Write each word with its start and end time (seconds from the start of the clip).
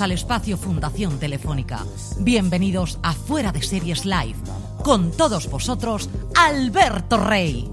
Al 0.00 0.12
espacio 0.12 0.56
Fundación 0.56 1.18
Telefónica. 1.18 1.80
Bienvenidos 2.20 3.00
a 3.02 3.14
Fuera 3.14 3.50
de 3.50 3.62
Series 3.62 4.04
Live. 4.04 4.36
Con 4.84 5.10
todos 5.10 5.50
vosotros, 5.50 6.08
Alberto 6.36 7.16
Rey. 7.16 7.68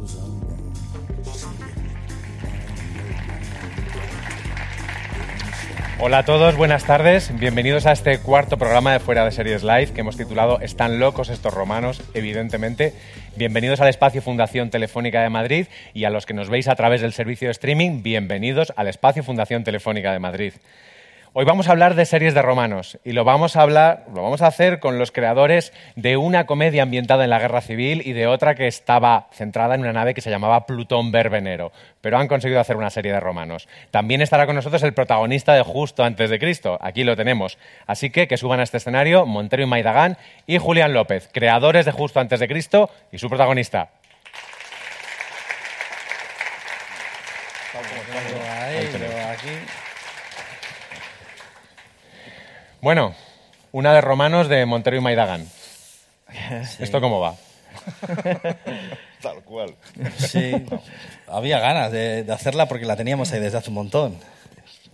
Hola 5.99 6.19
a 6.19 6.25
todos, 6.25 6.55
buenas 6.57 6.85
tardes. 6.85 7.31
Bienvenidos 7.39 7.85
a 7.85 7.91
este 7.91 8.17
cuarto 8.19 8.57
programa 8.57 8.94
de 8.94 8.99
Fuera 8.99 9.23
de 9.23 9.31
Series 9.31 9.63
Live 9.63 9.91
que 9.94 10.02
hemos 10.02 10.17
titulado 10.17 10.59
Están 10.61 10.99
locos 10.99 11.30
estos 11.30 11.53
romanos, 11.53 12.02
evidentemente. 12.16 12.94
Bienvenidos 13.35 13.81
al 13.81 13.89
espacio 13.89 14.23
Fundación 14.23 14.72
Telefónica 14.72 15.22
de 15.22 15.30
Madrid 15.30 15.67
y 15.94 16.05
a 16.05 16.09
los 16.09 16.25
que 16.25 16.33
nos 16.33 16.50
veis 16.50 16.67
a 16.67 16.75
través 16.75 17.02
del 17.02 17.13
servicio 17.13 17.50
de 17.50 17.52
streaming, 17.53 18.02
bienvenidos 18.02 18.73
al 18.75 18.88
espacio 18.88 19.23
Fundación 19.23 19.63
Telefónica 19.63 20.11
de 20.11 20.19
Madrid. 20.19 20.53
Hoy 21.38 21.44
vamos 21.44 21.67
a 21.67 21.72
hablar 21.72 21.95
de 21.95 22.05
series 22.05 22.33
de 22.33 22.41
romanos 22.41 22.97
y 23.03 23.11
lo 23.11 23.25
vamos 23.25 23.58
a 23.58 23.61
hablar, 23.61 24.05
lo 24.16 24.23
vamos 24.23 24.41
a 24.41 24.47
hacer 24.47 24.80
con 24.80 24.97
los 24.97 25.11
creadores 25.11 25.73
de 25.97 26.16
una 26.16 26.45
comedia 26.45 26.83
ambientada 26.83 27.25
en 27.25 27.30
la 27.30 27.39
Guerra 27.39 27.59
Civil 27.59 28.02
y 28.05 28.14
de 28.14 28.25
otra 28.25 28.55
que 28.55 28.67
estaba 28.67 29.28
centrada 29.33 29.75
en 29.75 29.81
una 29.81 29.91
nave 29.91 30.13
que 30.13 30.22
se 30.22 30.30
llamaba 30.30 30.66
Plutón 30.66 31.11
Verbenero, 31.11 31.73
pero 32.00 32.17
han 32.17 32.30
conseguido 32.30 32.61
hacer 32.61 32.78
una 32.78 32.89
serie 32.89 33.11
de 33.11 33.19
romanos. 33.19 33.67
También 33.91 34.22
estará 34.22 34.45
con 34.45 34.56
nosotros 34.56 34.81
el 34.83 34.94
protagonista 34.94 35.53
de 35.53 35.63
Justo 35.63 36.06
antes 36.06 36.30
de 36.30 36.39
Cristo, 36.39 36.78
aquí 36.80 37.03
lo 37.03 37.17
tenemos. 37.17 37.58
Así 37.86 38.11
que 38.11 38.30
que 38.30 38.38
suban 38.38 38.61
a 38.61 38.63
este 38.63 38.78
escenario 38.78 39.25
Montero 39.25 39.61
y 39.61 39.66
Maidagán 39.66 40.17
y 40.47 40.58
Julián 40.58 40.94
López, 40.94 41.30
creadores 41.33 41.83
de 41.86 41.91
Justo 41.91 42.22
antes 42.22 42.39
de 42.39 42.47
Cristo 42.47 42.89
y 43.11 43.17
su 43.17 43.28
protagonista. 43.28 43.89
Bueno, 52.86 53.16
una 53.72 53.95
de 53.95 54.02
romanos 54.02 54.47
de 54.47 54.64
Montero 54.67 54.95
y 54.95 55.00
Maidagán. 55.00 55.50
¿Esto 56.78 57.02
cómo 57.02 57.19
va? 57.19 57.33
Tal 59.23 59.41
cual. 59.44 59.73
Sí, 60.17 60.52
había 61.28 61.58
ganas 61.58 61.91
de, 61.91 62.23
de 62.23 62.31
hacerla 62.31 62.67
porque 62.67 62.86
la 62.86 62.95
teníamos 62.95 63.31
ahí 63.31 63.39
desde 63.39 63.58
hace 63.58 63.72
un 63.72 63.73
montón. 63.73 64.16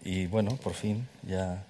Y 0.06 0.28
bueno, 0.28 0.56
por 0.64 0.73
fin 0.73 1.06
ya 1.23 1.64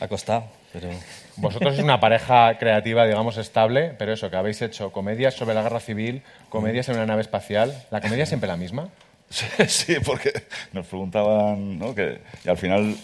ha 0.00 0.08
costado, 0.08 0.46
pero 0.72 0.88
Vosotros 1.36 1.76
sois 1.76 1.84
una 1.84 2.00
pareja 2.00 2.58
creativa, 2.58 3.06
digamos, 3.06 3.36
estable, 3.36 3.94
pero 3.96 4.14
eso, 4.14 4.28
que 4.28 4.36
habéis 4.36 4.60
hecho 4.62 4.90
comedias 4.90 5.34
sobre 5.34 5.54
la 5.54 5.62
guerra 5.62 5.78
civil, 5.78 6.22
comedias 6.48 6.88
en 6.88 6.96
una 6.96 7.06
nave 7.06 7.20
espacial. 7.22 7.86
¿La 7.92 8.00
comedia 8.00 8.24
es 8.24 8.30
siempre 8.30 8.48
la 8.48 8.56
misma? 8.56 8.88
Sí, 9.30 9.46
sí, 9.68 9.96
porque 10.04 10.32
nos 10.72 10.86
preguntaban, 10.88 11.78
¿no? 11.78 11.94
Que, 11.94 12.20
y 12.44 12.48
al 12.48 12.58
final, 12.58 12.96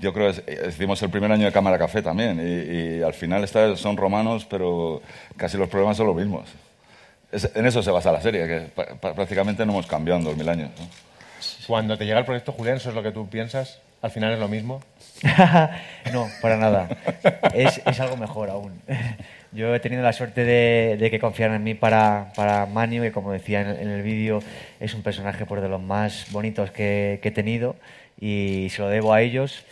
yo 0.00 0.12
creo 0.12 0.32
que 0.32 0.68
hicimos 0.68 1.02
el 1.02 1.10
primer 1.10 1.30
año 1.32 1.46
de 1.46 1.52
Cámara 1.52 1.78
Café 1.78 2.02
también, 2.02 2.38
y, 2.40 2.98
y 2.98 3.02
al 3.02 3.14
final 3.14 3.44
esta- 3.44 3.76
son 3.76 3.96
romanos, 3.96 4.46
pero 4.48 5.02
casi 5.36 5.56
los 5.56 5.68
problemas 5.68 5.96
son 5.96 6.06
los 6.06 6.16
mismos. 6.16 6.48
Es- 7.32 7.50
en 7.54 7.66
eso 7.66 7.82
se 7.82 7.90
basa 7.90 8.10
la 8.12 8.20
serie, 8.20 8.46
que 8.46 8.60
prácticamente 9.00 9.64
no 9.66 9.72
hemos 9.72 9.86
cambiado 9.86 10.18
en 10.18 10.24
dos 10.24 10.36
mil 10.36 10.48
años. 10.48 10.70
¿no? 10.78 10.86
Cuando 11.66 11.98
te 11.98 12.06
llega 12.06 12.18
el 12.18 12.24
proyecto, 12.24 12.52
Julián, 12.52 12.76
¿eso 12.78 12.88
es 12.88 12.94
lo 12.94 13.02
que 13.02 13.12
tú 13.12 13.28
piensas? 13.28 13.80
¿Al 14.00 14.10
final 14.12 14.32
es 14.32 14.38
lo 14.38 14.48
mismo? 14.48 14.80
no, 16.12 16.28
para 16.40 16.56
nada. 16.56 16.88
Es, 17.54 17.80
es 17.84 18.00
algo 18.00 18.16
mejor 18.16 18.50
aún. 18.50 18.80
Yo 19.52 19.74
he 19.74 19.80
tenido 19.80 20.02
la 20.02 20.12
suerte 20.12 20.44
de, 20.44 20.96
de 20.98 21.10
que 21.10 21.18
confiaran 21.18 21.56
en 21.56 21.64
mí 21.64 21.74
para, 21.74 22.32
para 22.36 22.66
Manio, 22.66 23.02
que 23.02 23.12
como 23.12 23.32
decía 23.32 23.62
en, 23.62 23.68
el- 23.68 23.78
en 23.80 23.88
el 23.88 24.02
vídeo, 24.02 24.40
es 24.78 24.94
un 24.94 25.02
personaje 25.02 25.46
por 25.46 25.60
de 25.60 25.68
los 25.68 25.80
más 25.82 26.26
bonitos 26.30 26.70
que, 26.70 27.18
que 27.22 27.28
he 27.28 27.32
tenido 27.32 27.74
y 28.20 28.68
se 28.70 28.82
lo 28.82 28.88
debo 28.88 29.12
a 29.12 29.22
ellos. 29.22 29.64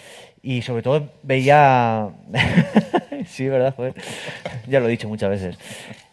Y 0.43 0.63
sobre 0.63 0.83
todo 0.83 1.09
veía... 1.23 2.09
sí, 3.27 3.49
¿verdad? 3.49 3.75
Joder. 3.77 3.95
Ya 4.69 4.81
lo 4.81 4.87
he 4.87 4.91
dicho 4.91 5.09
muchas 5.09 5.31
veces. 5.31 5.59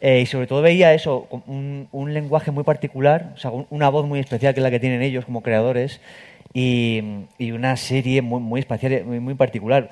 Eh, 0.01 0.21
y 0.21 0.25
sobre 0.25 0.47
todo 0.47 0.61
veía 0.61 0.93
eso, 0.93 1.27
un, 1.45 2.13
lenguaje 2.13 2.51
muy 2.51 2.63
particular, 2.63 3.33
o 3.35 3.37
sea, 3.37 3.51
un- 3.51 3.67
una 3.69 3.89
voz 3.89 4.05
muy 4.07 4.19
especial 4.19 4.53
que 4.53 4.59
es 4.59 4.63
la 4.63 4.71
que 4.71 4.79
tienen 4.79 5.01
ellos 5.01 5.25
como 5.25 5.41
creadores 5.41 6.01
y, 6.53 7.01
y 7.37 7.51
una 7.51 7.75
serie 7.77 8.21
muy, 8.21 8.39
muy 8.41 8.59
especial, 8.59 9.05
muy, 9.05 9.19
muy 9.19 9.35
particular. 9.35 9.91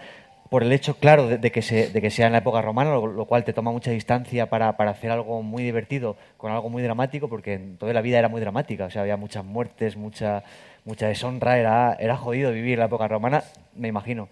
Por 0.50 0.64
el 0.64 0.72
hecho, 0.74 0.96
claro, 0.96 1.28
de, 1.28 1.52
que, 1.52 1.62
se, 1.62 1.90
de 1.92 2.02
que 2.02 2.10
sea 2.12 2.26
en 2.26 2.34
la 2.34 2.40
época 2.40 2.62
romana, 2.62 2.92
lo, 2.92 3.08
lo 3.08 3.26
cual 3.26 3.46
te 3.46 3.54
toma 3.54 3.72
mucha 3.72 3.92
distancia 3.92 4.50
para, 4.50 4.76
para 4.76 4.92
hacer 4.92 5.10
algo 5.10 5.42
muy 5.44 5.64
divertido 5.64 6.18
con 6.36 6.52
algo 6.52 6.70
muy 6.70 6.84
dramático, 6.84 7.30
porque 7.30 7.54
en 7.54 7.78
toda 7.78 7.94
la 7.94 8.02
vida 8.02 8.20
era 8.20 8.28
muy 8.28 8.42
dramática. 8.42 8.86
O 8.86 8.90
sea, 8.90 9.04
había 9.04 9.16
muchas 9.16 9.46
muertes, 9.46 9.96
mucha, 9.96 10.44
mucha 10.86 11.08
deshonra, 11.08 11.58
era, 11.58 11.96
era 12.00 12.18
jodido 12.18 12.52
vivir 12.52 12.74
en 12.74 12.80
la 12.80 12.86
época 12.86 13.08
romana, 13.08 13.44
me 13.76 13.88
imagino. 13.88 14.30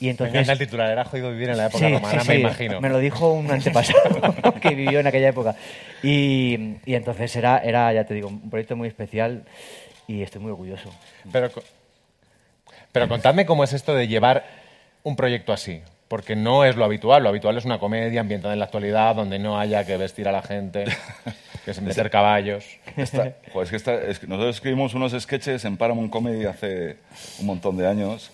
Y 0.00 0.04
Me 0.04 0.10
entonces, 0.12 0.34
encanta 0.36 0.52
el 0.52 0.58
titular, 0.60 0.90
era 0.90 1.04
jodido 1.04 1.30
vivir 1.32 1.48
en 1.50 1.56
la 1.56 1.66
época 1.66 1.84
Sí, 1.88 1.92
romana, 1.94 2.20
sí, 2.20 2.28
me 2.28 2.34
sí. 2.36 2.40
imagino. 2.40 2.80
Me 2.80 2.88
lo 2.88 2.98
dijo 2.98 3.32
un 3.32 3.50
antepasado 3.50 4.00
que 4.60 4.74
vivió 4.76 5.00
en 5.00 5.08
aquella 5.08 5.28
época. 5.28 5.56
Y, 6.04 6.76
y 6.86 6.94
entonces 6.94 7.34
era, 7.34 7.58
era, 7.58 7.92
ya 7.92 8.04
te 8.04 8.14
digo, 8.14 8.28
un 8.28 8.48
proyecto 8.48 8.76
muy 8.76 8.86
especial 8.86 9.42
y 10.06 10.22
estoy 10.22 10.40
muy 10.40 10.52
orgulloso. 10.52 10.88
Pero, 11.32 11.50
co- 11.50 11.62
pero 12.92 13.08
contadme 13.08 13.44
cómo 13.44 13.64
es 13.64 13.72
esto 13.72 13.94
de 13.94 14.06
llevar 14.08 14.44
un 15.02 15.16
proyecto 15.16 15.52
así. 15.52 15.82
Porque 16.06 16.36
no 16.36 16.64
es 16.64 16.76
lo 16.76 16.84
habitual. 16.84 17.22
Lo 17.24 17.28
habitual 17.28 17.58
es 17.58 17.64
una 17.64 17.78
comedia 17.78 18.20
ambientada 18.22 18.54
en 18.54 18.60
la 18.60 18.64
actualidad 18.66 19.14
donde 19.16 19.38
no 19.38 19.58
haya 19.58 19.84
que 19.84 19.96
vestir 19.96 20.26
a 20.28 20.32
la 20.32 20.42
gente, 20.42 20.84
que 21.68 21.74
se 21.74 21.80
meter 21.82 22.10
caballos. 22.10 22.64
Esta- 22.96 23.34
jo, 23.52 23.62
es 23.62 23.70
que 23.70 23.76
esta- 23.76 24.02
es 24.02 24.18
que 24.18 24.26
nosotros 24.26 24.56
escribimos 24.56 24.94
unos 24.94 25.12
sketches 25.12 25.64
en 25.64 25.76
Paramount 25.76 26.10
Comedy 26.10 26.44
hace 26.46 26.96
un 27.38 27.46
montón 27.46 27.76
de 27.76 27.86
años 27.86 28.30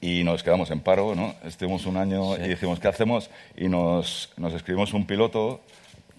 y 0.00 0.22
nos 0.24 0.42
quedamos 0.42 0.70
en 0.70 0.80
paro, 0.80 1.14
¿no? 1.14 1.34
Estuvimos 1.44 1.86
un 1.86 1.96
año 1.96 2.36
y 2.36 2.48
dijimos, 2.48 2.78
¿qué 2.80 2.88
hacemos? 2.88 3.30
Y 3.56 3.68
nos, 3.68 4.32
nos 4.36 4.52
escribimos 4.54 4.92
un 4.92 5.06
piloto 5.06 5.60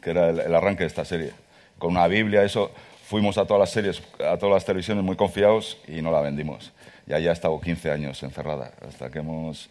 que 0.01 0.09
era 0.11 0.29
el, 0.29 0.39
el 0.39 0.55
arranque 0.55 0.83
de 0.83 0.87
esta 0.87 1.05
serie. 1.05 1.31
Con 1.77 1.91
una 1.91 2.07
Biblia, 2.07 2.43
eso. 2.43 2.71
Fuimos 3.07 3.37
a 3.37 3.45
todas 3.45 3.59
las 3.61 3.69
series, 3.69 4.01
a 4.19 4.37
todas 4.37 4.55
las 4.55 4.65
televisiones 4.65 5.01
muy 5.03 5.15
confiados 5.15 5.77
y 5.87 6.01
no 6.01 6.11
la 6.11 6.19
vendimos. 6.21 6.73
Y 7.07 7.13
allá 7.13 7.29
ha 7.29 7.33
estado 7.33 7.57
15 7.61 7.89
años 7.91 8.21
encerrada, 8.23 8.73
hasta 8.85 9.09
que 9.09 9.19
hemos... 9.19 9.69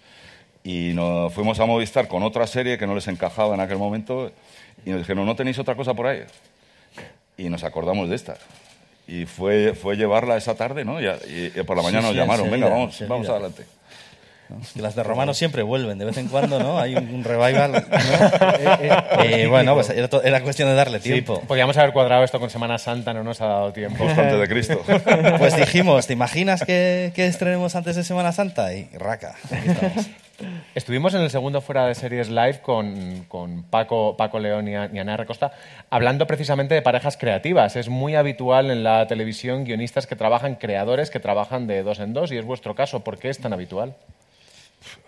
Y 0.64 0.92
nos 0.94 1.32
fuimos 1.34 1.60
a 1.60 1.66
Movistar 1.66 2.08
con 2.08 2.22
otra 2.22 2.46
serie 2.46 2.78
que 2.78 2.86
no 2.86 2.94
les 2.94 3.06
encajaba 3.08 3.54
en 3.54 3.60
aquel 3.60 3.76
momento 3.78 4.32
y 4.86 4.90
nos 4.90 5.00
dijeron, 5.00 5.26
¿no 5.26 5.36
tenéis 5.36 5.58
otra 5.58 5.74
cosa 5.76 5.92
por 5.94 6.06
ahí? 6.06 6.22
Y 7.36 7.48
nos 7.48 7.64
acordamos 7.64 8.08
de 8.08 8.16
esta. 8.16 8.36
Y 9.08 9.26
fue, 9.26 9.74
fue 9.74 9.96
llevarla 9.96 10.36
esa 10.36 10.54
tarde, 10.56 10.84
¿no? 10.84 11.00
Y, 11.00 11.06
y- 11.06 11.52
y 11.54 11.62
por 11.62 11.76
la 11.76 11.82
Sí, 11.82 11.86
mañana 11.86 12.02
nos 12.02 12.10
sí, 12.12 12.16
llamaron, 12.16 12.46
enseguida, 12.46 12.66
venga, 12.66 12.76
vamos, 12.78 13.04
vamos 13.08 13.28
adelante. 13.28 13.64
¿no? 14.48 14.60
Es 14.62 14.72
que 14.74 14.80
las 14.82 14.94
de 14.94 15.02
romanos 15.02 15.36
siempre 15.36 15.62
vuelven, 15.62 15.98
de 15.98 16.04
vez 16.04 16.16
en 16.18 16.28
cuando, 16.28 16.60
¿no? 16.60 16.78
Hay 16.78 16.94
un, 16.94 17.12
un 17.14 17.24
revival. 17.24 17.72
¿no? 17.72 17.80
Eh, 19.24 19.46
bueno, 19.48 19.74
pues 19.74 19.90
era, 19.90 20.08
era 20.24 20.40
cuestión 20.42 20.68
de 20.68 20.74
darle 20.74 21.00
tiempo. 21.00 21.40
Podríamos 21.42 21.76
haber 21.76 21.92
cuadrado 21.92 22.22
esto 22.24 22.38
con 22.38 22.48
Semana 22.50 22.78
Santa, 22.78 23.12
no 23.12 23.22
nos 23.24 23.40
ha 23.40 23.46
dado 23.46 23.72
tiempo. 23.72 24.04
Justo 24.04 24.20
antes 24.20 24.38
de 24.38 24.48
Cristo. 24.48 24.82
Pues 25.38 25.56
dijimos, 25.56 26.06
¿te 26.06 26.12
imaginas 26.12 26.62
que, 26.64 27.12
que 27.14 27.26
estrenemos 27.26 27.74
antes 27.74 27.96
de 27.96 28.04
Semana 28.04 28.32
Santa? 28.32 28.72
Y 28.74 28.88
raca, 28.94 29.34
aquí 29.50 29.68
estamos. 29.68 30.06
Estuvimos 30.76 31.14
en 31.14 31.22
el 31.22 31.30
segundo 31.30 31.62
Fuera 31.62 31.86
de 31.86 31.94
Series 31.94 32.28
Live 32.28 32.60
con, 32.60 33.24
con 33.28 33.62
Paco, 33.62 34.14
Paco 34.18 34.38
León 34.38 34.68
y, 34.68 34.74
A- 34.74 34.90
y 34.92 34.98
Ana 34.98 35.16
Recosta 35.16 35.50
hablando 35.88 36.26
precisamente 36.26 36.74
de 36.74 36.82
parejas 36.82 37.16
creativas. 37.16 37.76
Es 37.76 37.88
muy 37.88 38.14
habitual 38.14 38.70
en 38.70 38.84
la 38.84 39.06
televisión 39.06 39.64
guionistas 39.64 40.06
que 40.06 40.16
trabajan, 40.16 40.56
creadores 40.56 41.08
que 41.08 41.18
trabajan 41.18 41.66
de 41.66 41.82
dos 41.82 41.98
en 41.98 42.12
dos 42.12 42.30
y 42.30 42.36
es 42.36 42.44
vuestro 42.44 42.74
caso. 42.74 43.00
¿Por 43.00 43.16
qué 43.18 43.30
es 43.30 43.38
tan 43.38 43.54
habitual? 43.54 43.94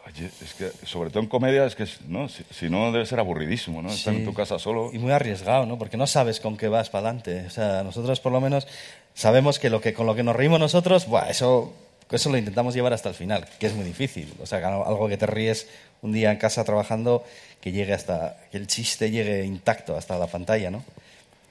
Oye, 0.07 0.25
es 0.43 0.55
que, 0.55 0.71
sobre 0.87 1.11
todo 1.11 1.23
en 1.23 1.29
comedia, 1.29 1.67
es 1.67 1.75
que 1.75 1.85
¿no? 2.07 2.31
si, 2.31 2.45
si 2.51 2.71
no 2.71 2.91
debe 2.91 3.05
ser 3.05 3.21
aburridísimo, 3.21 3.83
¿no? 3.83 3.91
Estar 3.91 4.15
en 4.15 4.25
tu 4.25 4.33
casa 4.33 4.59
solo. 4.59 4.89
Y 4.95 4.99
muy 4.99 5.13
arriesgado, 5.13 5.67
¿no? 5.67 5.77
Porque 5.77 5.99
no 5.99 6.07
sabes 6.07 6.41
con 6.41 6.57
qué 6.57 6.69
vas 6.69 6.89
para 6.89 7.11
adelante. 7.11 7.45
O 7.47 7.51
sea, 7.51 7.83
nosotros 7.83 8.21
por 8.21 8.33
lo 8.33 8.41
menos 8.41 8.67
sabemos 9.13 9.59
que, 9.59 9.69
lo 9.69 9.83
que 9.83 9.93
con 9.93 10.07
lo 10.07 10.15
que 10.15 10.23
nos 10.23 10.35
reímos 10.35 10.61
nosotros, 10.61 11.07
buah, 11.07 11.29
eso 11.29 11.75
eso 12.11 12.31
lo 12.31 12.39
intentamos 12.39 12.75
llevar 12.75 12.93
hasta 12.93 13.09
el 13.09 13.15
final, 13.15 13.47
que 13.59 13.67
es 13.67 13.75
muy 13.75 13.85
difícil. 13.85 14.33
O 14.43 14.47
sea, 14.47 14.59
algo 14.67 15.09
que 15.09 15.17
te 15.17 15.27
ríes 15.27 15.69
un 16.03 16.13
día 16.13 16.31
en 16.31 16.39
casa 16.39 16.65
trabajando, 16.65 17.25
que 17.61 17.73
llegue 17.73 17.93
hasta, 17.93 18.37
que 18.51 18.57
el 18.59 18.67
chiste 18.67 19.11
llegue 19.11 19.45
intacto 19.45 19.97
hasta 19.97 20.17
la 20.19 20.27
pantalla, 20.27 20.71
¿no? 20.71 20.85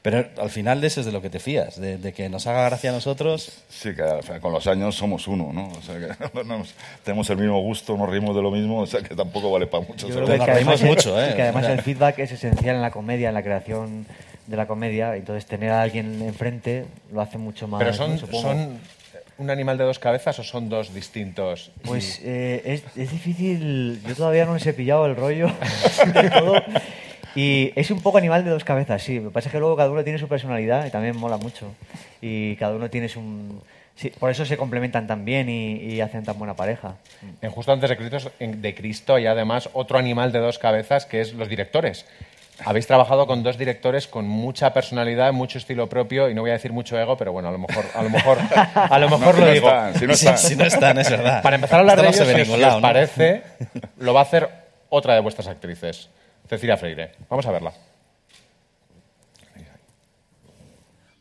Pero 0.04 0.26
al 0.42 0.50
final 0.50 0.80
de 0.80 0.88
eso 0.88 1.02
es 1.02 1.06
de 1.06 1.12
lo 1.12 1.22
que 1.22 1.30
te 1.30 1.40
fías, 1.40 1.82
de, 1.82 1.98
de 1.98 2.14
que 2.14 2.30
nos 2.30 2.48
haga 2.48 2.64
gracia 2.70 2.92
a 2.92 2.94
nosotros. 2.94 3.62
Sí, 3.68 3.90
que 3.94 4.40
con 4.40 4.54
los 4.54 4.66
años 4.68 4.96
somos 4.96 5.28
uno, 5.28 5.52
¿no? 5.52 5.68
O 5.70 5.82
sea, 5.82 5.96
que 6.00 6.44
nos- 6.46 6.74
tenemos 7.04 7.30
el 7.30 7.38
mismo 7.38 7.60
gusto, 7.62 7.98
nos 7.98 8.08
reímos 8.10 8.34
de 8.34 8.42
lo 8.42 8.50
mismo, 8.52 8.80
o 8.82 8.86
sea, 8.88 9.02
que 9.02 9.16
tampoco 9.16 9.52
vale 9.52 9.68
para 9.68 9.86
mucho. 9.86 10.08
Yo 10.08 10.16
creo 10.16 10.28
nos 10.28 10.46
que 10.46 10.52
además, 10.52 10.80
reímos 10.80 10.98
mucho, 10.98 11.22
¿eh? 11.22 11.34
que 11.36 11.42
además 11.42 11.66
el 11.68 11.82
feedback 11.82 12.20
es 12.20 12.32
esencial 12.32 12.78
en 12.78 12.82
la 12.82 12.92
comedia, 12.92 13.28
en 13.28 13.34
la 13.34 13.44
creación 13.44 14.06
de 14.46 14.56
la 14.56 14.66
comedia. 14.66 15.14
Entonces, 15.18 15.46
tener 15.46 15.72
a 15.72 15.82
alguien 15.82 16.22
enfrente 16.22 16.86
lo 17.12 17.20
hace 17.20 17.38
mucho 17.38 17.68
más. 17.68 17.80
Pero 17.80 17.94
son. 17.94 18.18
Supongo. 18.18 18.44
son 18.44 18.80
un 19.38 19.50
animal 19.50 19.78
de 19.78 19.84
dos 19.84 20.00
cabezas 20.00 20.40
o 20.40 20.44
son 20.44 20.70
dos 20.70 20.94
distintos. 20.94 21.72
Pues 21.84 22.20
eh, 22.24 22.62
es, 22.66 22.84
es 22.98 23.12
difícil. 23.12 24.02
Yo 24.08 24.16
todavía 24.16 24.46
no 24.46 24.54
les 24.54 24.66
he 24.66 24.74
pillado 24.74 25.06
el 25.06 25.16
rollo 25.16 25.48
de 26.14 26.30
todo. 26.30 26.56
Y 27.36 27.72
es 27.76 27.92
un 27.92 28.02
poco 28.02 28.18
animal 28.18 28.44
de 28.44 28.50
dos 28.50 28.64
cabezas, 28.64 29.04
sí. 29.04 29.20
Lo 29.20 29.30
que 29.30 29.34
pasa 29.34 29.50
es 29.50 29.54
que 29.54 29.60
luego 29.60 29.76
cada 29.76 29.92
uno 29.92 30.04
tiene 30.04 30.18
su 30.18 30.28
personalidad 30.28 30.86
y 30.88 30.90
también 30.90 31.16
mola 31.18 31.38
mucho. 31.38 31.72
Y 32.22 32.56
cada 32.56 32.76
uno 32.76 32.90
tiene 32.90 33.10
su. 33.10 33.22
Sí, 33.96 34.12
por 34.20 34.30
eso 34.30 34.46
se 34.46 34.58
complementan 34.58 35.08
tan 35.08 35.26
bien 35.26 35.50
y, 35.50 35.76
y 35.78 36.02
hacen 36.02 36.24
tan 36.24 36.38
buena 36.38 36.56
pareja. 36.56 36.96
En 37.42 37.50
Justo 37.50 37.72
antes 37.72 37.90
de 37.90 37.98
Cristo, 37.98 38.32
de 38.40 38.76
Cristo 38.76 39.16
hay 39.16 39.26
además 39.26 39.70
otro 39.74 39.98
animal 39.98 40.32
de 40.32 40.40
dos 40.40 40.60
cabezas 40.60 41.06
que 41.06 41.22
es 41.22 41.34
los 41.34 41.50
directores. 41.50 42.06
Habéis 42.66 42.88
trabajado 42.88 43.28
con 43.28 43.44
dos 43.44 43.58
directores 43.58 44.08
con 44.08 44.28
mucha 44.28 44.74
personalidad, 44.74 45.32
mucho 45.32 45.58
estilo 45.60 45.88
propio 45.88 46.28
y 46.30 46.34
no 46.34 46.42
voy 46.42 46.50
a 46.50 46.54
decir 46.54 46.72
mucho 46.74 46.98
ego, 47.00 47.16
pero 47.16 47.32
bueno, 47.32 47.50
a 47.50 47.52
lo 47.52 47.60
mejor, 47.60 47.86
a 47.94 48.02
lo 48.02 48.10
mejor, 48.10 48.38
a 48.76 49.00
lo 49.00 49.10
mejor 49.10 49.38
No, 49.40 49.46
lo 49.46 49.52
digo. 49.52 49.68
están, 49.70 49.94
si 49.96 50.06
no 50.08 50.14
están. 50.14 50.38
si 50.38 50.56
no 50.56 50.64
están, 50.66 50.98
es 50.98 51.10
verdad. 51.10 51.44
Para 51.44 51.56
empezar 51.56 51.78
a 51.78 51.80
hablar 51.82 52.00
Esto 52.06 52.26
de 52.26 52.34
no 52.34 52.40
ellos, 52.40 52.58
si 52.58 52.64
os, 52.64 52.82
parece, 52.82 53.44
lo 53.98 54.14
va 54.14 54.22
a 54.22 54.24
hacer 54.24 54.50
otra 54.90 55.14
de 55.14 55.20
vuestras 55.22 55.48
actrices, 55.48 56.10
Cecilia 56.50 56.78
Freire. 56.78 57.12
Vamos 57.30 57.46
a 57.46 57.52
verla. 57.52 57.74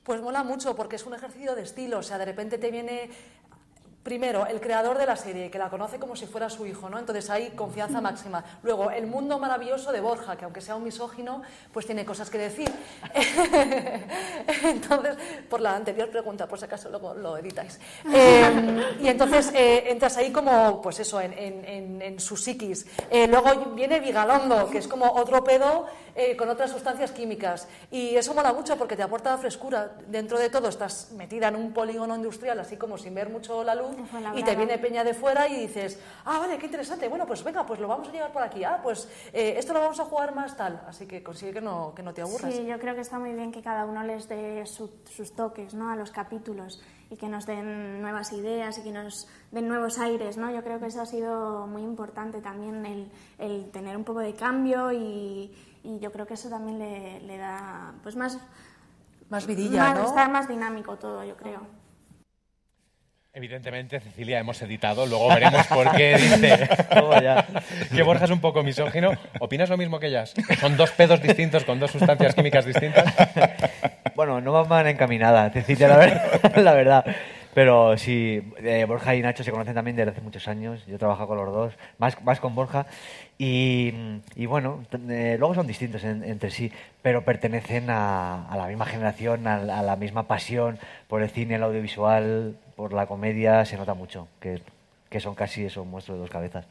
Pues 0.04 0.22
mola 0.22 0.44
mucho 0.44 0.76
porque 0.76 0.96
es 0.96 1.04
un 1.04 1.14
ejercicio 1.14 1.54
de 1.56 1.62
estilo, 1.62 1.98
o 1.98 2.02
sea, 2.02 2.16
de 2.16 2.24
repente 2.26 2.58
te 2.58 2.70
viene 2.70 3.10
primero 4.06 4.46
el 4.46 4.60
creador 4.60 4.98
de 4.98 5.04
la 5.04 5.16
serie 5.16 5.50
que 5.50 5.58
la 5.58 5.68
conoce 5.68 5.98
como 5.98 6.14
si 6.14 6.26
fuera 6.26 6.48
su 6.48 6.64
hijo, 6.64 6.88
¿no? 6.88 6.96
Entonces 6.96 7.28
hay 7.28 7.50
confianza 7.50 8.00
máxima. 8.00 8.44
Luego 8.62 8.92
el 8.92 9.08
mundo 9.08 9.36
maravilloso 9.40 9.90
de 9.90 10.00
Borja, 10.00 10.36
que 10.36 10.44
aunque 10.44 10.60
sea 10.60 10.76
un 10.76 10.84
misógino, 10.84 11.42
pues 11.72 11.86
tiene 11.86 12.04
cosas 12.04 12.30
que 12.30 12.38
decir. 12.38 12.70
entonces, 14.62 15.16
por 15.50 15.60
la 15.60 15.74
anterior 15.74 16.08
pregunta, 16.08 16.46
por 16.46 16.56
si 16.58 16.66
acaso 16.66 16.88
luego 16.88 17.14
lo 17.14 17.36
editáis. 17.36 17.80
Eh, 18.14 18.96
y 19.02 19.08
entonces 19.08 19.50
eh, 19.54 19.84
entras 19.90 20.16
ahí 20.18 20.30
como, 20.30 20.80
pues 20.80 21.00
eso, 21.00 21.20
en- 21.20 22.00
en 22.02 22.20
su 22.20 22.36
psiquis. 22.36 22.86
Eh, 23.10 23.26
luego 23.26 23.72
viene 23.74 23.98
Vigalondo, 23.98 24.70
que 24.70 24.78
es 24.78 24.86
como 24.88 25.06
otro 25.12 25.42
pedo 25.42 25.86
eh, 26.16 26.36
con 26.36 26.48
otras 26.48 26.70
sustancias 26.70 27.12
químicas. 27.12 27.68
Y 27.90 28.16
eso 28.16 28.32
mola 28.34 28.52
mucho 28.52 28.76
porque 28.76 28.96
te 28.96 29.02
aporta 29.02 29.36
frescura. 29.38 29.92
Dentro 30.08 30.38
de 30.38 30.50
todo 30.50 30.68
estás 30.68 31.12
metida 31.12 31.48
en 31.48 31.56
un 31.56 31.72
polígono 31.72 32.16
industrial, 32.16 32.58
así 32.58 32.76
como 32.76 32.96
sin 32.98 33.14
ver 33.14 33.28
mucho 33.28 33.62
la 33.62 33.74
luz, 33.74 33.94
y 34.34 34.42
te 34.42 34.56
viene 34.56 34.78
peña 34.78 35.04
de 35.04 35.14
fuera 35.14 35.46
y 35.48 35.60
dices, 35.60 35.98
ah, 36.24 36.38
vale, 36.38 36.58
qué 36.58 36.66
interesante, 36.66 37.06
bueno, 37.08 37.26
pues 37.26 37.44
venga, 37.44 37.64
pues 37.66 37.78
lo 37.80 37.86
vamos 37.88 38.08
a 38.08 38.12
llevar 38.12 38.32
por 38.32 38.42
aquí, 38.42 38.64
ah, 38.64 38.80
pues 38.82 39.08
eh, 39.32 39.54
esto 39.58 39.72
lo 39.72 39.80
vamos 39.80 40.00
a 40.00 40.04
jugar 40.04 40.34
más 40.34 40.56
tal. 40.56 40.80
Así 40.88 41.06
que 41.06 41.22
consigue 41.22 41.52
que 41.52 41.60
no, 41.60 41.92
que 41.94 42.02
no 42.02 42.14
te 42.14 42.22
aburras. 42.22 42.52
Sí, 42.54 42.64
yo 42.66 42.78
creo 42.78 42.94
que 42.94 43.02
está 43.02 43.18
muy 43.18 43.32
bien 43.34 43.52
que 43.52 43.62
cada 43.62 43.84
uno 43.84 44.02
les 44.02 44.28
dé 44.28 44.64
su- 44.66 44.90
sus 45.04 45.34
toques 45.36 45.74
¿no? 45.74 45.90
a 45.90 45.96
los 45.96 46.10
capítulos 46.10 46.80
y 47.10 47.16
que 47.16 47.28
nos 47.28 47.46
den 47.46 48.00
nuevas 48.02 48.32
ideas 48.32 48.78
y 48.78 48.82
que 48.82 48.90
nos 48.90 49.28
den 49.52 49.68
nuevos 49.68 49.98
aires. 49.98 50.36
¿no? 50.38 50.50
Yo 50.50 50.62
creo 50.64 50.80
que 50.80 50.86
eso 50.86 51.00
ha 51.02 51.06
sido 51.06 51.66
muy 51.66 51.82
importante 51.82 52.40
también, 52.40 52.84
el, 52.86 53.10
el 53.38 53.70
tener 53.70 53.96
un 53.96 54.02
poco 54.04 54.20
de 54.20 54.34
cambio 54.34 54.90
y, 54.92 55.54
y 55.86 55.98
yo 56.00 56.10
creo 56.12 56.26
que 56.26 56.34
eso 56.34 56.48
también 56.50 56.78
le, 56.78 57.20
le 57.20 57.36
da 57.38 57.94
pues 58.02 58.16
más, 58.16 58.38
Más 59.28 59.46
vidilla, 59.46 59.84
más- 59.90 59.98
¿no? 59.98 60.06
Está 60.06 60.28
más 60.28 60.48
dinámico 60.48 60.96
todo, 60.96 61.24
yo 61.24 61.36
creo. 61.36 61.66
Evidentemente, 63.32 64.00
Cecilia, 64.00 64.38
hemos 64.38 64.62
editado, 64.62 65.04
luego 65.04 65.28
veremos 65.28 65.66
por 65.66 65.90
qué 65.94 66.16
dice 66.16 66.68
que 67.94 68.02
Borja 68.02 68.24
es 68.24 68.30
un 68.30 68.40
poco 68.40 68.62
misógino. 68.62 69.10
¿Opinas 69.40 69.68
lo 69.68 69.76
mismo 69.76 70.00
que 70.00 70.06
ellas? 70.06 70.32
¿Son 70.58 70.74
dos 70.78 70.90
pedos 70.92 71.20
distintos 71.20 71.64
con 71.64 71.78
dos 71.78 71.90
sustancias 71.90 72.34
químicas 72.34 72.64
distintas? 72.64 73.04
Bueno, 74.14 74.40
no 74.40 74.64
van 74.64 74.86
encaminada, 74.86 75.50
Cecilia, 75.50 75.86
la 75.88 75.96
verdad. 75.98 76.56
la 76.56 76.72
verdad. 76.72 77.04
Pero 77.56 77.96
sí, 77.96 78.42
eh, 78.58 78.84
Borja 78.86 79.14
y 79.14 79.22
Nacho 79.22 79.42
se 79.42 79.50
conocen 79.50 79.72
también 79.72 79.96
desde 79.96 80.10
hace 80.10 80.20
muchos 80.20 80.46
años. 80.46 80.84
Yo 80.86 80.96
he 80.96 80.98
trabajado 80.98 81.26
con 81.28 81.38
los 81.38 81.50
dos, 81.54 81.72
más, 81.96 82.22
más 82.22 82.38
con 82.38 82.54
Borja. 82.54 82.84
Y, 83.38 83.94
y 84.34 84.44
bueno, 84.44 84.84
eh, 85.08 85.36
luego 85.38 85.54
son 85.54 85.66
distintos 85.66 86.04
en- 86.04 86.22
entre 86.22 86.50
sí, 86.50 86.70
pero 87.00 87.24
pertenecen 87.24 87.88
a, 87.88 88.46
a 88.46 88.58
la 88.58 88.66
misma 88.66 88.84
generación, 88.84 89.46
a, 89.46 89.56
la- 89.56 89.78
a 89.78 89.82
la 89.82 89.96
misma 89.96 90.24
pasión 90.24 90.78
por 91.08 91.22
el 91.22 91.30
cine, 91.30 91.54
el 91.54 91.62
audiovisual, 91.62 92.56
por 92.76 92.92
la 92.92 93.06
comedia. 93.06 93.64
Se 93.64 93.78
nota 93.78 93.94
mucho 93.94 94.28
que, 94.38 94.60
que 95.08 95.18
son 95.20 95.34
casi 95.34 95.64
eso, 95.64 95.80
un 95.80 95.90
monstruo 95.92 96.16
de 96.18 96.20
dos 96.24 96.30
cabezas. 96.30 96.66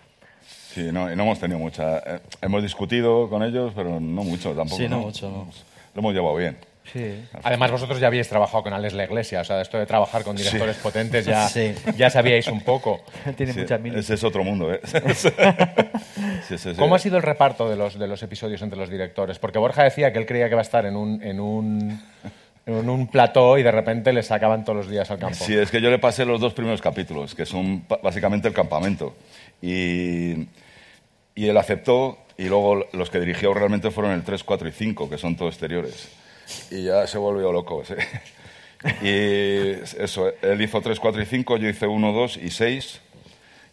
Sí, 0.48 0.92
no, 0.92 1.12
y 1.12 1.16
no 1.16 1.24
hemos 1.24 1.40
tenido 1.40 1.58
mucha. 1.58 1.98
eh, 1.98 2.20
hemos 2.44 2.62
discutido 2.62 3.28
con 3.28 3.42
ellos, 3.42 3.74
pero 3.76 4.00
no 4.00 4.24
mucho 4.24 4.50
tampoco. 4.54 4.76
Sí, 4.84 4.88
no 4.88 5.00
mucho, 5.00 5.32
no. 5.32 5.48
Lo 5.96 6.00
hemos 6.00 6.14
llevado 6.14 6.36
bien. 6.36 6.56
Sí. 6.92 7.20
Además, 7.44 7.72
vosotros 7.72 8.00
ya 8.00 8.08
habíais 8.08 8.30
trabajado 8.30 8.64
con 8.64 8.74
Alex 8.74 8.94
La 8.94 9.06
Iglesia, 9.06 9.42
o 9.42 9.44
sea, 9.44 9.60
esto 9.62 9.78
de 9.78 9.86
trabajar 9.86 10.24
con 10.24 10.36
directores 10.36 10.78
potentes 10.78 11.26
ya, 11.26 11.48
Sí. 11.50 11.74
ya 11.98 12.10
sabíais 12.10 12.48
un 12.48 12.62
poco. 12.62 13.02
Tiene 13.38 13.54
Sí, 13.54 13.60
muchas 13.62 13.82
mil. 13.82 13.96
ese 13.96 14.14
es 14.14 14.24
otro 14.24 14.44
mundo, 14.44 14.72
¿eh? 14.74 14.80
Sí, 16.48 16.58
sí, 16.58 16.74
sí. 16.74 16.76
¿Cómo 16.78 16.96
ha 16.96 17.00
sido 17.00 17.18
el 17.18 17.24
reparto 17.24 17.68
de 17.70 17.76
los, 17.76 17.98
de 17.98 18.08
los 18.08 18.22
episodios 18.22 18.62
entre 18.62 18.78
los 18.78 18.90
directores? 18.90 19.40
Porque 19.40 19.58
Borja 19.58 19.84
decía 19.84 20.14
que 20.14 20.20
él 20.20 20.26
creía 20.28 20.46
que 20.46 20.52
iba 20.52 20.62
a 20.62 20.64
estar 20.64 20.86
en 20.86 20.96
un, 20.96 21.22
en 21.24 21.40
un, 21.40 22.00
en 22.68 22.90
un 22.90 23.08
plató 23.08 23.58
y 23.58 23.64
de 23.64 23.72
repente 23.72 24.14
le 24.14 24.22
sacaban 24.22 24.64
todos 24.64 24.78
los 24.78 24.90
días 24.90 25.10
al 25.10 25.18
campo. 25.18 25.36
Sí, 25.36 25.56
es 25.56 25.72
que 25.72 25.82
yo 25.82 25.90
le 25.90 25.98
pasé 25.98 26.24
los 26.26 26.40
dos 26.40 26.54
primeros 26.54 26.82
capítulos, 26.82 27.34
que 27.34 27.46
son 27.48 27.84
básicamente 28.04 28.48
el 28.48 28.54
campamento. 28.54 29.16
Y, 29.62 30.48
y 31.34 31.48
él 31.48 31.58
aceptó, 31.58 32.20
y 32.38 32.46
luego 32.46 32.86
los 32.94 33.10
que 33.10 33.20
dirigió 33.20 33.54
realmente 33.54 33.90
fueron 33.90 34.14
el 34.14 34.24
3, 34.24 34.44
4 34.44 34.68
y 34.68 34.72
5, 34.72 35.10
que 35.10 35.18
son 35.18 35.36
todos 35.36 35.54
exteriores. 35.56 36.10
Y 36.72 36.84
ya 36.84 37.08
se 37.08 37.18
volvió 37.18 37.52
loco. 37.52 37.84
sí. 37.86 37.94
Y 39.02 39.82
eso, 40.02 40.32
él 40.42 40.62
hizo 40.62 40.80
3, 40.82 41.00
4 41.00 41.22
y 41.22 41.26
5, 41.26 41.58
yo 41.58 41.70
hice 41.70 41.88
1, 41.88 42.12
2 42.12 42.38
y 42.38 42.52
6. 42.52 43.02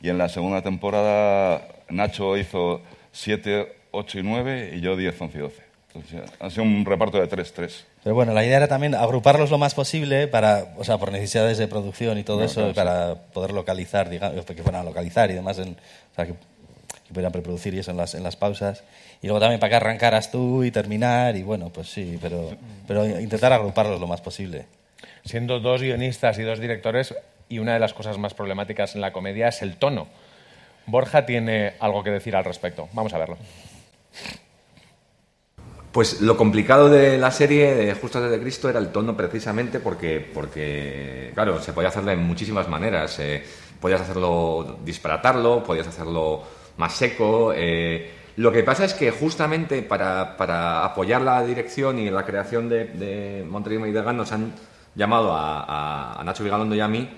Y 0.01 0.09
en 0.09 0.19
la 0.19 0.29
segunda 0.29 0.63
temporada 0.63 1.69
Nacho 1.89 2.37
hizo 2.37 2.81
7, 3.13 3.77
8 3.91 4.19
y 4.19 4.23
9 4.23 4.73
y 4.75 4.81
yo 4.81 4.97
10, 4.97 5.21
11 5.21 5.39
y 5.39 5.41
12. 5.41 5.63
Entonces, 5.95 6.33
ha 6.41 6.49
sido 6.49 6.63
un 6.63 6.85
reparto 6.87 7.21
de 7.21 7.27
3, 7.27 7.53
3. 7.53 7.87
Pero 8.03 8.15
bueno, 8.15 8.33
la 8.33 8.45
idea 8.45 8.57
era 8.57 8.69
también 8.69 8.95
agruparlos 8.95 9.51
lo 9.51 9.59
más 9.59 9.75
posible 9.75 10.27
para, 10.27 10.75
o 10.79 10.85
sea, 10.85 10.97
por 10.97 11.13
necesidades 11.13 11.59
de 11.59 11.69
producción 11.69 12.19
y 12.19 12.25
todo 12.25 12.39
No, 12.39 12.45
eso, 12.45 12.73
claro, 12.73 12.75
para 12.75 13.15
poder 13.33 13.53
localizar, 13.53 14.09
digamos, 14.09 14.47
que 14.47 14.63
fueran 14.63 14.81
a 14.81 14.85
localizar 14.85 15.31
y 15.31 15.35
demás, 15.35 15.59
en, 15.59 15.73
o 15.73 16.15
sea, 16.15 16.27
que, 16.27 16.35
que 17.13 17.15
pudieran 17.15 17.33
preproducir 17.33 17.75
y 17.75 17.79
eso 17.79 17.91
en 17.91 17.99
las, 17.99 18.15
en 18.15 18.23
las 18.23 18.37
pausas. 18.37 18.85
Y 19.21 19.27
luego 19.27 19.41
también 19.41 19.61
para 19.61 19.71
que 19.71 19.77
arrancaras 19.77 20.31
tú 20.31 20.65
y 20.65 20.71
terminar, 20.71 21.37
y 21.37 21.43
bueno, 21.43 21.71
pues 21.71 21.89
sí, 21.89 22.19
pero, 22.21 22.57
pero 22.87 23.07
intentar 23.21 23.53
agruparlos 23.53 24.01
lo 24.01 24.07
más 24.07 24.23
posible. 24.23 24.65
Siendo 25.25 25.61
dos 25.61 25.83
guionistas 25.83 26.39
y 26.39 26.43
dos 26.43 26.59
directores, 26.59 27.15
y 27.49 27.59
una 27.59 27.75
de 27.75 27.81
las 27.81 27.93
cosas 27.93 28.17
más 28.17 28.33
problemáticas 28.33 28.95
en 28.95 29.03
la 29.03 29.13
comedia 29.13 29.49
es 29.49 29.61
el 29.61 29.77
tono. 29.77 30.09
Borja 30.87 31.27
tiene 31.27 31.75
algo 31.81 32.03
que 32.03 32.11
decir 32.11 32.35
al 32.35 32.45
respecto. 32.45 32.89
Vamos 32.95 33.13
a 33.13 33.19
verlo. 33.19 33.37
Pues 35.93 36.23
lo 36.23 36.39
complicado 36.39 36.89
de 36.89 37.19
la 37.19 37.31
serie 37.31 37.75
de 37.75 37.95
Justo 37.95 38.17
antes 38.17 38.33
de 38.33 38.41
Cristo 38.41 38.71
era 38.71 38.79
el 38.79 38.89
tono 38.89 39.15
precisamente 39.15 39.79
porque, 39.79 40.21
porque 40.21 41.31
claro, 41.35 41.61
se 41.61 41.75
podía 41.75 41.91
hacerlo 41.91 42.13
en 42.13 42.21
muchísimas 42.21 42.67
maneras. 42.67 43.19
Eh, 43.19 43.45
podías 43.79 44.01
hacerlo, 44.01 44.79
disparatarlo, 44.85 45.63
podías 45.63 45.89
hacerlo 45.89 46.43
más 46.77 46.95
seco. 46.95 47.53
eh, 47.55 48.11
lo 48.37 48.51
que 48.51 48.63
pasa 48.63 48.85
es 48.87 48.95
que 48.95 49.11
justamente 49.11 49.83
para, 49.83 50.37
para 50.39 50.85
apoyar 50.85 51.21
la 51.23 51.45
dirección 51.45 51.99
y 51.99 52.09
la 52.11 52.25
creación 52.25 52.69
de, 52.69 52.85
de 52.87 53.45
Monterrey 53.49 53.79
y 53.91 53.93
de 53.93 54.03
Gan 54.03 54.17
nos 54.17 54.33
han 54.33 54.53
llamado 54.95 55.33
a, 55.35 55.61
a- 55.65 56.21
a 56.21 56.25
Nacho 56.25 56.43
Vigalondo 56.45 56.75
y 56.75 56.81
a 56.81 56.89
mí 56.89 57.09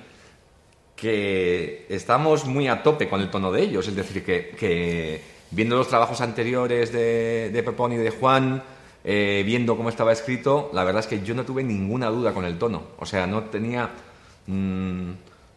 que 0.97 1.87
estamos 1.89 2.45
muy 2.47 2.69
a 2.69 2.83
tope 2.83 3.09
con 3.09 3.21
el 3.21 3.31
tono 3.31 3.51
de 3.53 3.63
ellos. 3.63 3.87
Es 3.89 3.97
decir, 3.97 4.25
que, 4.25 4.51
que 4.51 5.21
viendo 5.51 5.77
los 5.77 5.89
trabajos 5.89 6.21
anteriores 6.21 6.93
de, 6.93 7.51
de 7.53 7.63
Pepón 7.63 7.93
y 7.93 7.97
de 7.97 8.11
Juan, 8.11 8.63
eh, 9.05 9.43
viendo 9.45 9.77
cómo 9.77 9.89
estaba 9.89 10.13
escrito, 10.13 10.71
la 10.73 10.85
verdad 10.85 11.01
es 11.01 11.07
que 11.07 11.23
yo 11.23 11.35
no 11.35 11.45
tuve 11.45 11.63
ninguna 11.65 12.09
duda 12.09 12.33
con 12.33 12.45
el 12.45 12.59
tono. 12.59 12.83
O 12.99 13.07
sea, 13.07 13.27
no 13.27 13.45
tenía... 13.45 13.91
mm, 14.47 15.11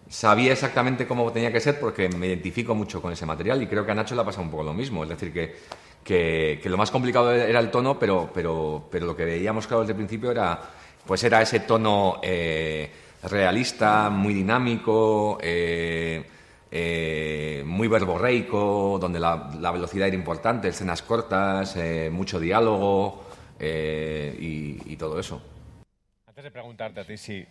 sabía 0.09 0.53
exactamente 0.53 1.07
cómo 1.07 1.31
tenía 1.31 1.51
que 1.51 1.59
ser 1.59 1.79
porque 1.79 2.09
me 2.09 2.27
identifico 2.27 2.75
mucho 2.75 3.01
con 3.01 3.11
ese 3.11 3.25
material 3.25 3.61
y 3.61 3.67
creo 3.67 3.85
que 3.85 3.91
a 3.91 3.95
Nacho 3.95 4.15
le 4.15 4.21
ha 4.21 4.25
pasado 4.25 4.43
un 4.43 4.51
poco 4.51 4.63
lo 4.63 4.73
mismo. 4.73 5.03
Es 5.03 5.09
decir, 5.09 5.33
que, 5.33 5.55
que, 6.03 6.69
lo 6.69 6.77
más 6.77 6.91
complicado 6.91 7.33
era 7.33 7.59
el 7.59 7.69
tono, 7.69 7.99
pero, 7.99 8.29
pero, 8.33 8.87
pero 8.89 9.05
lo 9.05 9.15
que 9.15 9.25
veíamos 9.25 9.67
claro 9.67 9.81
desde 9.81 9.93
el 9.93 9.97
principio 9.97 10.31
era, 10.31 10.59
pues 11.05 11.23
era 11.23 11.41
ese 11.41 11.61
tono 11.61 12.19
eh, 12.23 12.89
realista, 13.23 14.09
muy 14.09 14.33
dinámico, 14.33 15.37
eh, 15.41 16.23
eh, 16.71 17.63
muy 17.65 17.87
verborreico, 17.87 18.97
donde 18.99 19.19
la, 19.19 19.71
velocidad 19.71 20.07
era 20.07 20.15
importante, 20.15 20.69
escenas 20.69 21.01
cortas, 21.01 21.77
mucho 22.11 22.39
diálogo 22.39 23.25
y, 23.59 24.93
y 24.93 24.95
todo 24.97 25.19
eso. 25.19 25.41
Antes 26.27 26.43
de 26.43 26.51
preguntarte 26.51 26.99
a 26.99 27.03
ti 27.03 27.17
si, 27.17 27.45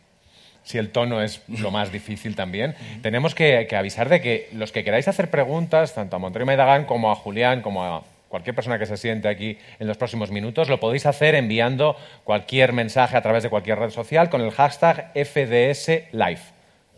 si 0.66 0.78
el 0.78 0.90
tono 0.90 1.22
es 1.22 1.40
lo 1.48 1.70
más 1.70 1.92
difícil 1.92 2.36
también, 2.36 2.74
tenemos 3.00 3.34
que, 3.34 3.66
que 3.68 3.76
avisar 3.76 4.08
de 4.10 4.20
que 4.20 4.50
los 4.52 4.72
que 4.72 4.84
queráis 4.84 5.08
hacer 5.08 5.30
preguntas, 5.30 5.94
tanto 5.94 6.16
a 6.16 6.18
Montero 6.18 6.44
Maidagán 6.44 6.84
como 6.84 7.10
a 7.10 7.14
Julián, 7.14 7.62
como 7.62 7.84
a 7.84 8.02
cualquier 8.28 8.54
persona 8.54 8.78
que 8.78 8.86
se 8.86 8.96
siente 8.96 9.28
aquí 9.28 9.58
en 9.78 9.86
los 9.86 9.96
próximos 9.96 10.30
minutos, 10.30 10.68
lo 10.68 10.80
podéis 10.80 11.06
hacer 11.06 11.34
enviando 11.36 11.96
cualquier 12.24 12.72
mensaje 12.72 13.16
a 13.16 13.22
través 13.22 13.44
de 13.44 13.48
cualquier 13.48 13.78
red 13.78 13.90
social 13.90 14.28
con 14.28 14.40
el 14.40 14.50
hashtag 14.50 15.12
FDSLive 15.14 16.40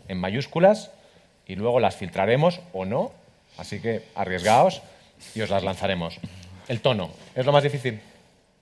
en 0.07 0.17
mayúsculas 0.17 0.91
y 1.45 1.55
luego 1.55 1.79
las 1.79 1.95
filtraremos 1.95 2.59
o 2.73 2.85
no. 2.85 3.11
Así 3.57 3.79
que 3.79 4.03
arriesgaos 4.15 4.81
y 5.35 5.41
os 5.41 5.49
las 5.49 5.63
lanzaremos. 5.63 6.19
El 6.67 6.81
tono, 6.81 7.11
¿es 7.35 7.45
lo 7.45 7.51
más 7.51 7.63
difícil? 7.63 7.99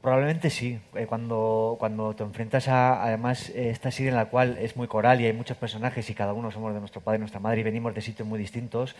Probablemente 0.01 0.49
sí. 0.51 0.79
Eh, 0.95 1.05
cuando, 1.07 1.75
cuando 1.79 2.15
te 2.15 2.23
enfrentas 2.23 2.67
a, 2.67 3.03
además, 3.03 3.49
eh, 3.49 3.71
esta 3.71 3.89
serie 3.91 4.09
en 4.11 4.15
la 4.15 4.25
cual 4.27 4.57
es 4.59 4.75
muy 4.77 4.87
coral 4.87 5.19
y 5.19 5.25
hay 5.25 5.33
muchos 5.33 5.57
personajes 5.57 6.09
y 6.09 6.13
cada 6.13 6.33
uno 6.33 6.51
somos 6.51 6.73
de 6.73 6.79
nuestro 6.79 7.01
padre 7.01 7.17
y 7.17 7.19
nuestra 7.19 7.39
madre 7.39 7.61
y 7.61 7.63
venimos 7.63 7.93
de 7.95 8.01
sitios 8.01 8.27
muy 8.27 8.37
distintos, 8.39 8.95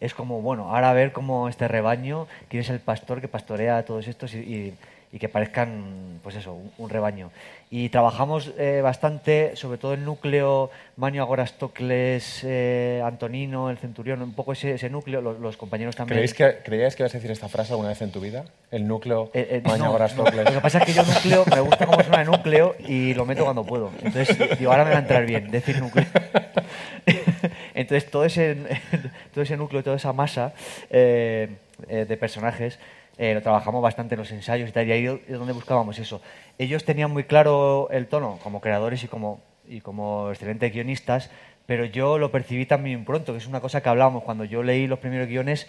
es 0.00 0.12
como, 0.14 0.42
bueno, 0.42 0.68
ahora 0.74 0.90
a 0.90 0.92
ver 0.92 1.12
cómo 1.12 1.48
este 1.48 1.68
rebaño, 1.68 2.26
quién 2.48 2.60
es 2.60 2.68
el 2.70 2.80
pastor 2.80 3.20
que 3.20 3.28
pastorea 3.28 3.78
a 3.78 3.84
todos 3.84 4.06
estos 4.08 4.34
y, 4.34 4.74
y- 5.12 5.18
que 5.18 5.28
parezcan, 5.28 6.20
pues 6.22 6.36
eso, 6.36 6.56
un 6.78 6.88
rebaño. 6.88 7.30
Y 7.74 7.88
trabajamos 7.88 8.52
eh, 8.58 8.82
bastante, 8.82 9.56
sobre 9.56 9.78
todo 9.78 9.94
el 9.94 10.04
núcleo, 10.04 10.70
Manio 10.96 11.22
Agorastocles, 11.22 12.42
eh, 12.44 13.00
Antonino, 13.02 13.70
el 13.70 13.78
Centurión, 13.78 14.20
un 14.20 14.34
poco 14.34 14.52
ese, 14.52 14.74
ese 14.74 14.90
núcleo, 14.90 15.22
los, 15.22 15.40
los 15.40 15.56
compañeros 15.56 15.96
también. 15.96 16.18
¿Creéis 16.18 16.34
que, 16.34 16.58
¿Creíais 16.62 16.94
que 16.94 17.02
ibas 17.02 17.14
a 17.14 17.16
decir 17.16 17.30
esta 17.30 17.48
frase 17.48 17.72
alguna 17.72 17.88
vez 17.88 18.02
en 18.02 18.12
tu 18.12 18.20
vida? 18.20 18.44
El 18.70 18.86
núcleo 18.86 19.30
Eh, 19.32 19.48
eh, 19.52 19.62
no, 19.64 19.78
no. 19.78 19.98
Lo 19.98 20.34
que 20.34 20.60
pasa 20.60 20.80
es 20.80 20.84
que 20.84 20.92
yo 20.92 21.02
núcleo, 21.02 21.46
me 21.46 21.60
gusta 21.62 21.86
cómo 21.86 22.02
suena 22.02 22.20
el 22.20 22.26
núcleo 22.26 22.76
y 22.78 23.14
lo 23.14 23.24
meto 23.24 23.44
cuando 23.44 23.64
puedo. 23.64 23.90
Entonces, 24.02 24.36
digo, 24.58 24.70
ahora 24.70 24.84
me 24.84 24.90
va 24.90 24.98
a 24.98 25.00
entrar 25.00 25.24
bien 25.24 25.50
decir 25.50 25.80
núcleo. 25.80 26.04
Entonces, 27.74 28.10
todo 28.10 28.26
ese, 28.26 28.54
todo 29.32 29.44
ese 29.44 29.56
núcleo, 29.56 29.82
toda 29.82 29.96
esa 29.96 30.12
masa 30.12 30.52
eh, 30.90 31.48
de 31.88 32.16
personajes 32.18 32.78
eh, 33.18 33.34
lo 33.34 33.42
trabajamos 33.42 33.82
bastante 33.82 34.14
en 34.14 34.20
los 34.20 34.30
ensayos 34.32 34.68
y 34.68 34.72
tal, 34.72 34.88
y 34.88 34.92
ahí 34.92 35.06
es 35.06 35.38
donde 35.38 35.52
buscábamos 35.52 35.98
eso. 35.98 36.20
Ellos 36.58 36.84
tenían 36.84 37.10
muy 37.10 37.24
claro 37.24 37.88
el 37.90 38.06
tono 38.06 38.38
como 38.42 38.60
creadores 38.60 39.04
y 39.04 39.08
como, 39.08 39.40
y 39.68 39.80
como 39.80 40.30
excelentes 40.30 40.72
guionistas, 40.72 41.30
pero 41.66 41.84
yo 41.84 42.18
lo 42.18 42.30
percibí 42.30 42.66
también 42.66 43.04
pronto, 43.04 43.32
que 43.32 43.38
es 43.38 43.46
una 43.46 43.60
cosa 43.60 43.82
que 43.82 43.88
hablábamos 43.88 44.24
cuando 44.24 44.44
yo 44.44 44.62
leí 44.62 44.86
los 44.86 44.98
primeros 44.98 45.28
guiones 45.28 45.68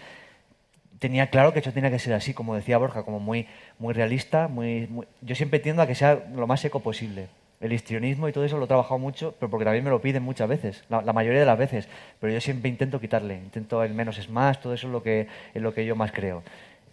tenía 1.00 1.28
claro 1.30 1.54
que 1.54 1.60
eso 1.60 1.72
tenía 1.72 1.92
que 1.92 2.00
ser 2.00 2.14
así, 2.14 2.34
como 2.34 2.56
decía 2.56 2.78
Borja, 2.78 3.04
como 3.04 3.20
muy, 3.20 3.48
muy 3.78 3.94
realista. 3.94 4.48
Muy, 4.48 4.88
muy- 4.88 5.06
Yo 5.22 5.36
siempre 5.36 5.60
tiendo 5.60 5.82
a 5.82 5.88
que 5.88 5.96
sea 5.96 6.24
lo 6.34 6.48
más 6.48 6.62
seco 6.62 6.80
posible. 6.80 7.28
El 7.60 7.72
histrionismo 7.74 8.28
y 8.28 8.32
todo 8.34 8.44
eso 8.46 8.58
lo 8.58 8.66
he 8.66 8.68
trabajado 8.68 9.00
mucho, 9.00 9.36
pero 9.40 9.50
porque 9.50 9.66
también 9.66 9.84
me 9.84 9.90
lo 9.90 10.02
piden 10.02 10.24
muchas 10.24 10.50
veces, 10.50 10.84
la, 10.90 11.02
la 11.02 11.14
mayoría 11.14 11.40
de 11.40 11.46
las 11.46 11.58
veces. 11.58 11.88
Pero 12.20 12.34
yo 12.34 12.42
siempre 12.42 12.70
intento 12.70 13.00
quitarle, 13.00 13.36
intento 13.36 13.84
el 13.84 13.94
menos 13.94 14.18
es 14.18 14.30
más, 14.30 14.60
todo 14.62 14.74
eso 14.74 14.88
es 14.88 14.94
lo 14.94 15.02
que, 15.04 15.28
es 15.54 15.62
lo 15.62 15.74
que 15.74 15.86
yo 15.86 15.96
más 15.96 16.12
creo. 16.12 16.44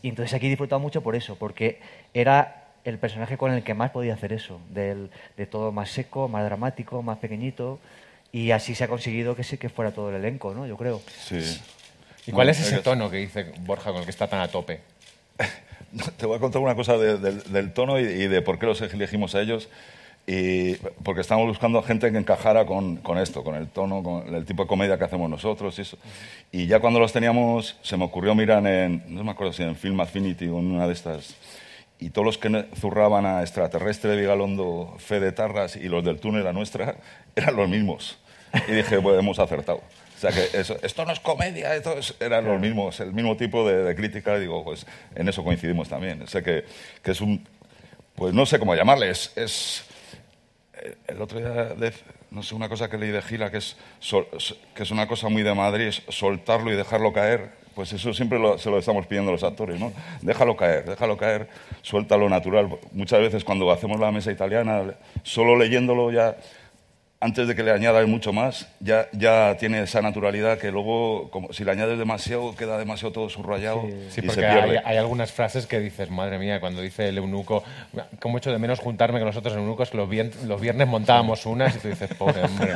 Y 0.03 0.09
entonces 0.09 0.33
aquí 0.35 0.47
he 0.47 0.49
disfrutado 0.49 0.81
mucho 0.81 1.03
por 1.03 1.15
eso, 1.17 1.37
porque 1.37 1.81
era 2.15 2.69
el 2.85 2.99
personaje 2.99 3.37
con 3.37 3.53
el 3.53 3.63
que 3.63 3.75
más 3.75 3.91
podía 3.91 4.15
hacer 4.15 4.33
eso, 4.33 4.61
del- 4.71 5.11
de 5.37 5.47
todo 5.47 5.71
más 5.73 5.91
seco, 5.91 6.29
más 6.29 6.45
dramático, 6.45 7.03
más 7.03 7.19
pequeñito. 7.19 7.79
Y 8.33 8.53
así 8.53 8.75
se 8.75 8.85
ha 8.85 8.89
conseguido 8.89 9.35
que, 9.37 9.43
se, 9.45 9.59
que 9.59 9.69
fuera 9.69 9.91
todo 9.93 10.11
el 10.11 10.17
elenco, 10.17 10.55
¿no? 10.55 10.67
Yo 10.67 10.77
creo. 10.77 11.03
Sí. 11.19 11.61
¿Y 12.27 12.33
cuál 12.33 12.49
es 12.49 12.61
ese 12.61 12.79
tono 12.79 13.11
que 13.11 13.17
dice 13.19 13.53
Borja 13.61 13.91
con 13.91 13.99
el 13.99 14.05
que 14.05 14.11
está 14.11 14.29
tan 14.29 14.41
a 14.41 14.49
tope? 14.49 14.81
Te 16.17 16.27
voy 16.27 16.37
a 16.37 16.41
contar 16.41 16.63
una 16.63 16.75
cosa 16.77 16.97
de- 16.97 17.19
del- 17.19 17.43
del 17.53 17.73
tono 17.73 17.99
y, 17.99 18.05
y 18.05 18.29
de 18.29 18.43
por 18.43 18.59
qué 18.59 18.67
los 18.67 18.81
elegimos 18.81 19.35
a 19.35 19.41
ellos. 19.41 19.69
Y 20.27 20.75
porque 21.03 21.23
estamos 21.23 21.47
buscando 21.49 21.83
gente 21.83 22.13
que 22.13 22.19
encajara 22.19 22.65
con, 22.67 22.97
con 22.97 23.19
esto, 23.19 23.43
con 23.43 23.55
el 23.57 23.69
tono, 23.69 24.03
con 24.03 24.33
el 24.35 24.45
tipo 24.45 24.63
de 24.63 24.69
comedia 24.69 24.97
que 24.97 25.05
hacemos 25.05 25.29
nosotros. 25.29 25.77
Y, 25.79 25.83
eso. 25.83 25.99
y 26.53 26.67
ya 26.67 26.79
cuando 26.79 27.01
los 27.01 27.13
teníamos, 27.13 27.77
se 27.83 27.97
me 27.97 28.05
ocurrió 28.05 28.35
mirar 28.35 28.65
en, 28.67 29.03
no 29.09 29.25
me 29.25 29.33
acuerdo 29.33 29.53
si 29.53 29.63
en 29.63 29.75
Film 29.75 29.99
Affinity 30.01 30.47
o 30.47 30.59
en 30.61 30.71
una 30.73 30.87
de 30.87 30.93
estas, 30.93 31.35
y 31.99 32.11
todos 32.11 32.25
los 32.27 32.39
que 32.39 32.67
zurraban 32.79 33.27
a 33.27 33.41
Extraterrestre 33.43 34.11
de 34.13 34.21
Vigalondo, 34.21 34.95
Fede 34.99 35.33
Tarras 35.33 35.75
y 35.77 35.89
los 35.89 36.05
del 36.05 36.21
túnel 36.21 36.47
a 36.47 36.53
nuestra, 36.53 36.97
eran 37.37 37.57
los 37.57 37.69
mismos. 37.69 38.19
Y 38.69 38.73
dije, 38.73 39.01
pues 39.01 39.19
hemos 39.19 39.39
acertado. 39.39 39.79
O 39.79 40.21
sea 40.21 40.31
que 40.33 40.59
eso- 40.59 40.77
esto 40.83 41.05
no 41.07 41.13
es 41.13 41.21
comedia, 41.21 41.75
esto 41.75 41.97
es- 41.99 42.15
eran 42.21 42.45
los 42.45 42.61
mismos, 42.61 43.01
el 43.01 43.13
mismo 43.13 43.37
tipo 43.37 43.67
de, 43.69 43.83
de 43.85 43.95
crítica. 43.97 44.37
Y 44.37 44.41
digo, 44.41 44.63
pues 44.65 44.87
en 45.15 45.29
eso 45.29 45.43
coincidimos 45.43 45.89
también. 45.89 46.27
Sé 46.29 46.43
que, 46.43 46.65
que 47.03 47.11
es 47.11 47.21
un, 47.21 47.45
pues 48.15 48.33
no 48.35 48.45
sé 48.47 48.59
cómo 48.59 48.75
llamarle, 48.75 49.11
es, 49.11 49.33
es- 49.37 49.85
el 51.07 51.21
otro 51.23 51.39
día, 51.39 51.75
no 52.31 52.43
sé, 52.43 52.55
una 52.55 52.69
cosa 52.69 52.89
que 52.89 52.99
leí 52.99 53.11
de 53.11 53.23
Gila, 53.23 53.51
que 53.51 53.59
es, 53.59 53.77
que 54.75 54.83
es 54.83 54.91
una 54.91 55.07
cosa 55.07 55.29
muy 55.29 55.43
de 55.43 55.55
Madrid, 55.55 55.87
es 55.89 56.03
soltarlo 56.09 56.73
y 56.73 56.77
dejarlo 56.77 57.13
caer. 57.13 57.59
Pues 57.75 57.93
eso 57.93 58.13
siempre 58.13 58.39
lo- 58.39 58.59
se 58.59 58.69
lo 58.69 58.79
estamos 58.79 59.07
pidiendo 59.07 59.31
a 59.31 59.33
los 59.33 59.45
actores, 59.45 59.79
¿no? 59.79 59.93
Déjalo 60.23 60.57
caer, 60.57 60.85
déjalo 60.85 61.17
caer, 61.17 61.49
suéltalo 61.83 62.29
natural. 62.29 62.69
Muchas 62.93 63.21
veces 63.21 63.45
cuando 63.45 63.71
hacemos 63.71 63.99
la 64.01 64.11
mesa 64.11 64.33
italiana, 64.33 64.95
solo 65.23 65.57
leyéndolo 65.57 66.11
ya, 66.11 66.37
antes 67.23 67.47
de 67.47 67.55
que 67.55 67.63
le 67.63 67.71
añadas 67.71 68.07
mucho 68.09 68.33
más, 68.33 68.67
ya, 68.81 69.07
ya 69.13 69.55
tiene 69.59 69.83
esa 69.83 70.01
naturalidad 70.01 70.57
que 70.59 70.71
luego, 70.71 71.31
como, 71.31 71.53
si 71.53 71.65
le 71.65 71.71
añades 71.71 71.99
demasiado, 71.99 72.57
queda 72.57 72.79
demasiado 72.79 73.13
todo 73.13 73.29
subrayado 73.29 73.83
Sí, 74.09 74.21
y 74.21 74.23
porque 74.27 74.41
se 74.41 74.47
hay, 74.47 74.55
pierde. 74.63 74.83
hay 74.85 74.97
algunas 74.97 75.31
frases 75.31 75.67
que 75.67 75.79
dices, 75.81 76.09
madre 76.11 76.39
mía, 76.39 76.61
cuando 76.61 76.81
dice 76.81 77.09
el 77.09 77.19
eunuco, 77.19 77.63
como 78.21 78.39
echo 78.39 78.51
de 78.51 78.59
menos 78.59 78.79
juntarme 78.79 79.19
con 79.19 79.27
los 79.27 79.37
otros 79.37 79.55
eunucos, 79.55 79.91
que 79.91 79.99
los, 79.99 80.09
vien- 80.09 80.33
los 80.47 80.61
viernes 80.63 80.89
montábamos 80.89 81.45
unas 81.45 81.77
y 81.77 81.79
tú 81.79 81.89
dices, 81.89 82.09
pobre 82.15 82.43
hombre. 82.43 82.73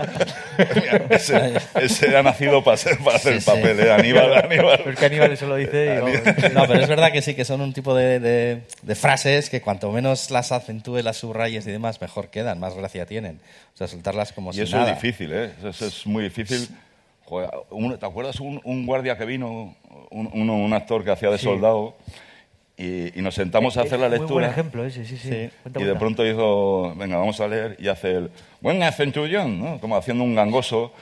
Mira, 0.74 1.06
ese, 1.10 1.54
ese 1.80 2.16
ha 2.16 2.22
nacido 2.22 2.62
para, 2.62 2.76
ser, 2.76 2.98
para 2.98 3.16
hacer 3.16 3.32
Sí, 3.32 3.36
el 3.36 3.40
sí. 3.42 3.50
papel, 3.50 3.80
¿eh? 3.80 3.92
Aníbal, 3.92 4.34
Aníbal. 4.44 4.78
Pero 4.78 4.90
es 4.90 4.98
que 4.98 5.06
Aníbal 5.06 5.32
eso 5.32 5.46
lo 5.46 5.56
dice 5.56 5.96
y. 5.96 6.52
No, 6.54 6.66
pero 6.66 6.80
es 6.80 6.88
verdad 6.88 7.12
que 7.12 7.22
sí, 7.22 7.34
que 7.34 7.44
son 7.46 7.60
un 7.62 7.72
tipo 7.72 7.94
de, 7.94 8.20
de- 8.20 8.60
de 8.82 8.94
frases 8.94 9.48
que 9.48 9.62
cuanto 9.62 9.90
menos 9.90 10.30
las 10.30 10.52
acentúes, 10.52 11.02
las 11.02 11.16
subrayes 11.16 11.66
y 11.66 11.70
demás, 11.72 12.00
mejor 12.02 12.28
quedan, 12.28 12.60
más 12.60 12.74
gracia 12.74 13.06
tienen. 13.06 13.40
O 13.74 13.76
sea, 13.76 13.88
soltarlas 13.88 14.32
como 14.34 14.50
Y 14.50 14.54
si 14.54 14.60
eso 14.62 14.76
nada. 14.76 14.92
es 14.92 15.00
difícil, 15.00 15.32
¿eh? 15.32 15.52
Eso, 15.64 15.86
es 15.86 16.06
muy 16.06 16.24
difícil. 16.24 16.68
Joder, 17.24 17.50
un- 17.70 17.98
¿Te 17.98 18.04
acuerdas 18.06 18.38
un, 18.40 18.60
un 18.64 18.84
guardia 18.86 19.16
que 19.16 19.24
vino, 19.24 19.74
un, 20.10 20.50
un 20.50 20.72
actor 20.72 21.04
que 21.04 21.10
hacía 21.10 21.30
de 21.30 21.38
Sí. 21.38 21.44
soldado, 21.44 21.94
y, 22.76 23.18
y 23.18 23.22
nos 23.22 23.34
sentamos 23.36 23.76
a 23.76 23.82
hacer 23.82 24.00
la 24.00 24.08
Muy 24.08 24.18
buen 24.18 24.20
lectura? 24.20 24.50
ejemplo 24.50 24.84
ese, 24.84 25.04
sí, 25.04 25.16
sí. 25.16 25.28
Sí. 25.30 25.50
Cuenta, 25.62 25.80
Y 25.80 25.84
de 25.84 25.90
cuenta. 25.90 25.98
pronto 25.98 26.26
hizo, 26.26 26.94
venga, 26.96 27.16
vamos 27.16 27.40
a 27.40 27.48
leer, 27.48 27.76
y 27.78 27.88
hace 27.88 28.10
el, 28.12 28.30
buen 28.60 28.82
centurión, 28.92 29.58
¿no? 29.60 29.78
Como 29.80 29.96
haciendo 29.96 30.24
un 30.24 30.34
gangoso, 30.34 30.92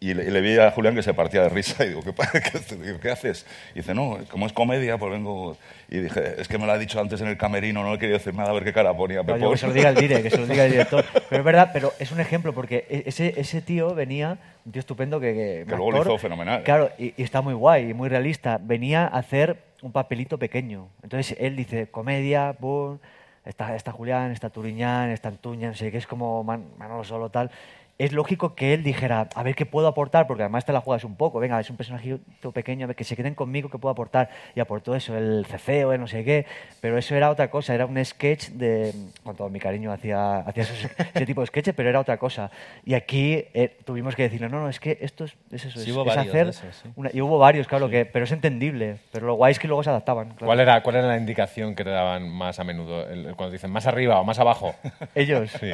y 0.00 0.14
le, 0.14 0.24
y 0.24 0.30
le 0.30 0.40
vi 0.40 0.56
a 0.58 0.70
Julián 0.70 0.94
que 0.94 1.02
se 1.02 1.12
partía 1.14 1.42
de 1.42 1.48
risa, 1.50 1.84
y 1.84 1.88
digo, 1.88 2.02
¿qué, 2.02 2.12
qué- 2.42 2.98
¿qué 3.00 3.10
haces? 3.10 3.44
Y 3.74 3.80
dice, 3.80 3.94
no, 3.94 4.18
como 4.30 4.46
es 4.46 4.52
comedia, 4.52 4.96
pues 4.98 5.12
vengo... 5.12 5.56
Y 5.90 5.98
dije, 6.00 6.34
es 6.38 6.48
que 6.48 6.58
me 6.58 6.66
lo 6.66 6.72
ha 6.72 6.78
dicho 6.78 7.00
antes 7.00 7.20
en 7.22 7.28
el 7.28 7.38
camerino, 7.38 7.82
no 7.82 7.92
le 7.92 7.98
quería 7.98 8.16
decir 8.18 8.34
nada, 8.34 8.50
a 8.50 8.52
ver 8.52 8.62
qué 8.64 8.74
cara 8.74 8.94
ponía. 8.94 9.18
No, 9.18 9.24
Pepón". 9.24 9.38
digo, 9.40 9.50
que 9.52 9.56
se 9.58 9.66
lo 9.68 9.72
diga 9.72 9.88
el 9.88 9.94
dire, 9.94 10.22
que 10.22 10.28
se 10.30 10.36
lo 10.36 10.46
diga 10.46 10.64
el 10.66 10.72
director. 10.72 11.02
Pero 11.30 11.40
es 11.40 11.44
verdad, 11.44 11.70
pero 11.72 11.92
es 11.98 12.12
un 12.12 12.20
ejemplo 12.20 12.52
porque 12.52 12.84
e- 12.90 13.04
ese, 13.06 13.32
ese 13.40 13.62
tío 13.62 13.94
venía, 13.94 14.36
un 14.66 14.72
tío 14.72 14.80
estupendo 14.80 15.18
que... 15.18 15.32
Que, 15.32 15.64
Que 15.66 15.76
luego 15.76 15.92
lo 15.92 16.00
hizo 16.02 16.18
fenomenal. 16.18 16.62
Claro, 16.62 16.90
y, 16.98 17.14
y 17.16 17.22
está 17.22 17.40
muy 17.40 17.54
guay 17.54 17.90
y 17.90 17.94
muy 17.94 18.08
realista. 18.10 18.58
Venía 18.60 19.04
a 19.06 19.18
hacer 19.18 19.56
un 19.80 19.92
papelito 19.92 20.38
pequeño. 20.38 20.88
Entonces 21.02 21.36
él 21.40 21.56
dice, 21.56 21.86
comedia, 21.86 22.54
boom, 22.58 22.98
está, 23.46 23.74
está 23.74 23.90
Julián, 23.92 24.30
está 24.32 24.50
Turiñán, 24.50 25.08
está 25.10 25.28
Antuña, 25.28 25.68
no 25.68 25.74
sé 25.74 25.90
qué, 25.90 25.96
es 25.96 26.06
como 26.06 26.44
Man- 26.44 26.66
Manolo 26.76 27.02
Solo, 27.04 27.30
tal. 27.30 27.50
Es 27.98 28.12
lógico 28.12 28.54
que 28.54 28.74
él 28.74 28.84
dijera, 28.84 29.28
a 29.34 29.42
ver 29.42 29.56
qué 29.56 29.66
puedo 29.66 29.88
aportar, 29.88 30.28
porque 30.28 30.44
además 30.44 30.64
te 30.64 30.72
la 30.72 30.80
juegas 30.80 31.02
un 31.02 31.16
poco, 31.16 31.40
venga, 31.40 31.58
es 31.58 31.68
un 31.68 31.76
personaje 31.76 32.18
pequeño, 32.54 32.84
a 32.84 32.86
ver, 32.86 32.94
que 32.94 33.02
se 33.02 33.16
queden 33.16 33.34
conmigo, 33.34 33.70
que 33.70 33.78
puedo 33.78 33.90
aportar. 33.90 34.30
Y 34.54 34.60
aportó 34.60 34.94
eso, 34.94 35.18
el 35.18 35.44
ceceo, 35.46 35.92
el 35.92 36.00
no 36.00 36.06
sé 36.06 36.22
qué, 36.22 36.46
pero 36.80 36.96
eso 36.96 37.16
era 37.16 37.28
otra 37.28 37.50
cosa, 37.50 37.74
era 37.74 37.86
un 37.86 38.04
sketch 38.04 38.50
de, 38.50 38.92
con 39.24 39.34
todo 39.34 39.48
mi 39.48 39.58
cariño 39.58 39.90
hacia, 39.90 40.38
hacia 40.42 40.62
esos- 40.62 40.88
ese 41.12 41.26
tipo 41.26 41.40
de 41.40 41.48
sketches, 41.48 41.74
pero 41.74 41.88
era 41.88 41.98
otra 41.98 42.18
cosa. 42.18 42.52
Y 42.86 42.94
aquí 42.94 43.44
eh, 43.52 43.76
tuvimos 43.84 44.14
que 44.14 44.22
decirle, 44.22 44.48
no, 44.48 44.60
no, 44.60 44.68
es 44.68 44.78
que 44.78 44.98
esto 45.00 45.24
es, 45.24 45.34
es 45.50 45.64
eso, 45.64 45.80
Sí, 45.80 45.90
es, 45.90 45.96
hubo 45.96 46.08
es 46.08 46.16
hacer... 46.16 46.52
sí. 46.52 46.66
una- 46.94 47.10
y 47.12 47.20
hubo 47.20 47.36
varios, 47.38 47.66
claro, 47.66 47.88
que, 47.88 48.04
pero 48.06 48.26
es 48.26 48.30
entendible. 48.30 48.98
Pero 49.10 49.26
lo 49.26 49.34
guay 49.34 49.50
es 49.50 49.58
que 49.58 49.66
luego 49.66 49.82
se 49.82 49.90
adaptaban. 49.90 50.28
claro. 50.28 50.46
¿Cuál 50.46 50.60
era, 50.60 50.84
¿Cuál 50.84 50.94
era 50.94 51.08
la 51.08 51.16
indicación 51.16 51.74
que 51.74 51.82
te 51.82 51.90
daban 51.90 52.28
más 52.28 52.60
a 52.60 52.64
menudo? 52.64 53.08
El- 53.10 53.34
cuando 53.34 53.50
dicen 53.54 53.72
más 53.72 53.88
arriba 53.88 54.20
o 54.20 54.24
más 54.24 54.38
abajo. 54.38 54.72
Ellos, 55.16 55.50
Sí. 55.58 55.72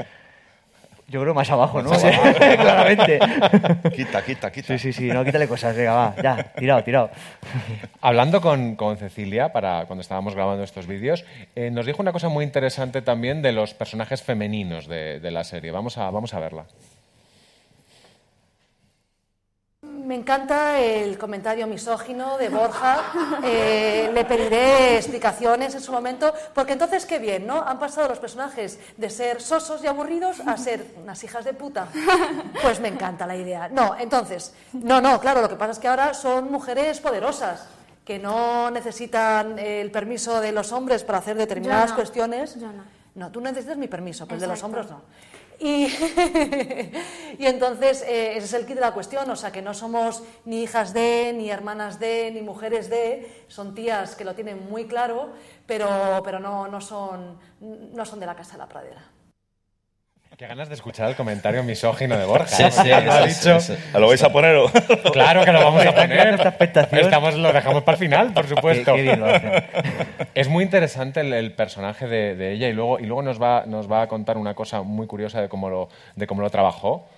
Yo 1.08 1.20
creo 1.20 1.34
más 1.34 1.50
abajo, 1.50 1.82
¿no? 1.82 1.90
Claramente. 2.36 3.18
Quita, 3.94 4.24
quita, 4.24 4.50
quita. 4.50 4.78
Sí, 4.78 4.78
sí, 4.78 4.92
sí, 4.92 5.08
no, 5.08 5.24
quítale 5.24 5.46
cosas, 5.46 5.76
venga, 5.76 5.92
va, 5.92 6.14
ya, 6.22 6.52
tirado, 6.56 6.82
tirado. 6.82 7.10
Hablando 8.00 8.40
con, 8.40 8.76
con 8.76 8.96
Cecilia, 8.96 9.52
para 9.52 9.86
cuando 9.86 10.00
estábamos 10.00 10.34
grabando 10.34 10.64
estos 10.64 10.86
vídeos, 10.86 11.24
eh, 11.54 11.70
nos 11.70 11.86
dijo 11.86 12.02
una 12.02 12.12
cosa 12.12 12.28
muy 12.28 12.44
interesante 12.44 13.02
también 13.02 13.42
de 13.42 13.52
los 13.52 13.74
personajes 13.74 14.22
femeninos 14.22 14.86
de, 14.86 15.20
de 15.20 15.30
la 15.30 15.44
serie. 15.44 15.70
Vamos 15.70 15.98
a, 15.98 16.10
vamos 16.10 16.34
a 16.34 16.40
verla. 16.40 16.64
Me 20.04 20.14
encanta 20.14 20.78
el 20.80 21.16
comentario 21.16 21.66
misógino 21.66 22.36
de 22.36 22.48
Borja. 22.48 22.98
Eh, 23.46 24.10
le 24.12 24.24
pediré 24.24 24.96
explicaciones 24.96 25.74
en 25.74 25.80
su 25.80 25.92
momento, 25.92 26.32
porque 26.54 26.72
entonces 26.72 27.04
qué 27.04 27.18
bien, 27.18 27.46
¿no? 27.46 27.62
Han 27.62 27.78
pasado 27.78 28.08
los 28.08 28.18
personajes 28.18 28.78
de 28.96 29.10
ser 29.10 29.42
sosos 29.42 29.82
y 29.84 29.86
aburridos 29.86 30.40
a 30.40 30.56
ser 30.56 30.94
unas 31.02 31.22
hijas 31.24 31.44
de 31.44 31.52
puta. 31.52 31.88
Pues 32.62 32.80
me 32.80 32.88
encanta 32.88 33.26
la 33.26 33.36
idea. 33.36 33.68
No, 33.68 33.96
entonces, 33.98 34.54
no, 34.72 35.00
no, 35.00 35.20
claro, 35.20 35.42
lo 35.42 35.48
que 35.48 35.56
pasa 35.56 35.72
es 35.72 35.78
que 35.78 35.88
ahora 35.88 36.14
son 36.14 36.50
mujeres 36.50 37.00
poderosas 37.00 37.66
que 38.04 38.18
no 38.18 38.70
necesitan 38.70 39.58
el 39.58 39.90
permiso 39.90 40.40
de 40.40 40.52
los 40.52 40.72
hombres 40.72 41.04
para 41.04 41.18
hacer 41.18 41.36
determinadas 41.36 41.90
no. 41.90 41.96
cuestiones. 41.96 42.58
Yo 42.58 42.68
no. 42.68 42.84
No, 43.14 43.30
tú 43.30 43.40
necesitas 43.40 43.76
mi 43.76 43.86
permiso, 43.86 44.26
pero 44.26 44.36
el 44.36 44.40
de 44.40 44.46
los 44.48 44.62
hombres 44.62 44.90
no. 44.90 45.02
Y, 45.58 45.86
y 47.38 47.46
entonces 47.46 48.02
eh, 48.02 48.36
ese 48.36 48.46
es 48.46 48.52
el 48.54 48.66
kit 48.66 48.76
de 48.76 48.80
la 48.80 48.92
cuestión, 48.92 49.28
o 49.30 49.36
sea 49.36 49.52
que 49.52 49.62
no 49.62 49.74
somos 49.74 50.22
ni 50.44 50.62
hijas 50.62 50.92
de, 50.92 51.32
ni 51.36 51.50
hermanas 51.50 52.00
de, 52.00 52.30
ni 52.32 52.42
mujeres 52.42 52.90
de, 52.90 53.44
son 53.48 53.74
tías 53.74 54.16
que 54.16 54.24
lo 54.24 54.34
tienen 54.34 54.68
muy 54.68 54.86
claro, 54.86 55.30
pero, 55.66 56.22
pero 56.24 56.40
no, 56.40 56.68
no, 56.68 56.80
son, 56.80 57.38
no 57.60 58.04
son 58.04 58.20
de 58.20 58.26
la 58.26 58.34
casa 58.34 58.52
de 58.52 58.58
la 58.58 58.68
pradera. 58.68 59.13
Qué 60.36 60.48
ganas 60.48 60.68
de 60.68 60.74
escuchar 60.74 61.08
el 61.08 61.14
comentario 61.14 61.62
misógino 61.62 62.18
de 62.18 62.24
Borja. 62.24 62.48
Sí, 62.48 62.62
¿eh? 62.64 62.70
sí, 62.72 62.90
ha 62.90 63.28
sí, 63.28 63.28
dicho. 63.28 63.60
sí, 63.60 63.74
¿Lo 63.92 64.08
vais 64.08 64.22
a 64.22 64.32
poner 64.32 64.56
o...? 64.56 64.68
Claro 65.12 65.44
que 65.44 65.52
lo 65.52 65.62
vamos 65.64 65.86
a 65.86 65.94
poner. 65.94 66.40
Estamos, 66.98 67.36
lo 67.36 67.52
dejamos 67.52 67.84
para 67.84 67.94
el 67.96 67.98
final, 68.00 68.32
por 68.32 68.44
Qué, 68.44 68.54
supuesto. 68.54 68.94
qué 68.96 69.02
bien 69.02 69.20
lo 69.20 69.26
hacen. 69.26 69.52
Es 70.34 70.48
muy 70.48 70.64
interesante 70.64 71.20
el, 71.20 71.32
el 71.32 71.52
personaje 71.52 72.08
de, 72.08 72.34
de 72.34 72.52
ella 72.52 72.68
y 72.68 72.72
luego, 72.72 72.98
y 72.98 73.04
luego 73.06 73.22
nos, 73.22 73.40
va, 73.40 73.64
nos 73.66 73.90
va 73.90 74.02
a 74.02 74.08
contar 74.08 74.36
una 74.36 74.54
cosa 74.54 74.82
muy 74.82 75.06
curiosa 75.06 75.40
de 75.40 75.48
cómo 75.48 75.70
lo, 75.70 75.88
de 76.16 76.26
cómo 76.26 76.42
lo 76.42 76.50
trabajó, 76.50 77.08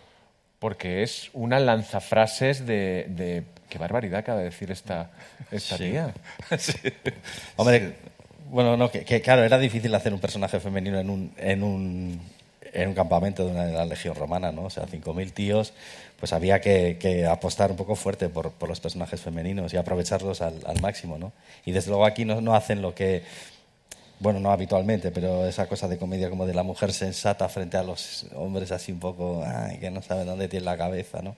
porque 0.58 1.02
es 1.02 1.30
una 1.32 1.58
lanzafrases 1.58 2.66
de, 2.66 3.06
de- 3.08 3.44
Qué 3.70 3.78
barbaridad 3.78 4.20
acaba 4.20 4.38
de 4.38 4.44
decir 4.44 4.70
esta, 4.70 5.10
esta 5.50 5.76
tía. 5.76 6.12
Hombre, 7.56 7.94
bueno, 8.48 8.76
no, 8.76 8.90
que, 8.90 9.04
que, 9.04 9.20
claro, 9.20 9.42
era 9.42 9.58
difícil 9.58 9.92
hacer 9.94 10.12
un 10.14 10.20
personaje 10.20 10.60
femenino 10.60 11.00
en 11.00 11.10
un, 11.10 11.32
en 11.36 11.62
un, 11.64 12.20
en 12.72 12.88
un 12.88 12.94
campamento 12.94 13.44
de 13.44 13.50
una 13.50 13.64
de 13.64 13.72
la 13.72 13.84
Legión 13.84 14.14
Romana, 14.14 14.52
¿no? 14.52 14.64
O 14.64 14.70
sea, 14.70 14.86
5.000 14.86 15.32
tíos, 15.32 15.72
pues 16.18 16.32
había 16.32 16.60
que, 16.60 17.26
apostar 17.30 17.70
un 17.70 17.76
poco 17.76 17.96
fuerte 17.96 18.28
por, 18.28 18.52
los 18.68 18.80
personajes 18.80 19.20
femeninos 19.20 19.72
y 19.74 19.76
aprovecharlos 19.76 20.40
al, 20.40 20.80
máximo, 20.80 21.18
¿no? 21.18 21.32
Y 21.64 21.72
desde 21.72 21.90
luego 21.90 22.06
aquí 22.06 22.24
no, 22.24 22.54
hacen 22.54 22.82
lo 22.82 22.94
que, 22.94 23.22
bueno, 24.20 24.40
no 24.40 24.50
habitualmente, 24.50 25.10
pero 25.10 25.46
esa 25.46 25.66
cosa 25.68 25.88
de 25.88 25.98
comedia 25.98 26.30
como 26.30 26.46
de 26.46 26.54
la 26.54 26.62
mujer 26.62 26.92
sensata 26.92 27.48
frente 27.48 27.76
a 27.76 27.82
los 27.82 28.26
hombres 28.34 28.72
así 28.72 28.92
un 28.92 29.00
poco, 29.00 29.44
que 29.80 29.90
no 29.90 30.02
saben 30.02 30.26
dónde 30.26 30.48
tiene 30.48 30.64
la 30.64 30.76
cabeza, 30.76 31.22
¿no? 31.22 31.36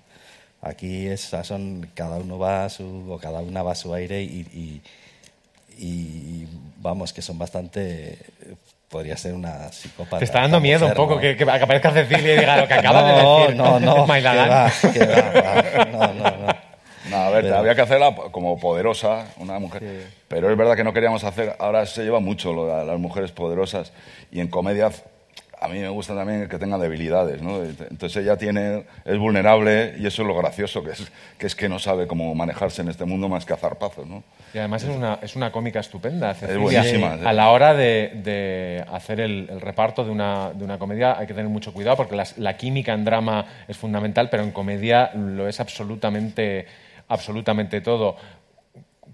Aquí 0.61 1.07
es, 1.07 1.21
son, 1.45 1.89
cada 1.95 2.17
uno 2.17 2.39
va 2.39 2.65
a 2.65 2.69
su, 2.69 3.07
o 3.11 3.19
cada 3.19 3.41
una 3.41 3.63
va 3.63 3.73
a 3.73 3.75
su 3.77 3.95
aire 3.95 4.23
y, 4.23 4.83
vamos, 6.81 7.13
que 7.13 7.23
son 7.23 7.39
bastante, 7.39 8.19
podría 8.89 9.17
ser 9.17 9.35
una 9.35 9.71
psicópata. 9.73 10.19
Te 10.19 10.25
está 10.25 10.41
dando 10.41 10.61
miedo 10.61 10.87
un 10.87 10.95
poco 10.95 11.17
¿no? 11.17 11.21
que, 11.21 11.37
que 11.37 11.45
aparezca 11.45 11.91
Cecilia 11.93 12.35
y 12.35 12.39
diga 12.39 12.57
lo 12.57 12.69
que 12.69 12.75
acaba 12.75 13.01
no, 13.03 13.07
de 13.07 13.13
decir. 13.43 13.57
No, 13.57 13.81
no, 13.81 14.07
que 14.13 14.23
va, 14.23 14.71
que 14.93 15.07
va, 15.07 15.31
va. 15.41 15.85
No, 15.87 16.15
no, 16.15 16.31
no. 16.31 16.69
No, 17.11 17.17
a 17.17 17.31
ver, 17.31 17.45
Pero- 17.45 17.59
había 17.59 17.75
que 17.75 17.81
hacerla 17.83 18.15
como 18.31 18.59
poderosa, 18.59 19.27
una 19.39 19.59
mujer. 19.59 20.09
Pero 20.29 20.51
es 20.51 20.57
verdad 20.57 20.77
que 20.77 20.85
no 20.85 20.93
queríamos 20.93 21.25
hacer. 21.25 21.57
Ahora 21.59 21.87
se 21.87 22.03
lleva 22.03 22.21
mucho 22.21 22.53
lo 22.53 22.67
de 22.67 22.85
las 22.85 22.99
mujeres 22.99 23.33
poderosas. 23.33 23.93
Y 24.31 24.41
en 24.41 24.49
comedia, 24.49 24.91
a 25.61 25.69
mí 25.69 25.79
me 25.81 25.89
gusta 25.89 26.15
también 26.15 26.49
que 26.49 26.59
tengan 26.59 26.81
debilidades, 26.81 27.43
¿no? 27.43 27.63
Entonces 27.65 28.23
ella 28.23 28.37
tiene, 28.37 28.85
es 29.05 29.19
vulnerable 29.19 29.95
y 29.99 30.07
eso 30.07 30.23
es 30.23 30.29
lo 30.29 30.35
gracioso, 30.37 30.83
que 30.85 30.91
es, 30.93 31.11
que 31.37 31.47
es 31.47 31.55
que 31.55 31.69
no 31.69 31.79
sabe 31.79 32.07
cómo 32.07 32.35
manejarse 32.35 32.83
en 32.83 32.89
este 32.89 33.05
mundo 33.05 33.29
más 33.29 33.45
que 33.45 33.53
a 33.53 33.57
zarpazos, 33.57 34.07
¿no? 34.07 34.23
Y 34.55 34.59
además 34.59 34.83
es 34.85 34.91
una, 34.97 35.19
es 35.23 35.37
una 35.37 35.53
cómica 35.53 35.81
estupenda. 35.81 36.33
Cecilia. 36.35 36.61
buenísima, 36.61 37.13
A 37.13 37.31
sí. 37.31 37.37
la 37.37 37.51
hora 37.51 37.75
de, 37.75 38.13
de 38.25 38.85
hacer 38.93 39.21
el, 39.21 39.49
el 39.51 39.61
reparto 39.61 40.05
de 40.05 40.11
una, 40.11 40.53
de 40.55 40.65
una 40.65 40.79
comedia 40.79 41.19
hay 41.19 41.27
que 41.27 41.35
tener 41.35 41.51
mucho 41.51 41.73
cuidado 41.73 41.97
porque 41.97 42.17
las- 42.17 42.39
la 42.39 42.57
química 42.57 42.95
en 42.95 43.05
drama 43.05 43.45
es 43.67 43.77
fundamental, 43.77 44.31
pero 44.31 44.43
en 44.45 44.53
comedia 44.53 45.11
lo 45.15 45.49
es 45.49 45.61
absolutamente, 45.61 46.67
absolutamente 47.09 47.81
todo. 47.81 48.17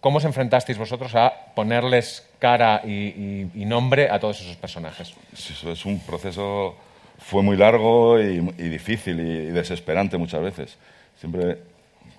¿Cómo 0.05 0.19
os 0.21 0.25
enfrentasteis 0.29 0.77
vosotros 0.77 1.15
a 1.17 1.33
ponerles 1.57 2.29
cara 2.39 2.83
y, 2.85 2.93
y- 2.93 3.51
y 3.55 3.65
nombre 3.65 4.11
a 4.11 4.21
todos 4.21 4.39
esos 4.43 4.57
personajes? 4.57 5.15
Eso 5.33 5.73
es 5.73 5.87
un 5.87 5.99
proceso, 6.01 6.77
fue 7.19 7.43
muy 7.43 7.57
largo 7.57 8.21
y, 8.21 8.37
y 8.59 8.69
difícil 8.69 9.19
y, 9.19 9.49
y 9.49 9.53
desesperante 9.57 10.19
muchas 10.19 10.43
veces. 10.43 10.77
Siempre, 11.19 11.57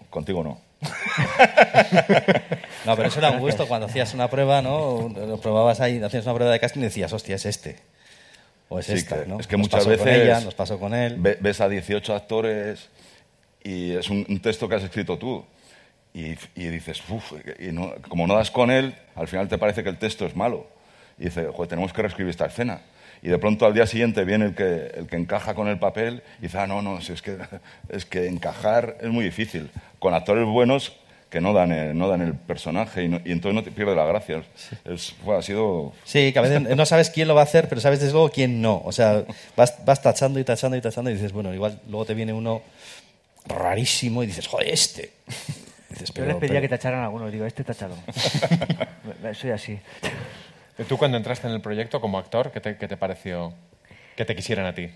contigo 0.10 0.42
no. 0.44 0.58
No, 2.86 2.96
pero 2.96 3.08
eso 3.08 3.20
era 3.20 3.32
un 3.32 3.40
gusto 3.40 3.68
cuando 3.68 3.86
hacías 3.88 4.14
una 4.16 4.30
prueba, 4.30 4.62
¿no? 4.64 5.08
Lo 5.10 5.38
probabas 5.40 5.80
ahí, 5.82 6.02
hacías 6.02 6.24
una 6.26 6.34
prueba 6.36 6.52
de 6.54 6.60
casting 6.60 6.82
y 6.82 6.84
decías, 6.86 7.12
hostia, 7.14 7.36
es 7.36 7.46
este. 7.46 7.78
O 8.70 8.80
es 8.80 8.86
Sí, 8.88 8.94
esta, 8.94 9.22
que- 9.24 9.30
¿no? 9.30 9.40
Es 9.40 9.48
que 9.48 9.58
Nos 9.58 9.66
muchas 9.68 9.80
pasó 9.82 9.90
veces 9.92 10.06
con 10.06 10.14
ella, 10.14 10.40
nos 10.42 10.54
pasó 10.56 10.80
con 10.80 10.94
él. 10.96 11.16
ve- 11.20 11.38
ves 11.40 11.62
a 11.62 11.70
18 11.70 12.16
actores 12.16 12.90
y 13.64 13.92
es 13.96 14.10
un, 14.10 14.26
un 14.30 14.40
texto 14.40 14.68
que 14.70 14.76
has 14.76 14.84
escrito 14.84 15.18
tú. 15.18 15.46
Y, 16.16 16.38
y 16.56 16.68
dices, 16.70 17.02
uff, 17.10 17.34
y 17.60 17.74
no- 17.74 17.94
como 18.08 18.26
no 18.26 18.36
das 18.36 18.50
con 18.50 18.72
él, 18.72 18.96
al 19.16 19.28
final 19.28 19.50
te 19.50 19.58
parece 19.58 19.84
que 19.84 19.90
el 19.90 19.98
texto 19.98 20.26
es 20.26 20.34
malo. 20.36 20.66
Y 21.20 21.26
dices, 21.26 21.46
joder, 21.54 21.68
tenemos 21.68 21.92
que 21.92 22.02
reescribir 22.02 22.30
esta 22.32 22.46
escena. 22.46 22.82
Y 23.22 23.28
de 23.28 23.38
pronto 23.38 23.66
al 23.66 23.74
día 23.74 23.86
siguiente 23.86 24.24
viene 24.24 24.46
el 24.46 24.56
que, 24.56 24.92
el 24.96 25.08
que 25.08 25.18
encaja 25.18 25.56
con 25.56 25.68
el 25.68 25.78
papel 25.78 26.24
y 26.40 26.44
dice, 26.44 26.58
ah, 26.60 26.68
no, 26.68 26.82
no, 26.82 27.02
si 27.02 27.12
es, 27.14 27.22
que, 27.22 27.38
es 27.90 28.06
que 28.06 28.28
encajar 28.28 28.98
es 29.02 29.10
muy 29.10 29.26
difícil. 29.26 29.70
Con 30.00 30.14
actores 30.14 30.46
buenos 30.46 30.96
que 31.30 31.42
no 31.42 31.52
dan 31.52 31.74
el, 31.74 31.98
no 31.98 32.08
dan 32.08 32.22
el 32.22 32.34
personaje 32.34 33.04
y, 33.04 33.08
no- 33.10 33.20
y 33.26 33.32
entonces 33.34 33.54
no 33.56 33.64
te 33.64 33.72
pierde 33.72 33.94
la 33.96 34.06
gracia. 34.06 34.44
Es, 34.86 35.14
fue- 35.26 35.36
ha 35.38 35.42
sido 35.42 35.92
Sí, 36.06 36.32
que 36.32 36.40
a 36.40 36.44
veces 36.44 36.62
no 36.78 36.86
sabes 36.86 37.10
quién 37.10 37.28
lo 37.28 37.36
va 37.36 37.42
a 37.42 37.46
hacer, 37.46 37.68
pero 37.68 37.82
sabes 37.82 38.00
desde 38.00 38.14
luego 38.14 38.30
quién 38.30 38.62
no. 38.62 38.82
O 38.86 38.92
sea, 38.94 39.26
vas, 39.58 39.84
vas 39.86 40.02
tachando 40.02 40.40
y 40.40 40.44
tachando 40.46 40.78
y 40.78 40.82
tachando 40.82 41.10
y 41.10 41.14
dices, 41.16 41.34
bueno, 41.34 41.54
igual 41.54 41.82
luego 41.90 42.06
te 42.06 42.14
viene 42.14 42.32
uno 42.32 42.62
rarísimo 43.48 44.24
y 44.24 44.28
dices, 44.28 44.48
joder, 44.48 44.70
este. 44.70 45.12
Dices, 45.90 46.12
Yo 46.14 46.26
les 46.26 46.36
pedía 46.38 46.62
que 46.62 46.70
tacharan 46.70 47.04
algunos, 47.04 47.32
digo, 47.32 47.46
este 47.46 47.64
tachalo. 47.64 47.96
Soy 49.34 49.52
así. 49.52 49.80
Tú 50.90 50.98
cuando 50.98 51.18
entraste 51.18 51.48
en 51.48 51.54
el 51.54 51.62
proyecto 51.62 52.02
como 52.02 52.18
actor, 52.18 52.52
¿qué 52.52 52.60
te, 52.60 52.78
qué 52.78 52.88
te 52.88 52.98
pareció 52.98 53.54
que 54.16 54.26
te 54.26 54.36
quisieran 54.36 54.66
a 54.66 54.74
ti? 54.74 54.90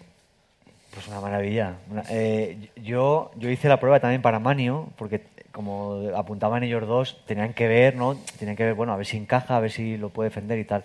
Pues 0.94 1.08
una 1.08 1.22
maravilla. 1.22 1.76
Una- 1.90 2.04
eh, 2.10 2.70
yo, 2.76 3.32
yo 3.36 3.50
hice 3.50 3.70
la 3.70 3.80
prueba 3.80 4.00
también 4.00 4.22
para 4.22 4.40
Manio, 4.40 4.90
porque 4.98 5.22
como 5.52 6.10
apuntaban 6.16 6.64
ellos 6.64 6.86
dos, 6.88 7.22
tenían 7.26 7.54
que 7.54 7.68
ver, 7.68 7.96
¿no? 7.96 8.16
Tenían 8.38 8.56
que 8.58 8.66
ver, 8.66 8.74
bueno, 8.74 8.94
a 8.94 8.98
ver 8.98 9.06
si 9.06 9.18
encaja, 9.18 9.56
a 9.56 9.60
ver 9.60 9.72
si 9.72 9.98
lo 9.98 10.10
puede 10.10 10.30
defender 10.30 10.60
y 10.60 10.66
tal. 10.66 10.84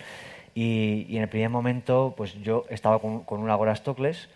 Y, 0.54 1.06
y 1.08 1.16
en 1.16 1.22
el 1.24 1.28
primer 1.28 1.48
momento, 1.50 2.14
pues 2.16 2.34
yo 2.42 2.64
estaba 2.68 3.00
con, 3.00 3.20
con 3.24 3.40
un 3.40 3.50
Agora 3.50 3.74
Stokles, 3.74 4.28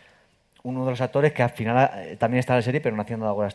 uno 0.62 0.84
de 0.84 0.90
los 0.90 1.00
actores 1.00 1.32
que 1.32 1.42
al 1.42 1.50
final 1.50 1.90
eh, 1.94 2.16
también 2.18 2.40
está 2.40 2.54
en 2.54 2.58
la 2.58 2.62
serie, 2.62 2.80
pero 2.80 2.96
no 2.96 3.02
haciendo 3.02 3.24
de 3.26 3.30
Agora. 3.30 3.48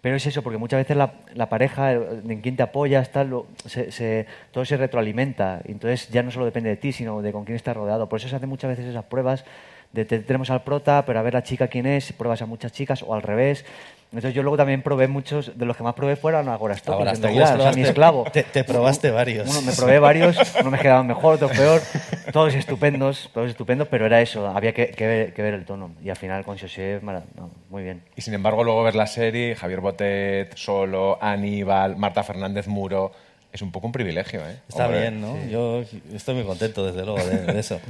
Pero 0.00 0.16
es 0.16 0.26
eso, 0.26 0.42
porque 0.42 0.58
muchas 0.58 0.78
veces 0.80 0.96
la, 0.96 1.48
pareja, 1.48 1.94
eh, 1.94 2.22
en 2.28 2.40
quién 2.40 2.56
te 2.56 2.62
apoyas, 2.62 3.10
tal, 3.10 3.44
se, 3.66 4.26
todo 4.50 4.64
se 4.64 4.76
retroalimenta. 4.76 5.60
Entonces 5.64 6.08
ya 6.10 6.22
no 6.22 6.30
solo 6.30 6.44
depende 6.44 6.70
de 6.70 6.76
ti, 6.76 6.92
sino 6.92 7.22
de 7.22 7.32
con 7.32 7.44
quién 7.44 7.56
estás 7.56 7.76
rodeado. 7.76 8.08
Por 8.08 8.18
eso 8.20 8.28
se 8.28 8.36
hacen 8.36 8.48
muchas 8.48 8.68
veces 8.70 8.86
esas 8.86 9.04
pruebas 9.04 9.44
de 9.92 10.04
te- 10.04 10.18
tenemos 10.18 10.50
al 10.50 10.62
prota, 10.62 11.04
pero 11.06 11.18
a 11.18 11.22
ver 11.22 11.34
la 11.34 11.42
chica 11.42 11.68
quién 11.68 11.86
es, 11.86 12.12
pruebas 12.12 12.42
a 12.42 12.46
muchas 12.46 12.72
chicas 12.72 13.02
o 13.02 13.14
al 13.14 13.22
revés. 13.22 13.64
Entonces 14.12 14.34
yo 14.34 14.42
luego 14.42 14.56
también 14.56 14.82
probé 14.82 15.08
muchos, 15.08 15.58
de 15.58 15.66
los 15.66 15.76
que 15.76 15.82
más 15.82 15.94
probé 15.94 16.16
fueron 16.16 16.48
Agora 16.48 16.76
Stokles, 16.76 16.98
Ahora 17.20 17.50
en 17.54 17.60
o 17.60 17.62
sea, 17.62 17.72
mi 17.72 17.82
esclavo. 17.82 18.24
Te, 18.32 18.44
te 18.44 18.64
probaste 18.64 19.10
varios. 19.10 19.48
Uno, 19.50 19.60
me 19.62 19.72
probé 19.72 19.98
varios, 19.98 20.36
unos 20.60 20.72
me 20.72 20.78
quedaban 20.78 21.06
mejor, 21.06 21.34
otros 21.34 21.50
peor, 21.52 21.82
todos 22.32 22.54
estupendos, 22.54 23.28
todos 23.34 23.50
estupendos, 23.50 23.88
pero 23.88 24.06
era 24.06 24.20
eso, 24.22 24.46
había 24.46 24.72
que, 24.72 24.88
que 24.88 25.06
ver, 25.06 25.34
que 25.34 25.42
ver 25.42 25.54
el 25.54 25.64
tono. 25.64 25.90
Y 26.02 26.08
al 26.10 26.16
final 26.16 26.44
con 26.44 26.56
José, 26.58 27.00
no, 27.02 27.50
muy 27.68 27.82
bien. 27.82 28.02
Y 28.14 28.22
sin 28.22 28.32
embargo, 28.34 28.62
luego 28.64 28.82
ver 28.84 28.94
la 28.94 29.06
serie, 29.06 29.54
Javier 29.56 29.80
Botet, 29.80 30.56
Solo, 30.56 31.18
Aníbal, 31.20 31.96
Marta 31.96 32.22
Fernández 32.22 32.68
Muro, 32.68 33.12
es 33.52 33.60
un 33.62 33.72
poco 33.72 33.86
un 33.86 33.92
privilegio, 33.92 34.40
¿eh? 34.40 34.58
Está 34.68 34.84
Hombre, 34.86 35.00
bien, 35.00 35.20
¿no? 35.20 35.36
Yo 35.48 35.82
estoy 36.14 36.34
muy 36.36 36.44
contento, 36.44 36.86
desde 36.86 37.04
luego, 37.04 37.24
de, 37.26 37.52
de 37.52 37.58
eso. 37.58 37.80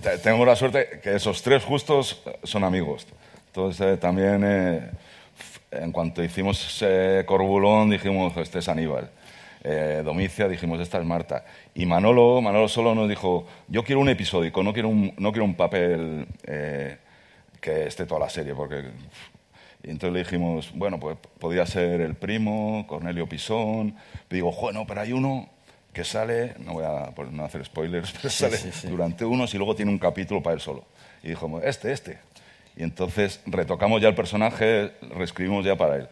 Te- 0.00 0.18
Tengo 0.18 0.44
la 0.46 0.56
suerte 0.56 1.00
que 1.02 1.16
esos 1.16 1.42
tres 1.42 1.64
justos 1.64 2.22
son 2.44 2.64
amigos. 2.64 3.06
Entonces 3.48 3.86
eh, 3.86 3.96
también, 3.96 4.42
eh, 4.44 4.90
en 5.70 5.92
cuanto 5.92 6.22
hicimos 6.22 6.78
eh, 6.82 7.24
Corbulón, 7.26 7.90
dijimos, 7.90 8.36
este 8.36 8.58
es 8.58 8.68
Aníbal. 8.68 9.10
Eh, 9.62 10.02
Domicia, 10.04 10.48
dijimos, 10.48 10.80
esta 10.80 10.98
es 10.98 11.04
Marta. 11.04 11.44
Y 11.74 11.86
Manolo, 11.86 12.40
Manolo 12.40 12.68
solo 12.68 12.94
nos 12.94 13.08
dijo, 13.08 13.46
yo 13.68 13.84
quiero 13.84 14.00
un 14.00 14.08
episódico, 14.08 14.62
no 14.62 14.72
quiero 14.72 14.88
un, 14.88 15.12
no 15.18 15.32
quiero 15.32 15.44
un 15.44 15.54
papel 15.54 16.26
eh, 16.44 16.96
que 17.60 17.86
esté 17.86 18.06
toda 18.06 18.20
la 18.20 18.30
serie, 18.30 18.54
porque... 18.54 18.84
Y 19.82 19.88
entonces 19.90 20.12
le 20.12 20.18
dijimos, 20.20 20.72
bueno, 20.74 21.00
pues 21.00 21.16
podría 21.38 21.64
ser 21.64 22.02
el 22.02 22.14
primo, 22.14 22.84
Cornelio 22.86 23.26
Pisón. 23.26 23.96
Y 24.30 24.34
digo, 24.34 24.52
bueno, 24.52 24.84
pero 24.86 25.00
hay 25.00 25.12
uno 25.14 25.48
que 25.92 26.04
sale, 26.04 26.54
no 26.58 26.74
voy 26.74 26.84
a 26.84 27.12
pues, 27.14 27.30
no 27.30 27.44
hacer 27.44 27.64
spoilers, 27.64 28.12
pero 28.16 28.28
Sí, 28.28 28.36
sale 28.44 28.56
sí, 28.58 28.70
sí. 28.72 28.88
durante 28.88 29.24
unos 29.24 29.54
y 29.54 29.56
luego 29.56 29.74
tiene 29.74 29.90
un 29.90 29.98
capítulo 29.98 30.42
para 30.42 30.54
él 30.54 30.60
solo. 30.60 30.84
Y 31.22 31.28
dijo, 31.28 31.60
este, 31.62 31.92
este. 31.92 32.18
Y 32.76 32.82
entonces 32.82 33.40
retocamos 33.46 34.00
ya 34.00 34.08
el 34.08 34.14
personaje, 34.14 34.92
reescribimos 35.16 35.64
ya 35.64 35.76
para 35.76 35.96
él. 35.96 36.08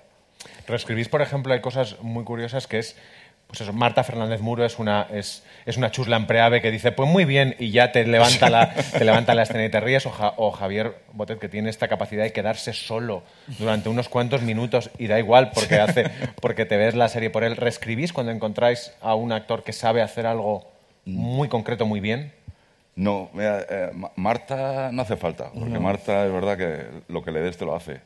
reescribís, 0.66 1.08
por 1.08 1.22
ejemplo, 1.22 1.52
hay 1.54 1.60
cosas 1.60 1.96
muy 2.02 2.24
curiosas 2.24 2.66
que 2.66 2.78
es, 2.78 2.96
pues 3.46 3.62
eso, 3.62 3.72
Marta 3.72 4.04
Fernández 4.04 4.42
Muro 4.42 4.62
es 4.66 4.78
una, 4.78 5.06
es, 5.10 5.42
es 5.64 5.78
una 5.78 5.90
chusla 5.90 6.16
en 6.18 6.26
preave 6.26 6.60
que 6.60 6.70
dice, 6.70 6.92
pues 6.92 7.08
muy 7.08 7.24
bien, 7.24 7.56
y 7.58 7.70
ya 7.70 7.90
te 7.92 8.04
levanta 8.04 8.50
la, 8.50 8.74
te 8.74 9.02
levanta 9.06 9.34
la 9.34 9.44
escena 9.44 9.64
y 9.64 9.70
te 9.70 9.80
ríes, 9.80 10.04
o, 10.04 10.10
Ja- 10.10 10.34
o 10.36 10.50
Javier 10.50 10.96
Botet 11.14 11.38
que 11.38 11.48
tiene 11.48 11.70
esta 11.70 11.88
capacidad 11.88 12.22
de 12.24 12.32
quedarse 12.34 12.74
solo 12.74 13.22
durante 13.58 13.88
unos 13.88 14.10
cuantos 14.10 14.42
minutos 14.42 14.90
y 14.98 15.06
da 15.06 15.18
igual 15.18 15.52
porque, 15.54 15.76
hace, 15.80 16.04
porque 16.42 16.66
te 16.66 16.76
ves 16.76 16.94
la 16.94 17.08
serie 17.08 17.30
por 17.30 17.42
él. 17.44 17.56
¿Reescribís 17.56 18.12
cuando 18.12 18.30
encontráis 18.32 18.92
a 19.00 19.14
un 19.14 19.32
actor 19.32 19.64
que 19.64 19.72
sabe 19.72 20.02
hacer 20.02 20.26
algo 20.26 20.70
muy 21.06 21.48
concreto, 21.48 21.86
muy 21.86 22.00
bien? 22.00 22.32
No, 22.98 23.30
mira, 23.32 23.64
eh, 23.70 23.90
Ma- 23.94 24.10
Marta 24.16 24.90
no 24.92 25.02
hace 25.02 25.16
falta, 25.16 25.50
porque 25.52 25.70
No. 25.70 25.80
Marta 25.80 26.26
es 26.26 26.32
verdad 26.32 26.56
que 26.58 26.84
lo 27.12 27.22
que 27.22 27.30
le 27.30 27.40
des 27.40 27.56
te 27.56 27.64
lo 27.64 27.76
hace. 27.76 28.00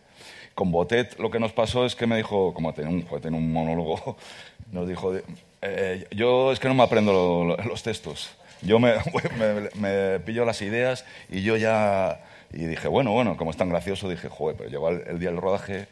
Con 0.54 0.70
Botet 0.70 1.18
lo 1.18 1.30
que 1.30 1.40
nos 1.40 1.52
pasó 1.52 1.86
es 1.86 1.96
que 1.96 2.06
me 2.06 2.16
dijo, 2.18 2.52
como 2.52 2.74
tenía 2.74 2.90
un, 2.90 3.02
tenía 3.22 3.38
un 3.38 3.50
monólogo, 3.50 4.18
nos 4.70 4.86
dijo, 4.86 5.14
eh, 5.62 6.06
yo 6.10 6.52
es 6.52 6.60
que 6.60 6.68
no 6.68 6.74
me 6.74 6.82
aprendo 6.82 7.10
lo- 7.12 7.56
lo- 7.56 7.64
los 7.64 7.82
textos. 7.82 8.36
Yo 8.60 8.78
me, 8.84 8.92
me, 9.38 9.70
me 9.80 10.20
pillo 10.20 10.44
las 10.44 10.60
ideas 10.62 11.04
y 11.30 11.42
yo 11.42 11.56
ya... 11.56 12.20
Y 12.54 12.66
dije, 12.66 12.86
bueno, 12.86 13.12
bueno, 13.12 13.38
como 13.38 13.50
es 13.50 13.56
tan 13.56 13.70
gracioso, 13.70 14.10
dije, 14.10 14.28
joder, 14.28 14.56
pero 14.58 14.68
llegó 14.68 14.90
el, 14.90 15.02
el 15.08 15.18
día 15.18 15.30
del 15.30 15.40
rodaje 15.40 15.86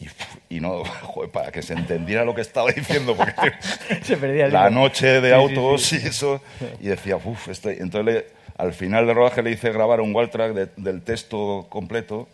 y, 0.00 0.08
y 0.56 0.60
no, 0.60 0.84
joder, 1.02 1.30
para 1.30 1.52
que 1.52 1.62
se 1.62 1.74
entendiera 1.74 2.24
lo 2.24 2.34
que 2.34 2.40
estaba 2.40 2.70
diciendo, 2.72 3.14
porque 3.16 3.52
Se 4.02 4.16
perdía 4.16 4.46
el 4.46 4.52
la 4.52 4.70
noche 4.70 5.20
de 5.20 5.20
Sí, 5.20 5.26
sí, 5.28 5.32
autos 5.32 5.82
sí. 5.82 6.00
y 6.02 6.06
eso, 6.08 6.42
y 6.80 6.86
decía, 6.88 7.16
uff, 7.16 7.48
estoy... 7.48 7.76
Entonces 7.80 8.14
le- 8.14 8.40
al 8.56 8.74
final 8.74 9.06
del 9.06 9.16
rodaje 9.16 9.42
le 9.42 9.52
hice 9.52 9.70
grabar 9.72 10.00
un 10.02 10.14
wall 10.14 10.28
track 10.28 10.52
de- 10.52 10.68
del 10.76 11.00
texto 11.02 11.66
completo, 11.70 12.28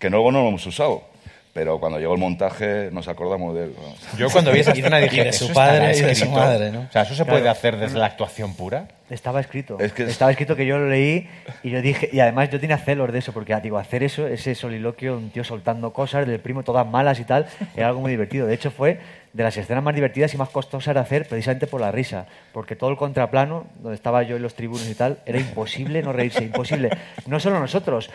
que 0.00 0.10
luego 0.10 0.32
no 0.32 0.42
lo 0.42 0.48
hemos 0.48 0.66
usado. 0.66 1.04
Pero 1.58 1.80
cuando 1.80 1.98
llegó 1.98 2.14
el 2.14 2.20
montaje 2.20 2.88
nos 2.92 3.08
acordamos 3.08 3.52
de 3.52 3.64
él. 3.64 3.74
vamos. 3.76 3.98
Yo 4.16 4.30
cuando 4.30 4.52
vi 4.52 4.60
esa 4.60 4.70
escena 4.70 5.00
Y 5.00 5.08
dije, 5.08 5.24
de 5.24 5.32
su 5.32 5.46
"¿Eso 5.46 5.54
padre 5.54 5.86
y 5.86 5.88
de 5.88 6.14
su 6.14 6.22
escrito?". 6.24 6.36
madre, 6.36 6.70
¿no? 6.70 6.82
O 6.88 6.92
sea, 6.92 7.02
¿eso 7.02 7.16
se 7.16 7.24
puede 7.24 7.40
Claro. 7.40 7.50
hacer 7.58 7.76
desde 7.78 7.98
la 7.98 8.06
actuación 8.06 8.54
pura? 8.54 8.86
Estaba 9.10 9.40
escrito. 9.40 9.76
Es 9.80 9.92
que 9.92 10.04
es- 10.04 10.10
Estaba 10.10 10.30
escrito 10.30 10.54
que 10.54 10.66
yo 10.66 10.78
lo 10.78 10.88
leí 10.88 11.28
y 11.64 11.70
yo 11.70 11.82
dije, 11.82 12.10
y 12.12 12.20
además 12.20 12.48
yo 12.50 12.60
tenía 12.60 12.78
celos 12.78 13.10
de 13.12 13.18
eso, 13.18 13.32
porque 13.32 13.54
ah, 13.54 13.60
digo, 13.60 13.76
hacer 13.76 14.04
eso, 14.04 14.28
ese 14.28 14.54
soliloquio, 14.54 15.16
un 15.16 15.30
tío 15.30 15.42
soltando 15.42 15.92
cosas 15.92 16.28
del 16.28 16.38
primo, 16.38 16.62
todas 16.62 16.86
malas 16.86 17.18
y 17.18 17.24
tal, 17.24 17.46
era 17.74 17.88
algo 17.88 18.02
muy 18.02 18.12
divertido. 18.12 18.46
De 18.46 18.54
hecho, 18.54 18.70
fue 18.70 19.00
de 19.32 19.42
las 19.42 19.56
escenas 19.56 19.82
más 19.82 19.94
divertidas 19.96 20.32
y 20.34 20.36
más 20.36 20.50
costosas 20.50 20.94
de 20.94 21.00
hacer 21.00 21.26
precisamente 21.26 21.66
por 21.66 21.80
la 21.80 21.90
risa, 21.90 22.26
porque 22.52 22.76
todo 22.76 22.90
el 22.90 22.96
contraplano, 22.96 23.66
donde 23.82 23.96
estaba 23.96 24.22
yo 24.22 24.36
en 24.36 24.42
los 24.42 24.54
tribunos 24.54 24.88
y 24.88 24.94
tal, 24.94 25.18
era 25.26 25.38
imposible 25.40 26.02
no 26.02 26.12
reírse, 26.12 26.44
imposible. 26.44 26.90
No 27.26 27.40
solo 27.40 27.58
nosotros. 27.58 28.10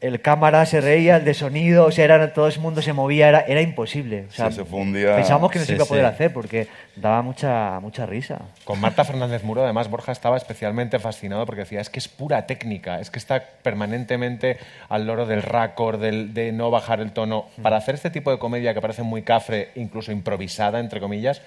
El 0.00 0.20
cámara 0.20 0.66
se 0.66 0.82
reía, 0.82 1.16
el 1.16 1.24
de 1.24 1.32
sonido, 1.32 1.86
o 1.86 1.90
sea, 1.90 2.04
era, 2.04 2.34
todo 2.34 2.46
el 2.48 2.58
mundo 2.60 2.82
se 2.82 2.92
movía, 2.92 3.28
era, 3.30 3.40
era 3.40 3.62
imposible. 3.62 4.26
O 4.28 4.32
sea, 4.32 4.50
Sí, 4.50 4.56
se 4.58 4.64
fundía- 4.66 5.16
Pensábamos 5.16 5.50
que 5.50 5.58
no 5.58 5.64
se 5.64 5.74
iba 5.74 5.84
a 5.84 5.86
poder 5.86 6.04
sí. 6.04 6.08
hacer 6.10 6.32
porque 6.34 6.68
daba 6.96 7.22
mucha, 7.22 7.80
mucha 7.80 8.04
risa. 8.04 8.42
Con 8.64 8.78
Marta 8.78 9.04
Fernández 9.04 9.42
Muro, 9.42 9.64
además, 9.64 9.88
Borja 9.88 10.12
estaba 10.12 10.36
especialmente 10.36 10.98
fascinado 10.98 11.46
porque 11.46 11.62
decía, 11.62 11.80
es 11.80 11.88
que 11.88 11.98
es 11.98 12.08
pura 12.08 12.46
técnica, 12.46 13.00
es 13.00 13.10
que 13.10 13.18
está 13.18 13.42
permanentemente 13.62 14.58
al 14.90 15.06
loro 15.06 15.24
del 15.24 15.42
raccord, 15.42 15.98
del, 16.00 16.34
de 16.34 16.52
no 16.52 16.70
bajar 16.70 17.00
el 17.00 17.12
tono. 17.12 17.46
Para 17.62 17.78
hacer 17.78 17.94
este 17.94 18.10
tipo 18.10 18.30
de 18.30 18.38
comedia 18.38 18.74
que 18.74 18.82
parece 18.82 19.02
muy 19.02 19.22
cafre, 19.22 19.70
incluso 19.76 20.12
improvisada, 20.12 20.78
entre 20.78 21.00
comillas, 21.00 21.40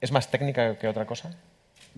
¿es 0.00 0.12
más 0.12 0.30
técnica 0.30 0.76
que 0.78 0.88
otra 0.88 1.04
cosa? 1.04 1.36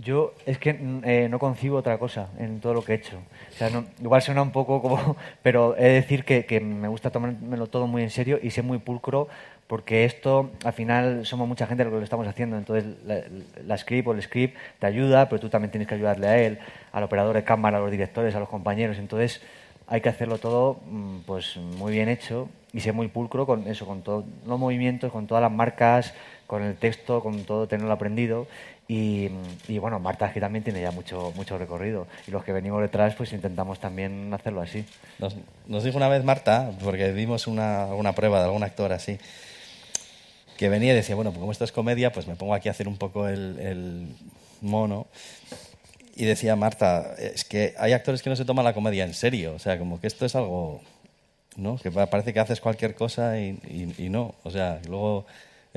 Yo 0.01 0.33
es 0.47 0.59
que 0.59 0.79
eh, 1.03 1.27
no 1.29 1.41
concibo 1.41 1.77
otra 1.79 1.99
cosa 1.99 2.29
en 2.39 2.61
todo 2.61 2.73
lo 2.73 2.85
que 2.85 2.93
he 2.93 2.95
hecho. 2.97 3.17
O 3.51 3.53
sea, 3.57 3.69
no- 3.69 3.85
igual 4.01 4.23
suena 4.23 4.43
un 4.43 4.53
poco 4.53 4.81
como... 4.81 5.17
Pero 5.43 5.77
he 5.77 5.83
de 5.85 5.93
decir 5.95 6.25
que, 6.25 6.47
que 6.47 6.61
me 6.61 6.87
gusta 6.87 7.11
tomármelo 7.11 7.67
todo 7.67 7.89
muy 7.89 8.03
en 8.05 8.11
serio 8.11 8.39
y 8.41 8.51
ser 8.51 8.63
muy 8.63 8.79
pulcro 8.79 9.27
porque 9.67 10.05
esto, 10.05 10.51
al 10.65 10.73
final, 10.73 11.27
somos 11.27 11.47
mucha 11.49 11.67
gente 11.67 11.85
lo 11.85 11.91
que 11.91 11.97
lo 11.97 12.03
estamos 12.05 12.27
haciendo. 12.29 12.57
Entonces, 12.57 12.87
la, 13.05 13.21
la 13.67 13.77
script 13.77 14.07
o 14.09 14.13
el 14.13 14.23
script 14.23 14.57
te 14.79 14.87
ayuda, 14.87 15.29
pero 15.29 15.41
tú 15.41 15.49
también 15.51 15.71
tienes 15.73 15.89
que 15.89 15.95
ayudarle 15.97 16.29
a 16.29 16.39
él, 16.39 16.59
al 16.93 17.03
operador 17.03 17.35
de 17.35 17.45
cámara, 17.45 17.79
a 17.79 17.81
los 17.81 17.91
directores, 17.91 18.35
a 18.35 18.41
los 18.41 18.49
compañeros. 18.49 18.99
Entonces, 18.99 19.43
hay 19.87 20.01
que 20.01 20.09
hacerlo 20.09 20.39
todo 20.39 20.81
mm, 20.87 21.19
pues 21.27 21.57
muy 21.57 21.93
bien 21.93 22.09
hecho 22.09 22.49
y 22.73 22.81
ser 22.81 22.93
muy 22.95 23.09
pulcro 23.09 23.47
con 23.47 23.67
eso, 23.67 23.87
con 23.87 24.03
todos 24.03 24.25
los 24.47 24.59
movimientos, 24.59 25.11
con 25.13 25.27
todas 25.27 25.43
las 25.43 25.53
marcas, 25.53 26.15
con 26.47 26.63
el 26.63 26.77
texto, 26.77 27.23
con 27.23 27.45
todo 27.45 27.67
tenerlo 27.67 27.93
aprendido. 27.93 28.47
Y, 28.90 29.29
y, 29.68 29.77
bueno, 29.79 30.01
Marta 30.01 30.33
que 30.33 30.40
también 30.40 30.64
tiene 30.64 30.81
ya 30.81 30.90
mucho, 30.90 31.31
mucho 31.37 31.59
recorrido. 31.59 32.07
Y 32.27 32.31
los 32.31 32.42
que 32.42 32.53
venimos 32.53 32.81
detrás, 32.81 33.14
pues 33.14 33.33
intentamos 33.35 33.79
también 33.79 34.33
hacerlo 34.33 34.62
así. 34.62 34.83
Nos, 35.18 35.37
nos 35.66 35.85
dijo 35.85 35.98
una 35.98 36.09
vez 36.09 36.24
Marta, 36.24 36.70
porque 36.83 37.12
vimos 37.12 37.46
una, 37.46 37.87
una 37.94 38.14
prueba 38.14 38.38
de 38.38 38.46
algún 38.46 38.62
actor 38.62 38.92
así, 38.94 39.18
que 40.57 40.70
venía 40.70 40.92
y 40.94 40.96
decía, 40.96 41.14
bueno, 41.14 41.31
pues 41.31 41.40
como 41.40 41.53
esto 41.53 41.64
es 41.64 41.72
comedia, 41.72 42.12
pues 42.12 42.27
me 42.27 42.35
pongo 42.35 42.55
aquí 42.55 42.68
a 42.68 42.72
hacer 42.72 42.88
un 42.88 42.96
poco 42.96 43.29
el, 43.29 43.59
el 43.61 44.07
mono. 44.62 45.07
Y 46.16 46.24
decía 46.24 46.57
Marta, 46.57 47.14
es 47.18 47.44
que 47.44 47.74
hay 47.79 47.92
actores 47.92 48.22
que 48.22 48.31
no 48.31 48.37
se 48.37 48.44
toman 48.46 48.64
la 48.64 48.72
comedia 48.72 49.05
en 49.05 49.12
serio, 49.14 49.55
o 49.55 49.59
sea, 49.59 49.79
como 49.79 50.01
que 50.01 50.07
esto 50.09 50.24
es 50.27 50.35
algo, 50.35 50.81
¿no? 51.57 51.77
Que 51.77 51.92
pa- 51.92 52.07
parece 52.07 52.33
que 52.33 52.40
haces 52.40 52.61
cualquier 52.61 52.94
cosa 52.96 53.38
y, 53.38 53.51
y- 53.68 53.94
y 54.07 54.09
no, 54.09 54.35
o 54.42 54.51
sea, 54.51 54.81
luego 54.88 55.27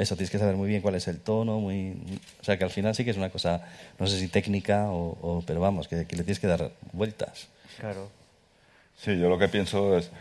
eso, 0.02 0.16
tienes 0.16 0.32
que 0.32 0.40
saber 0.40 0.56
muy 0.56 0.68
bien 0.68 0.82
cuál 0.82 0.96
es 0.96 1.08
el 1.08 1.20
tono, 1.20 1.60
muy, 1.60 1.92
o 2.42 2.44
sea, 2.44 2.58
que 2.58 2.64
al 2.64 2.70
final 2.70 2.94
sí 2.96 3.04
que 3.06 3.12
es 3.12 3.18
una 3.18 3.30
cosa, 3.30 3.62
no 4.00 4.08
sé 4.08 4.20
si 4.20 4.28
técnica 4.28 4.90
o, 4.92 5.18
o- 5.22 5.44
pero 5.46 5.60
vamos, 5.62 5.88
que, 5.88 6.06
que 6.06 6.16
le 6.16 6.24
tienes 6.24 6.40
que 6.40 6.48
dar 6.48 6.72
vueltas. 6.92 7.48
Claro. 7.80 8.10
Sí, 8.98 9.18
yo 9.20 9.30
lo 9.30 9.38
que 9.40 9.48
pienso 9.48 9.98
es 9.98 10.12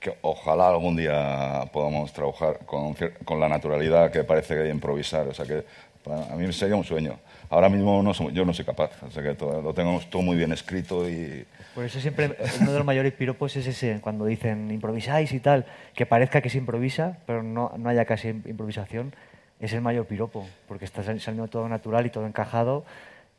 que 0.00 0.18
ojalá 0.22 0.68
algún 0.68 0.96
día 0.96 1.64
podamos 1.72 2.12
trabajar 2.12 2.58
con, 2.66 2.94
la 3.40 3.48
naturalidad 3.48 4.10
que 4.10 4.24
parece 4.24 4.54
que 4.54 4.62
hay 4.62 4.70
improvisar. 4.70 5.28
O 5.28 5.34
sea 5.34 5.46
que 5.46 5.64
para- 6.04 6.24
a 6.24 6.36
mí 6.36 6.52
sería 6.52 6.74
un 6.76 6.84
sueño. 6.84 7.18
Ahora 7.48 7.68
mismo 7.68 8.02
no 8.02 8.12
soy- 8.12 8.32
yo 8.32 8.44
no 8.44 8.52
soy 8.52 8.64
capaz. 8.64 8.90
O 9.02 9.10
sea 9.10 9.22
que 9.22 9.34
todo, 9.34 9.62
lo 9.62 9.72
tengo 9.72 10.00
todo 10.10 10.20
muy 10.22 10.36
bien 10.36 10.52
escrito 10.52 11.08
y 11.08 11.46
Por 11.74 11.84
eso 11.84 12.00
siempre 12.00 12.36
uno 12.60 12.70
de 12.72 12.76
los 12.78 12.86
mayores 12.86 13.12
piropos 13.14 13.56
es 13.56 13.66
ese, 13.66 13.98
cuando 14.02 14.26
dicen 14.26 14.70
improvisáis 14.70 15.32
y 15.32 15.40
tal, 15.40 15.64
que 15.94 16.04
parezca 16.04 16.40
que 16.42 16.50
se 16.50 16.58
improvisa, 16.58 17.18
pero 17.26 17.42
no, 17.42 17.72
no 17.78 17.88
haya 17.88 18.04
casi 18.04 18.28
improvisación, 18.28 19.14
es 19.60 19.72
el 19.72 19.80
mayor 19.80 20.06
piropo, 20.06 20.46
porque 20.68 20.84
está 20.84 21.02
sal- 21.02 21.20
saliendo 21.20 21.48
todo 21.48 21.68
natural 21.68 22.04
y 22.04 22.10
todo 22.10 22.26
encajado 22.26 22.84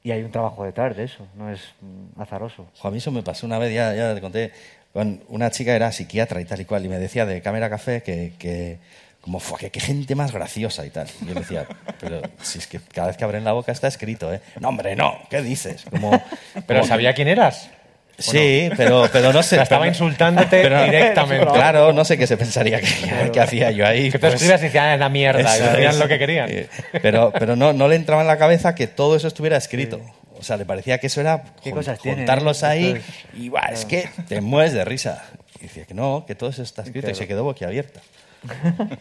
y 0.04 0.12
hay 0.12 0.24
un 0.24 0.32
trabajo 0.32 0.64
detrás 0.66 0.98
de 0.98 1.04
eso, 1.04 1.28
no 1.36 1.50
es 1.52 1.62
mm, 1.82 2.20
azaroso. 2.22 2.66
Jo, 2.80 2.88
a 2.88 2.92
mí 2.92 2.98
eso 2.98 3.12
me 3.12 3.22
pasó 3.24 3.46
una 3.46 3.60
vez, 3.60 3.74
ya, 3.74 3.94
ya 3.94 4.16
te 4.16 4.22
conté, 4.22 4.52
con 4.94 5.22
una 5.30 5.52
chica 5.52 5.76
era 5.76 5.92
psiquiatra 5.92 6.42
y 6.42 6.46
tal 6.46 6.60
y 6.62 6.66
cual, 6.66 6.86
y 6.86 6.90
me 6.90 6.98
decía 7.00 7.26
de 7.26 7.42
Cámara 7.42 7.70
Café 7.70 8.02
que, 8.04 8.34
que 8.40 8.80
como, 9.22 9.40
"Fua, 9.40 9.58
que 9.60 9.70
qué 9.70 9.80
gente 9.80 10.16
más 10.16 10.32
graciosa 10.34 10.86
y 10.86 10.90
tal. 10.90 11.08
Y 11.22 11.28
yo 11.28 11.34
le 11.34 11.40
decía, 11.42 11.66
pero 12.00 12.22
si 12.42 12.60
es 12.60 12.68
que 12.68 12.80
cada 12.94 13.08
vez 13.08 13.16
que 13.18 13.24
abren 13.24 13.44
la 13.46 13.54
boca 13.54 13.72
está 13.72 13.88
escrito, 13.88 14.34
¿eh? 14.34 14.42
No, 14.60 14.68
hombre, 14.70 14.96
no, 14.98 15.18
¿qué 15.30 15.42
dices? 15.42 15.86
Como, 15.90 16.12
¿Pero 16.68 16.84
sabía 16.84 17.14
quién 17.14 17.28
eras? 17.30 17.70
Sí, 18.18 18.70
pero, 18.78 19.10
pero 19.12 19.34
no 19.34 19.42
sé. 19.44 19.56
O 19.56 19.58
sea, 19.58 19.64
estaba 19.64 19.82
pero- 19.82 19.92
insultándote 19.94 20.58
directamente. 20.58 21.48
Claro, 21.54 21.94
no 21.94 22.06
sé 22.06 22.18
qué 22.18 22.28
se 22.28 22.38
pensaría 22.38 22.80
que, 22.80 23.32
que 23.32 23.40
hacía 23.40 23.72
yo 23.72 23.86
ahí. 23.88 24.12
Que 24.12 24.18
tú 24.20 24.22
pues. 24.22 24.36
escribías 24.36 24.62
y 24.62 24.66
decían, 24.66 24.86
"Ah, 24.86 24.94
es 24.94 25.00
la 25.00 25.10
mierda", 25.10 25.42
y 25.42 25.46
Eso 25.46 25.64
decían 25.72 25.92
es. 25.94 25.98
lo 26.00 26.08
que 26.08 26.20
querían. 26.20 26.50
Eh, 26.50 26.68
Pero, 27.02 27.32
pero 27.38 27.56
no, 27.56 27.74
no 27.74 27.88
le 27.88 27.96
entraba 27.96 28.22
en 28.22 28.28
la 28.28 28.38
cabeza 28.38 28.76
que 28.76 28.88
todo 28.88 29.16
eso 29.16 29.28
estuviera 29.28 29.58
escrito. 29.58 30.00
O 30.40 30.44
sea, 30.44 30.58
le 30.58 30.66
parecía 30.66 30.98
que 30.98 31.08
eso 31.08 31.22
era 31.22 31.44
¿Qué 31.64 31.72
jun- 31.72 31.76
cosas 31.78 32.00
juntarlos 32.00 32.64
eh? 32.64 32.66
ahí 32.68 33.02
y 33.36 33.50
"Buah, 33.50 33.70
es 33.72 33.86
que 33.86 34.10
te 34.28 34.42
mueves 34.42 34.74
de 34.74 34.84
risa. 34.86 35.24
Y 35.60 35.64
decía 35.64 35.86
que 35.86 35.94
no, 35.94 36.26
que 36.28 36.36
todo 36.36 36.50
eso 36.50 36.62
está 36.64 36.82
escrito 36.82 37.08
y 37.08 37.12
Claro. 37.12 37.16
se 37.16 37.28
quedó 37.28 37.44
boquiabierta. 37.44 38.02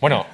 Bueno, 0.00 0.26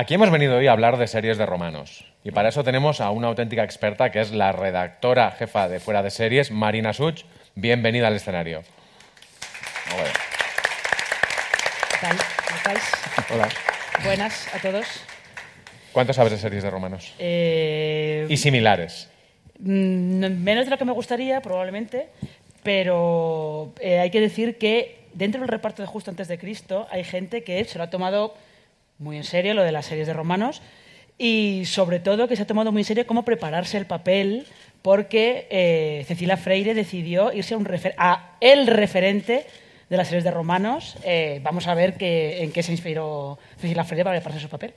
aquí 0.00 0.14
hemos 0.14 0.30
venido 0.30 0.56
hoy 0.56 0.66
a 0.66 0.72
hablar 0.72 0.96
de 0.96 1.06
series 1.06 1.36
de 1.36 1.44
romanos. 1.44 2.06
Y 2.24 2.30
para 2.30 2.48
eso 2.48 2.64
tenemos 2.64 3.02
a 3.02 3.10
una 3.10 3.28
auténtica 3.28 3.64
experta 3.64 4.10
que 4.10 4.22
es 4.22 4.30
la 4.32 4.50
redactora 4.50 5.30
jefa 5.32 5.68
de 5.68 5.78
Fuera 5.78 6.02
de 6.02 6.10
Series, 6.10 6.50
Marina 6.50 6.94
Such. 6.94 7.24
Bienvenida 7.54 8.08
al 8.08 8.16
escenario. 8.16 8.62
¿Qué 11.90 11.96
tal? 12.00 12.16
¿Cómo 12.46 12.56
estáis? 12.56 12.92
Hola. 13.30 13.48
Buenas 14.02 14.54
a 14.54 14.58
todos. 14.58 14.86
¿Cuánto 15.92 16.14
sabes 16.14 16.32
de 16.32 16.38
series 16.38 16.62
de 16.62 16.70
romanos? 16.70 17.12
Eh, 17.18 18.24
Y 18.30 18.38
similares. 18.38 19.10
mm, 19.58 20.42
menos 20.42 20.64
de 20.64 20.70
lo 20.70 20.78
que 20.78 20.86
me 20.86 20.92
gustaría, 20.92 21.42
probablemente, 21.42 22.08
pero 22.62 23.74
eh, 23.82 23.98
hay 23.98 24.10
que 24.10 24.20
decir 24.20 24.56
que 24.56 25.04
dentro 25.12 25.42
del 25.42 25.48
reparto 25.48 25.82
de 25.82 25.88
Justo 25.88 26.10
antes 26.10 26.26
de 26.26 26.38
Cristo 26.38 26.86
hay 26.90 27.04
gente 27.04 27.44
que 27.44 27.62
se 27.66 27.76
lo 27.76 27.84
ha 27.84 27.90
tomado 27.90 28.34
muy 29.00 29.16
en 29.16 29.24
serio, 29.24 29.54
lo 29.54 29.62
de 29.64 29.72
las 29.72 29.86
series 29.86 30.06
de 30.06 30.12
romanos, 30.12 30.62
y 31.18 31.64
sobre 31.66 31.98
todo 31.98 32.28
que 32.28 32.36
se 32.36 32.42
ha 32.42 32.46
tomado 32.46 32.70
muy 32.70 32.82
en 32.82 32.86
serio 32.86 33.06
cómo 33.06 33.24
prepararse 33.24 33.76
el 33.78 33.86
papel, 33.86 34.46
porque 34.82 35.48
eh, 35.50 36.04
Cecilia 36.06 36.36
Freire 36.36 36.72
decidió 36.74 37.32
irse 37.32 37.54
a, 37.54 37.56
un 37.56 37.64
refer- 37.66 37.94
a 37.98 38.36
el 38.40 38.66
referente 38.66 39.44
de 39.90 39.96
las 39.96 40.06
series 40.08 40.24
de 40.24 40.30
romanos. 40.30 40.96
Eh, 41.04 41.40
vamos 41.42 41.66
a 41.66 41.74
ver 41.74 41.94
que- 41.94 42.42
en 42.44 42.52
qué 42.52 42.62
se 42.62 42.72
inspiró 42.72 43.38
Cecilia 43.58 43.84
Freire 43.84 44.04
para 44.04 44.16
prepararse 44.16 44.42
su 44.42 44.48
papel. 44.48 44.72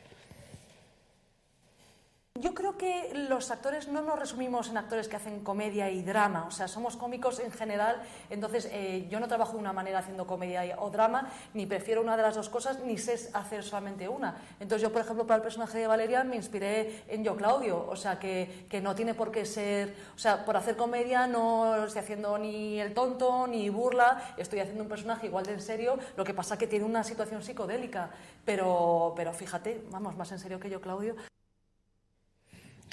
Yo 2.43 2.53
creo 2.53 2.77
que 2.77 3.11
los 3.29 3.51
actores 3.51 3.87
no 3.87 4.01
nos 4.01 4.19
resumimos 4.19 4.67
en 4.69 4.75
actores 4.75 5.07
que 5.07 5.15
hacen 5.15 5.39
comedia 5.45 5.89
y 5.89 6.03
drama, 6.03 6.45
o 6.45 6.51
sea, 6.51 6.67
somos 6.67 6.97
cómicos 6.97 7.39
en 7.39 7.51
general, 7.51 8.01
entonces 8.29 8.67
eh, 8.69 9.07
yo 9.09 9.21
no 9.21 9.29
trabajo 9.29 9.53
de 9.53 9.59
una 9.59 9.71
manera 9.71 9.99
haciendo 9.99 10.27
comedia 10.27 10.75
o 10.77 10.89
drama, 10.89 11.29
ni 11.53 11.65
prefiero 11.65 12.01
una 12.01 12.17
de 12.17 12.23
las 12.23 12.35
dos 12.35 12.49
cosas, 12.49 12.79
ni 12.81 12.97
sé 12.97 13.29
hacer 13.33 13.63
solamente 13.63 14.09
una. 14.09 14.35
Entonces 14.59 14.81
yo, 14.81 14.91
por 14.91 15.01
ejemplo, 15.01 15.25
para 15.25 15.37
el 15.37 15.41
personaje 15.41 15.77
de 15.77 15.87
Valeria 15.87 16.25
me 16.25 16.35
inspiré 16.35 17.05
en 17.07 17.23
Yo 17.23 17.37
Claudio, 17.37 17.87
o 17.87 17.95
sea, 17.95 18.19
que, 18.19 18.65
que 18.69 18.81
no 18.81 18.93
tiene 18.93 19.13
por 19.13 19.31
qué 19.31 19.45
ser, 19.45 19.95
o 20.13 20.19
sea, 20.19 20.43
por 20.43 20.57
hacer 20.57 20.75
comedia 20.75 21.27
no 21.27 21.85
estoy 21.85 22.01
haciendo 22.01 22.37
ni 22.37 22.77
el 22.77 22.93
tonto, 22.93 23.47
ni 23.47 23.69
burla, 23.69 24.33
estoy 24.35 24.59
haciendo 24.59 24.83
un 24.83 24.89
personaje 24.89 25.27
igual 25.27 25.45
de 25.45 25.53
en 25.53 25.61
serio, 25.61 25.97
lo 26.17 26.25
que 26.25 26.33
pasa 26.33 26.57
que 26.57 26.67
tiene 26.67 26.83
una 26.83 27.05
situación 27.05 27.41
psicodélica, 27.41 28.09
pero, 28.43 29.13
pero 29.15 29.31
fíjate, 29.31 29.85
vamos, 29.91 30.17
más 30.17 30.29
en 30.33 30.39
serio 30.39 30.59
que 30.59 30.69
Yo 30.69 30.81
Claudio. 30.81 31.15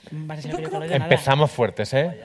Creo. 0.08 0.82
Empezamos 0.92 1.50
fuertes, 1.50 1.92
¿eh? 1.94 2.20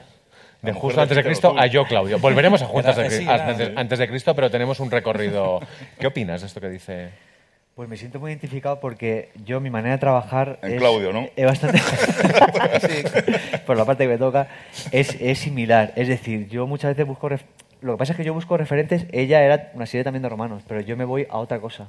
De 0.62 0.72
justo 0.72 1.00
antes 1.00 1.16
de 1.16 1.22
Cristo 1.22 1.54
a 1.56 1.66
yo, 1.66 1.84
Claudio. 1.84 2.18
Volveremos 2.18 2.62
a 2.62 2.66
sí, 3.10 3.22
era- 3.22 3.48
antes, 3.48 3.70
antes 3.76 3.98
de 3.98 4.08
Cristo, 4.08 4.34
pero 4.34 4.50
tenemos 4.50 4.80
un 4.80 4.90
recorrido. 4.90 5.60
¿Qué 5.98 6.06
opinas 6.06 6.40
de 6.40 6.46
esto 6.48 6.60
que 6.60 6.68
dice? 6.70 7.10
Pues 7.74 7.88
me 7.90 7.96
siento 7.98 8.18
muy 8.18 8.30
identificado 8.30 8.80
porque 8.80 9.30
yo, 9.44 9.60
mi 9.60 9.68
manera 9.68 9.96
de 9.96 9.98
trabajar. 10.00 10.58
En 10.62 10.72
es, 10.72 10.78
Claudio, 10.78 11.12
¿no? 11.12 11.28
Es 11.36 11.44
bastante. 11.44 11.78
Sí, 12.80 13.02
por 13.66 13.76
la 13.76 13.84
parte 13.84 14.04
que 14.04 14.08
me 14.08 14.18
toca, 14.18 14.48
es, 14.92 15.16
es 15.20 15.38
similar. 15.38 15.92
Es 15.96 16.08
decir, 16.08 16.48
yo 16.48 16.66
muchas 16.66 16.90
veces 16.92 17.06
busco. 17.06 17.28
ref- 17.28 17.44
Lo 17.82 17.92
que 17.92 17.98
pasa 17.98 18.12
es 18.12 18.16
que 18.16 18.24
yo 18.24 18.32
busco 18.32 18.56
referentes. 18.56 19.06
Ella 19.12 19.42
era 19.42 19.70
una 19.74 19.84
serie 19.86 20.04
también 20.04 20.22
de 20.22 20.28
romanos, 20.30 20.62
pero 20.66 20.80
yo 20.80 20.96
me 20.96 21.04
voy 21.04 21.26
a 21.30 21.36
otra 21.36 21.60
cosa. 21.60 21.88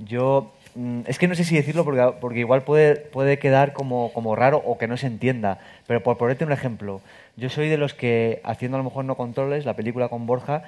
Yo. 0.00 0.52
Mm, 0.76 1.00
Es 1.06 1.18
que 1.18 1.26
no 1.28 1.34
sé 1.34 1.42
si 1.44 1.56
decirlo 1.56 1.84
porque, 1.84 2.12
porque 2.20 2.38
igual 2.40 2.62
puede, 2.62 2.96
puede 2.96 3.38
quedar 3.38 3.72
como, 3.72 4.12
como 4.12 4.36
raro 4.36 4.58
o 4.64 4.78
que 4.78 4.86
no 4.86 4.96
se 4.96 5.06
entienda. 5.08 5.58
Pero 5.86 6.02
por 6.02 6.16
ponerte 6.18 6.44
un 6.44 6.52
ejemplo, 6.52 7.00
yo 7.36 7.48
soy 7.48 7.68
de 7.68 7.78
los 7.78 7.94
que, 7.94 8.40
haciendo 8.44 8.76
a 8.76 8.80
lo 8.80 8.84
mejor 8.84 9.04
no 9.04 9.16
controles, 9.16 9.64
la 9.64 9.74
película 9.74 10.08
con 10.08 10.26
Borja, 10.26 10.62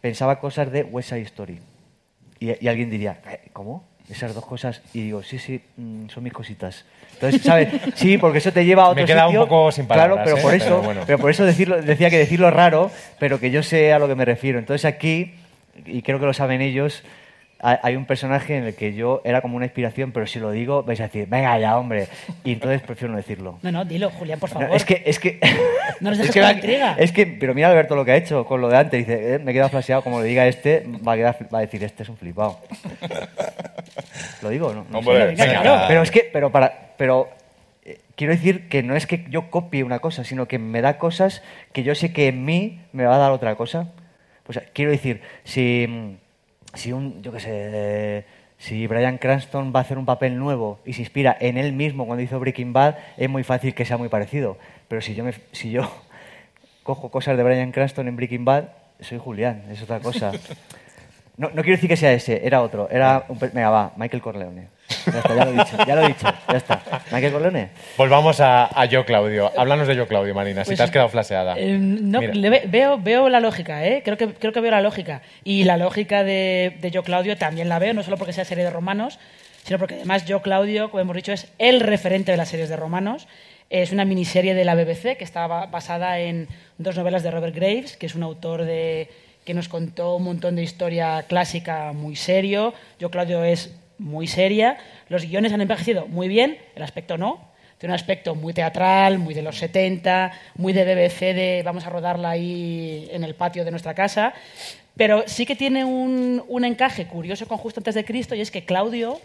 pensaba 0.00 0.38
cosas 0.38 0.70
de 0.70 0.82
West 0.84 1.08
Side 1.08 1.22
Story. 1.22 1.58
Y, 2.38 2.64
y 2.64 2.68
alguien 2.68 2.90
diría, 2.90 3.18
"Eh, 3.30 3.48
¿cómo? 3.52 3.82
Esas 4.08 4.34
dos 4.36 4.46
cosas. 4.46 4.82
Y 4.94 5.02
digo, 5.02 5.24
sí, 5.24 5.38
sí, 5.40 5.60
mm, 5.76 6.06
son 6.10 6.22
mis 6.22 6.32
cositas. 6.32 6.84
Entonces, 7.14 7.42
¿sabes? 7.42 7.68
Sí, 7.96 8.18
porque 8.18 8.38
eso 8.38 8.52
te 8.52 8.64
lleva 8.64 8.84
a 8.84 8.86
Me 8.86 8.90
otro 8.92 9.02
he 9.02 9.06
quedado 9.06 9.28
un 9.30 9.34
sitio. 9.34 9.48
poco 9.48 9.72
sin 9.72 9.86
Claro, 9.86 10.18
pero 10.22 10.36
¿eh? 10.36 10.40
por 10.42 10.52
Pero 10.52 10.64
eso, 10.64 10.82
bueno. 10.82 11.00
pero 11.06 11.18
por 11.18 11.30
eso 11.30 11.44
decirlo, 11.44 11.82
decía 11.82 12.08
que 12.08 12.18
decirlo 12.18 12.46
es 12.46 12.54
raro, 12.54 12.90
pero 13.18 13.40
que 13.40 13.50
yo 13.50 13.64
sé 13.64 13.92
a 13.92 13.98
lo 13.98 14.06
que 14.06 14.14
me 14.14 14.24
refiero. 14.24 14.60
Entonces 14.60 14.84
aquí, 14.84 15.34
y 15.86 16.02
creo 16.02 16.20
que 16.20 16.26
lo 16.26 16.34
saben 16.34 16.60
ellos, 16.60 17.02
hay 17.82 17.96
un 17.96 18.04
personaje 18.04 18.56
en 18.56 18.64
el 18.64 18.74
que 18.74 18.94
yo 18.94 19.20
era 19.24 19.40
como 19.40 19.56
una 19.56 19.66
inspiración, 19.66 20.12
pero 20.12 20.26
si 20.26 20.38
lo 20.38 20.50
digo 20.50 20.82
vais 20.82 21.00
a 21.00 21.04
decir, 21.04 21.26
venga 21.28 21.58
ya, 21.58 21.76
hombre. 21.78 22.08
Y 22.44 22.52
entonces 22.52 22.80
prefiero 22.82 23.10
no 23.12 23.16
decirlo. 23.18 23.58
No, 23.62 23.72
no, 23.72 23.84
dilo, 23.84 24.10
Julián, 24.10 24.38
por 24.38 24.52
No, 24.54 24.60
favor. 24.60 24.76
es 24.76 24.84
que, 24.84 25.02
es 25.06 25.18
que, 25.18 25.38
No 26.00 26.10
nos 26.10 26.18
es 26.18 26.26
dejes 26.28 26.34
que 26.34 26.40
con 26.40 26.46
me 26.48 26.52
la 26.52 26.58
intriga. 26.58 26.96
es 26.98 27.12
que, 27.12 27.26
pero 27.26 27.54
mira 27.54 27.68
Alberto 27.68 27.96
lo 27.96 28.04
que 28.04 28.12
ha 28.12 28.16
hecho 28.16 28.44
con 28.44 28.60
lo 28.60 28.68
de 28.68 28.76
antes. 28.76 29.06
Dice, 29.06 29.34
eh, 29.34 29.38
me 29.38 29.50
he 29.50 29.54
quedado 29.54 29.70
flasheado, 29.70 30.02
como 30.02 30.20
le 30.20 30.28
diga 30.28 30.46
este, 30.46 30.86
va 31.06 31.12
a, 31.12 31.16
quedar- 31.16 31.48
va 31.54 31.58
a 31.58 31.62
decir, 31.62 31.82
este 31.82 32.02
es 32.04 32.08
un 32.08 32.16
flipado. 32.16 32.58
¿Lo 34.42 34.48
digo 34.50 34.68
o 34.68 34.74
no? 34.74 34.84
No 34.90 35.02
sé. 35.02 35.08
Hombre, 35.08 35.26
venga, 35.26 35.44
venga. 35.44 35.62
claro. 35.62 35.84
Pero 35.88 36.02
es 36.02 36.10
que, 36.10 36.28
pero 36.32 36.50
para, 36.52 36.90
pero 36.96 37.28
eh, 37.84 37.98
quiero 38.14 38.32
decir 38.32 38.68
que 38.68 38.82
no 38.82 38.94
es 38.96 39.06
que 39.06 39.24
yo 39.30 39.50
copie 39.50 39.82
una 39.84 39.98
cosa, 39.98 40.24
sino 40.24 40.46
que 40.46 40.58
me 40.58 40.80
da 40.82 40.98
cosas 40.98 41.42
que 41.72 41.82
yo 41.82 41.94
sé 41.94 42.12
que 42.12 42.28
en 42.28 42.44
mí 42.44 42.80
me 42.92 43.04
va 43.04 43.16
a 43.16 43.18
dar 43.18 43.32
otra 43.32 43.54
cosa. 43.56 43.88
Pues 44.44 44.60
quiero 44.72 44.90
decir, 44.92 45.22
si, 45.44 46.16
si 46.76 46.92
un, 46.92 47.22
yo 47.22 47.32
qué 47.32 47.40
sé, 47.40 48.24
si 48.58 48.86
Brian 48.86 49.18
Cranston 49.18 49.72
va 49.74 49.80
a 49.80 49.82
hacer 49.82 49.98
un 49.98 50.06
papel 50.06 50.38
nuevo 50.38 50.78
y 50.84 50.92
se 50.92 51.02
inspira 51.02 51.36
en 51.40 51.58
él 51.58 51.72
mismo 51.72 52.06
cuando 52.06 52.22
hizo 52.22 52.38
Breaking 52.40 52.72
Bad, 52.72 52.96
es 53.16 53.28
muy 53.28 53.42
fácil 53.42 53.74
que 53.74 53.84
sea 53.84 53.96
muy 53.96 54.08
parecido. 54.08 54.56
Pero 54.88 55.00
si 55.00 55.14
yo 55.14 55.24
me, 55.24 55.32
si 55.52 55.70
yo 55.70 55.90
cojo 56.82 57.10
cosas 57.10 57.36
de 57.36 57.42
Brian 57.42 57.72
Cranston 57.72 58.08
en 58.08 58.16
Breaking 58.16 58.44
Bad, 58.44 58.64
soy 59.00 59.18
Julián, 59.18 59.64
es 59.70 59.82
otra 59.82 60.00
cosa. 60.00 60.32
No, 61.38 61.48
no 61.48 61.62
quiero 61.62 61.76
decir 61.76 61.90
que 61.90 61.98
sea 61.98 62.14
ese, 62.14 62.46
era 62.46 62.62
otro. 62.62 62.88
Era 62.90 63.26
un, 63.28 63.38
venga, 63.38 63.68
va, 63.68 63.92
Michael 63.96 64.22
Corleone. 64.22 64.68
Ya 65.12 65.18
está, 65.18 65.34
ya 65.36 65.44
lo 65.44 65.50
he 65.50 65.54
dicho, 65.64 65.76
ya 65.86 65.94
lo 65.96 66.02
he 66.02 66.08
dicho, 66.08 66.26
ya 66.50 66.56
está. 66.56 66.82
Michael 67.12 67.32
Corleone. 67.32 67.68
Volvamos 67.96 68.40
a, 68.40 68.68
a 68.78 68.84
yo, 68.86 69.04
Claudio. 69.04 69.52
Háblanos 69.56 69.86
de 69.88 69.96
yo, 69.96 70.06
Claudio, 70.08 70.34
Marina, 70.34 70.64
si 70.64 70.68
Pues, 70.70 70.78
te 70.78 70.82
has 70.82 70.90
quedado 70.90 71.08
flaseada. 71.08 71.56
Eh, 71.58 71.78
no, 71.78 72.20
Mira. 72.20 72.34
le 72.34 72.50
ve- 72.50 72.62
veo, 72.66 72.98
veo 72.98 73.28
la 73.28 73.40
lógica, 73.40 73.86
¿eh? 73.86 74.02
Creo 74.04 74.16
que, 74.16 74.34
creo 74.34 74.52
que 74.52 74.60
veo 74.60 74.70
la 74.70 74.80
lógica. 74.80 75.22
Y 75.44 75.64
la 75.64 75.76
lógica 75.76 76.24
de, 76.24 76.76
de 76.80 76.90
Yo 76.90 77.02
Claudio 77.02 77.36
también 77.36 77.68
la 77.68 77.78
veo, 77.78 77.94
no 77.94 78.02
solo 78.02 78.16
porque 78.16 78.32
sea 78.32 78.44
serie 78.44 78.64
de 78.64 78.70
romanos, 78.70 79.18
sino 79.64 79.78
porque 79.78 79.94
además 79.94 80.24
Yo 80.26 80.42
Claudio, 80.42 80.90
como 80.90 81.00
hemos 81.00 81.16
dicho, 81.16 81.32
es 81.32 81.46
el 81.58 81.80
referente 81.80 82.30
de 82.32 82.36
las 82.36 82.48
series 82.48 82.68
de 82.68 82.76
romanos. 82.76 83.26
Es 83.70 83.90
una 83.92 84.04
miniserie 84.04 84.54
de 84.54 84.64
la 84.64 84.74
BBC 84.76 85.16
que 85.16 85.24
está 85.24 85.46
ba- 85.48 85.66
basada 85.66 86.20
en 86.20 86.46
dos 86.78 86.96
novelas 86.96 87.22
de 87.22 87.30
Robert 87.32 87.54
Graves, 87.54 87.96
que 87.96 88.06
es 88.06 88.14
un 88.14 88.22
autor 88.22 88.64
de, 88.64 89.08
que 89.44 89.54
nos 89.54 89.68
contó 89.68 90.14
un 90.16 90.22
montón 90.24 90.54
de 90.54 90.62
historia 90.62 91.24
clásica 91.28 91.92
muy 91.92 92.14
serio. 92.14 92.74
Yo 93.00 93.10
Claudio 93.10 93.42
es 93.42 93.74
muy 93.98 94.26
seria. 94.26 94.78
Los 95.08 95.24
guiones 95.24 95.52
han 95.52 95.60
envejecido 95.60 96.06
muy 96.06 96.28
bien, 96.28 96.58
el 96.74 96.82
aspecto 96.82 97.18
no. 97.18 97.54
Tiene 97.78 97.92
un 97.92 97.96
aspecto 97.96 98.34
muy 98.34 98.54
teatral, 98.54 99.18
muy 99.18 99.34
de 99.34 99.42
los 99.42 99.58
70, 99.58 100.32
muy 100.54 100.72
de 100.72 100.84
BBC, 100.84 101.34
de 101.34 101.62
vamos 101.64 101.86
a 101.86 101.90
rodarla 101.90 102.30
ahí 102.30 103.08
en 103.12 103.22
el 103.22 103.34
patio 103.34 103.64
de 103.64 103.70
nuestra 103.70 103.94
casa. 103.94 104.32
Pero 104.96 105.24
sí 105.26 105.44
que 105.44 105.56
tiene 105.56 105.84
un, 105.84 106.42
un 106.48 106.64
encaje 106.64 107.06
curioso 107.06 107.46
con 107.46 107.58
Justo 107.58 107.80
antes 107.80 107.94
de 107.94 108.04
Cristo 108.04 108.34
y 108.34 108.40
es 108.40 108.50
que 108.50 108.64
Claudio 108.64 109.20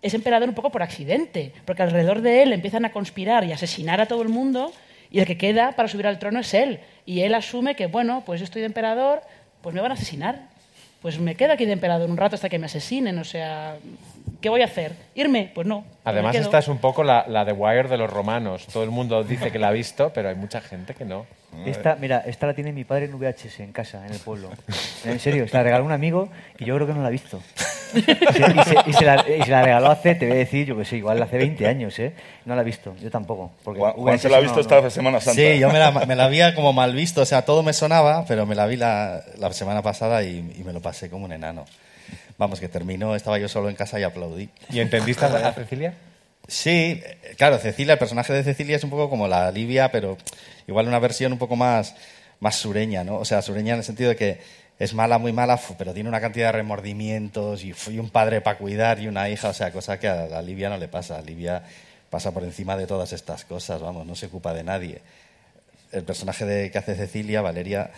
es 0.00 0.14
emperador 0.14 0.48
un 0.48 0.54
poco 0.54 0.70
por 0.70 0.82
accidente, 0.82 1.52
porque 1.64 1.82
alrededor 1.82 2.20
de 2.20 2.42
él 2.42 2.52
empiezan 2.52 2.84
a 2.84 2.92
conspirar 2.92 3.44
y 3.44 3.52
asesinar 3.52 4.00
a 4.00 4.06
todo 4.06 4.22
el 4.22 4.28
mundo 4.28 4.72
y 5.10 5.20
el 5.20 5.26
que 5.26 5.36
queda 5.36 5.72
para 5.72 5.88
subir 5.88 6.06
al 6.06 6.18
trono 6.18 6.40
es 6.40 6.54
él. 6.54 6.80
Y 7.04 7.20
él 7.20 7.34
asume 7.34 7.76
que, 7.76 7.86
bueno, 7.86 8.22
pues 8.24 8.40
yo 8.40 8.44
estoy 8.44 8.60
de 8.60 8.66
emperador, 8.66 9.22
pues 9.60 9.74
me 9.74 9.80
van 9.80 9.90
a 9.90 9.94
asesinar. 9.94 10.48
Pues 11.02 11.18
me 11.18 11.34
quedo 11.34 11.52
aquí 11.52 11.66
de 11.66 11.72
emperador 11.72 12.08
un 12.08 12.16
rato 12.16 12.36
hasta 12.36 12.48
que 12.48 12.60
me 12.60 12.66
asesinen, 12.66 13.18
o 13.18 13.24
sea, 13.24 13.76
¿qué 14.42 14.48
voy 14.50 14.60
a 14.60 14.66
hacer? 14.66 14.92
¿Irme? 15.14 15.50
Pues 15.54 15.66
no. 15.66 15.84
Además, 16.04 16.34
esta 16.36 16.58
es 16.58 16.68
un 16.68 16.78
poco 16.78 17.04
la, 17.04 17.24
la 17.28 17.44
de 17.46 17.52
Wire 17.52 17.88
de 17.88 17.96
los 17.96 18.10
romanos. 18.10 18.66
Todo 18.72 18.82
el 18.82 18.90
mundo 18.90 19.22
dice 19.24 19.50
que 19.50 19.58
la 19.58 19.68
ha 19.68 19.72
visto, 19.72 20.10
pero 20.12 20.28
hay 20.28 20.34
mucha 20.34 20.60
gente 20.60 20.94
que 20.94 21.04
no. 21.04 21.24
Esta, 21.66 21.96
mira, 21.96 22.22
esta 22.26 22.46
la 22.46 22.54
tiene 22.54 22.72
mi 22.72 22.82
padre 22.84 23.04
en 23.06 23.18
VHS, 23.18 23.60
en 23.60 23.72
casa, 23.72 24.04
en 24.06 24.12
el 24.12 24.18
pueblo. 24.18 24.50
En 25.04 25.20
serio, 25.20 25.46
se 25.46 25.54
la 25.56 25.62
regaló 25.62 25.84
un 25.84 25.92
amigo 25.92 26.28
y 26.58 26.64
yo 26.64 26.74
creo 26.74 26.86
que 26.86 26.92
no 26.94 27.02
la 27.02 27.08
ha 27.08 27.10
visto. 27.10 27.40
Y 27.94 28.00
se, 28.00 28.12
y 28.12 28.64
se- 28.64 28.76
y 28.86 28.92
se 28.94 29.04
la, 29.04 29.24
y 29.38 29.42
se 29.42 29.50
la 29.50 29.62
regaló 29.62 29.90
hace, 29.90 30.14
te 30.14 30.26
voy 30.26 30.36
a 30.36 30.38
decir, 30.38 30.66
yo 30.66 30.76
que 30.78 30.86
sé, 30.86 30.96
igual 30.96 31.22
hace 31.22 31.36
20 31.36 31.66
años, 31.66 31.98
¿eh? 31.98 32.14
No 32.46 32.54
la 32.54 32.62
ha 32.62 32.64
visto, 32.64 32.94
yo 33.02 33.10
tampoco. 33.10 33.50
Porque 33.62 33.80
Juan, 33.80 33.92
Juan 33.92 34.18
se 34.18 34.30
la 34.30 34.38
ha 34.38 34.40
no- 34.40 34.44
visto 34.44 34.56
no. 34.56 34.62
esta 34.78 34.90
Semana 34.90 35.20
Santa. 35.20 35.40
Sí, 35.40 35.58
yo 35.58 35.68
me 35.70 35.78
la, 35.78 35.90
me 36.06 36.16
la 36.16 36.24
había 36.24 36.54
como 36.54 36.72
mal 36.72 36.94
visto, 36.94 37.20
o 37.20 37.26
sea, 37.26 37.42
todo 37.42 37.62
me 37.62 37.74
sonaba, 37.74 38.24
pero 38.26 38.46
me 38.46 38.54
la 38.54 38.66
vi 38.66 38.76
la, 38.76 39.22
la 39.38 39.52
semana 39.52 39.82
pasada 39.82 40.22
y, 40.24 40.54
y 40.58 40.64
me 40.64 40.72
lo 40.72 40.80
pasé 40.80 41.10
como 41.10 41.26
un 41.26 41.32
enano. 41.32 41.66
Vamos, 42.38 42.60
que 42.60 42.68
terminó, 42.68 43.14
estaba 43.14 43.38
yo 43.38 43.48
solo 43.48 43.68
en 43.68 43.76
casa 43.76 44.00
y 44.00 44.02
aplaudí. 44.02 44.48
¿Y 44.70 44.80
entendiste 44.80 45.24
a 45.24 45.52
Cecilia? 45.52 45.94
Sí, 46.48 47.00
eh, 47.04 47.34
claro, 47.36 47.58
Cecilia, 47.58 47.94
el 47.94 47.98
personaje 47.98 48.32
de 48.32 48.42
Cecilia 48.42 48.76
es 48.76 48.84
un 48.84 48.90
poco 48.90 49.08
como 49.08 49.28
la 49.28 49.50
Livia, 49.50 49.90
pero 49.92 50.18
igual 50.66 50.88
una 50.88 50.98
versión 50.98 51.32
un 51.32 51.38
poco 51.38 51.56
más, 51.56 51.94
más 52.40 52.56
sureña, 52.56 53.04
¿no? 53.04 53.16
O 53.16 53.24
sea, 53.24 53.42
sureña 53.42 53.74
en 53.74 53.78
el 53.78 53.84
sentido 53.84 54.10
de 54.10 54.16
que 54.16 54.40
es 54.78 54.94
mala, 54.94 55.18
muy 55.18 55.32
mala, 55.32 55.60
pero 55.78 55.94
tiene 55.94 56.08
una 56.08 56.20
cantidad 56.20 56.48
de 56.48 56.52
remordimientos 56.52 57.62
y, 57.62 57.72
y 57.88 57.98
un 57.98 58.10
padre 58.10 58.40
para 58.40 58.58
cuidar 58.58 58.98
y 58.98 59.06
una 59.06 59.28
hija, 59.28 59.50
o 59.50 59.54
sea, 59.54 59.70
cosa 59.70 60.00
que 60.00 60.08
a 60.08 60.26
la 60.26 60.42
Livia 60.42 60.68
no 60.68 60.76
le 60.76 60.88
pasa. 60.88 61.18
A 61.18 61.22
Livia 61.22 61.62
pasa 62.10 62.32
por 62.32 62.42
encima 62.42 62.76
de 62.76 62.86
todas 62.86 63.12
estas 63.12 63.44
cosas, 63.44 63.80
vamos, 63.80 64.06
no 64.06 64.14
se 64.14 64.26
ocupa 64.26 64.52
de 64.52 64.64
nadie. 64.64 65.00
El 65.92 66.02
personaje 66.02 66.44
de, 66.44 66.70
que 66.70 66.78
hace 66.78 66.94
Cecilia, 66.94 67.42
Valeria, 67.42 67.90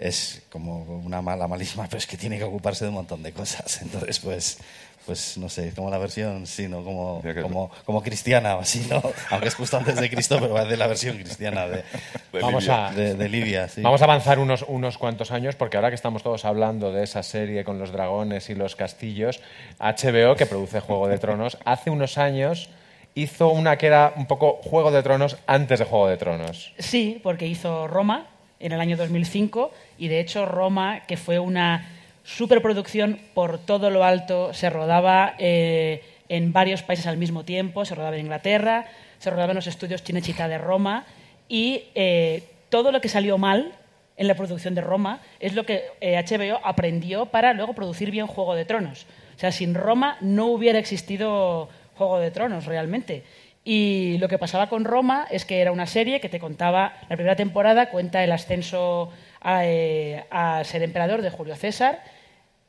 es 0.00 0.42
como 0.50 0.82
una 1.04 1.20
mala, 1.20 1.46
malísima, 1.46 1.84
pero 1.88 1.98
es 1.98 2.06
que 2.06 2.16
tiene 2.16 2.38
que 2.38 2.44
ocuparse 2.44 2.84
de 2.84 2.88
un 2.88 2.96
montón 2.96 3.22
de 3.22 3.32
cosas. 3.32 3.82
Entonces, 3.82 4.18
pues, 4.18 4.58
pues 5.04 5.36
no 5.38 5.48
sé, 5.48 5.72
como 5.74 5.90
la 5.90 5.98
versión, 5.98 6.46
sí, 6.46 6.68
¿no? 6.68 6.82
Como, 6.82 7.22
como, 7.42 7.70
como 7.84 8.02
cristiana, 8.02 8.56
o 8.56 8.60
así, 8.60 8.86
¿no? 8.88 9.02
Aunque 9.30 9.48
es 9.48 9.54
justo 9.54 9.76
antes 9.76 9.96
de 9.96 10.10
Cristo, 10.10 10.38
pero 10.40 10.54
va 10.54 10.64
de 10.64 10.76
la 10.76 10.86
versión 10.86 11.16
cristiana 11.18 11.66
de, 11.66 11.84
De 12.32 12.40
Vamos 12.40 12.64
Libia. 12.64 12.88
a, 12.88 12.92
de, 12.92 13.14
de 13.14 13.28
Libia, 13.28 13.68
sí. 13.68 13.82
Vamos 13.82 14.00
a 14.00 14.04
avanzar 14.04 14.38
unos, 14.38 14.64
unos 14.66 14.98
cuantos 14.98 15.30
años, 15.30 15.54
porque 15.56 15.76
ahora 15.76 15.90
que 15.90 15.94
estamos 15.96 16.22
todos 16.22 16.44
hablando 16.44 16.92
de 16.92 17.04
esa 17.04 17.22
serie 17.22 17.64
con 17.64 17.78
los 17.78 17.92
dragones 17.92 18.48
y 18.50 18.54
los 18.54 18.76
castillos, 18.76 19.40
HBO, 19.78 20.34
que 20.34 20.46
produce 20.46 20.80
Juego 20.80 21.08
de 21.08 21.18
Tronos, 21.18 21.58
hace 21.64 21.90
unos 21.90 22.16
años 22.16 22.70
hizo 23.14 23.48
una 23.48 23.76
que 23.76 23.86
era 23.86 24.12
un 24.16 24.26
poco 24.26 24.60
Juego 24.62 24.90
de 24.90 25.02
Tronos 25.02 25.36
antes 25.46 25.78
de 25.78 25.84
Juego 25.84 26.08
de 26.08 26.16
Tronos. 26.16 26.72
Sí, 26.78 27.20
porque 27.22 27.46
hizo 27.46 27.86
Roma 27.88 28.28
en 28.60 28.72
el 28.72 28.80
año 28.80 28.96
2005 28.96 29.72
y 29.98 30.08
de 30.08 30.20
hecho 30.20 30.46
Roma, 30.46 31.00
que 31.06 31.16
fue 31.16 31.38
una 31.38 31.88
superproducción 32.22 33.18
por 33.34 33.58
todo 33.58 33.90
lo 33.90 34.04
alto, 34.04 34.54
se 34.54 34.70
rodaba 34.70 35.34
eh, 35.38 36.04
en 36.28 36.52
varios 36.52 36.82
países 36.82 37.06
al 37.06 37.16
mismo 37.16 37.44
tiempo, 37.44 37.84
se 37.84 37.94
rodaba 37.94 38.16
en 38.16 38.22
Inglaterra, 38.22 38.86
se 39.18 39.30
rodaba 39.30 39.52
en 39.52 39.56
los 39.56 39.66
estudios 39.66 40.04
Cinecittà 40.04 40.48
de 40.48 40.58
Roma 40.58 41.04
y 41.48 41.84
eh, 41.94 42.44
todo 42.68 42.92
lo 42.92 43.00
que 43.00 43.08
salió 43.08 43.36
mal 43.38 43.72
en 44.16 44.28
la 44.28 44.34
producción 44.34 44.74
de 44.74 44.82
Roma 44.82 45.20
es 45.40 45.54
lo 45.54 45.64
que 45.64 45.84
eh, 46.00 46.22
HBO 46.22 46.60
aprendió 46.62 47.26
para 47.26 47.54
luego 47.54 47.72
producir 47.72 48.10
bien 48.10 48.26
Juego 48.26 48.54
de 48.54 48.64
Tronos. 48.66 49.06
O 49.36 49.38
sea, 49.40 49.50
sin 49.50 49.74
Roma 49.74 50.18
no 50.20 50.46
hubiera 50.46 50.78
existido 50.78 51.68
Juego 51.96 52.18
de 52.18 52.30
Tronos 52.30 52.66
realmente. 52.66 53.24
Y 53.64 54.16
lo 54.18 54.28
que 54.28 54.38
pasaba 54.38 54.68
con 54.68 54.84
Roma 54.84 55.26
es 55.30 55.44
que 55.44 55.60
era 55.60 55.70
una 55.70 55.86
serie 55.86 56.20
que 56.20 56.28
te 56.30 56.40
contaba, 56.40 56.94
la 57.08 57.16
primera 57.16 57.36
temporada 57.36 57.90
cuenta 57.90 58.24
el 58.24 58.32
ascenso 58.32 59.10
a, 59.42 59.66
eh, 59.66 60.24
a 60.30 60.62
ser 60.64 60.82
emperador 60.82 61.20
de 61.22 61.30
Julio 61.30 61.54
César, 61.56 62.00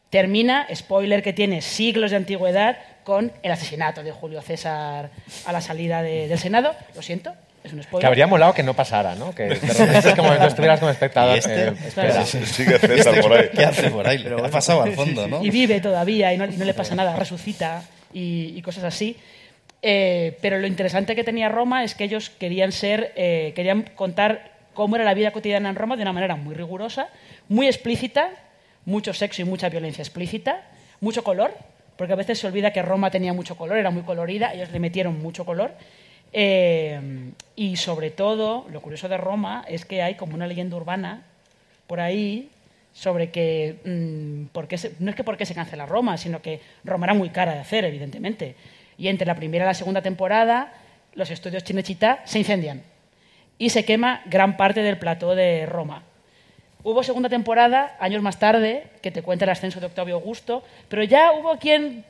termina, 0.10 0.68
spoiler 0.76 1.24
que 1.24 1.32
tiene 1.34 1.62
siglos 1.62 2.12
de 2.12 2.18
antigüedad, 2.18 2.78
con 3.04 3.32
el 3.42 3.52
asesinato 3.52 4.04
de 4.04 4.12
Julio 4.12 4.42
César 4.42 5.10
a 5.46 5.52
la 5.52 5.62
salida 5.62 6.04
de- 6.04 6.28
del 6.28 6.38
Senado. 6.38 6.76
Lo 6.94 7.02
siento, 7.02 7.34
es 7.64 7.72
un 7.74 7.82
spoiler. 7.82 8.02
Que 8.02 8.08
habría 8.08 8.28
molado 8.28 8.54
que 8.54 8.62
no 8.62 8.74
pasara, 8.76 9.16
¿no? 9.16 9.34
Que 9.34 9.48
es 9.54 10.16
como 10.16 10.34
no 10.36 10.46
estuvieras 10.46 10.80
como 10.80 10.92
espectador. 10.92 11.36
¿Y 11.36 11.40
este? 11.40 11.68
eh, 11.70 11.74
espera. 11.88 12.26
Sí, 12.26 12.46
Sigue 12.46 12.78
César 12.78 13.20
por 13.22 13.34
ahí. 13.34 13.50
¿Qué 13.56 13.64
hace 13.66 13.90
por 13.90 14.06
ahí? 14.08 14.18
Le 14.20 14.36
ha 14.36 14.50
pasado 14.50 14.84
al 14.84 14.92
fondo, 14.94 15.28
¿no? 15.28 15.44
Y 15.44 15.50
vive 15.50 15.80
todavía 15.80 16.32
y 16.34 16.38
no, 16.38 16.46
y 16.46 16.58
no 16.58 16.66
le 16.66 16.74
pasa 16.74 16.94
nada, 16.94 17.16
resucita 17.16 17.82
y, 18.14 18.54
y 18.56 18.62
cosas 18.62 18.84
así. 18.84 19.16
Eh, 19.82 20.38
pero 20.42 20.60
lo 20.60 20.68
interesante 20.68 21.16
que 21.16 21.24
tenía 21.24 21.50
Roma 21.50 21.84
es 21.84 21.96
que 21.96 22.04
ellos 22.04 22.30
querían 22.30 22.72
ser, 22.72 23.14
eh, 23.16 23.52
querían 23.56 23.84
contar 23.96 24.52
cómo 24.74 24.96
era 24.96 25.06
la 25.06 25.14
vida 25.14 25.32
cotidiana 25.32 25.70
en 25.70 25.76
Roma 25.76 25.96
de 25.96 26.04
una 26.04 26.14
manera 26.14 26.36
muy 26.36 26.54
rigurosa, 26.56 27.10
muy 27.50 27.68
explícita, 27.68 28.30
mucho 28.86 29.14
sexo 29.14 29.42
y 29.42 29.46
mucha 29.46 29.70
violencia 29.70 30.02
explícita, 30.02 30.62
mucho 31.00 31.24
color, 31.24 31.52
porque 31.98 32.14
a 32.14 32.16
veces 32.16 32.40
se 32.40 32.48
olvida 32.48 32.72
que 32.74 32.82
Roma 32.82 33.10
tenía 33.12 33.34
mucho 33.34 33.56
color, 33.58 33.78
era 33.78 33.90
muy 33.90 34.04
colorida, 34.04 34.54
ellos 34.54 34.72
le 34.72 34.80
metieron 34.80 35.20
mucho 35.20 35.46
color. 35.46 35.72
Eh, 36.34 37.32
y 37.56 37.76
sobre 37.76 38.10
todo, 38.12 38.66
lo 38.72 38.82
curioso 38.82 39.10
de 39.10 39.18
Roma 39.18 39.66
es 39.68 39.84
que 39.86 40.02
hay 40.02 40.16
como 40.16 40.36
una 40.36 40.48
leyenda 40.48 40.78
urbana 40.78 41.24
por 41.88 42.00
ahí 42.00 42.50
sobre 42.94 43.30
que 43.32 43.76
mm, 43.84 44.46
por 44.54 44.68
qué 44.68 44.78
se- 44.78 44.94
no 45.00 45.10
es 45.10 45.16
que 45.16 45.24
por 45.24 45.38
qué 45.38 45.46
se 45.46 45.54
cancela 45.56 45.86
Roma, 45.86 46.18
sino 46.18 46.42
que 46.42 46.62
Roma 46.86 47.06
era 47.08 47.14
muy 47.14 47.30
cara 47.30 47.54
de 47.54 47.60
hacer, 47.60 47.84
evidentemente. 47.86 48.56
Y 49.02 49.08
entre 49.08 49.26
la 49.26 49.34
primera 49.34 49.66
y 49.66 49.68
la 49.68 49.74
segunda 49.74 50.04
temporada, 50.04 50.72
los 51.16 51.32
estudios 51.32 51.64
Cinecittà 51.64 52.22
se 52.24 52.38
incendian 52.38 52.84
y 53.58 53.72
se 53.72 53.84
quema 53.84 54.22
gran 54.28 54.58
parte 54.58 54.84
del 54.84 55.00
plató 55.00 55.34
de 55.34 55.66
Roma. 55.66 56.04
Hubo 56.84 57.02
segunda 57.02 57.28
temporada, 57.28 57.98
años 58.00 58.22
más 58.22 58.38
tarde, 58.38 58.92
que 59.02 59.10
te 59.10 59.24
cuenta 59.24 59.46
el 59.46 59.50
ascenso 59.50 59.80
de 59.80 59.88
Octavio 59.88 60.14
Augusto, 60.14 60.64
pero 60.88 61.04
ya 61.04 61.32
hubo 61.32 61.58
quien 61.58 62.06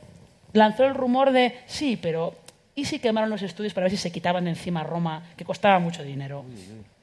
lanzó 0.52 0.84
el 0.84 0.94
rumor 0.94 1.32
de, 1.32 1.56
sí, 1.66 1.96
pero 1.96 2.36
¿y 2.76 2.84
si 2.84 3.00
quemaron 3.00 3.30
los 3.30 3.42
estudios 3.42 3.74
para 3.74 3.86
ver 3.86 3.92
si 3.92 3.98
se 3.98 4.12
quitaban 4.12 4.46
encima 4.50 4.84
Roma, 4.84 5.24
que 5.38 5.46
costaba 5.46 5.80
mucho 5.80 6.04
dinero? 6.04 6.44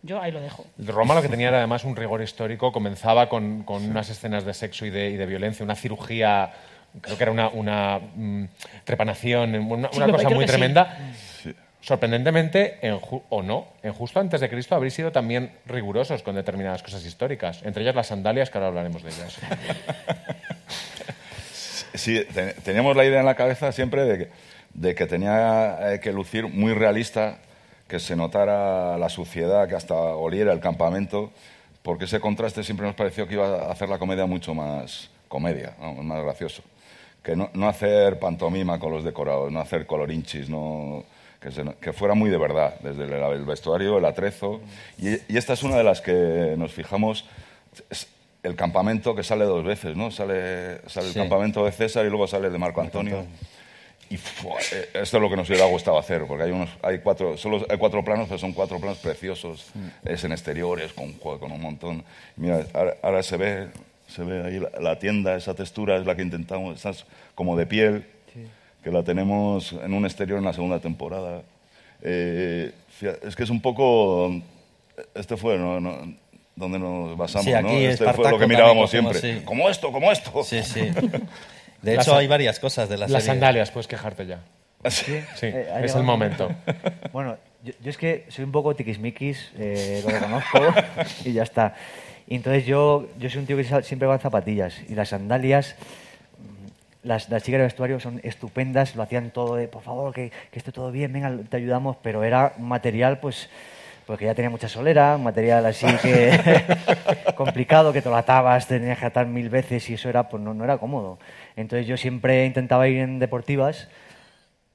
Yo 0.03 0.21
ahí 0.21 0.33
lo 0.33 0.43
dejo. 0.43 0.67
Roma 0.77 1.15
lo 1.15 1.23
que 1.23 1.31
tenía 1.31 1.49
era 1.49 1.57
además 1.57 1.85
un 1.85 1.97
rigor 1.97 2.21
histórico, 2.21 2.73
comenzaba 2.73 3.31
con, 3.31 3.63
con 3.63 3.83
unas 3.89 4.11
escenas 4.11 4.45
de 4.45 4.53
sexo 4.53 4.85
y 4.85 4.91
de 4.91 5.25
violencia, 5.25 5.65
una 5.65 5.77
cirugía, 5.77 6.53
creo 7.01 7.17
que 7.17 7.23
era 7.23 7.33
una, 7.33 7.49
una, 7.49 7.99
mm, 8.15 8.45
trepanación, 8.85 9.55
una, 9.55 9.89
Sí, 9.91 9.97
una 9.97 10.07
me 10.07 10.13
cosa 10.13 10.31
muy 10.31 10.45
sí. 10.45 10.49
tremenda. 10.51 10.99
Sorprendentemente, 11.81 12.79
en 12.83 12.99
Ju- 13.01 13.23
o 13.29 13.43
no, 13.43 13.69
en 13.85 13.93
justo 13.93 14.19
antes 14.19 14.41
de 14.41 14.51
Cristo 14.51 14.75
habréis 14.75 14.95
sido 14.95 15.13
también 15.13 15.53
rigurosos 15.65 16.23
con 16.23 16.35
determinadas 16.35 16.83
cosas 16.83 17.05
históricas, 17.07 17.61
entre 17.65 17.83
ellas 17.83 17.95
las 17.95 18.09
sandalias, 18.09 18.51
que 18.51 18.59
ahora 18.59 18.69
hablaremos 18.69 19.03
de 19.03 19.11
ellas. 19.11 19.39
Sí, 21.95 22.25
te- 22.33 22.53
teníamos 22.55 22.97
la 22.97 23.05
idea 23.05 23.21
en 23.21 23.27
la 23.27 23.35
cabeza 23.35 23.73
siempre 23.73 24.05
de 24.05 24.19
que, 24.19 24.29
de 24.75 24.95
que 24.95 25.07
tenía 25.07 25.95
eh, 25.95 26.01
que 26.01 26.13
lucir 26.13 26.47
muy 26.47 26.73
realista, 26.75 27.39
que 27.89 27.99
se 27.99 28.15
notara 28.15 28.97
la 28.99 29.09
suciedad, 29.09 29.67
que 29.69 29.75
hasta 29.75 29.95
oliera 29.95 30.53
el 30.53 30.61
campamento, 30.61 31.33
porque 31.83 32.05
ese 32.05 32.21
contraste 32.21 32.63
siempre 32.63 32.87
nos 32.87 32.95
pareció 32.95 33.27
que 33.27 33.35
iba 33.35 33.47
a 33.67 33.73
hacer 33.73 33.89
la 33.89 33.99
comedia 33.99 34.27
mucho 34.27 34.55
más 34.55 35.11
comedia, 35.29 35.73
¿no? 35.81 35.95
más 35.95 36.23
gracioso. 36.23 36.63
Que 37.23 37.37
no, 37.37 37.51
no 37.55 37.69
hacer 37.69 38.19
pantomima 38.19 38.79
con 38.79 38.93
los 38.93 39.05
decorados, 39.05 39.51
no 39.53 39.61
hacer 39.61 39.87
colorinchis, 39.87 40.49
no, 40.49 41.05
que, 41.41 41.51
se- 41.51 41.75
que 41.81 41.93
fuera 41.93 42.15
muy 42.15 42.31
de 42.31 42.39
verdad, 42.39 42.77
desde 42.81 43.05
el, 43.05 43.13
el 43.13 43.45
vestuario, 43.45 43.99
el 43.99 44.05
atrezo. 44.05 44.61
Y, 44.99 45.11
y 45.33 45.37
esta 45.37 45.53
es 45.53 45.63
una 45.63 45.77
de 45.77 45.85
las 45.85 46.01
que 46.01 46.55
nos 46.57 46.73
fijamos. 46.73 47.25
el 48.45 48.55
campamento 48.57 49.15
que 49.15 49.23
sale 49.25 49.45
dos 49.45 49.65
veces, 49.65 49.97
¿no? 49.97 50.11
Sale, 50.11 50.79
sale 50.89 51.09
Sí. 51.09 51.19
el 51.19 51.25
campamento 51.25 51.65
de 51.65 51.73
César 51.73 52.07
y 52.07 52.09
luego 52.09 52.27
sale 52.29 52.47
el 52.47 52.53
de 52.53 52.59
Marco 52.59 52.81
Antonio. 52.81 53.27
Y 54.11 54.15
eh, 54.15 54.89
esto 54.95 55.17
es 55.19 55.23
lo 55.23 55.29
que 55.29 55.37
nos 55.37 55.49
hubiera 55.51 55.67
gustado 55.67 55.99
hacer, 55.99 56.25
porque 56.27 56.45
hay, 56.45 56.51
unos, 56.51 56.71
hay, 56.83 57.01
cuatro, 57.01 57.37
solo 57.37 57.67
hay 57.69 57.77
cuatro 57.77 58.03
planos, 58.03 58.27
pero 58.27 58.39
son 58.39 58.53
cuatro 58.55 58.79
planos 58.79 58.99
preciosos. 58.99 59.67
Es 60.03 60.25
en 60.25 60.33
exteriores, 60.33 60.95
con, 60.95 61.13
con 61.15 61.53
un 61.53 61.61
montón. 61.61 62.05
Mira, 62.37 62.65
ahora, 62.73 62.97
ahora 63.03 63.23
se 63.23 63.37
ve, 63.37 63.67
se 64.09 64.25
ve 64.25 64.43
ahí 64.45 64.59
la, 64.59 64.71
la 64.81 64.99
tienda, 64.99 65.37
esa 65.37 65.55
textura 65.55 65.97
es 65.97 66.07
la 66.07 66.17
que 66.17 66.23
intentamos, 66.23 66.77
esa 66.79 66.91
es 66.91 67.05
como 67.35 67.57
de 67.57 67.67
piel, 67.67 68.05
que 68.83 68.91
la 68.91 69.03
tenemos 69.03 69.73
en 69.73 69.93
un 69.95 70.05
exterior 70.05 70.39
en 70.39 70.45
la 70.45 70.53
segunda 70.53 70.81
temporada. 70.81 71.43
Eh, 72.03 72.73
es 73.23 73.37
que 73.37 73.43
es 73.43 73.51
un 73.51 73.61
poco... 73.61 74.33
Este 75.15 75.37
fue 75.37 75.59
¿no? 75.59 75.81
No, 75.81 76.13
donde 76.57 76.79
nos 76.79 77.17
basamos, 77.17 77.45
Sí, 77.45 77.53
¿no? 77.53 77.59
aquí 77.59 77.85
Este 77.85 78.13
fue 78.13 78.31
lo 78.31 78.39
que 78.39 78.47
mirábamos 78.47 78.91
siempre. 78.91 79.21
sí. 79.21 79.43
Como 79.45 79.69
esto, 79.69 79.93
como 79.93 80.11
esto. 80.11 80.43
Sí, 80.43 80.63
sí. 80.63 80.91
De 81.83 81.95
hecho, 81.95 82.17
hay 82.17 82.27
varias 82.27 82.59
cosas 82.59 82.89
de 82.89 82.97
la 82.97 83.07
Las 83.07 83.23
serie. 83.23 83.27
sandalias, 83.27 83.71
puedes 83.71 83.87
quejarte 83.87 84.27
ya. 84.27 84.41
Sí. 84.91 85.21
Sí, 85.37 85.47
Eh, 85.47 85.67
es 85.69 85.83
llegado 85.83 85.99
el 86.01 86.05
momento. 86.07 86.51
Bueno, 87.13 87.37
yo, 87.63 87.73
yo 87.81 87.91
es 87.91 87.97
que 87.99 88.25
soy 88.29 88.45
un 88.45 88.53
poco 88.53 88.75
tiquismiquis, 88.75 89.53
eh, 89.59 90.03
lo 90.05 90.11
reconozco 90.11 90.61
y 91.25 91.33
ya 91.33 91.43
está. 91.45 91.75
Y 92.29 92.35
entonces 92.35 92.67
yo, 92.67 93.09
yo 93.19 93.31
soy 93.31 93.41
un 93.41 93.47
tío 93.47 93.57
que 93.57 93.65
siempre 93.83 94.07
va 94.07 94.15
en 94.15 94.21
zapatillas 94.21 94.83
y 94.89 94.95
las 94.95 95.09
sandalias, 95.09 95.77
las, 97.03 97.31
las 97.31 97.43
chicas 97.43 97.59
de 97.59 97.65
vestuario 97.65 98.01
son 98.01 98.21
estupendas, 98.23 98.97
lo 98.97 99.03
hacían 99.03 99.31
todo 99.31 99.57
de, 99.57 99.67
por 99.67 99.83
favor, 99.83 100.13
que, 100.13 100.31
que 100.51 100.59
esté 100.59 100.71
todo 100.71 100.93
bien, 100.93 101.11
venga, 101.11 101.35
te 101.49 101.57
ayudamos, 101.57 101.97
pero 102.03 102.25
era 102.25 102.53
un 102.59 102.69
material, 102.69 103.19
pues, 103.19 103.49
porque 104.07 104.27
ya 104.27 104.35
tenía 104.35 104.51
mucha 104.51 104.69
solera, 104.69 105.17
un 105.17 105.25
material 105.25 105.65
así 105.65 105.87
que 106.03 106.39
complicado, 107.35 107.95
que 107.95 108.03
te 108.03 108.11
lo 108.11 108.17
atabas, 108.17 108.67
te 108.67 108.79
tenías 108.79 108.99
que 108.99 109.07
atar 109.07 109.27
mil 109.27 109.49
veces 109.49 109.89
y 109.89 109.95
eso 109.95 110.11
era, 110.11 110.29
pues 110.29 110.43
no, 110.43 110.53
no 110.53 110.65
era 110.65 110.77
cómodo. 110.77 111.19
Entonces 111.57 111.87
yo 111.87 111.97
siempre 111.97 112.45
intentaba 112.45 112.89
ir 112.89 112.99
en 112.99 113.21
deportivas, 113.21 113.89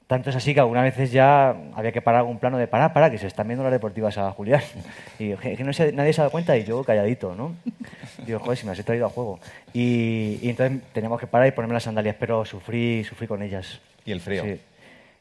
tanto 0.08 0.30
es 0.30 0.36
así 0.36 0.54
que 0.54 0.60
algunas 0.60 0.84
veces 0.84 1.12
ya 1.12 1.56
había 1.76 1.92
que 1.92 2.02
parar 2.02 2.20
algún 2.22 2.38
plano 2.40 2.58
de 2.58 2.68
para, 2.68 2.94
para, 2.94 3.10
que 3.10 3.18
se 3.18 3.28
están 3.28 3.48
viendo 3.48 3.64
las 3.64 3.72
deportivas 3.72 4.18
a 4.18 4.32
Julián. 4.32 4.62
Y 5.20 5.34
que 5.36 5.56
que 5.56 5.64
no 5.64 5.74
se- 5.74 5.92
nadie 5.92 6.14
se 6.14 6.22
ha 6.22 6.24
dado 6.24 6.32
cuenta 6.32 6.58
y 6.58 6.64
yo 6.66 6.84
calladito, 6.84 7.36
¿no? 7.36 7.56
Digo, 8.26 8.40
joder, 8.40 8.58
si 8.58 8.66
me 8.66 8.72
las 8.72 8.80
he 8.80 8.84
traído 8.84 9.06
a 9.06 9.10
juego. 9.10 9.40
Y, 9.74 10.40
y 10.42 10.50
entonces 10.50 10.82
teníamos 10.94 11.20
que 11.20 11.28
parar 11.28 11.48
y 11.48 11.52
ponerme 11.52 11.74
las 11.74 11.84
sandalias, 11.84 12.16
pero 12.20 12.46
sufrí, 12.46 13.04
sufrí 13.04 13.28
con 13.28 13.42
ellas. 13.42 13.80
Y 14.06 14.12
el 14.12 14.20
frío. 14.20 14.44
Sí. 14.44 14.60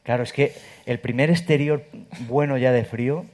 Claro, 0.03 0.23
es 0.23 0.33
que 0.33 0.53
el 0.85 0.99
primer 0.99 1.29
exterior 1.29 1.83
bueno 2.27 2.57
ya 2.57 2.71
de 2.73 2.83
frío, 2.83 3.25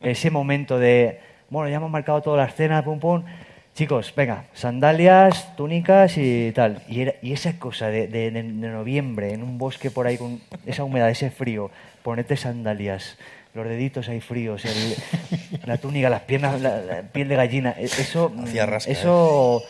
ese 0.00 0.30
momento 0.30 0.78
de, 0.78 1.20
bueno, 1.50 1.68
ya 1.68 1.76
hemos 1.76 1.90
marcado 1.90 2.20
toda 2.20 2.38
la 2.38 2.44
escena, 2.46 2.82
pum, 2.84 2.98
pum. 2.98 3.22
Chicos, 3.74 4.12
venga, 4.14 4.44
sandalias, 4.54 5.56
túnicas 5.56 6.16
y 6.16 6.52
tal. 6.52 6.82
Y, 6.88 7.00
era- 7.02 7.14
y 7.22 7.32
esa 7.32 7.58
cosa 7.58 7.88
de, 7.88 8.06
de- 8.06 8.30
noviembre, 8.30 9.32
en 9.32 9.42
un 9.42 9.58
bosque 9.58 9.90
por 9.90 10.06
ahí 10.06 10.16
con 10.16 10.40
esa 10.64 10.84
humedad, 10.84 11.10
ese 11.10 11.30
frío, 11.30 11.72
ponerte 12.04 12.36
sandalias, 12.36 13.18
los 13.52 13.66
deditos 13.66 14.08
ahí 14.08 14.20
fríos, 14.20 14.64
el- 14.64 14.94
la 15.66 15.78
túnica, 15.78 16.08
las 16.08 16.20
piernas, 16.22 16.60
la, 16.60 16.76
la 16.82 17.02
piel 17.02 17.26
de 17.28 17.34
gallina, 17.34 17.74
e- 17.76 17.84
eso, 17.86 18.32
Hacía 18.44 18.64
rasca, 18.66 18.92
eso, 18.92 19.60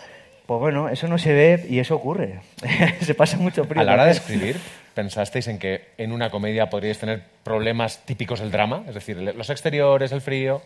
pues 0.46 0.60
bueno, 0.60 0.90
eso 0.90 1.08
no 1.08 1.16
se 1.16 1.32
ve 1.32 1.66
y 1.70 1.78
eso 1.78 1.94
ocurre. 1.96 2.40
se 3.00 3.14
pasa 3.14 3.38
mucho 3.38 3.64
frío. 3.64 3.80
A 3.80 3.84
la 3.84 3.94
hora 3.94 4.04
de 4.04 4.10
escribir, 4.12 4.58
¿pensasteis 4.92 5.48
en 5.48 5.58
que 5.58 5.80
en 5.96 6.12
una 6.12 6.28
comedia 6.28 6.68
podríais 6.68 6.98
tener 6.98 7.22
problemas 7.42 8.04
típicos 8.04 8.40
del 8.40 8.50
drama? 8.50 8.84
Es 8.86 8.94
decir, 8.94 9.16
los 9.16 9.48
exteriores, 9.48 10.12
el 10.12 10.20
frío. 10.20 10.60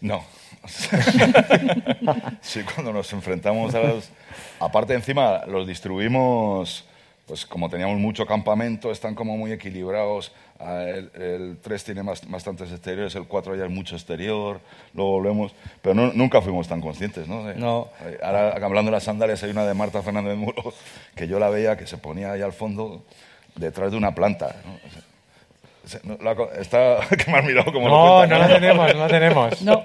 No. 0.00 0.22
sí, 2.40 2.60
cuando 2.74 2.92
nos 2.92 3.12
enfrentamos 3.12 3.74
a 3.74 3.80
los... 3.80 4.10
Aparte, 4.60 4.94
encima, 4.94 5.44
los 5.46 5.66
distribuimos, 5.66 6.84
pues 7.26 7.44
como 7.46 7.68
teníamos 7.68 7.98
mucho 7.98 8.26
campamento, 8.26 8.90
están 8.90 9.14
como 9.14 9.36
muy 9.36 9.52
equilibrados. 9.52 10.32
Ah, 10.58 10.84
El, 10.86 11.10
el 11.20 11.58
3 11.62 11.84
tiene 11.84 12.02
más- 12.02 12.28
bastantes 12.28 12.70
exteriores, 12.72 13.14
el 13.14 13.26
4 13.26 13.56
ya 13.56 13.64
es 13.64 13.70
mucho 13.70 13.94
exterior, 13.94 14.60
luego 14.94 15.10
volvemos... 15.12 15.52
Pero 15.82 15.94
no- 15.94 16.12
nunca 16.14 16.40
fuimos 16.40 16.66
tan 16.68 16.80
conscientes, 16.80 17.28
¿no? 17.28 17.52
No. 17.54 17.88
Ahora, 18.22 18.52
hablando 18.52 18.90
de 18.90 18.96
las 18.96 19.04
sandalias, 19.04 19.42
hay 19.42 19.50
una 19.50 19.64
de 19.66 19.74
Marta 19.74 20.02
Fernández 20.02 20.30
de 20.32 20.36
Muro 20.38 20.72
que 21.14 21.28
yo 21.28 21.38
la 21.38 21.50
veía 21.50 21.76
que 21.76 21.86
se 21.86 21.98
ponía 21.98 22.32
ahí 22.32 22.42
al 22.42 22.52
fondo 22.52 23.04
detrás 23.54 23.90
de 23.90 23.98
una 23.98 24.14
planta. 24.14 24.56
¿no? 24.64 24.78
Está 26.58 26.98
que 27.24 27.30
me 27.30 27.38
has 27.38 27.44
mirado 27.44 27.72
como 27.72 27.88
No, 27.88 28.26
no 28.26 28.38
lo 28.38 28.46
tenemos, 28.46 28.94
no 28.94 29.00
lo 29.00 29.06
tenemos. 29.08 29.62
No. 29.62 29.84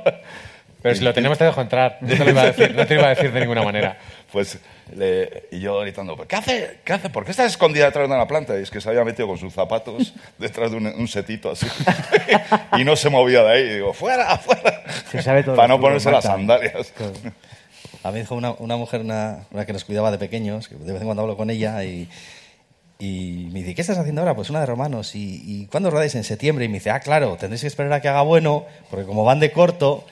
Pero 0.82 0.96
si 0.96 1.04
lo 1.04 1.14
tenemos 1.14 1.38
te 1.38 1.44
dejo 1.44 1.62
entrar. 1.62 2.00
No 2.02 2.08
te 2.08 2.18
lo 2.26 2.32
iba 2.32 2.42
a 2.42 2.46
decir, 2.46 2.74
no 2.76 2.88
te 2.88 2.96
lo 2.96 3.02
iba 3.02 3.08
a 3.12 3.14
decir 3.16 3.32
de 3.32 3.40
ninguna 3.42 3.62
manera. 3.62 4.00
Pues, 4.32 4.58
le- 4.96 5.44
y 5.52 5.60
yo 5.60 5.80
gritando, 5.82 6.16
¿qué 6.28 6.36
hace? 6.36 6.80
¿Qué 6.84 6.94
hace? 6.94 7.10
¿Por 7.10 7.24
qué 7.24 7.30
estás 7.32 7.46
escondida 7.52 7.86
detrás 7.86 8.10
de 8.10 8.16
una 8.16 8.26
planta? 8.26 8.58
Y 8.58 8.64
es 8.64 8.72
que 8.72 8.82
se 8.82 8.90
había 8.90 9.04
metido 9.04 9.28
con 9.28 9.38
sus 9.38 9.54
zapatos 9.54 10.16
detrás 10.40 10.72
de 10.72 10.78
un, 10.78 10.88
un 10.88 11.08
setito 11.08 11.52
así. 11.52 11.68
y 12.80 12.84
no 12.84 12.96
se 12.96 13.10
movía 13.12 13.44
de 13.44 13.52
ahí. 13.52 13.62
Y 13.62 13.74
digo, 13.76 13.94
¡fuera, 13.94 14.36
fuera! 14.40 14.82
Se 15.12 15.22
sabe 15.22 15.44
todo 15.44 15.56
Para 15.56 15.68
lo 15.68 15.76
no 15.76 15.82
ponerse 15.82 16.10
las 16.10 16.24
sandalias. 16.24 16.92
A 18.04 18.12
mí 18.12 18.22
dijo 18.22 18.34
una, 18.34 18.52
una 18.54 18.76
mujer, 18.78 19.02
una, 19.02 19.46
una 19.52 19.66
que 19.68 19.74
nos 19.74 19.86
cuidaba 19.86 20.10
de 20.10 20.18
pequeños, 20.18 20.68
que 20.68 20.74
de 20.76 20.94
vez 20.94 21.02
en 21.02 21.08
cuando 21.08 21.22
hablo 21.22 21.38
con 21.38 21.52
ella, 21.52 21.84
y 21.84 22.10
Y 23.02 23.50
me 23.52 23.60
dice, 23.60 23.74
¿qué 23.74 23.82
estás 23.82 23.98
haciendo 23.98 24.22
ahora? 24.22 24.36
Pues 24.36 24.52
una 24.52 24.60
de 24.60 24.68
romanos. 24.68 25.16
¿Y, 25.16 25.42
y 25.44 25.66
cuándo 25.66 25.90
rodáis? 25.90 26.14
En 26.14 26.24
septiembre. 26.24 26.66
Y 26.66 26.68
me 26.68 26.76
dice, 26.76 26.92
ah, 26.92 27.00
claro, 27.00 27.36
tendréis 27.36 27.62
que 27.62 27.68
esperar 27.68 27.92
a 27.94 28.00
que 28.00 28.08
haga 28.08 28.22
bueno, 28.22 28.66
porque 28.92 29.08
como 29.08 29.24
van 29.24 29.40
de 29.40 29.52
corto... 29.52 30.06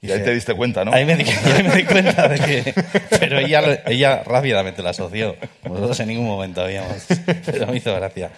Y 0.00 0.12
ahí 0.12 0.22
te 0.22 0.32
diste 0.32 0.54
cuenta, 0.54 0.84
¿no? 0.84 0.92
Ahí 0.92 1.04
me 1.04 1.16
di, 1.16 1.24
ahí 1.56 1.64
me 1.64 1.74
di 1.74 1.84
cuenta 1.84 2.28
de 2.28 2.38
que... 2.38 2.74
Pero 3.18 3.40
ella, 3.40 3.82
ella 3.86 4.22
rápidamente 4.24 4.82
la 4.84 4.90
asoció. 4.90 5.34
Nosotros 5.64 5.98
en 5.98 6.08
ningún 6.08 6.26
momento 6.26 6.62
habíamos... 6.62 7.06
Pero 7.44 7.66
me 7.66 7.78
hizo 7.78 7.92
gracia. 7.92 8.30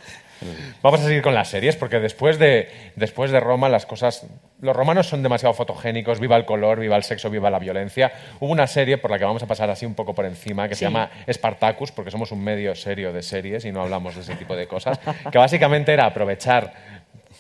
Vamos 0.83 1.01
a 1.01 1.05
seguir 1.05 1.23
con 1.23 1.35
las 1.35 1.49
series, 1.49 1.77
porque 1.77 1.99
después 2.01 2.39
de, 2.39 2.69
después 2.97 3.31
de 3.31 3.41
Roma 3.41 3.69
las 3.69 3.87
cosas... 3.87 4.27
Los 4.61 4.75
romanos 4.75 5.07
son 5.09 5.23
demasiado 5.23 5.55
fotogénicos, 5.55 6.19
viva 6.19 6.37
el 6.37 6.45
color, 6.45 6.81
viva 6.81 6.97
el 6.97 7.05
sexo, 7.05 7.31
viva 7.31 7.49
la 7.51 7.59
violencia. 7.61 8.13
Hubo 8.41 8.51
una 8.51 8.67
serie 8.67 8.99
por 8.99 9.11
la 9.11 9.19
que 9.19 9.25
vamos 9.25 9.43
a 9.43 9.47
pasar 9.47 9.71
así 9.71 9.87
un 9.87 9.95
poco 9.95 10.15
por 10.15 10.25
encima, 10.25 10.69
que 10.69 10.75
Sí. 10.75 10.81
se 10.81 10.85
llama 10.87 11.11
Spartacus, 11.33 11.93
porque 11.93 12.11
somos 12.11 12.33
un 12.33 12.43
medio 12.43 12.75
serio 12.75 13.13
de 13.13 13.23
series 13.23 13.65
y 13.65 13.73
no 13.73 13.83
hablamos 13.83 14.17
de 14.17 14.23
ese 14.23 14.35
tipo 14.35 14.57
de 14.57 14.67
cosas, 14.67 14.99
que 15.31 15.39
básicamente 15.39 15.93
era 15.93 16.07
aprovechar 16.07 16.73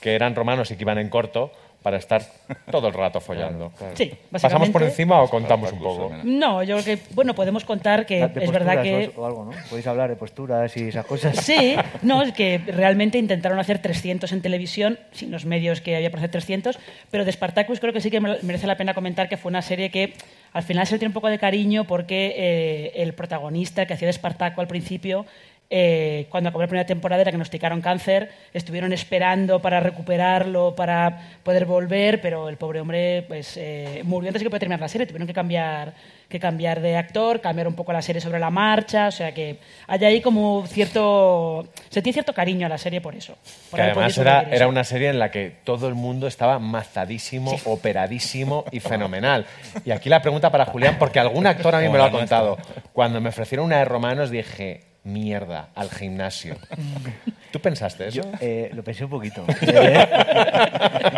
que 0.00 0.14
eran 0.14 0.36
romanos 0.36 0.70
y 0.70 0.76
que 0.76 0.84
iban 0.84 0.98
en 0.98 1.08
corto 1.08 1.50
para 1.82 1.96
estar 1.96 2.22
todo 2.70 2.88
el 2.88 2.94
rato 2.94 3.20
follando. 3.20 3.72
Sí, 3.94 4.12
¿Pasamos 4.30 4.68
por 4.70 4.82
encima 4.82 5.22
o 5.22 5.28
contamos 5.28 5.72
un 5.72 5.78
poco? 5.78 6.12
No, 6.24 6.62
yo 6.62 6.78
creo 6.78 6.96
que, 6.96 7.02
bueno, 7.14 7.34
podemos 7.34 7.64
contar 7.64 8.04
que 8.04 8.26
De 8.26 8.44
es 8.44 8.50
verdad 8.50 8.82
que... 8.82 9.12
O, 9.16 9.22
o 9.22 9.26
algo, 9.26 9.44
¿no? 9.44 9.52
Podéis 9.70 9.86
hablar 9.86 10.10
de 10.10 10.16
posturas 10.16 10.76
y 10.76 10.88
esas 10.88 11.06
cosas. 11.06 11.36
Sí, 11.36 11.76
no, 12.02 12.22
es 12.22 12.32
que 12.32 12.58
realmente 12.66 13.18
intentaron 13.18 13.58
hacer 13.58 13.80
300 13.80 14.32
en 14.32 14.42
televisión, 14.42 14.98
sin 15.12 15.30
los 15.30 15.44
medios 15.44 15.80
que 15.80 15.96
había 15.96 16.10
para 16.10 16.20
hacer 16.20 16.30
300, 16.30 16.78
pero 17.10 17.24
de 17.24 17.32
Spartacus 17.32 17.80
creo 17.80 17.92
que 17.92 18.00
sí 18.00 18.10
que 18.10 18.20
merece 18.20 18.66
la 18.66 18.76
pena 18.76 18.94
comentar 18.94 19.28
que 19.28 19.36
fue 19.36 19.50
una 19.50 19.62
serie 19.62 19.90
que 19.90 20.14
al 20.52 20.62
final 20.62 20.86
se 20.86 20.94
le 20.94 20.98
tiene 20.98 21.10
un 21.10 21.14
poco 21.14 21.28
de 21.28 21.38
cariño 21.38 21.84
porque 21.84 22.34
eh, 22.36 23.02
el 23.02 23.14
protagonista, 23.14 23.86
que 23.86 23.94
hacía 23.94 24.06
de 24.06 24.10
Espartaco 24.10 24.60
al 24.60 24.66
principio, 24.66 25.26
eh, 25.70 26.26
cuando 26.30 26.48
acabó 26.48 26.62
la 26.62 26.68
primera 26.68 26.86
temporada 26.86 27.22
diagnosticaron 27.24 27.82
cáncer, 27.82 28.30
estuvieron 28.54 28.94
esperando 28.94 29.60
para 29.60 29.80
recuperarlo, 29.80 30.74
para 30.74 31.40
poder 31.42 31.66
volver, 31.66 32.22
pero 32.22 32.48
el 32.48 32.56
pobre 32.56 32.80
hombre 32.80 33.24
pues, 33.28 33.58
eh, 33.58 34.00
murió 34.04 34.30
antes 34.30 34.40
de 34.40 34.46
que 34.46 34.50
pudiera 34.50 34.60
terminar 34.60 34.80
la 34.80 34.88
serie, 34.88 35.06
tuvieron 35.06 35.26
que 35.26 35.34
cambiar, 35.34 35.92
que 36.26 36.40
cambiar 36.40 36.80
de 36.80 36.96
actor, 36.96 37.42
cambiar 37.42 37.68
un 37.68 37.74
poco 37.74 37.92
la 37.92 38.00
serie 38.00 38.22
sobre 38.22 38.38
la 38.38 38.48
marcha, 38.48 39.08
o 39.08 39.10
sea 39.10 39.32
que 39.32 39.58
hay 39.86 40.04
ahí 40.06 40.20
como 40.22 40.66
cierto... 40.66 41.68
Se 41.90 42.00
tiene 42.00 42.14
cierto 42.14 42.32
cariño 42.32 42.64
a 42.64 42.70
la 42.70 42.78
serie 42.78 43.02
por 43.02 43.14
eso. 43.14 43.36
por 43.70 43.78
Que 43.78 43.82
además 43.84 44.16
era, 44.16 44.68
una 44.68 44.84
serie 44.84 45.10
en 45.10 45.18
la 45.18 45.30
que 45.30 45.52
todo 45.64 45.88
el 45.88 45.94
mundo 45.94 46.28
estaba 46.28 46.58
mazadísimo, 46.58 47.54
operadísimo 47.66 48.64
y 48.72 48.80
fenomenal. 48.80 49.44
Y 49.84 49.90
aquí 49.90 50.08
la 50.08 50.22
pregunta 50.22 50.50
para 50.50 50.64
Julián, 50.64 50.96
porque 50.98 51.20
algún 51.20 51.46
actor 51.46 51.74
a 51.74 51.80
mí 51.80 51.90
me 51.90 51.98
lo 51.98 52.04
ha 52.04 52.10
contado. 52.10 52.56
Cuando 52.94 53.20
me 53.20 53.28
ofrecieron 53.28 53.66
una 53.66 53.78
de 53.78 53.84
romanos 53.84 54.30
dije, 54.30 54.87
mierda, 55.08 55.68
al 55.74 55.90
gimnasio. 55.90 56.56
¿Tú 57.50 57.60
pensaste 57.60 58.08
eso? 58.08 58.20
Yo 58.22 58.30
eh, 58.40 58.70
lo 58.74 58.84
pensé 58.84 59.04
un 59.04 59.10
poquito. 59.10 59.44
Eh, 59.62 60.06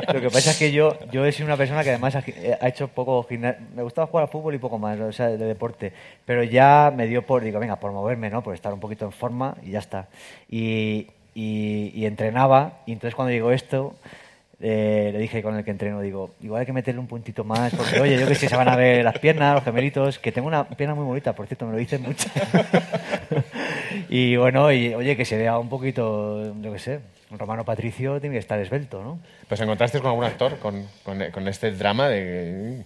lo 0.15 0.21
que 0.21 0.31
pasa 0.31 0.53
es 0.53 0.59
que 0.59 0.71
yo, 0.73 0.97
yo 1.11 1.25
he 1.27 1.33
sido 1.33 1.47
una 1.47 1.57
persona 1.57 1.83
que 1.83 1.91
además 1.91 2.15
ha, 2.15 2.23
ha 2.61 2.69
hecho 2.69 2.89
poco 2.89 3.23
gimnasio. 3.25 3.61
Me 3.75 3.83
gustaba 3.83 4.07
jugar 4.07 4.25
al 4.27 4.31
fútbol 4.31 4.55
y 4.55 4.59
poco 4.59 4.79
más, 4.79 4.99
o 5.01 5.13
sea, 5.13 5.29
de 5.29 5.37
deporte. 5.39 5.93
Pero 6.25 6.43
ya 6.45 6.93
me 6.97 7.07
dio 7.07 7.23
por, 7.27 7.43
digo, 7.43 7.59
venga, 7.59 7.77
por 7.77 7.91
moverme, 7.93 8.31
¿no? 8.31 8.43
Por 8.43 8.55
estar 8.55 8.73
un 8.73 8.81
poquito 8.81 9.05
en 9.05 9.13
forma 9.13 9.57
y 9.65 9.73
ya 9.73 9.81
está. 9.81 10.07
Y, 10.49 11.09
y- 11.35 11.91
y 11.95 12.07
entrenaba, 12.07 12.75
y 12.87 12.93
entonces 12.93 13.15
cuando 13.15 13.33
llegó 13.33 13.51
esto, 13.51 13.95
eh, 14.63 15.11
le 15.13 15.19
dije 15.19 15.43
con 15.43 15.57
el 15.57 15.65
que 15.65 15.71
entreno, 15.71 16.01
digo, 16.03 16.31
igual 16.43 16.61
hay 16.61 16.67
que 16.67 16.73
meterle 16.75 17.01
un 17.01 17.07
puntito 17.07 17.45
más, 17.45 17.75
porque 17.75 17.99
oye, 17.99 18.19
yo 18.21 18.29
que 18.29 18.35
sé, 18.35 18.49
se 18.49 18.57
van 18.57 18.69
a 18.69 18.77
ver 18.77 19.03
las 19.05 19.19
piernas, 19.19 19.55
los 19.55 19.65
gemelitos, 19.65 20.19
que 20.19 20.33
tengo 20.33 20.47
una 20.49 20.65
pierna 20.69 20.95
muy 20.95 21.05
bonita, 21.07 21.33
por 21.33 21.47
cierto, 21.47 21.65
me 21.67 21.73
lo 21.73 21.79
dicen 21.79 22.03
mucho. 22.03 22.29
y 24.09 24.37
bueno, 24.37 24.71
y 24.73 24.95
oye, 24.95 25.17
que 25.17 25.25
se 25.25 25.37
vea 25.37 25.59
un 25.59 25.69
poquito, 25.69 26.55
yo 26.61 26.73
qué 26.73 26.79
sé, 26.79 27.01
romano 27.31 27.65
patricio 27.65 28.21
tiene 28.21 28.35
que 28.35 28.41
estar 28.41 28.59
esbelto, 28.59 29.03
¿no? 29.03 29.19
Pues 29.49 29.61
encontraste 29.61 30.01
con 30.01 30.11
algún 30.11 30.25
actor 30.25 30.59
con, 30.59 30.87
con- 31.03 31.31
con 31.31 31.49
este 31.49 31.71
drama 31.73 32.09
de... 32.09 32.83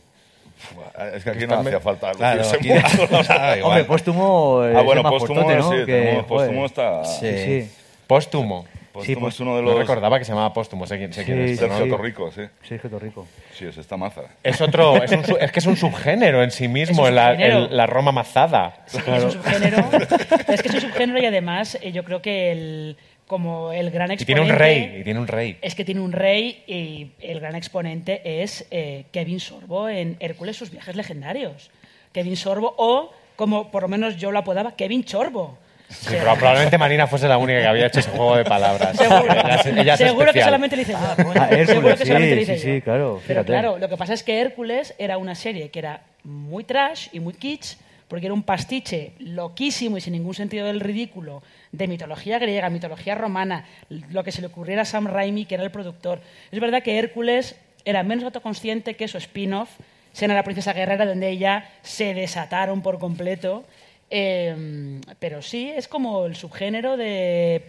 Es 1.15 1.25
que 1.25 1.31
aquí 1.31 1.47
no 1.47 1.59
hacía 1.59 1.81
falta 1.81 2.13
Claro. 2.13 2.43
Hombre, 3.65 3.85
póstumo 3.85 4.61
Ah, 4.63 4.83
bueno, 4.83 5.03
póstumo, 5.03 5.41
¿no? 5.51 5.71
sí, 5.73 5.85
póstumo 6.29 6.67
está... 6.67 7.05
Sí, 7.05 7.39
sí. 7.39 7.71
Póstumo. 8.07 8.67
Póstumo 8.95 9.21
pues- 9.23 9.35
es 9.35 9.41
uno 9.41 9.57
de 9.57 9.63
No 9.63 9.77
recordaba 9.77 10.21
que 10.21 10.25
se 10.25 10.31
llamaba 10.31 10.53
Póstumo, 10.53 10.87
sé 10.87 10.99
quién, 10.99 11.13
sé 11.13 11.25
quién 11.25 11.41
es. 11.41 11.59
Sergio 11.59 11.89
Torrico, 11.89 12.31
sí. 12.31 12.43
Sí, 12.63 12.77
es 12.77 12.81
que 12.81 12.89
rico. 12.89 13.27
Sí, 13.53 13.67
es 13.67 13.77
esta 13.77 13.97
maza. 13.97 14.23
Es 14.45 14.61
otro, 14.61 15.03
es, 15.03 15.11
un 15.11 15.25
su- 15.25 15.37
es 15.37 15.51
que 15.51 15.59
es 15.59 15.67
un 15.67 15.77
subgénero 15.77 16.45
en 16.45 16.53
sí 16.53 16.69
mismo, 16.69 17.11
la, 17.11 17.33
subgénero. 17.33 17.65
el- 17.67 17.77
la 17.77 17.87
Roma 17.87 18.13
mazada. 18.13 18.85
Sí, 18.87 18.99
es 19.05 19.25
un 19.25 19.33
subgénero. 19.33 19.79
es 20.49 20.63
que 20.63 20.69
es 20.69 20.75
un 20.75 20.81
subgénero 20.81 21.21
y 21.21 21.27
además 21.27 21.77
eh, 21.83 21.91
yo 21.91 22.05
creo 22.05 22.23
que 22.23 22.53
el, 22.53 22.97
como 23.27 23.73
el 23.73 23.91
gran 23.91 24.13
Y 24.13 24.15
exponente... 24.15 24.25
tiene 24.27 24.41
un 24.53 24.57
rey, 24.57 25.01
y 25.01 25.03
tiene 25.03 25.19
un 25.19 25.27
rey. 25.27 25.59
Es 25.61 25.75
que 25.75 25.85
tiene 25.85 26.01
un 26.01 26.13
rey 26.13 26.63
y 26.69 27.11
el 27.21 27.41
gran 27.41 27.57
exponente 27.57 28.43
es 28.43 28.65
eh, 28.71 29.07
Kevin 29.11 29.41
Sorbo 29.41 29.89
en 29.89 30.17
Hércules, 30.21 30.57
sus 30.57 30.71
viajes 30.71 30.95
legendarios. 30.95 31.71
Kevin 32.13 32.37
Sorbo 32.37 32.75
o, 32.79 33.11
como 33.35 33.73
por 33.73 33.83
lo 33.83 33.89
menos 33.89 34.17
yo 34.19 34.31
lo 34.31 34.39
apodaba, 34.39 34.77
Kevin 34.77 35.03
Chorbo. 35.03 35.59
Sí, 35.89 36.09
pero 36.11 36.35
probablemente 36.35 36.77
Marina 36.79 37.07
fuese 37.07 37.29
la 37.29 37.39
única 37.39 37.61
que 37.61 37.67
había 37.67 37.87
hecho 37.87 38.01
ese 38.01 38.11
juego 38.11 38.37
de 38.37 38.45
palabras. 38.45 38.97
Seguro, 38.97 39.23
Ella 39.33 39.55
es- 39.57 39.67
ella 39.67 39.95
es 39.95 39.99
Seguro 40.01 40.33
que 40.33 40.43
solamente 40.43 40.77
le 40.77 40.83
hice 40.83 40.93
yo. 40.93 40.99
Ah, 40.99 41.15
Seguro 41.17 41.45
Hércules, 41.51 41.99
que 42.01 42.07
solamente 42.07 42.35
le 42.37 42.45
sí, 42.47 42.53
hice 42.53 42.59
sí, 42.63 42.67
yo. 42.69 42.75
sí, 42.75 42.81
claro, 42.83 43.21
Pero 43.27 43.41
fíjate. 43.43 43.47
claro, 43.47 43.79
lo 43.79 43.89
que 43.89 43.97
pasa 43.97 44.15
es 44.15 44.23
que 44.23 44.41
Hércules 44.41 44.95
era 44.99 45.19
una 45.19 45.35
serie 45.35 45.71
que 45.71 45.79
era 45.79 46.01
muy 46.25 46.65
trash 46.65 47.09
y 47.13 47.21
muy 47.21 47.35
kitsch, 47.35 47.77
porque 48.09 48.27
era 48.27 48.35
un 48.35 48.43
pastiche 48.43 49.13
loquísimo 49.19 49.97
y 49.97 50.01
sin 50.01 50.13
ningún 50.15 50.35
sentido 50.35 50.67
del 50.67 50.81
ridículo 50.81 51.43
de 51.73 51.87
mitología 51.89 52.39
griega, 52.39 52.71
mitología 52.71 53.15
romana, 53.15 53.65
lo 53.89 54.25
que 54.25 54.33
se 54.33 54.41
le 54.41 54.49
ocurriera 54.49 54.83
a 54.83 54.85
Sam 54.85 55.07
Raimi, 55.07 55.45
que 55.47 55.55
era 55.55 55.65
el 55.65 55.71
productor. 55.71 56.21
Es 56.51 56.61
verdad 56.61 56.83
que 56.83 56.99
Hércules 56.99 57.57
era 57.85 58.03
menos 58.03 58.25
autoconsciente 58.25 58.95
que 58.95 59.07
su 59.09 59.19
spin-off, 59.19 59.69
Sena 60.13 60.33
la 60.35 60.45
princesa 60.45 60.73
guerrera, 60.73 61.07
donde 61.07 61.29
ella 61.29 61.69
se 61.83 62.15
desataron 62.15 62.83
por 62.83 63.01
completo. 63.01 63.65
Eh, 64.11 65.01
pero 65.19 65.43
sí, 65.43 65.71
es 65.75 65.89
como 65.89 66.27
el 66.27 66.37
subgénero 66.37 66.97
de 66.97 67.65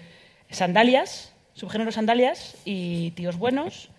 sandalias, 0.50 1.34
subgénero 1.54 1.92
sandalias 1.92 2.56
y 2.66 3.12
tíos 3.12 3.38
buenos. 3.38 3.90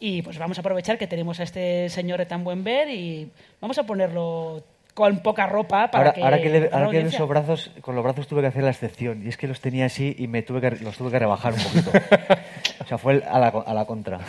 Y 0.00 0.22
pues 0.22 0.38
vamos 0.38 0.58
a 0.58 0.60
aprovechar 0.60 0.98
que 0.98 1.06
tenemos 1.06 1.40
a 1.40 1.44
este 1.44 1.88
señor 1.88 2.18
de 2.18 2.26
tan 2.26 2.44
buen 2.44 2.62
ver 2.64 2.90
y 2.90 3.30
vamos 3.60 3.78
a 3.78 3.84
ponerlo 3.84 4.62
con 4.92 5.20
poca 5.20 5.46
ropa 5.46 5.90
para 5.90 6.10
Ahora, 6.10 6.12
que... 6.12 6.22
ahora 6.22 6.42
que, 6.42 6.48
le, 6.50 6.70
ahora 6.72 6.90
que 6.90 7.00
esos 7.00 7.28
brazos, 7.28 7.70
con 7.80 7.94
los 7.94 8.04
brazos 8.04 8.28
tuve 8.28 8.42
que 8.42 8.48
hacer 8.48 8.62
la 8.64 8.70
excepción. 8.70 9.24
Y 9.24 9.28
es 9.28 9.36
que 9.36 9.48
los 9.48 9.60
tenía 9.60 9.86
así 9.86 10.14
y 10.18 10.26
me 10.28 10.42
tuve 10.42 10.60
que, 10.60 10.70
los 10.84 10.96
tuve 10.96 11.10
que 11.10 11.18
rebajar 11.18 11.54
un 11.54 11.60
poquito. 11.62 11.90
o 12.80 12.86
sea, 12.86 12.98
fue 12.98 13.14
el- 13.14 13.22
a 13.24 13.38
la, 13.38 13.48
a 13.48 13.74
la 13.74 13.84
contra. 13.86 14.20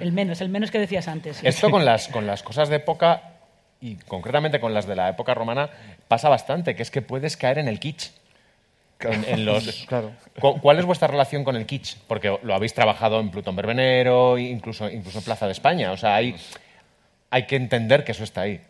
El 0.00 0.12
menos, 0.12 0.40
el 0.40 0.48
menos 0.48 0.70
que 0.70 0.78
decías 0.78 1.06
antes. 1.08 1.36
sí. 1.38 1.46
Esto 1.46 1.70
con 1.70 1.84
las, 1.84 2.08
con 2.08 2.26
las 2.26 2.42
cosas 2.42 2.68
de 2.68 2.76
época, 2.76 3.22
y 3.80 3.96
concretamente 3.96 4.60
con 4.60 4.74
las 4.74 4.86
de 4.86 4.96
la 4.96 5.08
época 5.08 5.34
romana, 5.34 5.70
pasa 6.08 6.28
bastante, 6.28 6.74
que 6.76 6.82
es 6.82 6.90
que 6.90 7.02
puedes 7.02 7.36
caer 7.36 7.58
en 7.58 7.68
el 7.68 7.78
kitsch. 7.80 8.10
En, 9.00 9.24
en 9.26 9.44
los... 9.46 9.84
Claro. 9.88 10.12
Cu- 10.38 10.60
¿Cuál 10.60 10.78
es 10.78 10.84
vuestra 10.84 11.08
relación 11.08 11.42
con 11.44 11.56
el 11.56 11.64
kitsch? 11.64 11.96
Porque 12.06 12.38
lo 12.42 12.54
habéis 12.54 12.74
trabajado 12.74 13.18
en 13.20 13.30
Plutón 13.30 13.56
Verbenero, 13.56 14.36
incluso, 14.38 14.90
incluso 14.90 15.18
en 15.18 15.24
Plaza 15.24 15.46
de 15.46 15.52
España. 15.52 15.92
O 15.92 15.96
sea, 15.96 16.16
hay, 16.16 16.36
hay 17.30 17.46
que 17.46 17.56
entender 17.56 18.04
que 18.04 18.12
eso 18.12 18.24
está 18.24 18.42
ahí. 18.42 18.60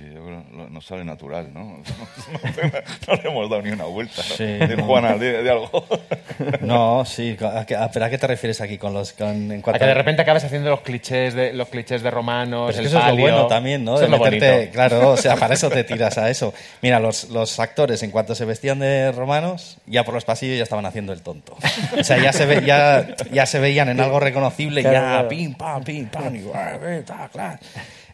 Sí, 0.00 0.06
yo 0.14 0.24
creo 0.24 0.42
que 0.44 0.56
no- 0.56 0.70
nos 0.70 0.86
sale 0.86 1.04
natural, 1.04 1.50
¿no? 1.52 1.82
No, 3.06 3.14
le 3.14 3.28
hemos 3.28 3.50
dado 3.50 3.62
ni 3.62 3.70
una 3.70 3.84
vuelta. 3.84 4.22
¿no? 4.28 4.34
Sí, 4.34 4.44
De 4.44 4.76
no. 4.76 4.84
Juana, 4.84 5.16
de, 5.16 5.42
de 5.42 5.50
algo. 5.50 5.70
No, 6.62 7.04
sí. 7.04 7.36
¿a 7.42 7.66
qué, 7.66 7.76
a, 7.76 7.90
pero 7.90 8.06
¿a 8.06 8.10
qué 8.10 8.16
te 8.16 8.26
refieres 8.26 8.60
aquí 8.62 8.78
con 8.78 8.94
los... 8.94 9.12
Con, 9.12 9.28
en 9.52 9.60
A 9.60 9.62
cuanto 9.62 9.78
que 9.80 9.84
de 9.86 9.92
repente 9.94 10.22
acabas 10.22 10.42
haciendo 10.44 10.70
los 10.70 10.80
clichés 10.80 11.34
de, 11.34 11.52
los 11.52 11.68
clichés 11.68 12.02
de 12.02 12.10
romanos, 12.10 12.68
Pero 12.68 12.70
es 12.70 12.76
el 12.78 12.82
que 12.84 12.88
eso 12.88 12.98
es 12.98 13.14
lo 13.14 13.20
bueno 13.20 13.46
también, 13.46 13.84
¿no? 13.84 13.92
Eso 13.96 14.00
De 14.00 14.04
es 14.06 14.10
lo 14.10 14.18
meterte- 14.24 14.52
bonito. 14.54 14.72
claro, 14.72 15.10
o 15.10 15.16
sea, 15.18 15.36
para 15.36 15.52
eso 15.54 15.68
te 15.68 15.84
tiras 15.84 16.16
a 16.16 16.30
eso. 16.30 16.54
Mira, 16.80 16.98
los, 16.98 17.28
los 17.28 17.60
actores, 17.60 18.02
en 18.02 18.10
cuanto 18.10 18.34
se 18.34 18.44
vestían 18.46 18.78
de 18.78 19.12
romanos, 19.12 19.76
ya 19.86 20.04
por 20.04 20.14
los 20.14 20.24
pasillos 20.24 20.56
ya 20.56 20.62
estaban 20.62 20.86
haciendo 20.86 21.12
el 21.12 21.20
tonto. 21.22 21.56
O 21.98 22.04
sea, 22.04 22.16
ya 22.18 22.32
se, 22.32 22.46
ve, 22.46 22.62
ya, 22.64 23.06
ya 23.32 23.44
se 23.44 23.58
veían 23.58 23.88
en 23.90 24.00
algo 24.00 24.18
reconocible, 24.18 24.80
Claro, 24.80 24.96
ya 24.96 25.02
claro. 25.02 25.28
pim, 25.28 25.54
pam, 25.54 25.84
pim, 25.84 26.06
pam, 26.08 26.36
y, 26.36 26.40
claro. 26.40 27.58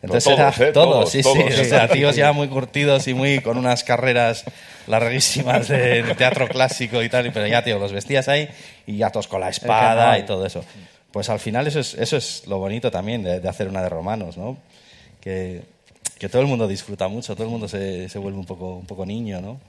Entonces 0.06 0.24
todos, 0.24 0.58
era 0.58 0.68
¿eh? 0.68 0.72
todos, 0.72 0.88
Todos, 0.94 1.10
sí, 1.10 1.22
todos. 1.22 1.54
sí. 1.54 1.60
O 1.60 1.64
sea, 1.64 1.88
tíos 1.92 2.16
ya 2.16 2.32
muy 2.32 2.48
curtidos 2.48 3.06
y 3.08 3.14
muy 3.14 3.40
con 3.40 3.58
unas 3.58 3.84
carreras 3.84 4.44
larguísimas 4.86 5.68
de 5.68 6.02
teatro 6.16 6.48
clásico 6.48 7.02
y 7.02 7.08
tal, 7.08 7.30
pero 7.32 7.46
ya, 7.46 7.62
tío, 7.62 7.78
los 7.78 7.92
vestías 7.92 8.28
ahí 8.28 8.48
y 8.86 8.96
ya 8.96 9.10
todos 9.10 9.28
con 9.28 9.40
la 9.40 9.48
espada 9.50 10.18
y 10.18 10.22
todo 10.24 10.46
eso. 10.46 10.64
Pues 11.12 11.28
al 11.28 11.38
final 11.38 11.66
eso 11.66 11.80
es, 11.80 11.94
eso 11.94 12.16
es 12.16 12.46
lo 12.46 12.58
bonito 12.58 12.90
también 12.90 13.22
de, 13.22 13.40
de 13.40 13.48
hacer 13.48 13.68
una 13.68 13.82
de 13.82 13.88
romanos, 13.88 14.36
¿no? 14.36 14.58
Que, 15.20 15.62
que 16.18 16.28
todo 16.28 16.42
el 16.42 16.48
mundo 16.48 16.68
disfruta 16.68 17.08
mucho, 17.08 17.34
todo 17.34 17.44
el 17.44 17.50
mundo 17.50 17.68
se, 17.68 18.08
se 18.08 18.18
vuelve 18.18 18.38
un 18.38 18.46
poco, 18.46 18.76
un 18.76 18.86
poco 18.86 19.04
niño, 19.06 19.40
¿no? 19.40 19.60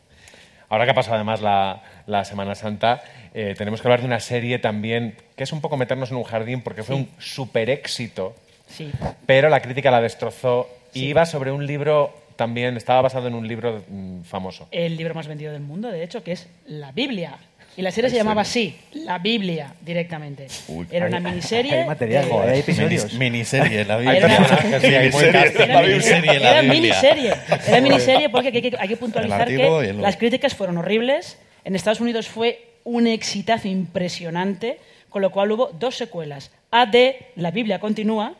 Ahora 0.69 0.83
que 0.85 0.91
ha 0.91 0.95
pasado 0.95 1.15
además 1.15 1.41
la, 1.41 1.81
la 2.05 2.25
Semana 2.25 2.53
Santa, 2.53 3.01
eh, 3.33 3.55
tenemos 3.57 3.81
que 3.81 3.87
hablar 3.87 4.01
de 4.01 4.05
una 4.07 4.19
serie 4.19 4.59
también 4.59 5.15
que 5.37 5.43
es 5.43 5.53
un 5.53 5.61
poco 5.61 5.77
meternos 5.77 6.11
en 6.11 6.17
un 6.17 6.23
jardín 6.23 6.61
porque 6.61 6.83
fue 6.83 6.95
un 6.95 7.09
super 7.17 7.69
éxito, 7.69 8.35
Sí. 8.67 8.91
pero 9.25 9.49
la 9.49 9.61
crítica 9.61 9.89
la 9.91 10.01
destrozó 10.01 10.69
y 10.93 11.05
iba 11.05 11.25
sobre 11.25 11.51
un 11.51 11.65
libro 11.65 12.13
también 12.35 12.77
estaba 12.77 13.01
basado 13.01 13.27
en 13.27 13.33
un 13.33 13.47
libro 13.47 13.83
mm, 13.87 14.21
famoso. 14.23 14.67
El 14.71 14.95
libro 14.97 15.13
más 15.15 15.27
vendido 15.27 15.51
del 15.53 15.61
mundo, 15.61 15.89
de 15.89 16.03
hecho, 16.03 16.23
que 16.23 16.33
es 16.33 16.47
la 16.67 16.91
Biblia. 16.91 17.37
Y 17.75 17.83
la 17.83 17.91
serie 17.91 18.09
se 18.09 18.15
¿En 18.15 18.21
llamaba 18.21 18.41
así, 18.41 18.75
La 18.93 19.19
Biblia, 19.19 19.73
directamente. 19.81 20.47
Uy. 20.67 20.87
Era 20.91 21.07
una 21.07 21.17
Hay- 21.17 21.23
miniserie. 21.23 21.73
hay 21.81 21.87
material, 21.87 22.25
eh, 22.25 22.29
joder, 22.31 22.49
hay 22.49 22.59
episodios. 22.59 23.13
Minis- 23.13 23.17
miniserie, 23.19 23.85
la 23.85 23.97
Biblia. 23.97 24.19
personajes, 24.27 24.81
sí, 24.81 24.95
hay 24.95 25.09
buen 25.11 25.25
Miniserie. 25.31 26.31
Era, 26.31 26.39
la 26.39 26.49
era 26.51 26.61
Biblia. 26.61 26.73
miniserie. 26.81 27.33
Era 27.67 27.81
miniserie 27.81 28.29
porque 28.29 28.47
hay 28.49 28.61
que, 28.61 28.77
hay 28.79 28.87
que 28.87 28.97
puntualizar 28.97 29.47
que 29.47 29.67
el 29.89 30.01
las 30.01 30.17
críticas 30.17 30.55
fueron 30.55 30.77
horribles. 30.77 31.37
En 31.63 31.75
Estados 31.75 32.01
Unidos 32.01 32.27
fue 32.27 32.65
un 32.83 33.05
exitazo 33.07 33.67
impresionante, 33.67 34.79
con 35.09 35.21
lo 35.21 35.31
cual 35.31 35.51
hubo 35.51 35.67
dos 35.79 35.95
secuelas. 35.95 36.51
AD, 36.71 36.95
La 37.35 37.51
Biblia 37.51 37.79
continúa. 37.79 38.33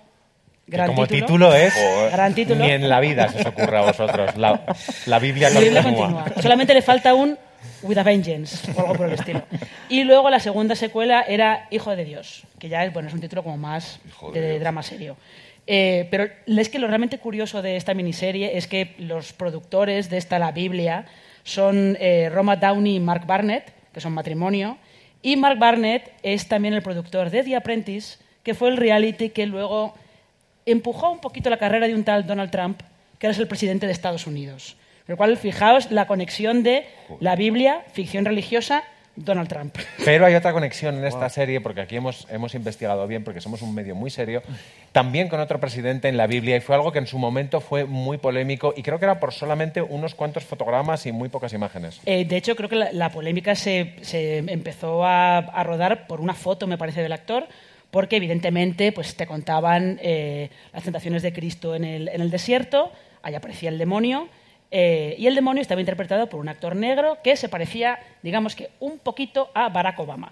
Que 0.69 0.73
Gran 0.75 0.87
como 0.87 1.07
título, 1.07 1.53
es. 1.53 1.73
Gran 2.11 2.35
título. 2.35 2.63
Ni 2.63 2.71
en 2.71 2.89
la 2.89 2.99
vida 2.99 3.29
se 3.29 3.39
os 3.39 3.45
ocurra 3.45 3.79
a 3.79 3.83
vosotros. 3.83 4.35
La, 4.35 4.65
la 5.05 5.19
Biblia 5.19 5.49
La 5.49 5.61
Biblia 5.61 5.81
continúa. 5.81 6.23
continúa. 6.23 6.41
Solamente 6.41 6.73
le 6.73 6.81
falta 6.81 7.13
un 7.13 7.37
With 7.83 7.97
a 7.97 8.03
Vengeance 8.03 8.71
o 8.75 8.81
algo 8.81 8.95
por 8.95 9.07
el 9.07 9.13
estilo. 9.13 9.43
Y 9.89 10.03
luego 10.03 10.29
la 10.29 10.39
segunda 10.39 10.75
secuela 10.75 11.21
era 11.21 11.67
Hijo 11.71 11.95
de 11.95 12.03
Dios, 12.03 12.43
que 12.59 12.67
ya 12.67 12.83
es, 12.83 12.91
bueno, 12.91 13.07
es 13.07 13.13
un 13.13 13.21
título 13.21 13.43
como 13.43 13.57
más 13.57 13.99
Hijo 14.07 14.31
de 14.31 14.59
drama 14.59 14.83
serio. 14.83 15.15
Eh, 15.65 16.07
pero 16.11 16.27
es 16.45 16.69
que 16.69 16.79
lo 16.79 16.87
realmente 16.87 17.17
curioso 17.19 17.61
de 17.61 17.75
esta 17.75 17.93
miniserie 17.93 18.57
es 18.57 18.67
que 18.67 18.95
los 18.97 19.33
productores 19.33 20.09
de 20.09 20.17
esta 20.17 20.39
La 20.39 20.51
Biblia 20.51 21.05
son 21.43 21.97
eh, 21.99 22.29
Roma 22.29 22.55
Downey 22.55 22.95
y 22.95 22.99
Mark 22.99 23.25
Barnett, 23.25 23.71
que 23.93 24.01
son 24.01 24.13
matrimonio, 24.13 24.77
y 25.21 25.35
Mark 25.35 25.59
Barnett 25.59 26.11
es 26.23 26.47
también 26.47 26.73
el 26.73 26.81
productor 26.81 27.29
de 27.29 27.43
The 27.43 27.55
Apprentice, 27.55 28.17
que 28.43 28.53
fue 28.53 28.69
el 28.69 28.77
reality 28.77 29.29
que 29.29 29.45
luego 29.45 29.93
empujó 30.71 31.11
un 31.11 31.19
poquito 31.19 31.49
la 31.49 31.57
carrera 31.57 31.87
de 31.87 31.95
un 31.95 32.03
tal 32.03 32.27
Donald 32.27 32.51
Trump, 32.51 32.81
que 33.19 33.27
ahora 33.27 33.33
es 33.33 33.39
el 33.39 33.47
presidente 33.47 33.85
de 33.85 33.91
Estados 33.91 34.27
Unidos. 34.27 34.77
Con 35.05 35.13
lo 35.13 35.17
cual, 35.17 35.37
fijaos 35.37 35.89
la 35.91 36.05
conexión 36.05 36.63
de 36.63 36.85
la 37.19 37.35
Biblia, 37.35 37.83
ficción 37.93 38.25
religiosa, 38.25 38.83
Donald 39.15 39.49
Trump. 39.49 39.75
Pero 40.05 40.25
hay 40.25 40.35
otra 40.35 40.53
conexión 40.53 40.97
en 40.97 41.05
esta 41.05 41.27
serie, 41.29 41.59
porque 41.59 41.81
aquí 41.81 41.95
hemos, 41.95 42.27
hemos 42.29 42.53
investigado 42.55 43.07
bien, 43.07 43.23
porque 43.23 43.41
somos 43.41 43.61
un 43.61 43.73
medio 43.73 43.95
muy 43.95 44.09
serio, 44.09 44.43
también 44.91 45.27
con 45.27 45.39
otro 45.39 45.59
presidente 45.59 46.07
en 46.07 46.17
la 46.17 46.27
Biblia, 46.27 46.55
y 46.55 46.59
fue 46.59 46.75
algo 46.75 46.91
que 46.91 46.99
en 46.99 47.07
su 47.07 47.17
momento 47.17 47.59
fue 47.59 47.85
muy 47.85 48.17
polémico, 48.17 48.73
y 48.77 48.83
creo 48.83 48.99
que 48.99 49.05
era 49.05 49.19
por 49.19 49.33
solamente 49.33 49.81
unos 49.81 50.13
cuantos 50.13 50.43
fotogramas 50.43 51.05
y 51.05 51.11
muy 51.11 51.29
pocas 51.29 51.53
imágenes. 51.53 51.99
Eh, 52.05 52.25
de 52.25 52.37
hecho, 52.37 52.55
creo 52.55 52.69
que 52.69 52.75
la, 52.75 52.91
la 52.91 53.09
polémica 53.09 53.55
se, 53.55 53.95
se 54.01 54.37
empezó 54.37 55.03
a, 55.03 55.37
a 55.37 55.63
rodar 55.63 56.05
por 56.07 56.21
una 56.21 56.33
foto, 56.33 56.67
me 56.67 56.77
parece, 56.77 57.01
del 57.01 57.13
actor, 57.13 57.47
porque 57.91 58.17
evidentemente 58.17 58.91
pues, 58.91 59.15
te 59.15 59.27
contaban 59.27 59.99
eh, 60.01 60.49
las 60.73 60.83
tentaciones 60.83 61.23
de 61.23 61.33
Cristo 61.33 61.75
en 61.75 61.83
el, 61.83 62.09
en 62.09 62.21
el 62.21 62.29
desierto, 62.29 62.91
ahí 63.21 63.35
aparecía 63.35 63.69
el 63.69 63.77
demonio, 63.77 64.29
eh, 64.69 65.15
y 65.17 65.27
el 65.27 65.35
demonio 65.35 65.61
estaba 65.61 65.79
interpretado 65.79 66.27
por 66.27 66.41
un 66.41 66.49
actor 66.49 66.75
negro 66.75 67.19
que 67.23 67.37
se 67.37 67.47
parecía, 67.47 67.99
digamos 68.27 68.55
que, 68.55 68.69
un 68.81 68.99
poquito 68.99 69.49
a 69.53 69.69
Barack 69.69 69.97
Obama. 69.99 70.31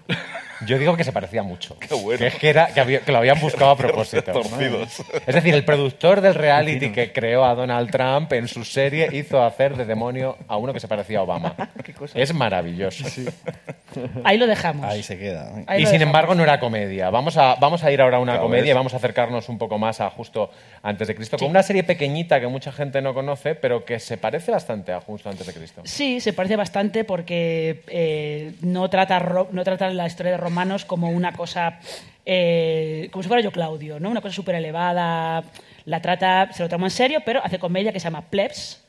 Yo 0.66 0.78
digo 0.78 0.96
que 0.96 1.04
se 1.04 1.12
parecía 1.12 1.42
mucho. 1.42 1.78
Qué 1.78 1.94
bueno. 1.94 2.18
Que, 2.18 2.26
es 2.28 2.34
que, 2.36 2.48
era, 2.50 2.68
que, 2.68 2.80
había- 2.80 3.00
que 3.00 3.10
lo 3.12 3.18
habían 3.18 3.40
buscado 3.40 3.70
a 3.70 3.76
propósito. 3.84 4.32
Torcidos. 4.32 5.02
Es 5.26 5.34
decir, 5.34 5.54
el 5.54 5.64
productor 5.64 6.20
del 6.20 6.34
reality 6.34 6.90
que 6.92 7.12
creó 7.12 7.44
a 7.44 7.54
Donald 7.54 7.90
Trump 7.90 8.32
en 8.34 8.48
su 8.48 8.64
serie 8.64 9.08
hizo 9.12 9.42
hacer 9.42 9.76
de 9.76 9.84
demonio 9.84 10.36
a 10.48 10.56
uno 10.56 10.72
que 10.72 10.80
se 10.80 10.88
parecía 10.88 11.18
a 11.18 11.22
Obama. 11.22 11.54
Es 12.14 12.32
maravilloso. 12.34 13.04
Ahí 14.24 14.36
lo 14.38 14.46
dejamos. 14.46 14.84
Ahí 14.84 15.02
se 15.02 15.18
queda. 15.18 15.50
Ahí 15.66 15.82
y 15.82 15.86
sin 15.86 15.92
dejamos. 15.94 16.02
embargo 16.02 16.34
no 16.34 16.42
era 16.42 16.60
comedia. 16.60 17.10
Vamos 17.10 17.36
a, 17.36 17.54
vamos 17.56 17.82
a 17.84 17.90
ir 17.90 18.00
ahora 18.00 18.18
a 18.18 18.20
una 18.20 18.32
Claro, 18.32 18.44
comedia 18.44 18.62
¿ves? 18.64 18.70
y 18.70 18.74
vamos 18.74 18.94
a 18.94 18.98
acercarnos 18.98 19.48
un 19.48 19.58
poco 19.58 19.78
más 19.78 20.00
a 20.00 20.10
justo 20.10 20.50
antes 20.82 21.08
de 21.08 21.14
Cristo, 21.14 21.38
con 21.38 21.48
una 21.48 21.62
serie 21.62 21.84
pequeñita 21.84 22.40
que 22.40 22.46
mucha 22.48 22.72
gente 22.72 23.00
no 23.00 23.14
conoce, 23.14 23.54
pero 23.54 23.84
que 23.84 23.98
se 23.98 24.16
parece 24.18 24.50
bastante 24.52 24.92
a 24.92 25.00
justo 25.00 25.30
antes 25.30 25.46
de 25.46 25.52
Cristo. 25.54 25.82
Sí, 25.84 26.20
se 26.20 26.32
parece 26.32 26.56
bastante 26.56 27.04
porque 27.04 27.82
eh, 27.88 28.54
no, 28.62 28.88
trata 28.90 29.18
no 29.50 29.64
trata 29.64 29.90
la 29.90 30.06
historia 30.06 30.32
de 30.32 30.38
romanos 30.38 30.84
como 30.84 31.10
una 31.10 31.32
cosa, 31.32 31.80
eh, 32.24 33.08
como 33.12 33.22
si 33.22 33.28
fuera 33.28 33.42
yo 33.42 33.52
Claudio, 33.52 34.00
¿no? 34.00 34.10
una 34.10 34.20
cosa 34.20 34.34
súper 34.34 34.54
elevada. 34.56 35.44
La 35.84 36.02
trata, 36.02 36.52
se 36.52 36.62
lo 36.62 36.68
toma 36.68 36.86
en 36.86 36.90
serio, 36.90 37.20
pero 37.24 37.40
hace 37.44 37.58
comedia 37.58 37.92
que 37.92 38.00
se 38.00 38.04
llama 38.04 38.22
Plebs. 38.22 38.84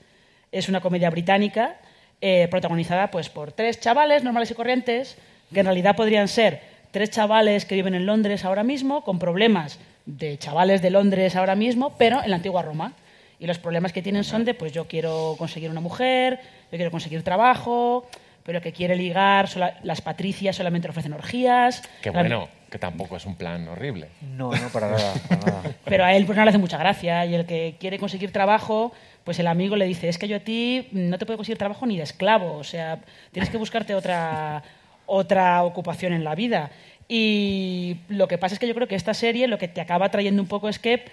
Es 0.52 0.70
una 0.70 0.82
comedia 0.82 1.10
británica 1.10 1.78
eh, 2.20 2.48
protagonizada 2.50 3.12
pues, 3.12 3.30
por 3.30 3.52
tres 3.52 3.80
chavales 3.80 4.24
normales 4.24 4.50
y 4.50 4.56
corrientes, 4.56 5.18
que 5.54 5.60
en 5.60 5.68
realidad 5.68 5.96
podrían 5.96 6.28
ser 6.28 6.62
tres 6.92 7.12
chavales 7.12 7.66
que 7.66 7.76
viven 7.76 7.94
en 7.94 8.08
Londres 8.08 8.44
ahora 8.44 8.64
mismo, 8.64 9.04
con 9.04 9.20
problemas 9.20 9.78
de 10.08 10.38
chavales 10.40 10.82
de 10.82 10.90
Londres 10.90 11.36
ahora 11.36 11.56
mismo, 11.56 11.96
pero 11.98 12.24
en 12.24 12.32
la 12.32 12.38
antigua 12.38 12.64
Roma. 12.64 12.94
Y 13.40 13.46
los 13.46 13.60
problemas 13.60 13.94
que 13.94 14.02
tienen 14.02 14.24
son 14.24 14.46
de, 14.46 14.56
pues 14.56 14.72
yo 14.72 14.88
quiero 14.88 15.36
conseguir 15.38 15.70
una 15.70 15.82
mujer, 15.82 16.40
yo 16.72 16.78
quiero 16.78 16.90
conseguir 16.90 17.22
trabajo, 17.22 18.08
pero 18.48 18.62
que 18.62 18.72
quiere 18.72 18.96
ligar, 18.96 19.50
sola- 19.50 19.78
las 19.84 20.00
patricias 20.02 20.56
solamente 20.56 20.88
le 20.88 20.92
ofrecen 20.92 21.12
orgías. 21.12 21.84
Que 22.02 22.12
La- 22.12 22.20
bueno, 22.22 22.48
que 22.72 22.80
tampoco 22.80 23.18
es 23.18 23.26
un 23.26 23.36
plan 23.36 23.68
horrible. 23.68 24.08
No, 24.22 24.52
no, 24.54 24.70
para 24.70 24.90
nada. 24.90 25.14
Para 25.28 25.46
nada. 25.46 25.72
Pero 25.86 26.06
a 26.06 26.14
él 26.16 26.26
pues, 26.26 26.38
no 26.38 26.44
le 26.46 26.50
hace 26.50 26.58
mucha 26.58 26.78
gracia. 26.78 27.26
Y 27.26 27.36
el 27.36 27.46
que 27.46 27.76
quiere 27.78 28.00
conseguir 28.00 28.32
trabajo, 28.32 28.94
pues 29.26 29.38
el 29.40 29.48
amigo 29.48 29.76
le 29.76 29.86
dice, 29.86 30.08
es 30.08 30.18
que 30.18 30.30
yo 30.30 30.38
a 30.38 30.40
ti 30.40 30.88
no 30.94 31.18
te 31.18 31.26
puedo 31.26 31.38
conseguir 31.38 31.58
trabajo 31.58 31.86
ni 31.86 31.98
de 31.98 32.04
esclavo. 32.04 32.54
O 32.58 32.64
sea, 32.64 33.00
tienes 33.34 33.50
que 33.50 33.58
buscarte 33.58 33.94
otra, 33.94 34.64
otra 35.06 35.62
ocupación 35.64 36.14
en 36.14 36.24
la 36.24 36.34
vida. 36.34 36.72
Y 37.10 37.98
lo 38.08 38.30
que 38.30 38.38
pasa 38.38 38.56
es 38.56 38.60
que 38.60 38.68
yo 38.68 38.76
creo 38.76 38.88
que 38.88 38.96
esta 38.96 39.14
serie 39.14 39.48
lo 39.48 39.58
que 39.58 39.68
te 39.68 39.82
acaba 39.82 40.10
trayendo 40.10 40.42
un 40.42 40.48
poco 40.48 40.70
es 40.70 40.80
que 40.80 41.04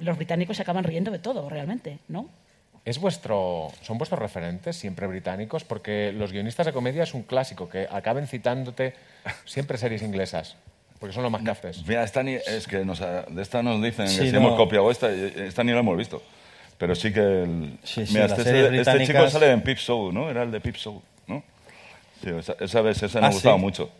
los 0.00 0.16
británicos 0.16 0.56
se 0.56 0.62
acaban 0.62 0.82
riendo 0.84 1.12
de 1.12 1.20
todo, 1.20 1.48
realmente, 1.48 1.98
¿no? 2.08 2.28
¿Es 2.84 2.98
vuestro, 2.98 3.68
¿Son 3.82 3.96
vuestros 3.96 4.18
referentes 4.20 4.76
siempre 4.76 5.06
británicos? 5.06 5.64
Porque 5.64 6.12
los 6.14 6.32
guionistas 6.32 6.66
de 6.66 6.72
comedia 6.72 7.02
es 7.04 7.14
un 7.14 7.22
clásico, 7.22 7.68
que 7.68 7.88
acaben 7.90 8.26
citándote 8.26 8.92
siempre 9.46 9.78
series 9.78 10.02
inglesas, 10.02 10.56
porque 11.00 11.14
son 11.14 11.22
los 11.22 11.32
más 11.32 11.42
cafres. 11.42 11.82
Mira, 11.86 12.04
esta 12.04 12.22
ni- 12.22 12.34
es 12.34 12.66
que 12.66 12.84
nos 12.84 13.00
de 13.00 13.40
esta 13.42 13.62
nos 13.62 13.82
dicen 13.82 14.06
Sí, 14.08 14.18
que 14.18 14.26
si 14.26 14.32
no. 14.32 14.38
hemos 14.40 14.56
copiado 14.56 14.90
esta, 14.90 15.10
esta 15.10 15.64
ni 15.64 15.72
la 15.72 15.78
hemos 15.78 15.96
visto. 15.96 16.22
Pero 16.76 16.94
sí 16.94 17.10
que 17.12 17.20
el, 17.20 17.78
Sí, 17.84 18.04
sí, 18.04 18.12
mira, 18.12 18.26
este, 18.26 18.40
este- 18.42 18.80
este 18.80 19.06
chico 19.06 19.30
sale 19.30 19.50
en 19.50 19.62
Pip 19.62 19.78
Show, 19.78 20.12
¿no? 20.12 20.28
Era 20.28 20.42
el 20.42 20.50
de 20.50 20.60
Pip 20.60 20.76
Show, 20.76 21.00
¿no? 21.26 21.42
Sí, 22.22 22.30
esa, 22.38 22.54
esa 22.60 22.80
vez 22.82 23.02
esa 23.02 23.18
me 23.20 23.26
Ah, 23.26 23.28
ha 23.30 23.32
gustado 23.32 23.56
sí. 23.56 23.60
mucho. 23.62 23.90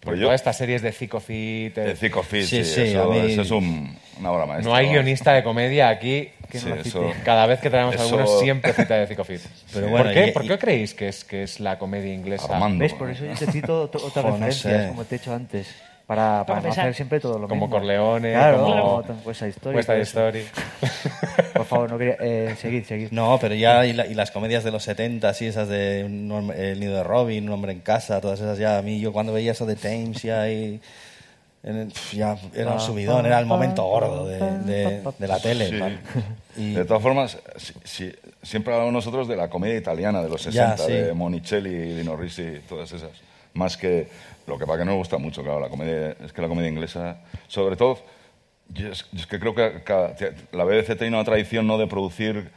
Porque 0.00 0.14
Pues 0.16 0.20
yo, 0.20 0.26
todas 0.26 0.40
estas 0.40 0.56
series 0.56 0.82
de 0.82 0.90
Zico 0.90 1.20
Fit, 1.20 1.78
eh, 1.78 1.82
de 1.82 1.94
Zico 1.96 2.24
Fit, 2.24 2.42
Sí, 2.42 2.64
sí, 2.64 2.74
sí, 2.74 2.80
eso, 2.90 3.08
mí- 3.08 3.18
eso 3.32 3.42
es 3.42 3.50
un- 3.52 3.96
una 4.18 4.32
obra 4.32 4.46
maestra. 4.46 4.68
no 4.68 4.74
hay 4.74 4.88
guionista 4.88 5.32
de 5.32 5.44
comedia 5.44 5.90
aquí 5.90 6.28
Que 6.52 6.58
no 6.58 6.64
Sí, 6.64 6.68
la 6.68 6.76
eso- 6.82 7.08
cite. 7.10 7.22
Cada 7.24 7.46
vez 7.46 7.60
que 7.60 7.70
traemos 7.70 7.94
Eso- 7.94 8.04
alguno 8.04 8.26
siempre 8.40 8.74
cita 8.74 8.94
de 8.96 9.06
Zico 9.06 9.24
Fit. 9.24 9.40
Pero 9.72 9.86
¿Por, 9.86 9.90
bueno, 10.02 10.10
qué? 10.12 10.26
y- 10.28 10.32
¿Por 10.32 10.46
qué 10.46 10.58
creéis 10.58 10.92
que 10.92 11.08
es, 11.08 11.24
que 11.24 11.42
es 11.44 11.60
la 11.60 11.78
comedia 11.78 12.12
inglesa? 12.12 12.52
Armando. 12.52 12.78
¿Ves? 12.82 12.92
Por 12.92 13.08
eso 13.10 13.24
yo 13.24 13.32
te 13.34 13.46
cito 13.50 13.90
ot- 13.90 13.96
otras 14.04 14.24
no 14.24 14.32
referencias, 14.32 14.82
sé. 14.82 14.88
como 14.88 15.04
te 15.04 15.14
he 15.14 15.18
hecho 15.18 15.32
antes, 15.34 15.66
para, 16.06 16.44
para, 16.46 16.58
no 16.58 16.64
pensar. 16.64 16.82
hacer 16.84 16.94
siempre 16.94 17.20
todo 17.20 17.38
lo 17.38 17.48
Como 17.48 17.62
mismo. 17.66 17.78
Corleone, 17.78 18.32
claro, 18.32 18.58
como 18.62 19.02
como. 19.02 19.20
West 19.24 19.40
Side 19.40 19.52
todo 19.54 19.78
eso. 19.78 19.92
Story. 19.94 20.44
Por 21.54 21.64
favor, 21.64 21.90
no 21.90 21.96
quería... 21.98 22.16
Eh, 22.20 22.54
seguid, 22.60 22.84
seguid. 22.84 23.08
No, 23.12 23.38
pero 23.40 23.54
ya, 23.54 23.86
y, 23.86 23.92
la- 23.94 24.06
y 24.06 24.14
las 24.14 24.30
comedias 24.30 24.64
de 24.64 24.70
los 24.72 24.82
70, 24.82 25.32
sí, 25.34 25.46
esas 25.46 25.68
de 25.68 26.02
un 26.04 26.52
El 26.56 26.80
nido 26.80 26.96
de 26.96 27.02
Robin, 27.04 27.44
Un 27.48 27.54
hombre 27.54 27.72
en 27.72 27.80
casa, 27.80 28.20
todas 28.20 28.40
esas 28.40 28.58
ya, 28.58 28.78
a 28.78 28.82
mí 28.82 29.00
yo 29.00 29.12
cuando 29.12 29.32
veía 29.32 29.52
eso 29.52 29.64
de 29.64 29.76
Thames 29.76 30.22
ya 30.22 30.48
y 30.50 30.80
en 31.64 31.76
el- 31.76 31.88
pf, 31.88 32.16
ya 32.16 32.36
era 32.54 32.72
un 32.72 32.80
subidón, 32.80 33.24
era 33.26 33.38
el 33.38 33.46
momento 33.46 33.84
gordo 33.84 34.26
de, 34.26 34.38
de- 34.60 35.02
de 35.18 35.28
la 35.28 35.38
tele. 35.40 35.68
Sí. 35.68 36.60
Y, 36.60 36.72
De 36.74 36.84
todas 36.84 37.02
formas, 37.02 37.38
si- 37.56 37.72
si- 37.84 38.12
siempre 38.42 38.72
hablamos 38.74 38.92
nosotros 38.92 39.28
de 39.28 39.36
la 39.36 39.48
comedia 39.48 39.76
italiana 39.76 40.22
de 40.22 40.28
los 40.28 40.42
Ya, 40.44 40.76
60, 40.76 40.86
sí. 40.86 40.92
de 40.92 41.12
Monicelli, 41.14 41.94
Dino 41.94 42.16
Risi 42.16 42.42
y 42.42 42.58
todas 42.68 42.90
esas. 42.92 43.10
Más 43.54 43.76
que 43.76 44.08
lo 44.46 44.58
que 44.58 44.66
para 44.66 44.78
que 44.78 44.84
no 44.84 44.92
me 44.92 44.96
gusta 44.98 45.18
mucho, 45.18 45.42
claro, 45.42 45.60
la 45.60 45.68
comedia, 45.68 46.16
es 46.24 46.32
que 46.32 46.42
la 46.42 46.48
comedia 46.48 46.68
inglesa, 46.68 47.18
sobre 47.48 47.76
todo, 47.76 47.98
yo 48.70 48.88
es, 48.88 49.06
yo 49.12 49.20
es 49.20 49.26
que 49.26 49.38
creo 49.38 49.54
que 49.54 49.82
cada- 49.84 50.14
la 50.52 50.64
BBC 50.64 50.96
tiene 50.96 51.14
una 51.16 51.24
tradición 51.24 51.66
no 51.66 51.78
de 51.78 51.86
producir 51.86 52.50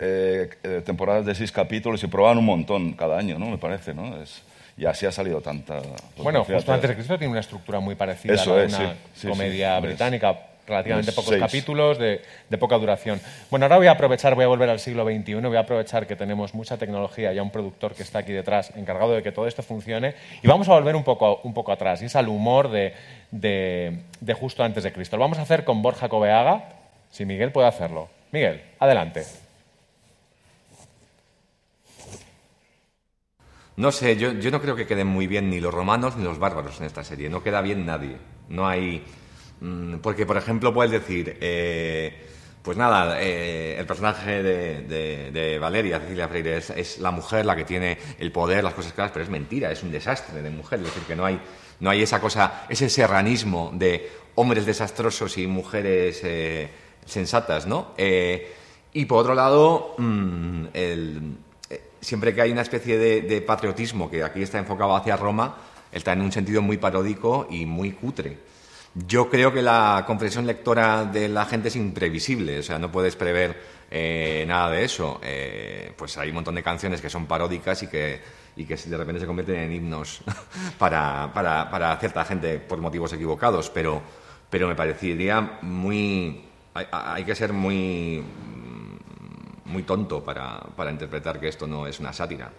eh, 0.00 0.48
eh, 0.62 0.80
temporadas 0.86 1.26
de 1.26 1.34
seis 1.34 1.50
capítulos 1.50 2.02
y 2.04 2.06
proban 2.06 2.38
un 2.38 2.44
montón 2.44 2.92
cada 2.92 3.18
año, 3.18 3.36
¿no? 3.38 3.46
Me 3.50 3.58
parece, 3.58 3.92
¿no? 3.94 4.22
Es, 4.22 4.42
y 4.78 4.86
así 4.86 5.04
ha 5.06 5.12
salido 5.12 5.40
tanta... 5.40 5.80
pues, 5.80 5.92
Bueno, 6.22 6.44
justo 6.44 6.72
antes 6.72 6.88
de 6.88 6.94
Cristo 6.96 7.18
tiene 7.18 7.30
una 7.32 7.40
estructura 7.40 7.80
muy 7.80 7.94
parecida 7.96 8.34
Eso 8.34 8.54
a 8.54 8.62
es, 8.62 8.72
una 8.74 8.92
sí, 8.92 8.98
sí, 9.16 9.28
comedia 9.28 9.76
sí. 9.80 9.86
británica, 9.86 10.38
relativamente 10.66 11.12
pocos 11.12 11.30
seis. 11.30 11.40
capítulos, 11.42 11.98
de, 11.98 12.20
de 12.48 12.58
poca 12.58 12.76
duración. 12.76 13.20
Bueno, 13.50 13.64
ahora 13.64 13.78
voy 13.78 13.86
a 13.86 13.92
aprovechar, 13.92 14.34
voy 14.34 14.44
a 14.44 14.48
volver 14.48 14.68
al 14.68 14.78
siglo 14.78 15.04
XXI, 15.04 15.34
voy 15.34 15.56
a 15.56 15.60
aprovechar 15.60 16.06
que 16.06 16.14
tenemos 16.14 16.54
mucha 16.54 16.76
tecnología 16.76 17.32
y 17.32 17.38
a 17.38 17.42
un 17.42 17.50
productor 17.50 17.94
que 17.94 18.02
está 18.02 18.20
aquí 18.20 18.32
detrás 18.32 18.72
encargado 18.76 19.14
de 19.14 19.22
que 19.22 19.32
todo 19.32 19.46
esto 19.48 19.62
funcione 19.62 20.14
y 20.42 20.46
vamos 20.46 20.68
a 20.68 20.72
volver 20.74 20.94
un 20.94 21.04
poco, 21.04 21.40
un 21.42 21.54
poco 21.54 21.72
atrás, 21.72 22.00
y 22.02 22.04
es 22.04 22.14
al 22.16 22.28
humor 22.28 22.70
de, 22.70 22.92
de- 23.30 23.98
de 24.20 24.34
justo 24.34 24.62
antes 24.62 24.84
de 24.84 24.92
Cristo. 24.92 25.16
Lo 25.16 25.22
vamos 25.22 25.38
a 25.38 25.42
hacer 25.42 25.64
con 25.64 25.80
Borja 25.82 26.08
Coveaga, 26.08 26.64
si 27.10 27.24
Miguel 27.24 27.50
puede 27.50 27.66
hacerlo. 27.68 28.08
Miguel, 28.30 28.62
adelante. 28.78 29.24
No 33.78 33.92
sé, 33.92 34.16
yo, 34.16 34.32
yo 34.32 34.50
no 34.50 34.60
creo 34.60 34.74
que 34.74 34.86
queden 34.88 35.06
muy 35.06 35.28
bien 35.28 35.48
ni 35.50 35.60
los 35.60 35.72
romanos 35.72 36.16
ni 36.16 36.24
los 36.24 36.38
bárbaros 36.40 36.80
en 36.80 36.86
esta 36.86 37.04
serie. 37.04 37.28
No 37.30 37.42
queda 37.44 37.60
bien 37.62 37.86
nadie. 37.86 38.16
No 38.48 38.66
hay. 38.66 39.04
mm, 39.60 39.98
Porque, 39.98 40.26
por 40.26 40.36
ejemplo, 40.36 40.74
puedes 40.74 40.90
decir. 40.92 41.38
eh, 41.40 42.24
pues 42.60 42.76
nada, 42.76 43.22
eh, 43.22 43.76
el 43.78 43.86
personaje 43.86 44.42
de, 44.42 45.30
de- 45.30 45.58
Valeria, 45.60 46.00
Cecilia 46.00 46.28
Freire, 46.28 46.56
es, 46.58 46.98
la 46.98 47.12
mujer 47.12 47.46
la 47.46 47.54
que 47.56 47.64
tiene 47.64 47.96
el 48.18 48.30
poder, 48.32 48.62
las 48.64 48.74
cosas 48.74 48.92
claras, 48.92 49.12
pero 49.12 49.22
es 49.24 49.30
mentira, 49.30 49.70
es 49.72 49.82
un 49.84 49.92
desastre 49.92 50.42
de 50.42 50.50
mujer. 50.50 50.80
Es 50.80 50.86
decir, 50.86 51.04
que 51.04 51.16
no 51.16 51.24
hay, 51.24 51.40
no 51.80 51.88
hay 51.88 52.02
esa 52.02 52.20
cosa, 52.20 52.64
ese 52.68 52.90
serranismo 52.90 53.70
de 53.72 54.10
hombres 54.34 54.66
desastrosos 54.66 55.38
y 55.38 55.46
mujeres 55.46 56.20
eh, 56.24 56.68
sensatas, 57.06 57.66
¿no? 57.66 57.94
Y 57.96 59.04
por 59.06 59.20
otro 59.20 59.34
lado, 59.34 59.94
mm, 59.98 60.64
el- 60.74 61.36
siempre 62.00 62.34
que 62.34 62.42
hay 62.42 62.52
una 62.52 62.62
especie 62.62 62.98
de, 62.98 63.40
patriotismo 63.42 64.10
que 64.10 64.22
aquí 64.22 64.42
está 64.42 64.58
enfocado 64.58 64.94
hacia 64.96 65.16
Roma, 65.16 65.56
está 65.92 66.12
en 66.12 66.22
un 66.22 66.32
sentido 66.32 66.62
muy 66.62 66.76
paródico 66.76 67.46
y 67.50 67.66
muy 67.66 67.92
cutre. 67.92 68.38
Yo 68.94 69.28
creo 69.28 69.52
que 69.52 69.62
la 69.62 70.04
comprensión 70.06 70.46
lectora 70.46 71.04
de 71.04 71.28
la 71.28 71.44
gente 71.44 71.68
es 71.68 71.76
imprevisible, 71.76 72.58
o 72.58 72.62
sea, 72.62 72.78
no 72.78 72.90
puedes 72.90 73.16
prever 73.16 73.56
eh, 73.90 74.44
nada 74.46 74.70
de 74.70 74.84
eso. 74.84 75.20
Eh, 75.22 75.92
pues 75.96 76.16
hay 76.18 76.30
un 76.30 76.36
montón 76.36 76.54
de 76.54 76.62
canciones 76.62 77.00
que 77.00 77.10
son 77.10 77.26
paródicas 77.26 77.82
y 77.82 77.86
que, 77.86 78.20
y 78.56 78.64
que 78.64 78.76
de 78.76 78.96
repente 78.96 79.20
se 79.20 79.26
convierten 79.26 79.56
en 79.56 79.72
himnos 79.72 80.20
para, 80.78 81.30
para, 81.32 81.70
para 81.70 81.96
cierta 81.98 82.24
gente 82.24 82.58
por 82.58 82.78
motivos 82.78 83.12
equivocados, 83.12 83.70
pero, 83.70 84.02
pero 84.50 84.68
me 84.68 84.74
parecería 84.74 85.58
muy... 85.62 86.44
Hay 86.92 87.24
que 87.24 87.34
ser 87.34 87.52
muy, 87.52 88.22
muy 89.68 89.82
tonto 89.84 90.24
para, 90.24 90.58
para 90.76 90.90
interpretar 90.90 91.38
que 91.38 91.48
esto 91.48 91.66
no 91.66 91.86
es 91.86 92.00
una 92.00 92.12
sátira. 92.12 92.50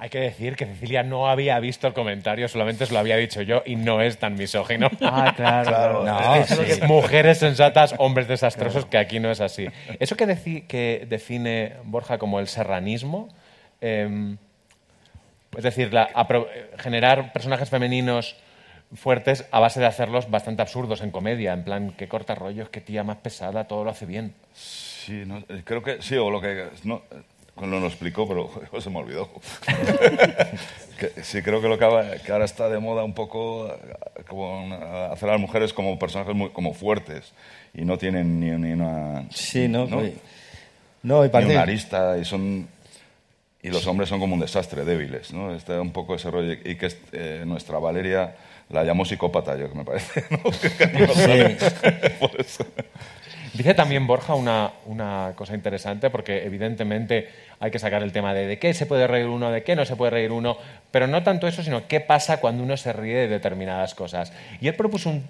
Hay 0.00 0.10
que 0.10 0.20
decir 0.20 0.54
que 0.54 0.64
Cecilia 0.64 1.02
no 1.02 1.28
había 1.28 1.58
visto 1.58 1.88
el 1.88 1.92
comentario, 1.92 2.46
solamente 2.46 2.86
se 2.86 2.92
lo 2.92 3.00
había 3.00 3.16
dicho 3.16 3.42
yo 3.42 3.62
y 3.66 3.74
no 3.74 4.00
es 4.00 4.16
tan 4.18 4.34
misógino. 4.34 4.88
Ah, 5.00 5.32
claro. 5.34 5.68
Claro, 5.68 6.04
No, 6.04 6.34
Es 6.36 6.48
sí. 6.50 6.80
que 6.80 6.86
Mujeres 6.86 7.38
sensatas, 7.38 7.94
hombres 7.98 8.28
desastrosos, 8.28 8.86
que 8.86 8.96
aquí 8.96 9.18
no 9.18 9.28
es 9.30 9.40
así. 9.40 9.66
Eso 9.98 10.16
que, 10.16 10.26
deci- 10.28 10.66
que 10.68 11.04
define 11.08 11.74
Borja 11.82 12.16
como 12.18 12.38
el 12.38 12.46
serranismo, 12.46 13.28
eh, 13.80 14.36
es 15.56 15.64
decir, 15.64 15.92
la- 15.92 16.08
generar 16.78 17.32
personajes 17.32 17.68
femeninos 17.68 18.36
fuertes 18.94 19.46
a 19.50 19.58
base 19.58 19.80
de 19.80 19.86
hacerlos 19.86 20.30
bastante 20.30 20.62
absurdos 20.62 21.00
en 21.02 21.10
comedia, 21.10 21.52
en 21.52 21.64
plan, 21.64 21.90
que 21.90 22.06
corta 22.06 22.36
rollos, 22.36 22.68
que 22.68 22.80
tía 22.80 23.02
más 23.02 23.16
pesada, 23.16 23.64
todo 23.64 23.82
lo 23.82 23.90
hace 23.90 24.06
bien. 24.06 24.32
Sí, 25.08 25.22
no, 25.26 25.38
eh, 25.38 25.62
creo 25.64 25.82
que 25.82 26.02
sí, 26.02 26.16
o 26.16 26.30
lo 26.30 26.38
que. 26.38 26.66
No, 26.84 26.96
eh, 27.10 27.22
cuando 27.54 27.80
lo 27.80 27.86
explicó, 27.86 28.28
pero 28.28 28.50
se 28.80 28.90
me 28.90 28.98
olvidó. 28.98 29.30
Sí, 31.22 31.42
creo 31.42 31.60
que 31.62 31.68
lo 31.68 31.78
que, 31.78 31.84
ahora- 31.84 32.44
está 32.44 32.68
de 32.68 32.80
moda 32.80 33.04
un 33.04 33.14
poco 33.14 33.68
eh, 33.68 34.22
como 34.26 34.64
una- 34.64 35.06
hacer 35.12 35.28
a 35.28 35.32
las 35.32 35.40
mujeres 35.40 35.72
como 35.72 35.96
personajes 35.96 36.34
muy, 36.34 36.50
como 36.50 36.74
fuertes 36.74 37.32
y 37.72 37.84
no 37.84 37.96
tienen 37.98 38.40
ni, 38.40 38.50
ni 38.50 38.72
una. 38.72 39.24
Sí, 39.30 39.68
¿no? 39.68 39.86
¿no? 39.86 40.02
No, 41.04 41.20
y 41.22 41.28
ni 41.28 41.32
parece... 41.32 41.52
una 41.52 41.62
arista 41.62 42.18
y 42.18 42.24
son. 42.24 42.66
Y 43.62 43.68
los 43.70 43.86
hombres 43.86 44.08
son 44.08 44.18
como 44.18 44.34
un 44.34 44.40
desastre, 44.40 44.84
débiles, 44.84 45.32
¿no? 45.32 45.54
Está 45.54 45.80
un 45.80 45.92
poco 45.92 46.16
ese 46.16 46.30
rollo. 46.32 46.52
Y 46.64 46.74
que 46.76 46.92
eh, 47.12 47.44
nuestra 47.46 47.78
Valeria 47.78 48.34
la 48.68 48.82
llamó 48.82 49.04
psicópata, 49.04 49.56
yo 49.56 49.70
que 49.70 49.78
me 49.78 49.84
parece, 49.84 50.24
¿no? 50.30 50.38
Por 52.18 52.40
eso. 52.40 52.66
Dice 53.54 53.74
también 53.74 54.06
Borja 54.06 54.34
una, 54.34 54.72
una 54.86 55.32
cosa 55.34 55.54
interesante, 55.54 56.10
porque 56.10 56.44
evidentemente 56.44 57.28
hay 57.60 57.70
que 57.70 57.78
sacar 57.78 58.02
el 58.02 58.12
tema 58.12 58.34
de 58.34 58.46
de 58.46 58.58
qué 58.58 58.74
se 58.74 58.86
puede 58.86 59.06
reír 59.06 59.26
uno, 59.26 59.50
de 59.50 59.62
qué 59.62 59.76
no 59.76 59.84
se 59.84 59.96
puede 59.96 60.10
reír 60.10 60.32
uno, 60.32 60.56
pero 60.90 61.06
no 61.06 61.22
tanto 61.22 61.46
eso, 61.46 61.62
sino 61.62 61.86
qué 61.86 62.00
pasa 62.00 62.40
cuando 62.40 62.62
uno 62.62 62.76
se 62.76 62.92
ríe 62.92 63.16
de 63.16 63.28
determinadas 63.28 63.94
cosas. 63.94 64.32
Y 64.60 64.68
él 64.68 64.74
propuso 64.74 65.10
un 65.10 65.26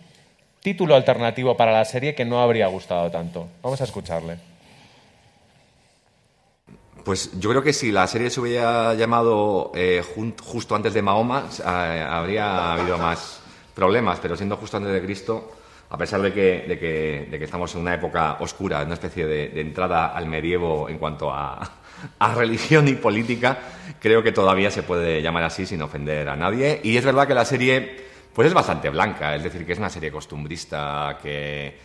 título 0.61 0.95
alternativo 0.95 1.57
para 1.57 1.73
la 1.73 1.85
serie 1.85 2.15
que 2.15 2.25
no 2.25 2.41
habría 2.41 2.67
gustado 2.67 3.11
tanto. 3.11 3.49
Vamos 3.63 3.81
a 3.81 3.85
escucharle. 3.85 4.39
Pues 7.05 7.31
yo 7.39 7.49
creo 7.51 7.63
que 7.63 7.73
si 7.73 7.91
la 7.91 8.07
serie 8.07 8.29
se 8.29 8.41
hubiera 8.41 8.93
llamado 8.95 9.73
eh, 9.75 10.03
justo 10.43 10.75
antes 10.75 10.93
de 10.93 11.01
Mahoma, 11.01 11.49
eh, 11.59 12.07
habría 12.07 12.75
habido 12.75 12.99
más 12.99 13.41
problemas, 13.75 14.19
pero 14.21 14.37
siendo 14.37 14.57
justo 14.57 14.77
antes 14.77 14.93
de 14.93 15.01
Cristo, 15.01 15.53
a 15.91 15.97
pesar 15.97 16.21
de 16.23 16.33
que, 16.33 17.39
estamos 17.43 17.75
en 17.75 17.81
una 17.81 17.95
época 17.95 18.37
oscura, 18.41 18.83
una 18.83 18.95
especie 18.95 19.27
de, 19.27 19.61
entrada 19.61 20.09
al 20.09 20.27
medievo 20.27 20.89
en 20.89 20.99
cuanto 20.99 21.33
a, 21.33 21.71
religión 22.35 22.87
y 22.89 22.95
política, 22.95 23.59
creo 24.01 24.23
que 24.23 24.33
todavía 24.33 24.71
se 24.71 24.83
puede 24.83 25.21
llamar 25.23 25.45
así 25.45 25.67
sin 25.67 25.83
ofender 25.83 26.29
a 26.29 26.37
nadie. 26.37 26.81
Y 26.85 26.97
es 26.97 27.05
verdad 27.05 27.27
que 27.27 27.35
la 27.35 27.45
serie 27.45 28.09
pues 28.33 28.47
es 28.47 28.55
bastante 28.55 28.89
blanca, 28.91 29.35
es 29.35 29.43
decir, 29.43 29.67
que 29.67 29.73
es 29.73 29.79
una 29.79 29.91
serie 29.91 30.13
costumbrista 30.13 31.19
que 31.21 31.77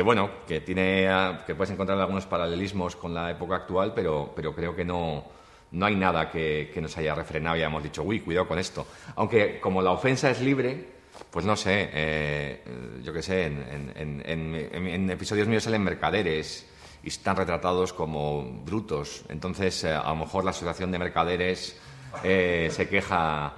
bueno, 0.00 0.30
que 0.48 0.62
tiene 0.62 1.06
que 1.46 1.54
puedes 1.54 1.70
encontrar 1.70 1.98
algunos 2.00 2.24
paralelismos 2.24 2.96
con 2.96 3.12
la 3.12 3.30
época 3.30 3.56
actual, 3.56 3.92
pero, 3.94 4.32
creo 4.34 4.74
que 4.74 4.86
no, 4.86 5.24
no 5.72 5.86
hay 5.86 5.96
nada 5.96 6.30
que, 6.30 6.72
nos 6.80 6.96
haya 6.96 7.14
refrenado 7.14 7.56
y 7.56 7.60
hayamos 7.60 7.82
dicho, 7.82 8.02
uy, 8.02 8.20
cuidado 8.20 8.48
con 8.48 8.58
esto. 8.58 8.86
Aunque 9.16 9.60
como 9.60 9.82
la 9.82 9.90
ofensa 9.90 10.30
es 10.30 10.40
libre, 10.40 11.01
pues 11.32 11.44
no 11.44 11.56
sé, 11.56 11.88
eh, 11.92 12.62
yo 13.02 13.12
qué 13.12 13.22
sé, 13.22 13.46
en, 13.46 13.62
en- 13.62 13.92
en- 13.96 14.22
en- 14.26 14.54
en- 14.74 14.86
en 14.86 15.10
episodios 15.10 15.48
míos 15.48 15.64
salen 15.64 15.82
mercaderes 15.82 16.68
y 17.02 17.08
están 17.08 17.34
retratados 17.36 17.92
como 17.92 18.44
brutos. 18.64 19.24
Entonces, 19.28 19.82
eh, 19.84 19.92
a 19.92 20.08
lo 20.10 20.16
mejor 20.16 20.44
la 20.44 20.50
asociación 20.50 20.92
de 20.92 20.98
mercaderes 20.98 21.80
eh, 22.22 22.68
se 22.70 22.86
queja, 22.88 23.54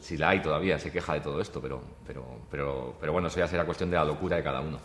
si 0.00 0.16
la 0.16 0.28
hay 0.30 0.40
todavía, 0.40 0.78
se 0.78 0.92
queja 0.92 1.14
de 1.14 1.20
todo 1.20 1.40
esto, 1.40 1.60
pero, 1.60 1.82
pero, 2.06 2.24
pero, 2.50 2.96
pero 3.00 3.12
bueno, 3.12 3.26
eso 3.28 3.40
ya 3.40 3.48
será 3.48 3.64
cuestión 3.64 3.90
de 3.90 3.96
la 3.96 4.04
locura 4.04 4.36
de 4.36 4.44
cada 4.44 4.60
uno. 4.60 4.78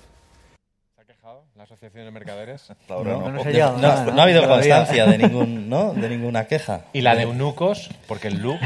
¿Se 0.96 1.02
ha 1.02 1.06
quejado 1.06 1.44
la 1.56 1.64
Asociación 1.64 2.06
de 2.06 2.12
Mercaderes? 2.12 2.68
No, 2.90 3.04
no. 3.04 3.20
no 3.22 3.32
nos 3.34 3.46
ha 3.46 3.52
llegado 3.52 3.74
No, 3.78 3.82
nada, 3.88 4.06
no 4.12 4.20
ha 4.20 4.24
habido 4.24 4.42
Todavía. 4.42 4.78
constancia 4.78 5.06
de, 5.06 5.18
ningún, 5.20 5.70
¿no? 5.70 5.94
de 5.94 6.10
ninguna 6.10 6.46
queja. 6.48 6.86
Y 6.94 7.02
la 7.02 7.16
de 7.16 7.22
eunucos, 7.24 7.90
porque 8.08 8.30
el 8.30 8.40
look, 8.42 8.60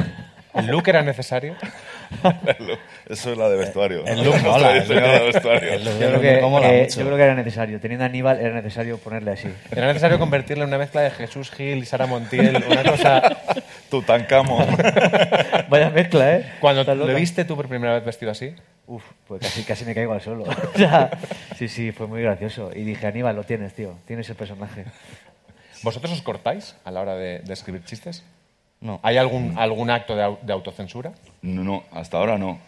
el 0.53 0.68
look 0.68 0.88
era 0.88 1.01
necesario. 1.03 1.55
Eso 3.10 3.32
es 3.32 3.38
la 3.38 3.49
de 3.49 3.57
vestuario. 3.57 4.05
El 4.05 4.24
look 4.24 4.41
mola, 4.43 4.84
Yo 4.84 4.93
creo, 4.93 6.20
que, 7.18 7.24
era 7.24 7.36
necesario. 7.36 7.80
Teniendo 7.80 8.03
a 8.03 8.07
Aníbal, 8.07 8.39
era 8.39 8.53
necesario 8.53 8.97
ponerle 8.97 9.32
así. 9.32 9.49
Era 9.72 9.88
necesario 9.88 10.20
convertirle 10.20 10.64
en 10.64 10.70
una 10.70 10.78
mezcla 10.78 11.01
de 11.01 11.12
Jesús 11.12 11.51
Gil 11.51 11.80
y 11.80 11.86
Sara 11.86 12.05
Montiel, 12.07 12.64
una 12.68 12.84
cosa... 12.84 13.38
Tutankamón. 13.89 14.68
Vaya 15.70 15.89
mezcla, 15.89 16.36
¿eh? 16.36 16.45
Cuando 16.60 16.84
lo 16.93 17.07
viste 17.07 17.43
tú 17.45 17.55
por 17.55 17.68
primera 17.68 17.93
vez 17.93 18.05
vestido 18.05 18.32
así, 18.32 18.53
Uf, 18.86 19.03
pues 19.28 19.41
casi, 19.41 19.64
casi 19.64 19.86
me 19.86 19.93
caigo 19.93 20.14
al 20.14 20.22
suelo. 20.22 20.43
O 20.45 20.78
sea, 20.78 21.12
sí, 21.55 21.68
sí, 21.68 21.91
fue 21.91 22.07
muy 22.07 22.22
gracioso. 22.22 22.72
Y 22.76 22.84
dije, 22.84 23.05
Aníbal, 23.05 23.36
lo 23.36 23.43
tienes, 23.43 23.74
tío. 23.74 23.95
Tienes 24.07 24.30
el 24.30 24.36
personaje. 24.36 24.86
¿vosotros 25.84 26.12
os 26.12 26.22
cortáis 26.22 26.76
a 26.84 26.91
la 26.91 27.01
hora 27.01 27.16
de, 27.16 27.39
de 27.39 27.53
escribir 27.53 27.84
chistes? 27.84 28.24
No. 28.82 29.00
¿Hay 29.04 29.18
algún, 29.18 29.56
algún 29.58 29.90
acto 29.90 30.16
de, 30.16 30.24
au- 30.24 30.40
de 30.42 30.54
autocensura? 30.54 31.12
No, 31.42 31.64
no, 31.64 31.84
hasta 31.92 32.18
ahora 32.18 32.38
no. 32.38 32.60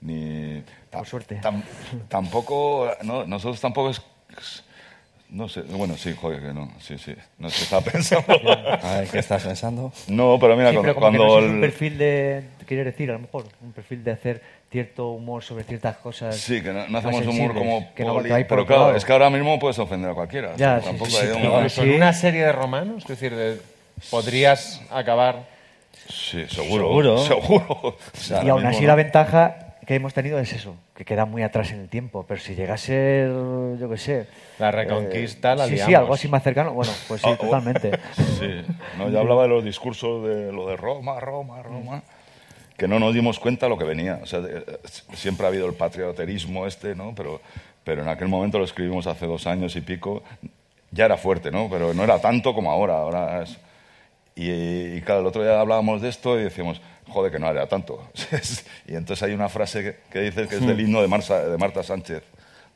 Ni. 0.00 0.62
ta- 0.90 0.98
Por 0.98 1.06
suerte. 1.06 1.40
tam- 1.40 1.62
tampoco. 2.08 2.88
No, 3.02 3.26
nosotros 3.26 3.60
tampoco 3.60 3.90
es. 3.90 4.02
No 5.28 5.48
sé, 5.48 5.62
bueno, 5.62 5.96
sí, 5.96 6.14
joder, 6.14 6.40
que 6.40 6.52
no. 6.54 6.70
Sí, 6.80 6.96
sí. 6.98 7.12
No 7.38 7.50
sé, 7.50 7.64
estaba 7.64 7.82
pensando. 7.92 8.32
A 8.32 9.00
ver, 9.00 9.08
¿qué 9.08 9.18
estás 9.18 9.42
pensando? 9.42 9.92
No, 10.06 10.38
pero 10.38 10.56
mira, 10.56 10.70
Sí, 10.70 10.76
cuando. 10.76 10.82
pero 10.82 10.94
como 10.94 11.10
que 11.12 11.16
cuando 11.18 11.26
no 11.26 11.38
es 11.40 11.44
un 11.50 11.54
el- 11.56 11.60
perfil 11.60 11.98
de... 11.98 12.44
Quiero 12.64 12.84
decir, 12.84 13.10
a 13.10 13.14
lo 13.14 13.18
mejor, 13.20 13.46
un 13.62 13.72
perfil 13.72 14.04
de 14.04 14.10
hacer 14.12 14.42
cierto 14.70 15.10
humor 15.10 15.42
sobre 15.42 15.64
ciertas 15.64 15.96
cosas 15.98 16.36
Sí, 16.36 16.60
que 16.62 16.72
no, 16.72 16.84
no 16.84 16.88
más 16.88 17.04
hacemos 17.04 17.22
humor 17.22 17.34
sensibles, 17.52 17.58
como. 17.58 17.94
que 17.94 18.04
no 18.04 18.14
poli- 18.14 18.28
que 18.28 18.34
hay 18.34 18.44
por 18.44 18.48
pero 18.50 18.62
otro 18.62 18.66
claro, 18.74 18.82
lado. 18.86 18.96
es 18.96 19.04
que 19.04 19.12
ahora 19.12 19.30
mismo 19.30 19.58
puedes 19.58 19.78
ofender 19.80 20.10
a 20.10 20.14
cualquiera. 20.14 20.48
o 20.50 20.56
Ya, 20.56 20.56
sea, 20.56 20.80
sí, 20.80 20.86
tampoco 20.86 21.10
sí, 21.10 21.16
hay 21.18 21.26
sí, 21.26 21.32
un- 21.32 21.40
claro. 21.40 21.56
Incluso 21.56 21.82
en 21.82 21.90
una 21.94 22.12
serie 22.12 22.44
de 22.44 22.52
romanos, 22.52 23.02
es 23.02 23.08
decir, 23.08 23.34
de- 23.34 23.60
podrías 24.10 24.80
acabar... 24.90 25.44
Sí, 26.08 26.46
seguro. 26.48 26.84
Seguro. 26.88 27.18
Seguro. 27.18 27.66
O 27.80 27.96
sea, 28.12 28.44
Y 28.44 28.48
aún 28.48 28.64
así 28.64 28.82
no. 28.82 28.88
la 28.88 28.94
ventaja 28.94 29.74
que 29.86 29.94
hemos 29.96 30.14
tenido 30.14 30.38
es 30.38 30.52
eso, 30.52 30.76
que 30.94 31.04
queda 31.04 31.24
muy 31.26 31.42
atrás 31.42 31.70
en 31.72 31.80
el 31.80 31.88
tiempo. 31.88 32.24
Pero 32.28 32.40
si 32.40 32.54
llegase, 32.54 33.28
yo 33.80 33.88
qué 33.90 33.96
sé... 33.98 34.26
La 34.58 34.70
reconquista, 34.70 35.54
la 35.54 35.64
Sí, 35.66 35.70
sí, 35.70 35.76
liamos. 35.76 35.94
algo 35.98 36.14
así 36.14 36.28
más 36.28 36.42
cercano. 36.42 36.72
Bueno, 36.72 36.92
pues 37.08 37.20
sí, 37.22 37.28
Ah, 37.28 37.32
oh. 37.38 37.44
totalmente. 37.44 37.90
Sí, 38.38 38.62
no, 38.98 39.08
yo 39.08 39.18
hablaba 39.20 39.42
de 39.42 39.48
los 39.48 39.64
discursos 39.64 40.24
de 40.26 40.52
lo 40.52 40.68
de 40.68 40.76
Roma, 40.76 41.18
Roma, 41.20 41.62
Roma, 41.62 42.02
que 42.76 42.86
no 42.86 42.98
nos 43.00 43.14
dimos 43.14 43.38
cuenta 43.40 43.68
lo 43.68 43.78
que 43.78 43.84
venía. 43.84 44.20
O 44.22 44.26
sea, 44.26 44.40
de- 44.40 44.58
eh, 44.58 44.78
siempre 45.14 45.46
ha 45.46 45.48
habido 45.48 45.66
el 45.66 45.74
patrioterismo 45.74 46.66
este, 46.66 46.94
¿no? 46.94 47.14
Pero, 47.16 47.40
pero 47.82 48.02
en 48.02 48.08
aquel 48.08 48.28
momento 48.28 48.58
lo 48.58 48.64
escribimos 48.64 49.06
hace 49.06 49.26
dos 49.26 49.46
años 49.46 49.74
y 49.76 49.80
pico, 49.80 50.22
ya 50.92 51.06
era 51.06 51.16
fuerte, 51.16 51.50
¿no? 51.50 51.68
Pero 51.70 51.94
no 51.94 52.04
era 52.04 52.20
tanto 52.20 52.54
como 52.54 52.70
ahora. 52.70 52.98
ahora 52.98 53.42
es- 53.42 53.56
y, 54.36 54.50
y 54.96 55.00
claro, 55.02 55.22
el 55.22 55.26
otro 55.26 55.42
día 55.42 55.58
hablábamos 55.60 56.00
de 56.02 56.08
esto 56.10 56.38
y 56.38 56.44
decíamos, 56.44 56.80
joder, 57.08 57.32
que 57.32 57.38
no 57.38 57.48
era 57.50 57.66
tanto. 57.66 58.00
y 58.86 58.94
entonces 58.94 59.22
hay 59.24 59.32
una 59.32 59.48
frase 59.48 59.82
que, 59.82 59.96
que 60.10 60.20
dice 60.20 60.46
que 60.46 60.56
es 60.56 60.66
del 60.66 60.80
himno 60.80 61.00
de, 61.02 61.08
Marsa- 61.08 61.44
de 61.48 61.56
Marta 61.58 61.82
Sánchez, 61.82 62.22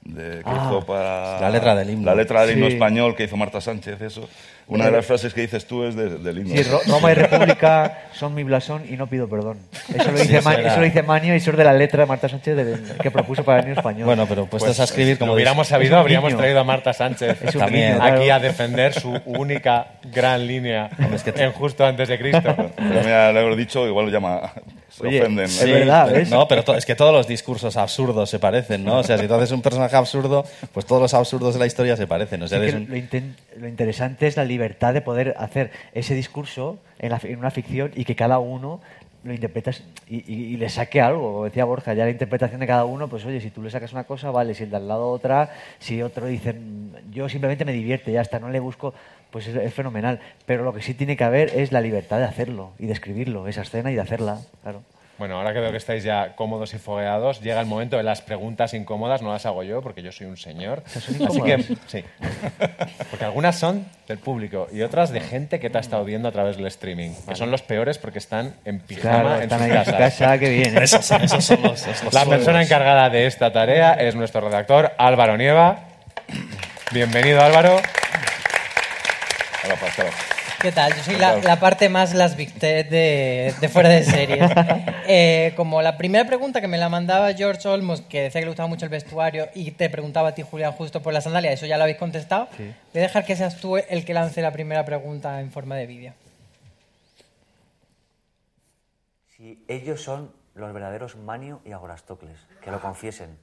de, 0.02 0.38
que 0.38 0.42
Ah, 0.46 0.64
hizo 0.66 0.86
para... 0.86 1.38
la 1.40 1.50
letra 1.50 1.74
del 1.74 1.90
himno. 1.90 2.06
La 2.06 2.14
letra 2.14 2.40
del 2.46 2.56
himno 2.56 2.66
Sí. 2.68 2.72
español 2.74 3.14
que 3.14 3.24
hizo 3.24 3.36
Marta 3.36 3.60
Sánchez, 3.60 4.00
eso. 4.00 4.28
Una 4.70 4.86
de 4.86 4.92
las 4.92 5.04
frases 5.06 5.34
que 5.34 5.40
dices 5.42 5.66
tú 5.66 5.84
es 5.84 5.94
de- 5.94 6.18
del 6.18 6.38
himno. 6.38 6.54
Sí, 6.54 6.62
Ro- 6.62 6.80
Roma 6.86 7.10
y 7.10 7.14
República 7.14 8.04
son 8.14 8.34
mi 8.34 8.42
blasón 8.44 8.82
y 8.88 8.96
no 8.96 9.06
pido 9.08 9.28
perdón. 9.28 9.58
Eso 9.94 10.10
lo 10.10 10.16
Sí, 10.18 10.28
dice, 10.28 10.36
era- 10.38 10.52
eso 10.68 10.76
lo 10.78 10.84
dice 10.84 11.02
Manio 11.02 11.34
y 11.34 11.38
eso 11.38 11.50
es 11.50 11.56
de 11.56 11.64
la 11.64 11.72
letra 11.72 12.00
de 12.02 12.06
Marta 12.06 12.28
Sánchez 12.28 12.56
de- 12.56 12.78
que 13.02 13.10
propuso 13.10 13.42
para 13.44 13.58
el 13.60 13.66
niño 13.66 13.76
español. 13.78 14.04
Bueno, 14.06 14.26
pero 14.26 14.46
puestos 14.46 14.78
a 14.80 14.84
escribir 14.84 15.18
como 15.18 15.28
lo 15.30 15.34
hubiéramos 15.34 15.68
sabido, 15.68 15.96
es 15.96 16.00
habríamos 16.00 16.36
traído 16.36 16.60
a 16.60 16.64
Marta 16.64 16.92
Sánchez 16.92 17.42
Es 17.42 17.54
un 17.54 17.60
También. 17.62 17.94
guiño, 17.94 18.04
aquí 18.04 18.24
claro. 18.24 18.34
a 18.34 18.38
defender 18.38 18.94
su 18.94 19.10
única 19.26 19.86
gran 20.12 20.46
línea 20.46 20.88
en 20.98 21.52
justo 21.52 21.84
antes 21.84 22.08
de 22.08 22.18
Cristo. 22.18 22.54
Pero 22.76 23.00
mira, 23.04 23.32
le 23.32 23.52
he 23.52 23.56
dicho, 23.56 23.86
igual 23.86 24.06
lo 24.06 24.12
llama... 24.12 24.52
Se 25.00 25.06
Oye, 25.06 25.20
ofenden. 25.20 25.44
es 25.46 25.64
verdad. 25.64 26.12
No, 26.30 26.46
pero 26.46 26.62
to- 26.64 26.76
es 26.76 26.84
que 26.86 26.94
todos 26.94 27.12
los 27.12 27.26
discursos 27.26 27.76
absurdos 27.76 28.28
se 28.30 28.38
parecen, 28.38 28.84
¿no? 28.84 28.98
O 28.98 29.02
sea, 29.02 29.16
si 29.18 29.26
tú 29.26 29.34
haces 29.34 29.50
un 29.52 29.62
personaje 29.62 29.96
absurdo, 29.96 30.44
pues 30.72 30.86
todos 30.86 31.00
los 31.00 31.14
absurdos 31.14 31.54
de 31.54 31.60
la 31.60 31.66
historia 31.66 31.96
se 31.96 32.06
parecen. 32.06 32.42
O 32.42 32.48
sea, 32.48 32.58
Sí, 32.58 32.64
eres 32.64 32.74
que 32.74 32.80
un- 32.82 32.88
lo, 32.90 32.96
inten- 32.96 33.34
lo 33.56 33.68
interesante 33.68 34.26
es 34.26 34.36
la 34.36 34.44
libertad 34.44 34.92
de 34.94 35.00
poder 35.00 35.34
hacer 35.38 35.70
ese 35.94 36.14
discurso 36.14 36.78
en, 36.98 37.10
la 37.10 37.18
fi- 37.18 37.28
en 37.28 37.38
una 37.38 37.50
ficción 37.50 37.92
y 37.94 38.04
que 38.04 38.14
cada 38.14 38.38
uno 38.38 38.80
lo 39.22 39.34
interpreta 39.34 39.70
y, 40.08 40.16
y- 40.32 40.44
y 40.54 40.56
le 40.56 40.68
saque 40.70 41.00
algo. 41.00 41.32
Como 41.32 41.44
decía 41.44 41.64
Borja, 41.66 41.92
ya 41.92 42.04
la 42.04 42.10
interpretación 42.10 42.60
de 42.60 42.66
cada 42.66 42.84
uno, 42.86 43.08
pues 43.08 43.24
oye, 43.26 43.40
si 43.40 43.50
tú 43.50 43.62
le 43.62 43.70
sacas 43.70 43.92
una 43.92 44.04
cosa, 44.04 44.30
vale, 44.30 44.54
si 44.54 44.62
el 44.64 44.70
de 44.70 44.76
al 44.76 44.88
lado 44.88 45.10
otra, 45.10 45.50
si 45.78 46.00
otro 46.02 46.26
dice, 46.26 46.54
"Mm, 46.54 47.12
yo 47.12 47.28
simplemente 47.28 47.64
me 47.66 47.72
divierte, 47.72 48.12
ya 48.12 48.22
está, 48.22 48.38
no 48.38 48.48
le 48.48 48.60
busco, 48.60 48.94
pues 49.30 49.46
es, 49.46 49.56
es 49.56 49.74
fenomenal. 49.74 50.20
Pero 50.46 50.64
lo 50.64 50.72
que 50.72 50.82
sí 50.82 50.94
tiene 50.94 51.16
que 51.16 51.24
haber 51.24 51.50
es 51.58 51.72
la 51.72 51.80
libertad 51.80 52.18
de 52.18 52.24
hacerlo 52.24 52.72
y 52.78 52.86
de 52.86 52.92
escribirlo, 52.92 53.48
esa 53.48 53.62
escena 53.62 53.90
y 53.90 53.94
de 53.94 54.00
hacerla, 54.00 54.38
claro. 54.62 54.82
Bueno, 55.20 55.36
ahora 55.36 55.52
que 55.52 55.60
veo 55.60 55.70
que 55.70 55.76
estáis 55.76 56.02
ya 56.02 56.34
cómodos 56.34 56.72
y 56.72 56.78
fogueados, 56.78 57.42
llega 57.42 57.60
el 57.60 57.66
momento 57.66 57.98
de 57.98 58.02
las 58.02 58.22
preguntas 58.22 58.72
incómodas. 58.72 59.20
No 59.20 59.30
las 59.30 59.44
hago 59.44 59.62
yo 59.62 59.82
porque 59.82 60.00
yo 60.00 60.12
soy 60.12 60.26
un 60.26 60.38
señor. 60.38 60.82
Así 60.96 61.42
que, 61.42 61.62
sí. 61.88 62.02
Porque 63.10 63.26
algunas 63.26 63.58
son 63.58 63.84
del 64.08 64.16
público 64.16 64.66
y 64.72 64.80
otras 64.80 65.10
de 65.10 65.20
gente 65.20 65.60
que 65.60 65.68
te 65.68 65.76
ha 65.76 65.82
estado 65.82 66.06
viendo 66.06 66.26
a 66.26 66.32
través 66.32 66.56
del 66.56 66.66
streaming. 66.68 67.10
Que 67.28 67.36
son 67.36 67.50
los 67.50 67.60
peores 67.60 67.98
porque 67.98 68.18
están 68.18 68.54
en 68.64 68.80
pijama 68.80 69.20
Claro, 69.20 69.36
en 69.36 69.42
están 69.42 69.58
sus 69.58 69.68
ahí 69.68 69.72
casas. 69.74 69.94
casa, 69.98 70.38
qué 70.38 70.48
bien. 70.48 70.78
¿eh? 70.78 70.80
Esos, 70.84 71.10
esos 71.10 71.44
son 71.44 71.62
los, 71.64 71.86
los 72.02 72.14
La 72.14 72.24
persona 72.24 72.62
encargada 72.62 73.10
de 73.10 73.26
esta 73.26 73.52
tarea 73.52 73.92
es 73.92 74.14
nuestro 74.14 74.40
redactor 74.40 74.92
Álvaro 74.96 75.36
Nieva. 75.36 75.80
Bienvenido 76.92 77.42
Álvaro. 77.42 77.76
Pásalo. 79.62 80.10
¿Qué 80.60 80.72
tal? 80.72 80.94
Yo 80.94 81.02
soy 81.02 81.16
la, 81.16 81.36
la 81.38 81.58
parte 81.58 81.88
más 81.88 82.14
las 82.14 82.36
Big 82.36 82.52
Ted 82.52 82.86
de, 82.90 83.54
de 83.60 83.68
fuera 83.68 83.88
de 83.88 84.04
series. 84.04 84.50
Eh, 85.12 85.54
como 85.56 85.82
la 85.82 85.96
primera 85.98 86.24
pregunta 86.24 86.60
que 86.60 86.68
me 86.68 86.78
la 86.78 86.88
mandaba 86.88 87.32
George 87.34 87.66
Olmos, 87.66 88.00
que 88.02 88.22
decía 88.22 88.40
que 88.40 88.44
le 88.44 88.50
gustaba 88.50 88.68
mucho 88.68 88.84
el 88.84 88.90
vestuario, 88.90 89.48
y 89.56 89.72
te 89.72 89.90
preguntaba 89.90 90.28
a 90.28 90.34
ti, 90.36 90.42
Julián, 90.42 90.70
justo 90.70 91.02
por 91.02 91.12
la 91.12 91.20
sandalia, 91.20 91.50
eso 91.50 91.66
ya 91.66 91.76
lo 91.78 91.82
habéis 91.82 91.98
contestado. 91.98 92.46
Sí. 92.56 92.72
Voy 92.92 93.00
a 93.00 93.06
dejar 93.06 93.24
que 93.24 93.34
seas 93.34 93.56
tú 93.56 93.76
el 93.76 94.04
que 94.04 94.14
lance 94.14 94.40
la 94.40 94.52
primera 94.52 94.84
pregunta 94.84 95.40
en 95.40 95.50
forma 95.50 95.74
de 95.74 95.86
vídeo. 95.86 96.12
Si 99.36 99.64
ellos 99.66 100.00
son 100.00 100.32
los 100.54 100.72
verdaderos 100.72 101.16
Manio 101.16 101.60
y 101.64 101.72
Agorastocles, 101.72 102.38
que 102.62 102.70
lo 102.70 102.80
confiesen, 102.80 103.36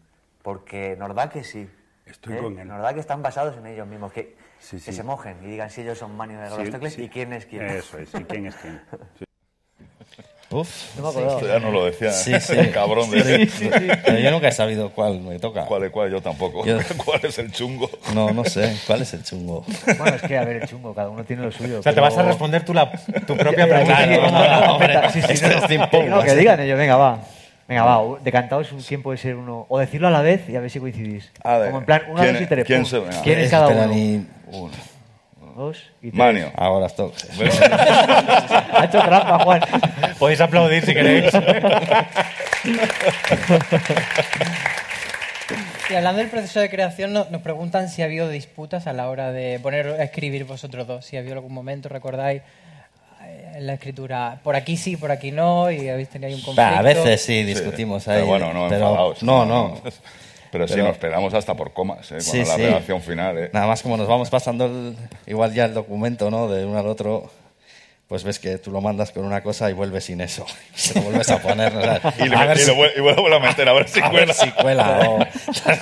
porque 0.43 0.95
nos 0.97 1.13
da 1.13 1.29
que 1.29 1.43
sí. 1.43 1.69
Estoy 2.05 2.35
¿eh? 2.35 2.41
con 2.41 2.57
él. 2.57 2.65
Nos 2.65 2.81
da 2.81 2.93
que 2.93 3.01
están 3.01 3.21
basados 3.21 3.57
en 3.57 3.65
ellos 3.65 3.85
mismos, 3.87 4.13
que, 4.13 4.37
Sí, 4.59 4.77
que 4.83 4.91
se 4.91 5.03
mojen 5.03 5.37
y 5.43 5.47
digan 5.47 5.69
si 5.69 5.81
ellos 5.81 5.97
son 5.97 6.15
Manio 6.17 6.41
Agorastocles 6.41 6.93
sí. 6.93 7.03
y 7.03 7.09
quién 7.09 7.33
es 7.33 7.45
quién. 7.45 7.63
Eso 7.63 7.97
es, 7.97 8.09
y 8.13 8.23
quién 8.23 8.47
es 8.47 8.55
quién. 8.55 8.81
Sí. 9.17 9.25
Uf. 10.49 10.97
No 10.97 11.11
me. 11.11 11.27
Esto 11.27 11.45
ya 11.47 11.59
no 11.59 11.71
lo 11.71 11.85
decía. 11.85 12.11
Sí, 12.11 12.39
sí. 12.39 12.53
el 12.53 12.71
cabrón 12.71 13.11
de... 13.11 13.49
Pero 14.05 14.19
yo 14.19 14.31
nunca 14.31 14.47
he 14.47 14.51
sabido 14.53 14.91
cuál 14.91 15.19
me 15.19 15.39
toca. 15.39 15.65
¿Cuál 15.65 15.83
es 15.83 15.91
cuál? 15.91 16.09
Yo 16.09 16.21
tampoco. 16.21 16.65
Yo- 16.65 16.79
¿Cuál 17.05 17.19
es 17.23 17.37
el 17.37 17.51
chungo? 17.51 17.89
No, 18.13 18.31
no 18.31 18.45
sé. 18.45 18.77
¿Cuál 18.87 19.01
es 19.01 19.13
el 19.13 19.23
chungo? 19.23 19.65
Bueno, 19.97 20.15
es 20.15 20.21
que, 20.21 20.37
a 20.37 20.45
ver, 20.45 20.61
el 20.63 20.67
chungo, 20.67 20.95
cada 20.95 21.09
uno 21.09 21.25
tiene 21.25 21.41
lo 21.43 21.51
suyo. 21.51 21.79
O 21.79 21.83
sea, 21.83 21.93
te 21.93 21.99
vas 21.99 22.17
a 22.17 22.23
responder 22.23 22.63
tú 22.63 22.73
la, 22.73 22.89
tu 23.27 23.35
propia 23.35 23.67
pregunta. 23.67 24.05
Claro, 24.05 24.31
no, 24.31 24.65
no, 24.65 24.73
hombre, 24.73 24.93
esto 25.05 25.67
que 25.67 26.07
¿no? 26.09 26.23
digan 26.35 26.59
ellos, 26.61 26.77
venga, 26.77 26.95
va. 26.95 27.19
Venga, 27.67 27.83
va, 27.83 28.19
decantaos 28.23 28.71
un 28.71 28.81
quién 28.81 29.03
puede 29.03 29.17
ser 29.17 29.35
uno. 29.35 29.65
O 29.69 29.77
decirlo 29.77 30.07
a 30.07 30.11
la 30.11 30.21
vez 30.21 30.47
y 30.49 30.55
a 30.55 30.61
ver 30.61 30.69
si 30.69 30.79
coincidís. 30.79 31.31
A 31.43 31.57
ver, 31.57 31.67
Como 31.67 31.79
en 31.79 31.85
plan, 31.85 32.01
una, 32.09 32.21
¿quién- 32.21 32.33
dos 32.33 32.41
y 32.43 32.45
tres. 32.47 32.65
quién 32.65 32.81
pum. 32.81 32.89
se- 32.89 32.99
venga. 32.99 33.21
¿Quién 33.21 33.39
es 33.39 33.51
cada 33.51 33.67
uno? 33.67 33.87
ni- 33.87 34.25
Uno. 34.47 34.71
Dos 35.55 35.77
y 36.01 36.11
tres. 36.11 36.13
Manio. 36.13 36.51
Ahora 36.55 36.85
estoy. 36.85 37.11
Ha 37.59 38.85
hecho 38.85 38.99
trampa, 38.99 39.39
Juan. 39.43 39.61
Podéis 40.19 40.39
aplaudir 40.39 40.85
si 40.85 40.93
queréis. 40.93 41.33
Y 45.89 45.95
hablando 45.95 46.19
del 46.19 46.29
proceso 46.29 46.59
de 46.59 46.69
creación, 46.69 47.13
no- 47.13 47.27
nos 47.29 47.41
preguntan 47.41 47.89
si 47.89 48.01
ha 48.01 48.05
habido 48.05 48.27
disputas 48.29 48.87
a 48.87 48.93
la 48.93 49.09
hora 49.09 49.31
de 49.31 49.59
poner 49.59 49.87
a 49.87 50.03
escribir 50.03 50.43
vosotros 50.45 50.85
dos. 50.85 51.05
Si 51.05 51.15
ha 51.15 51.19
habido 51.21 51.35
algún 51.35 51.53
momento, 51.53 51.87
recordáis, 51.89 52.41
en 53.57 53.67
la 53.67 53.73
escritura, 53.73 54.39
por 54.43 54.55
aquí 54.55 54.77
sí, 54.77 54.95
por 54.97 55.11
aquí 55.11 55.31
no, 55.31 55.71
y 55.71 55.89
habéis 55.89 56.09
tenido 56.09 56.27
ahí 56.29 56.35
un 56.35 56.41
conflicto. 56.41 56.77
a 56.77 56.81
veces 56.81 57.21
sí 57.21 57.43
discutimos 57.43 58.03
Sí, 58.03 58.09
ahí. 58.11 58.15
Pero 58.17 58.27
bueno, 58.27 58.53
no 58.53 58.69
pero-. 58.69 59.15
No, 59.21 59.45
no. 59.45 59.81
Pero, 60.49 60.65
sí, 60.65 60.75
Pero- 60.75 60.87
nos 60.87 60.97
pegamos 60.97 61.33
hasta 61.33 61.55
por 61.55 61.73
comas, 61.73 62.09
¿eh? 62.13 62.21
Sí, 62.21 62.39
la 62.39 62.55
sí. 62.55 62.61
redacción 62.61 63.01
final, 63.01 63.37
¿eh? 63.37 63.49
Nada 63.51 63.67
más 63.67 63.81
como 63.81 63.97
nos 63.97 64.07
vamos 64.07 64.29
pasando 64.29 64.65
el- 64.65 64.95
igual 65.25 65.53
ya 65.53 65.65
el 65.65 65.73
documento, 65.73 66.31
¿no? 66.31 66.47
De 66.47 66.65
uno 66.65 66.77
al 66.79 66.87
otro, 66.87 67.29
pues 68.07 68.23
ves 68.23 68.39
que 68.39 68.57
tú 68.57 68.71
lo 68.71 68.79
mandas 68.79 69.11
con 69.11 69.25
una 69.25 69.41
cosa 69.43 69.69
y 69.69 69.73
vuelves 69.73 70.05
sin 70.05 70.21
eso. 70.21 70.45
Y 70.73 70.79
se 70.79 70.93
lo 70.95 71.01
vuelves 71.01 71.29
a 71.31 71.39
poner. 71.41 71.73
Y, 72.19 72.29
le, 72.29 72.35
a 72.37 72.53
y 72.53 72.57
si, 72.59 72.67
lo 72.67 72.75
vuel- 72.77 72.91
y 72.95 73.01
vuelvo 73.01 73.27
a 73.35 73.39
meter, 73.39 73.67
a 73.67 73.73
ver 73.73 73.89
si 73.89 73.99
a 73.99 74.09
cuela. 74.09 74.25
ver 74.27 74.35
si 74.35 74.51
cuela. 74.51 74.99
o- 75.09 75.25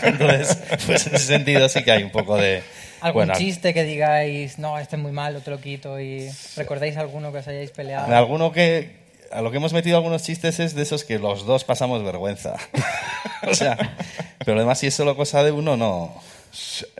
Entonces, 0.07 0.57
pues 0.87 1.07
en 1.07 1.15
ese 1.15 1.25
sentido 1.27 1.69
sí 1.69 1.83
que 1.83 1.91
hay 1.91 2.03
un 2.03 2.11
poco 2.11 2.35
de... 2.37 2.63
¿Algún 3.05 3.27
bueno, 3.27 3.35
chiste 3.35 3.71
que 3.71 3.83
digáis, 3.83 4.57
no, 4.57 4.79
este 4.79 4.95
es 4.95 5.01
muy 5.01 5.11
malo, 5.11 5.39
te 5.41 5.51
lo 5.51 5.61
quito, 5.61 5.99
y 5.99 6.27
recordáis 6.55 6.97
alguno 6.97 7.31
que 7.31 7.37
os 7.37 7.47
hayáis 7.47 7.69
peleado? 7.69 8.11
Alguno 8.11 8.51
que... 8.51 9.05
A 9.31 9.41
lo 9.41 9.51
que 9.51 9.57
hemos 9.57 9.73
metido 9.73 9.97
algunos 9.97 10.23
chistes 10.23 10.59
es 10.59 10.73
de 10.73 10.81
esos 10.81 11.03
que 11.03 11.19
los 11.19 11.45
dos 11.45 11.63
pasamos 11.65 12.03
vergüenza. 12.03 12.55
o 13.47 13.53
sea, 13.53 13.77
pero 14.43 14.57
además 14.57 14.79
si 14.79 14.87
es 14.87 14.95
solo 14.95 15.15
cosa 15.15 15.43
de 15.43 15.51
uno, 15.51 15.77
no. 15.77 16.15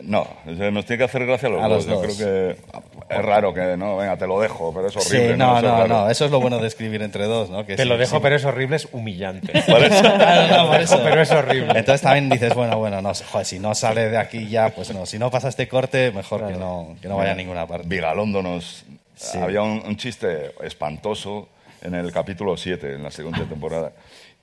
No, 0.02 0.26
nos 0.44 0.84
tiene 0.86 0.98
que 0.98 1.04
hacer 1.04 1.24
gracia 1.26 1.48
a 1.48 1.50
los, 1.52 1.62
A 1.62 1.68
dos. 1.68 1.86
los 1.86 1.86
Yo 1.86 1.94
dos. 2.02 2.16
creo 2.16 2.56
que 2.56 3.14
es 3.14 3.22
raro 3.24 3.54
que, 3.54 3.76
no, 3.76 3.96
venga, 3.96 4.16
te 4.16 4.26
lo 4.26 4.40
dejo, 4.40 4.72
pero 4.74 4.88
es 4.88 4.96
horrible. 4.96 5.32
sí, 5.32 5.38
no, 5.38 5.56
Eso 5.58 5.66
es 5.66 5.72
no, 5.72 5.86
no. 5.88 6.10
Eso 6.10 6.24
es 6.24 6.30
lo 6.30 6.40
bueno 6.40 6.58
de 6.58 6.66
escribir 6.66 7.02
entre 7.02 7.24
dos, 7.24 7.50
¿no? 7.50 7.64
Que 7.66 7.76
Te 7.76 7.82
sí, 7.84 7.88
lo 7.88 7.96
dejo, 7.96 8.16
sí. 8.16 8.22
pero 8.22 8.36
es 8.36 8.44
horrible, 8.44 8.76
es 8.76 8.88
humillante. 8.92 9.52
Por 9.66 9.82
eso- 9.82 10.02
Claro, 10.02 10.56
no, 10.64 10.70
por 10.70 10.80
eso. 10.80 11.00
Pero 11.02 11.20
es 11.22 11.30
horrible. 11.30 11.72
Entonces 11.78 12.00
también 12.02 12.28
dices, 12.28 12.54
bueno, 12.54 12.78
bueno, 12.78 13.00
no, 13.02 13.12
joder, 13.14 13.46
si 13.46 13.58
no 13.58 13.74
sale 13.74 14.08
de 14.08 14.18
aquí 14.18 14.48
ya, 14.48 14.70
pues 14.70 14.92
no. 14.92 15.06
Si 15.06 15.18
no 15.18 15.30
pasa 15.30 15.48
este 15.48 15.68
corte, 15.68 16.10
mejor 16.12 16.46
que, 16.46 16.54
no, 16.54 16.96
que 17.00 17.08
no 17.08 17.16
vaya 17.16 17.32
a 17.32 17.34
ninguna 17.34 17.66
parte. 17.66 17.86
Vigalondo 17.88 18.42
nos... 18.42 18.84
Sí. 19.14 19.38
Había 19.38 19.62
un, 19.62 19.82
un 19.86 19.96
chiste 19.96 20.52
espantoso 20.62 21.48
en 21.80 21.94
el 21.94 22.12
capítulo 22.12 22.56
7, 22.56 22.94
en 22.96 23.02
la 23.02 23.10
segunda 23.10 23.44
temporada. 23.44 23.92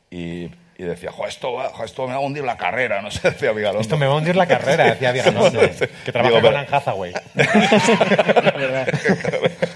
Y, 0.09 0.49
y 0.83 0.87
decía, 0.87 1.11
jo, 1.11 1.27
esto, 1.27 1.53
va- 1.53 1.69
jo, 1.69 1.83
esto 1.83 2.03
me 2.07 2.13
va 2.13 2.17
a 2.17 2.21
hundir 2.21 2.43
la 2.43 2.57
carrera, 2.57 3.01
no 3.01 3.11
sé, 3.11 3.21
decía 3.31 3.51
Vigalondo. 3.51 3.81
Esto 3.81 3.97
me 3.97 4.05
va 4.05 4.13
a 4.13 4.17
hundir 4.17 4.35
la 4.35 4.47
carrera, 4.47 4.85
decía 4.85 5.11
Vigalondo, 5.11 5.59
que 6.05 6.11
trabaja 6.11 6.41
con 6.41 6.55
Anne 6.55 6.67
Hathaway. 6.71 7.13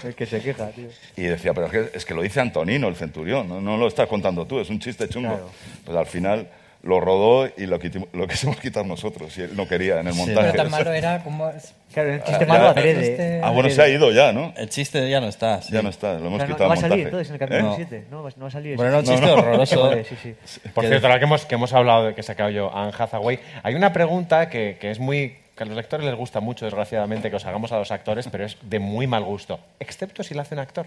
El 0.04 0.16
que 0.16 0.26
se 0.26 0.42
queja, 0.42 0.70
tío. 0.70 0.88
Y 1.16 1.24
decía, 1.24 1.54
pero 1.54 1.68
es 1.68 1.72
que, 1.72 1.98
es 1.98 2.06
que 2.06 2.14
lo 2.14 2.22
dice 2.22 2.40
Antonino, 2.40 2.88
el 2.88 2.96
centurión, 2.96 3.48
no, 3.48 3.62
no 3.62 3.78
lo 3.78 3.88
estás 3.88 4.08
contando 4.08 4.46
tú, 4.46 4.60
es 4.60 4.70
un 4.70 4.80
chiste 4.80 5.08
chungo. 5.10 5.30
Claro. 5.30 5.50
Pues 5.86 5.98
al 5.98 6.06
final 6.06 6.48
lo 6.88 7.00
rodó 7.02 7.48
y 7.58 7.66
lo, 7.66 7.80
quitimo- 7.80 8.08
lo 8.14 8.28
quisimos 8.28 8.58
quitar 8.58 8.86
nosotros, 8.86 9.38
y 9.38 9.42
él 9.42 9.52
no 9.56 9.68
quería 9.68 10.00
en 10.00 10.08
el 10.08 10.14
Sí. 10.14 10.20
montaje. 10.20 10.52
Pero 10.52 10.64
tan 10.64 10.72
malo 10.72 10.94
era 10.94 11.24
como... 11.24 11.52
Claro, 11.94 12.14
el 12.14 12.20
Ah, 12.22 12.24
chiste 12.26 12.46
ya- 12.46 12.54
malo 12.54 12.68
Este- 12.70 12.80
adrede. 12.80 13.42
Ah, 13.44 13.50
bueno, 13.52 13.70
se 13.70 13.82
ha 13.82 13.88
ido 13.90 14.12
ya, 14.12 14.32
¿no? 14.32 14.54
El 14.56 14.70
chiste 14.70 15.10
ya 15.10 15.20
no 15.20 15.28
está. 15.28 15.62
sí. 15.62 15.74
Ya 15.74 15.82
no 15.82 15.90
está, 15.90 16.14
lo 16.14 16.28
hemos 16.28 16.34
O 16.36 16.38
sea, 16.38 16.48
no, 16.48 16.54
quitado 16.56 16.64
no 16.64 16.70
va 16.70 16.74
a 16.76 16.90
salir 16.90 17.06
entonces 17.06 17.28
en 17.30 17.34
el 17.34 17.40
capítulo 17.40 17.72
¿Eh? 17.72 17.76
7. 17.76 18.06
No, 18.12 18.24
va- 18.24 18.30
no 18.36 18.42
va 18.44 18.48
a 18.48 18.52
salir. 18.52 18.76
Bueno, 18.76 18.90
era 18.90 19.00
un 19.00 19.06
chiste 19.06 19.26
horroroso. 19.32 19.84
Vale, 19.90 20.04
sí, 20.06 20.16
sí. 20.22 20.36
Por 20.74 20.86
cierto, 20.86 21.08
ahora 21.08 21.20
que 21.20 21.26
hemos, 21.26 21.46
que 21.46 21.56
hemos 21.56 21.74
hablado 21.74 22.06
de 22.06 22.14
que 22.16 22.22
he 22.22 22.24
sacado 22.24 22.50
yo 22.50 22.76
Anne 22.76 22.92
Hathaway, 22.98 23.40
hay 23.64 23.76
una 23.76 23.92
pregunta 23.94 24.50
que, 24.50 24.78
que 24.80 24.92
es 24.92 25.00
muy 25.00 25.38
que 25.56 25.64
a 25.64 25.66
los 25.66 25.76
lectores 25.76 26.06
les 26.06 26.16
gusta 26.16 26.40
mucho, 26.40 26.66
desgraciadamente, 26.66 27.30
que 27.32 27.36
os 27.36 27.46
hagamos 27.46 27.72
a 27.72 27.78
los 27.80 27.90
actores, 27.92 28.28
pero 28.32 28.46
es 28.46 28.58
de 28.62 28.78
muy 28.80 29.08
mal 29.08 29.24
gusto, 29.24 29.60
excepto 29.80 30.22
si 30.24 30.36
la 30.36 30.44
hace 30.44 30.54
un 30.54 30.60
actor. 30.60 30.86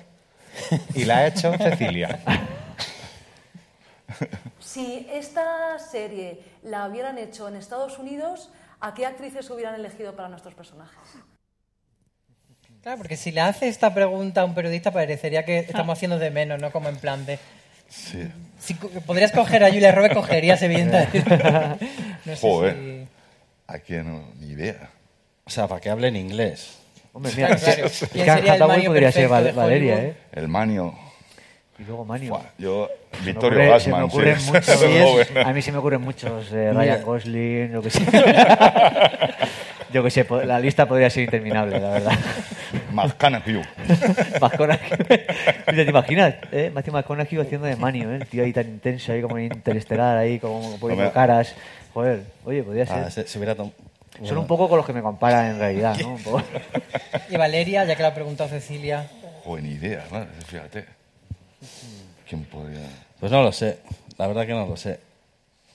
Y 0.94 1.04
la 1.06 1.18
ha 1.18 1.26
hecho 1.26 1.52
Cecilia. 1.58 2.20
Si 4.58 5.06
esta 5.12 5.78
serie 5.78 6.40
la 6.62 6.86
hubieran 6.88 7.18
hecho 7.18 7.48
en 7.48 7.56
Estados 7.56 7.98
Unidos, 7.98 8.50
¿a 8.80 8.94
qué 8.94 9.06
actrices 9.06 9.48
hubieran 9.50 9.74
elegido 9.74 10.14
para 10.14 10.28
nuestros 10.28 10.54
personajes? 10.54 10.98
Claro, 12.82 12.98
porque 12.98 13.16
si 13.16 13.30
le 13.30 13.40
hace 13.42 13.68
esta 13.68 13.92
pregunta 13.92 14.40
a 14.40 14.44
un 14.44 14.54
periodista 14.54 14.90
parecería 14.90 15.44
que 15.44 15.58
estamos 15.58 15.98
haciendo 15.98 16.18
de 16.18 16.30
menos, 16.30 16.60
¿no? 16.60 16.70
Como 16.72 16.88
en 16.88 16.96
plan 16.96 17.26
de... 17.26 17.38
Sí. 17.88 18.26
Si 18.58 18.74
podrías 18.74 19.32
coger 19.32 19.64
a 19.64 19.68
Julia 19.70 19.92
Roberts, 19.92 20.14
cogerías 20.16 20.62
evidentemente. 20.62 21.24
No 22.24 22.36
sé 22.36 22.40
Joder. 22.40 22.74
si... 22.76 23.08
¿A 23.66 23.78
quién? 23.78 24.06
No, 24.10 24.24
ni 24.38 24.52
idea. 24.52 24.90
O 25.44 25.50
sea, 25.50 25.66
para 25.68 25.80
que 25.80 25.90
hable 25.90 26.08
en 26.08 26.16
inglés. 26.16 26.78
Hombre, 27.12 27.32
mira, 27.34 27.48
Claro, 27.56 27.60
claro. 27.64 27.86
es 27.86 28.00
que 28.00 28.06
¿Quién 28.08 28.26
sería 28.26 28.54
el 28.54 28.66
Mario 28.66 28.90
podría 28.90 29.12
ser 29.12 29.28
Valeria? 29.28 30.02
¿eh? 30.02 30.16
El 30.32 30.48
manio. 30.48 30.94
Y 31.80 31.84
luego 31.84 32.04
Manio. 32.04 32.38
Yo, 32.58 32.90
Se 33.12 33.20
me 33.20 33.26
Vittorio 33.32 33.58
ocurre- 33.58 33.68
Gassman, 33.70 33.80
se 33.80 33.90
me 33.90 33.96
sí, 33.96 34.04
ocurren 34.04 34.36
es- 34.36 34.46
muchos, 34.52 34.68
es 34.82 35.02
joven. 35.02 35.46
A 35.46 35.52
mí 35.54 35.62
se 35.62 35.72
me 35.72 35.78
ocurren 35.78 36.00
muchos. 36.02 36.52
eh. 36.52 36.72
Ryan 36.74 37.02
Gosling, 37.02 37.72
lo 37.72 37.82
que 37.82 37.90
sé. 37.90 38.04
Yo 39.92 40.04
que 40.04 40.10
sé, 40.10 40.24
la 40.44 40.60
lista 40.60 40.86
podría 40.86 41.10
ser 41.10 41.24
interminable, 41.24 41.80
la 41.80 41.90
verdad. 41.90 42.12
McConaughey. 42.92 43.60
McConaughey. 44.40 44.88
Mira, 45.72 45.84
¿Te 45.84 45.90
imaginas? 45.90 46.34
¿eh? 46.52 46.70
Matthew 46.72 46.92
McConaughey 46.94 47.40
haciendo 47.40 47.66
de 47.66 47.74
Manio, 47.74 48.12
¿eh? 48.12 48.16
El 48.16 48.26
tío 48.26 48.44
ahí 48.44 48.52
tan 48.52 48.68
intenso, 48.68 49.12
ahí 49.12 49.20
como 49.22 49.36
en 49.38 49.46
interestelar, 49.46 50.16
ahí 50.18 50.38
como 50.38 50.76
poniendo 50.78 51.10
caras. 51.12 51.56
Joder, 51.92 52.22
oye, 52.44 52.62
podría 52.62 52.86
ser. 52.86 52.98
Ah, 52.98 53.10
se, 53.10 53.26
se 53.26 53.38
hubiera 53.38 53.56
tom- 53.56 53.72
Son 54.22 54.38
un 54.38 54.46
poco 54.46 54.68
con 54.68 54.76
los 54.76 54.86
que 54.86 54.92
me 54.92 55.02
comparan 55.02 55.46
en 55.46 55.58
realidad, 55.58 55.96
¿no? 56.00 56.10
Un 56.14 56.22
poco. 56.22 56.42
Y 57.28 57.36
Valeria, 57.36 57.84
ya 57.84 57.96
que 57.96 58.02
la 58.02 58.10
ha 58.10 58.14
preguntado 58.14 58.48
Cecilia. 58.48 59.08
Joder, 59.42 59.64
ni 59.64 59.70
idea, 59.70 60.04
madre, 60.12 60.28
fíjate. 60.46 60.84
¿Quién 62.28 62.44
podría...? 62.44 62.80
Pues 63.18 63.30
no 63.32 63.42
lo 63.42 63.52
sé, 63.52 63.78
la 64.18 64.26
verdad 64.26 64.46
que 64.46 64.52
no 64.52 64.66
lo 64.66 64.76
sé. 64.76 65.00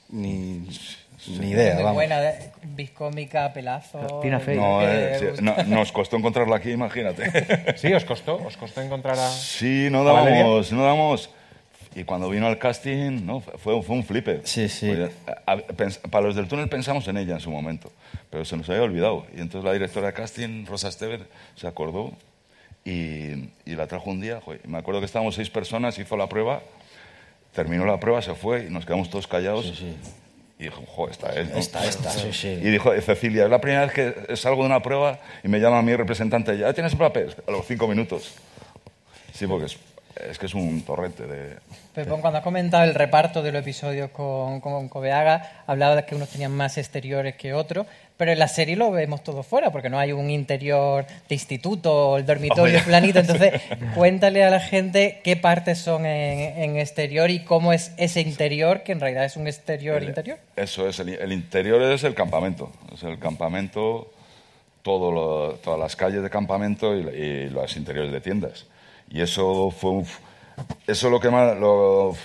Ni, 0.09 0.67
ni 1.39 1.49
idea, 1.49 1.75
vamos. 1.77 1.93
buena, 1.95 2.23
¿eh? 2.23 2.51
biscómica, 2.63 3.51
pelazo. 3.53 4.21
No, 4.23 4.81
eh, 4.83 5.33
sí, 5.35 5.41
no, 5.43 5.55
nos 5.63 5.91
costó 5.91 6.15
encontrarla 6.17 6.55
aquí, 6.57 6.71
imagínate. 6.71 7.75
¿Sí? 7.77 7.93
¿Os 7.93 8.05
costó? 8.05 8.35
¿Os 8.37 8.55
costó 8.57 8.81
encontrar 8.81 9.17
a...? 9.19 9.29
Sí, 9.29 9.87
no 9.91 10.03
dábamos, 10.03 10.71
no 10.71 10.83
dábamos. 10.83 11.29
Y 11.95 12.03
cuando 12.03 12.29
vino 12.29 12.45
al 12.47 12.57
casting, 12.59 13.25
no, 13.25 13.39
fue, 13.39 13.81
fue 13.81 13.95
un 13.95 14.03
flipper. 14.03 14.41
Sí, 14.43 14.67
sí. 14.67 14.91
Pues, 14.93 15.11
a- 15.45 15.51
a- 15.53 15.57
pens- 15.57 15.99
para 16.09 16.25
los 16.25 16.35
del 16.35 16.47
túnel 16.47 16.67
pensamos 16.67 17.07
en 17.07 17.17
ella 17.17 17.35
en 17.35 17.39
su 17.39 17.49
momento, 17.49 17.91
pero 18.29 18.43
se 18.43 18.57
nos 18.57 18.69
había 18.69 18.81
olvidado. 18.83 19.25
Y 19.35 19.39
entonces 19.39 19.63
la 19.63 19.71
directora 19.73 20.07
de 20.07 20.13
casting, 20.13 20.65
Rosa 20.65 20.89
Estever, 20.89 21.25
se 21.55 21.67
acordó 21.67 22.11
y, 22.85 23.49
y 23.65 23.75
la 23.75 23.87
trajo 23.87 24.09
un 24.11 24.21
día. 24.21 24.39
joder, 24.39 24.65
me 24.67 24.77
acuerdo 24.77 25.01
que 25.01 25.07
estábamos 25.07 25.35
seis 25.35 25.49
personas, 25.49 25.97
hizo 25.99 26.15
la 26.15 26.29
prueba, 26.29 26.61
terminó 27.53 27.85
la 27.85 27.99
prueba, 27.99 28.21
se 28.21 28.35
fue 28.35 28.67
y 28.67 28.69
nos 28.69 28.85
quedamos 28.85 29.09
todos 29.09 29.27
callados. 29.27 29.83
Y 30.57 30.63
dijo, 30.63 30.83
joder, 30.87 31.11
esta 31.11 31.33
es. 31.33 31.49
¿no?". 31.49 31.57
Esta, 31.57 31.85
esta, 31.85 32.11
sí, 32.11 32.31
sí. 32.31 32.47
Y 32.47 32.69
dijo, 32.69 32.93
Cecilia, 33.01 33.43
es 33.43 33.49
la 33.49 33.59
primera 33.59 33.85
vez 33.85 33.91
que 33.91 34.37
salgo 34.37 34.61
de 34.61 34.67
una 34.67 34.81
prueba 34.81 35.19
y 35.43 35.49
me 35.49 35.59
llama 35.59 35.81
mi 35.81 35.93
representante, 35.95 36.57
¿ya 36.57 36.71
tienes 36.73 36.95
papel? 36.95 37.35
A 37.45 37.51
los 37.51 37.65
cinco 37.65 37.87
minutos. 37.87 38.35
Sí, 39.33 39.47
porque 39.47 39.65
es, 39.65 39.77
es 40.29 40.39
que 40.39 40.45
es 40.45 40.53
un 40.53 40.81
torrente 40.83 41.27
de... 41.27 41.57
Pepón, 41.93 42.21
cuando 42.21 42.37
has 42.37 42.43
comentado 42.43 42.83
el 42.83 42.93
reparto 42.93 43.41
de 43.41 43.51
los 43.51 43.61
episodios 43.61 44.11
con, 44.11 44.61
con 44.61 44.87
Coveaga, 44.87 45.63
hablaba 45.67 45.97
de 45.97 46.05
que 46.05 46.15
unos 46.15 46.29
tenían 46.29 46.53
más 46.53 46.77
exteriores 46.77 47.35
que 47.35 47.53
otros, 47.53 47.85
pero 48.17 48.31
en 48.31 48.39
la 48.39 48.47
serie 48.47 48.75
lo 48.75 48.91
vemos 48.91 49.23
todo 49.23 49.43
fuera, 49.43 49.71
porque 49.71 49.89
no 49.89 49.99
hay 49.99 50.11
un 50.13 50.29
interior 50.29 51.05
de 51.27 51.35
instituto, 51.35 52.17
el 52.17 52.25
dormitorio 52.25 52.81
planito. 52.83 53.19
Entonces, 53.19 53.61
cuéntale 53.95 54.43
a 54.43 54.49
la 54.49 54.59
gente 54.59 55.19
qué 55.23 55.35
partes 55.35 55.79
son 55.79 56.05
en, 56.05 56.57
en 56.61 56.77
exterior 56.77 57.29
y 57.29 57.39
cómo 57.43 57.73
es 57.73 57.91
ese 57.97 58.21
interior, 58.21 58.83
que 58.83 58.93
en 58.93 58.99
realidad 58.99 59.25
es 59.25 59.35
un 59.35 59.47
exterior 59.47 60.01
interior. 60.03 60.37
Eso 60.55 60.87
es, 60.87 60.99
el, 60.99 61.09
el 61.09 61.31
interior 61.33 61.81
es 61.81 62.03
el 62.03 62.13
campamento. 62.13 62.71
Es 62.93 63.03
el 63.03 63.19
campamento, 63.19 64.11
todo 64.81 65.11
lo- 65.11 65.53
todas 65.63 65.79
las 65.79 65.95
calles 65.95 66.21
de 66.23 66.29
campamento 66.29 66.95
y, 66.95 66.99
y 67.01 67.49
los 67.49 67.75
interiores 67.75 68.11
de 68.13 68.21
tiendas. 68.21 68.65
Y 69.09 69.21
eso 69.21 69.71
fue 69.71 69.91
un, 69.91 70.05
eso 70.87 71.09
lo 71.09 71.19
que 71.19 71.29
más, 71.29 71.57
lo, 71.57 72.15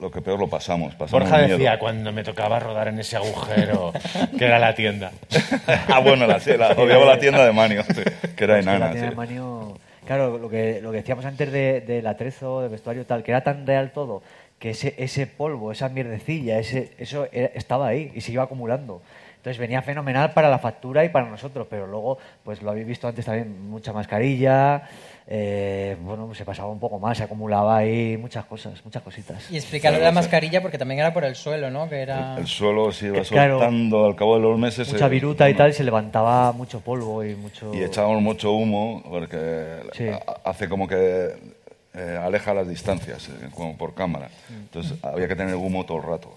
lo 0.00 0.10
que 0.10 0.20
peor 0.22 0.38
lo 0.38 0.48
pasamos. 0.48 0.94
pasamos 0.94 1.24
Borja 1.28 1.38
miedo. 1.44 1.58
decía, 1.58 1.78
cuando 1.78 2.12
me 2.12 2.22
tocaba 2.24 2.58
rodar 2.60 2.88
en 2.88 2.98
ese 2.98 3.16
agujero, 3.16 3.92
que 4.38 4.44
era 4.44 4.58
la 4.58 4.74
tienda. 4.74 5.10
ah, 5.88 6.00
bueno, 6.00 6.26
la, 6.26 6.38
sí, 6.40 6.52
la, 6.56 6.68
odiaba 6.72 7.04
la 7.04 7.18
tienda 7.18 7.44
de 7.44 7.52
Manio, 7.52 7.82
sí, 7.84 8.02
que 8.36 8.44
era 8.44 8.58
enana. 8.58 8.78
la 8.86 8.90
tienda 8.92 9.10
sí. 9.10 9.10
de 9.10 9.16
Manio- 9.16 9.76
Claro, 10.06 10.38
lo 10.38 10.48
que, 10.48 10.80
lo 10.80 10.90
que 10.90 10.98
decíamos 10.98 11.24
antes 11.26 11.52
de- 11.52 11.82
del 11.82 12.06
atrezo, 12.06 12.62
del 12.62 12.70
vestuario 12.70 13.04
tal, 13.04 13.22
que 13.22 13.30
era 13.32 13.42
tan 13.42 13.66
real 13.66 13.90
todo, 13.92 14.22
que 14.58 14.70
ese, 14.70 14.94
ese 14.96 15.26
polvo, 15.26 15.70
esa 15.70 15.88
mierdecilla, 15.90 16.58
ese, 16.58 16.92
eso 16.98 17.26
era- 17.30 17.50
estaba 17.54 17.88
ahí 17.88 18.10
y 18.14 18.20
se 18.22 18.32
iba 18.32 18.42
acumulando. 18.44 19.02
Entonces 19.36 19.58
venía 19.58 19.82
fenomenal 19.82 20.32
para 20.32 20.48
la 20.48 20.58
factura 20.58 21.04
y 21.04 21.10
para 21.10 21.26
nosotros, 21.26 21.66
pero 21.68 21.86
luego, 21.86 22.18
pues 22.42 22.62
lo 22.62 22.70
habéis 22.70 22.86
visto 22.86 23.06
antes 23.06 23.24
también, 23.24 23.68
mucha 23.70 23.92
mascarilla, 23.92 24.82
eh, 25.30 25.94
bueno, 26.00 26.34
se 26.34 26.44
pasaba 26.46 26.70
un 26.70 26.78
poco 26.80 26.98
más, 26.98 27.18
se 27.18 27.24
acumulaba 27.24 27.76
ahí 27.76 28.16
muchas 28.16 28.46
cosas, 28.46 28.82
muchas 28.82 29.02
cositas. 29.02 29.50
Y 29.50 29.58
explicarlo 29.58 29.98
de 29.98 30.04
la 30.06 30.12
mascarilla, 30.12 30.62
porque 30.62 30.78
también 30.78 31.00
era 31.00 31.12
por 31.12 31.22
el 31.24 31.36
suelo, 31.36 31.70
¿no? 31.70 31.86
Que 31.88 31.96
era... 32.00 32.36
El 32.38 32.46
suelo 32.46 32.90
se 32.92 33.08
iba 33.08 33.20
Que, 33.20 33.28
claro, 33.28 33.58
soltando 33.58 34.06
al 34.06 34.16
cabo 34.16 34.36
de 34.36 34.42
los 34.42 34.58
meses. 34.58 34.90
Mucha 34.90 35.06
eh, 35.06 35.10
viruta 35.10 35.50
y 35.50 35.54
tal, 35.54 35.68
y 35.70 35.74
se 35.74 35.84
levantaba 35.84 36.52
mucho 36.52 36.80
polvo 36.80 37.22
y 37.22 37.34
mucho... 37.34 37.74
Y 37.74 37.82
echábamos 37.82 38.22
mucho 38.22 38.52
humo 38.52 39.02
porque 39.06 39.80
Sí. 39.92 40.08
ha- 40.08 40.48
hace 40.48 40.66
como 40.66 40.88
que 40.88 41.28
eh, 41.94 42.18
aleja 42.22 42.54
las 42.54 42.66
distancias, 42.68 43.28
eh, 43.28 43.48
como 43.54 43.76
por 43.76 43.92
cámara. 43.94 44.30
Entonces 44.50 44.94
había 45.04 45.28
que 45.28 45.36
tener 45.36 45.54
humo 45.56 45.84
todo 45.84 45.98
el 45.98 46.04
rato. 46.04 46.32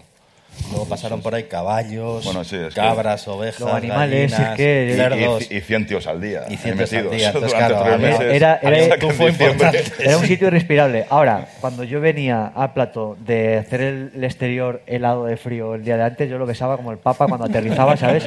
Luego 0.70 0.86
pasaron 0.86 1.22
por 1.22 1.34
ahí 1.34 1.44
caballos, 1.44 2.24
Bueno, 2.24 2.44
sí, 2.44 2.56
es 2.56 2.74
que- 2.74 2.80
cabras, 2.80 3.28
ovejas, 3.28 3.60
Los 3.62 3.74
animales, 3.74 4.32
gallinas, 4.32 4.52
es 4.52 4.58
que- 4.58 4.90
Y, 4.92 4.96
cerdos. 4.96 5.52
y, 5.52 5.56
y 5.58 5.62
100 5.62 5.88
tíos 5.88 6.08
al 6.08 6.22
día. 6.22 6.42
Y 6.48 6.52
ahí 6.52 6.58
100 6.58 6.78
tíos 6.78 6.94
al 6.94 7.10
día, 7.10 7.28
entonces, 7.28 7.52
durante 7.52 7.58
claro, 7.74 7.84
tres 7.84 7.94
había- 7.94 8.08
meses. 8.20 8.34
Era, 8.34 8.60
era, 8.62 9.14
fue 9.14 9.30
importante. 9.32 9.84
Un 10.18 10.26
sitio 10.28 10.48
irrespirable. 10.52 11.06
Ahora, 11.10 11.48
cuando 11.62 11.84
yo 11.84 12.00
venía 12.00 12.52
al 12.56 12.74
plato 12.74 13.18
de 13.26 13.58
hacer 13.60 13.82
el, 13.82 14.12
el 14.16 14.24
exterior 14.24 14.82
helado 14.88 15.26
de 15.26 15.36
frío 15.38 15.76
el 15.76 15.84
día 15.84 15.98
de 15.98 16.04
antes, 16.04 16.30
yo 16.30 16.38
lo 16.38 16.46
besaba 16.46 16.78
como 16.78 16.92
el 16.92 16.98
papa 17.00 17.28
cuando 17.28 17.46
aterrizaba, 17.46 17.98
¿sabes? 17.98 18.24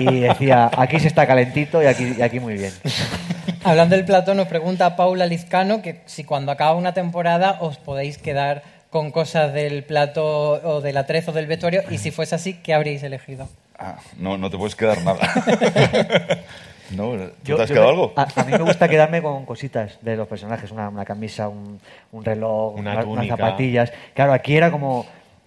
Y 0.00 0.20
decía, 0.20 0.70
aquí 0.76 0.98
se 1.00 1.08
está 1.08 1.26
calentito 1.26 1.82
y 1.82 1.86
aquí, 1.86 2.14
y 2.18 2.22
aquí 2.22 2.40
muy 2.40 2.54
bien. 2.54 2.72
Hablando 3.64 3.94
del 3.96 4.04
plato, 4.04 4.34
nos 4.34 4.48
pregunta 4.48 4.96
Paula 4.96 5.26
Lizcano 5.26 5.82
que 5.82 6.00
si 6.06 6.24
cuando 6.24 6.50
acaba 6.50 6.74
una 6.74 6.94
temporada 6.94 7.58
os 7.60 7.78
podéis 7.78 8.18
quedar 8.18 8.62
con 8.92 9.10
cosas 9.10 9.54
del 9.54 9.84
plato 9.84 10.24
o 10.52 10.80
del 10.82 10.98
atrezo 10.98 11.32
del 11.32 11.46
vestuario 11.46 11.82
y 11.90 11.96
si 11.96 12.10
fuese 12.10 12.34
así, 12.34 12.54
¿qué 12.62 12.74
habríais 12.74 13.02
elegido? 13.02 13.48
Ah, 13.78 13.96
no, 14.18 14.36
no 14.36 14.50
te 14.50 14.58
puedes 14.58 14.76
quedar 14.76 15.02
nada. 15.02 15.18
no, 16.90 17.12
¿tú 17.12 17.30
Yo- 17.44 17.56
¿Te 17.56 17.62
has 17.62 17.70
quedado 17.70 17.86
me- 17.86 17.90
algo? 17.92 18.12
A, 18.16 18.28
a 18.40 18.44
mí 18.44 18.52
me 18.52 18.58
gusta 18.62 18.88
quedarme 18.88 19.22
con 19.22 19.46
cositas 19.46 19.98
de 20.02 20.14
los 20.16 20.28
personajes, 20.28 20.70
una, 20.70 20.90
una 20.90 21.04
camisa, 21.06 21.48
un, 21.48 21.80
un 22.12 22.24
reloj, 22.24 22.74
Una 22.76 22.92
una- 22.92 23.04
unas 23.06 23.26
zapatillas. 23.28 23.92
Claro, 24.14 24.34
aquí 24.34 24.56
era 24.56 24.70
como... 24.70 25.06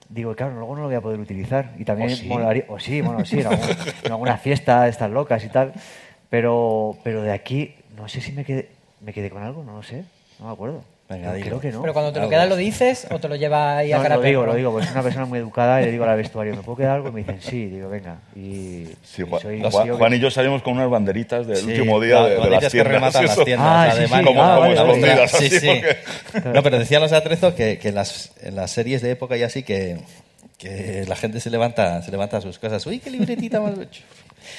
Digo, 0.10 0.36
claro, 0.36 0.54
luego 0.56 0.76
no 0.76 0.82
lo 0.82 0.88
voy 0.88 0.96
a 0.96 1.02
poder 1.02 1.20
utilizar. 1.20 1.72
Y 1.78 1.86
también 1.86 2.12
¿O 2.12 2.16
sí? 2.16 2.28
molaría- 2.28 2.66
O 2.68 2.80
sí, 2.80 3.02
bueno, 3.02 3.26
sí, 3.26 3.40
en, 3.42 3.48
algún- 3.48 3.70
en 4.06 4.12
alguna 4.12 4.38
fiesta 4.38 4.84
de 4.84 4.90
estas 4.90 5.12
locas 5.12 5.44
y 5.44 5.50
tal. 5.50 5.74
Pero, 6.30 6.98
pero 7.04 7.22
de 7.22 7.32
aquí, 7.32 7.76
no 7.96 8.08
sé 8.10 8.22
si 8.22 8.32
me 8.32 8.44
quedé, 8.44 8.70
me 9.02 9.14
quedé 9.14 9.30
con 9.30 9.44
algo, 9.44 9.64
no 9.64 9.74
lo 9.78 9.84
sé. 9.84 10.04
No 10.40 10.48
me 10.48 10.52
acuerdo. 10.54 10.84
Venga, 11.08 11.26
Pero 11.34 11.34
dilo. 11.36 11.46
creo 11.48 11.60
que 11.62 11.72
no. 11.72 11.82
Pero 11.82 11.94
cuando 11.94 12.12
te 12.12 12.16
lo 12.18 12.22
Algo. 12.24 12.30
quedas 12.32 12.50
lo 12.50 12.56
dices 12.56 13.06
o 13.12 13.20
te 13.20 13.28
lo 13.30 13.36
llevas 13.36 13.78
ahí 13.78 13.92
a 13.92 13.98
No, 13.98 14.02
cara 14.04 14.16
lo 14.16 14.22
digo, 14.24 14.44
lo 14.44 14.56
digo, 14.56 14.72
pues 14.72 14.86
es 14.86 14.92
una 14.92 15.04
persona 15.04 15.26
muy 15.28 15.38
educada 15.38 15.80
y 15.82 15.86
le 15.86 15.92
digo 15.92 16.04
al 16.04 16.18
vestuario, 16.18 16.56
¿me 16.56 16.64
puedo 16.64 16.78
quedar 16.78 16.96
algo? 16.96 17.10
Y 17.10 17.12
me 17.12 17.20
dicen, 17.20 17.40
sí, 17.42 17.66
digo, 17.68 17.90
venga. 17.90 18.18
Y, 18.36 18.88
Sí, 19.04 19.22
y 19.22 19.30
Juan, 19.30 19.42
soy- 19.42 19.60
Juan- 19.62 19.72
soy- 19.72 19.90
Juan 19.98 20.14
y 20.16 20.20
yo 20.20 20.32
salimos 20.32 20.64
con 20.64 20.74
unas 20.74 20.90
banderitas 20.90 21.46
del 21.46 21.58
Sí, 21.58 21.66
último 21.68 22.00
día 22.02 22.24
de, 22.24 22.40
de 22.40 22.50
las 22.50 22.60
que 22.64 22.70
tiendas. 22.72 22.94
rematan 22.94 23.26
las 23.28 23.44
tiendas, 23.46 23.68
Ah, 23.70 23.86
la 23.88 23.94
sí, 23.94 24.00
de 24.02 24.08
sí. 24.08 24.14
Como, 24.24 24.42
Ah, 24.44 24.48
como 24.56 24.60
vale, 24.62 24.76
vale. 24.76 24.92
escondidas, 24.94 25.32
Sí, 25.32 25.46
así, 25.46 25.60
sí. 25.60 25.68
porque- 26.34 26.50
No, 26.50 26.64
pero 26.64 26.80
decían 26.80 27.02
los 27.04 27.12
de 27.12 27.18
Atrezo 27.18 27.54
que, 27.54 27.78
que 27.78 27.92
las, 27.92 28.32
en 28.42 28.56
las 28.56 28.72
series 28.72 29.04
de 29.04 29.12
época 29.12 29.38
y 29.38 29.44
así 29.44 29.62
que, 29.62 29.98
que 30.58 31.06
la 31.08 31.16
gente 31.16 31.40
se 31.40 31.52
levanta, 31.52 32.02
se 32.02 32.10
levanta 32.10 32.42
sus 32.42 32.58
cosas. 32.58 32.84
Uy, 32.88 32.98
qué 32.98 33.12
libretita 33.12 33.62
más... 33.62 33.74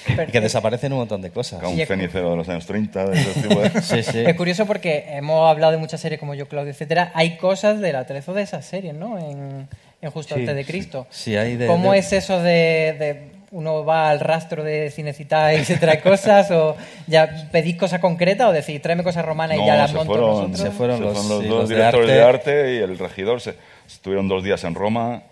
Y 0.09 0.27
que 0.33 0.41
desaparecen 0.41 0.93
un 0.93 1.01
montón 1.01 1.23
de 1.23 1.31
cosas. 1.31 1.61
Con 1.63 1.73
un 1.75 1.81
es- 1.81 1.89
cenicero 1.89 2.31
de 2.31 2.37
los 2.37 2.49
años 2.49 2.67
30, 2.67 3.07
de 3.11 3.21
ese 3.21 3.41
tipo 3.43 3.61
de... 3.61 3.71
Sí, 3.83 4.03
sí. 4.03 4.21
Es 4.27 4.35
curioso 4.37 4.67
porque 4.67 5.05
hemos 5.11 5.49
hablado 5.51 5.73
de 5.73 5.79
muchas 5.79 6.01
series 6.01 6.19
como 6.21 6.35
Yo, 6.35 6.47
Claudio, 6.49 6.71
etcétera. 6.73 7.11
Hay 7.15 7.37
cosas 7.37 7.81
del 7.81 7.97
atrezo 7.97 8.35
de 8.35 8.43
esas 8.43 8.65
series, 8.65 8.95
¿no? 8.95 9.19
En, 9.19 9.69
en 10.03 10.11
Justo 10.11 10.35
Sí, 10.35 10.41
antes 10.41 10.55
de 10.57 10.65
Cristo. 10.65 11.07
Sí, 11.11 11.37
hay 11.37 11.57
de- 11.57 11.67
¿Cómo 11.67 11.93
de- 11.93 11.99
es 11.99 12.13
eso 12.13 12.41
de, 12.43 12.97
de 12.99 13.37
uno 13.53 13.85
va 13.85 14.11
al 14.11 14.21
rastro 14.21 14.63
de 14.65 14.91
Cinecita 14.91 15.55
y 15.55 15.65
se 15.65 15.77
trae 15.77 16.01
cosas? 16.01 16.51
¿O 16.51 16.77
ya 17.07 17.49
pedís 17.53 17.77
cosas 17.77 18.01
concretas 18.01 18.49
o 18.49 18.53
decís 18.53 18.83
tráeme 18.83 19.03
cosas 19.05 19.25
romanas 19.25 19.57
y 19.57 19.65
ya 19.65 19.73
No, 19.75 19.79
las 19.79 19.91
se 19.91 19.97
monto 19.97 20.13
fueron, 20.13 20.31
nosotros? 20.31 20.61
se 20.61 20.71
fueron 20.71 21.01
los- 21.01 21.15
los 21.29 21.43
sí, 21.43 21.49
dos 21.49 21.59
los 21.61 21.69
de 21.69 21.75
directores 21.77 22.11
arte. 22.23 22.51
de 22.51 22.61
arte. 22.63 22.75
y 22.75 22.79
el 22.79 22.99
regidor. 22.99 23.41
Se, 23.41 23.55
estuvieron 23.87 24.29
dos 24.29 24.43
días 24.43 24.63
en 24.65 24.75
Roma 24.75 25.23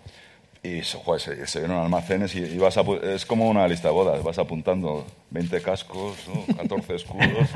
y 0.65 0.83
se, 0.83 0.97
joder, 0.97 1.21
se, 1.21 1.47
se 1.47 1.59
vieron 1.59 1.77
almacenes 1.77 2.33
y, 2.35 2.39
y 2.39 2.57
vas 2.57 2.77
apu- 2.77 3.01
es 3.03 3.25
como 3.25 3.47
una 3.49 3.67
lista 3.67 3.89
de 3.89 3.93
bodas. 3.93 4.23
Vas 4.23 4.37
apuntando 4.39 5.05
20 5.31 5.61
cascos, 5.61 6.15
¿no? 6.27 6.55
14 6.57 6.95
escudos 6.95 7.49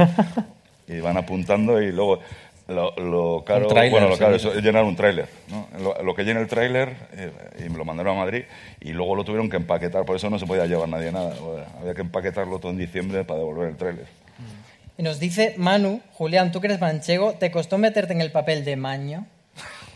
y 0.88 1.00
van 1.00 1.18
apuntando 1.18 1.82
y 1.82 1.92
luego 1.92 2.20
lo, 2.68 2.96
lo 2.98 3.44
caro, 3.46 3.68
bueno, 3.70 4.10
lo 4.10 4.18
caro 4.18 4.38
sí. 4.38 4.48
es 4.48 4.64
llenar 4.64 4.84
un 4.84 4.96
tráiler. 4.96 5.28
¿no? 5.50 5.68
Lo, 5.82 6.04
lo 6.04 6.14
que 6.16 6.24
llena 6.24 6.40
el 6.40 6.48
tráiler 6.48 6.96
eh, 7.14 7.32
y 7.66 7.70
me 7.70 7.78
lo 7.78 7.86
mandaron 7.86 8.16
a 8.18 8.20
Madrid 8.20 8.44
y 8.80 8.92
luego 8.92 9.16
lo 9.16 9.24
tuvieron 9.24 9.50
que 9.50 9.58
empaquetar, 9.58 10.06
por 10.06 10.16
eso 10.16 10.30
no 10.30 10.38
se 10.38 10.46
podía 10.46 10.66
llevar 10.68 10.88
nadie 10.90 11.12
nada. 11.12 11.34
Había 11.82 11.96
que 11.96 12.02
empaquetarlo 12.02 12.60
todo 12.60 12.72
en 12.72 12.78
diciembre 12.78 13.24
para 13.24 13.40
devolver 13.40 13.70
el 13.70 13.76
tráiler. 13.78 14.06
Y 14.98 15.02
nos 15.04 15.20
dice 15.20 15.56
Manu, 15.58 16.02
Julián, 16.14 16.52
tú 16.52 16.60
que 16.62 16.68
eres 16.68 16.80
manchego, 16.82 17.34
¿te 17.34 17.50
costó 17.52 17.78
meterte 17.78 18.14
en 18.14 18.22
el 18.22 18.32
papel 18.32 18.66
de 18.66 18.76
maño? 18.76 19.26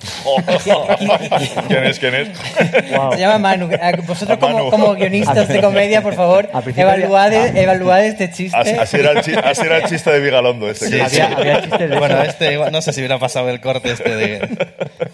¿Quién 1.67 1.83
es? 1.85 1.99
¿Quién 1.99 2.15
es? 2.15 2.29
Se 3.13 3.19
llama 3.19 3.37
Manu. 3.39 3.69
Eh, 3.71 3.79
Vosotros 4.05 4.37
como, 4.37 4.57
Manu. 4.57 4.69
como 4.69 4.93
guionistas 4.95 5.47
de 5.47 5.61
comedia, 5.61 6.01
por 6.01 6.13
favor, 6.13 6.49
Al 6.53 6.63
principio 6.63 6.89
evaluad, 6.91 7.25
había- 7.33 7.61
evaluad 7.61 8.05
este 8.05 8.31
chiste. 8.31 8.57
Así, 8.57 8.71
así 8.71 8.97
era 8.97 9.11
el, 9.11 9.21
chi- 9.21 9.35
así 9.35 9.61
era 9.65 9.77
el 9.77 9.83
chiste 9.85 10.11
de 10.11 10.19
Vigalondo 10.19 10.69
este. 10.69 10.89
Que-. 10.89 11.01
Había- 11.01 11.27
había 11.35 11.61
chistes 11.61 11.89
de 11.89 11.97
Bueno, 11.97 12.21
este 12.23 12.53
igual- 12.53 12.71
no 12.71 12.81
sé 12.81 12.93
si 12.93 12.99
hubiera 13.01 13.19
pasado 13.19 13.49
el 13.49 13.61
corte 13.61 13.91
este 13.91 14.15
de... 14.15 14.49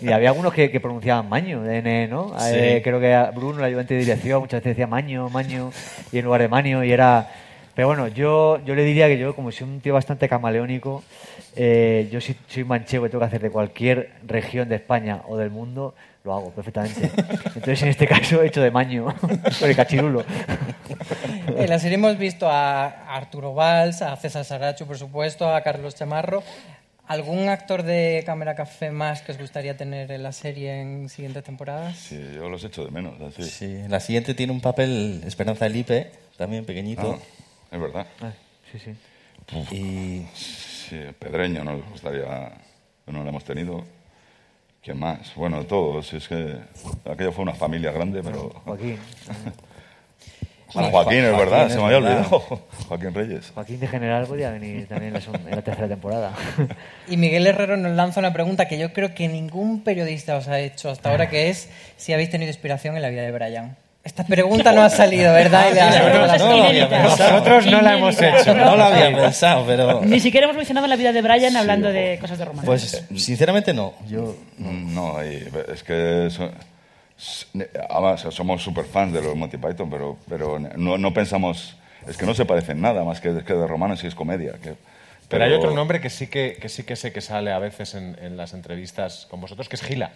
Y 0.01 0.11
había 0.11 0.29
algunos 0.29 0.53
que, 0.53 0.71
que 0.71 0.79
pronunciaban 0.79 1.27
maño, 1.29 1.61
de 1.63 1.77
N, 1.79 2.07
¿no? 2.07 2.33
Sí. 2.39 2.45
Eh, 2.53 2.81
creo 2.83 2.99
que 2.99 3.13
a 3.13 3.31
Bruno, 3.31 3.59
el 3.59 3.65
ayudante 3.65 3.93
de 3.95 4.01
dirección, 4.01 4.39
muchas 4.41 4.59
veces 4.59 4.71
decía 4.75 4.87
maño, 4.87 5.29
maño, 5.29 5.71
y 6.11 6.19
en 6.19 6.25
lugar 6.25 6.41
de 6.41 6.47
manio, 6.47 6.83
y 6.83 6.91
era... 6.91 7.27
Pero 7.79 7.87
bueno, 7.87 8.09
yo, 8.09 8.59
yo 8.65 8.75
le 8.75 8.83
diría 8.83 9.07
que 9.07 9.17
yo, 9.17 9.33
como 9.33 9.53
soy 9.53 9.65
un 9.65 9.79
tío 9.79 9.93
bastante 9.93 10.27
camaleónico, 10.27 11.01
eh, 11.55 12.09
yo 12.11 12.19
si 12.19 12.35
soy 12.49 12.65
manchego 12.65 13.05
y 13.05 13.09
tengo 13.09 13.21
que 13.21 13.27
hacer 13.27 13.41
de 13.41 13.51
cualquier 13.51 14.15
región 14.27 14.67
de 14.67 14.75
España 14.75 15.21
o 15.29 15.37
del 15.37 15.49
mundo, 15.49 15.95
lo 16.25 16.33
hago 16.33 16.51
perfectamente. 16.51 17.09
Entonces, 17.55 17.81
en 17.83 17.87
este 17.87 18.05
caso, 18.05 18.43
he 18.43 18.47
hecho 18.47 18.61
de 18.61 18.69
maño, 18.69 19.15
por 19.61 19.69
el 19.69 19.77
cachirulo. 19.77 20.25
En 21.55 21.69
la 21.69 21.79
serie 21.79 21.95
hemos 21.95 22.17
visto 22.17 22.49
a 22.49 23.15
Arturo 23.15 23.53
Valls, 23.53 24.01
a 24.01 24.13
César 24.17 24.43
Saracho, 24.43 24.85
por 24.85 24.97
supuesto, 24.97 25.47
a 25.47 25.61
Carlos 25.61 25.95
Chamarro. 25.95 26.43
¿Algún 27.07 27.47
actor 27.47 27.83
de 27.83 28.23
Cámara 28.25 28.55
Café 28.55 28.91
más 28.91 29.21
que 29.21 29.31
os 29.31 29.37
gustaría 29.37 29.77
tener 29.77 30.11
en 30.11 30.21
la 30.21 30.33
serie 30.33 30.81
en 30.81 31.07
siguientes 31.07 31.45
temporadas? 31.45 31.95
Sí, 31.95 32.19
yo 32.35 32.49
los 32.49 32.61
echo 32.65 32.83
de 32.83 32.91
menos. 32.91 33.13
Así. 33.21 33.43
Sí, 33.43 33.77
la 33.87 34.01
siguiente 34.01 34.33
tiene 34.33 34.51
un 34.51 34.59
papel 34.59 35.21
Esperanza 35.25 35.65
Elipe, 35.65 36.11
también 36.37 36.65
pequeñito. 36.65 37.17
Ah, 37.17 37.38
es 37.71 37.79
verdad. 37.79 38.05
sí, 38.71 38.79
sí. 38.79 39.75
Y 39.75 40.25
Sí, 40.35 40.99
Pedreño 41.19 41.63
nos 41.63 41.83
gustaría, 41.89 42.51
no 43.07 43.23
lo 43.23 43.29
hemos 43.29 43.43
tenido. 43.43 43.83
¿Quién 44.83 44.97
más? 44.99 45.33
Bueno, 45.35 45.63
todos. 45.65 46.13
Es 46.13 46.27
que 46.27 46.57
aquello 47.11 47.31
fue 47.31 47.43
una 47.43 47.53
familia 47.53 47.91
grande, 47.91 48.21
pero... 48.23 48.49
Joaquín. 48.65 48.97
Bueno, 50.71 50.91
Joaquín, 50.91 51.17
es 51.25 51.35
verdad, 51.35 51.47
Joaquín, 51.67 51.69
se 51.71 51.77
me 51.79 51.83
había 51.85 51.99
verdad. 51.99 52.27
olvidado. 52.31 52.67
Joaquín 52.87 53.13
Reyes. 53.15 53.51
Joaquín 53.55 53.79
de 53.79 53.87
General 53.87 54.27
podría 54.27 54.51
venir 54.51 54.87
también 54.87 55.07
en 55.07 55.13
la, 55.15 55.19
segun- 55.19 55.43
en 55.47 55.55
la 55.55 55.63
tercera 55.63 55.87
temporada. 55.87 56.33
Y 57.07 57.17
Miguel 57.17 57.47
Herrero 57.47 57.75
nos 57.75 57.93
lanza 57.95 58.19
una 58.19 58.33
pregunta 58.33 58.67
que 58.67 58.77
yo 58.77 58.93
creo 58.93 59.15
que 59.15 59.27
ningún 59.27 59.83
periodista 59.83 60.35
os 60.37 60.47
ha 60.47 60.59
hecho 60.59 60.91
hasta 60.91 61.09
ahora, 61.09 61.27
que 61.27 61.49
es 61.49 61.71
si 61.97 62.13
habéis 62.13 62.29
tenido 62.29 62.49
inspiración 62.51 62.95
en 62.95 63.01
la 63.01 63.09
vida 63.09 63.23
de 63.23 63.31
Brian. 63.31 63.77
Esta 64.09 64.23
pregunta 64.25 64.71
no 64.71 64.81
ha 64.81 64.89
salido, 64.89 65.31
¿verdad? 65.33 65.67
Ha- 65.77 67.03
Nosotros 67.03 67.65
no 67.67 67.81
la 67.81 67.93
hemos 67.95 68.19
hecho. 68.19 68.55
No 68.55 68.75
lo 68.75 68.83
había 68.83 69.15
pensado, 69.15 69.63
pero... 69.67 70.01
Ni 70.01 70.19
siquiera 70.19 70.45
hemos 70.45 70.57
mencionado 70.57 70.87
la 70.87 70.95
vida 70.95 71.13
de 71.13 71.21
Brian 71.21 71.55
hablando 71.55 71.89
de 71.91 72.17
cosas 72.19 72.39
de 72.39 72.45
romance. 72.45 72.65
Pues 72.65 73.05
sinceramente 73.15 73.71
no. 73.73 73.93
Yo 74.07 74.35
No, 74.57 75.21
es 75.21 75.83
que... 75.83 76.27
además, 77.89 78.25
somos 78.31 78.63
super 78.63 78.85
fans 78.85 79.13
de 79.13 79.21
los 79.21 79.35
Monty 79.35 79.57
Python, 79.57 79.89
pero, 79.89 80.17
pero 80.27 80.57
no, 80.59 80.97
no 80.97 81.13
pensamos... 81.13 81.75
Es 82.07 82.17
que 82.17 82.25
no 82.25 82.33
se 82.33 82.45
parecen 82.45 82.81
nada 82.81 83.03
más 83.03 83.21
que, 83.21 83.43
que 83.43 83.53
de 83.53 83.67
romanos 83.67 84.03
y 84.03 84.07
es 84.07 84.15
comedia. 84.15 84.53
que- 84.53 84.73
Pero 85.27 85.43
hay 85.43 85.53
otro 85.53 85.71
nombre 85.71 86.01
que 86.01 86.09
sí 86.09 86.25
que, 86.27 86.57
que 86.59 86.67
sí 86.67 86.81
que 86.83 86.95
sé 86.95 87.11
que 87.13 87.21
sale 87.21 87.51
a 87.51 87.59
veces 87.59 87.93
en, 87.93 88.17
en 88.21 88.37
las 88.37 88.53
entrevistas 88.53 89.27
con 89.29 89.39
vosotros, 89.39 89.69
que 89.69 89.75
es 89.75 89.83
Gila. 89.83 90.09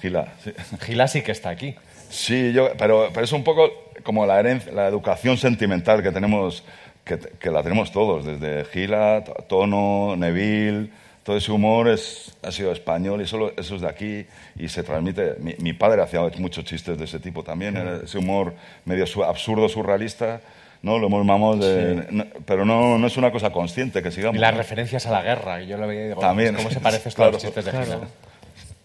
Gila, 0.00 0.28
sí. 0.44 0.52
Gila 0.80 1.08
sí 1.08 1.22
que 1.22 1.32
está 1.32 1.50
aquí. 1.50 1.74
Sí, 2.10 2.52
yo, 2.52 2.70
pero, 2.78 3.10
pero 3.12 3.24
es 3.24 3.32
un 3.32 3.44
poco 3.44 3.70
como 4.02 4.24
la 4.26 4.38
herencia, 4.40 4.72
la 4.72 4.86
educación 4.86 5.36
sentimental 5.36 6.02
que 6.02 6.10
tenemos, 6.10 6.64
que, 7.04 7.18
que 7.18 7.50
la 7.50 7.62
tenemos 7.62 7.92
todos, 7.92 8.24
desde 8.24 8.64
Gila, 8.66 9.24
Tono, 9.48 10.14
Neville, 10.16 10.90
todo 11.22 11.36
ese 11.36 11.52
humor 11.52 11.88
es, 11.88 12.34
ha 12.42 12.50
sido 12.50 12.72
español 12.72 13.20
y 13.20 13.26
solo 13.26 13.52
eso 13.58 13.74
es 13.74 13.82
de 13.82 13.88
aquí 13.88 14.26
y 14.56 14.68
se 14.68 14.82
transmite. 14.82 15.34
Mi, 15.40 15.54
mi 15.58 15.72
padre 15.74 16.00
hacía 16.02 16.20
muchos 16.38 16.64
chistes 16.64 16.96
de 16.96 17.04
ese 17.04 17.18
tipo 17.18 17.42
también, 17.44 17.76
era 17.76 18.00
ese 18.04 18.16
humor 18.18 18.54
medio 18.86 19.06
su- 19.06 19.22
absurdo, 19.24 19.68
surrealista. 19.68 20.40
No, 20.80 20.96
lo 20.98 21.08
hemos 21.08 21.58
de... 21.60 22.06
no- 22.10 22.24
pero 22.46 22.64
no, 22.64 22.96
no 22.98 23.06
es 23.08 23.16
una 23.18 23.30
cosa 23.32 23.50
consciente 23.50 24.00
que 24.02 24.10
sigamos. 24.10 24.36
Y 24.36 24.38
las 24.40 24.56
referencias 24.56 25.04
a 25.06 25.10
la 25.10 25.22
guerra, 25.22 25.60
yo 25.62 25.76
lo 25.76 25.86
veía 25.88 26.04
y 26.04 26.08
digo, 26.08 26.20
También. 26.20 26.54
¿cómo 26.54 26.70
se 26.70 26.80
parece 26.80 27.08
esto 27.10 27.24
a 27.24 27.30
los 27.30 27.36
Claro. 27.42 27.54
chistes 27.54 27.64
de 27.64 27.70
Claro. 27.72 28.00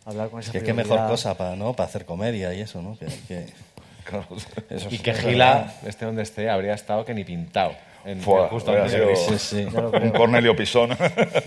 Hablar 0.06 0.30
con 0.30 0.40
es 0.40 0.46
esa 0.48 0.54
que 0.60 0.64
qué 0.66 0.74
mejor 0.74 1.08
cosa 1.08 1.36
para 1.38 1.56
¿no? 1.56 1.74
para 1.74 1.88
hacer 1.88 2.06
comedia 2.06 2.54
y 2.54 2.62
eso, 2.62 2.82
¿no? 2.82 2.98
Que, 2.98 3.06
que- 3.28 3.46
eso 4.70 4.88
Y 4.92 4.98
que 5.00 5.14
Gila, 5.14 5.74
esté 5.86 6.06
donde 6.06 6.24
esté, 6.24 6.50
habría 6.50 6.74
estado 6.74 7.06
que 7.06 7.14
ni 7.14 7.24
pintado. 7.24 7.74
En, 8.06 8.20
Fua, 8.20 8.50
justo 8.50 8.74
sido. 8.90 9.16
Sí, 9.16 9.40
sí. 9.40 9.68
Un. 10.04 10.10
Cornelio 10.10 10.54
Pisón. 10.58 10.90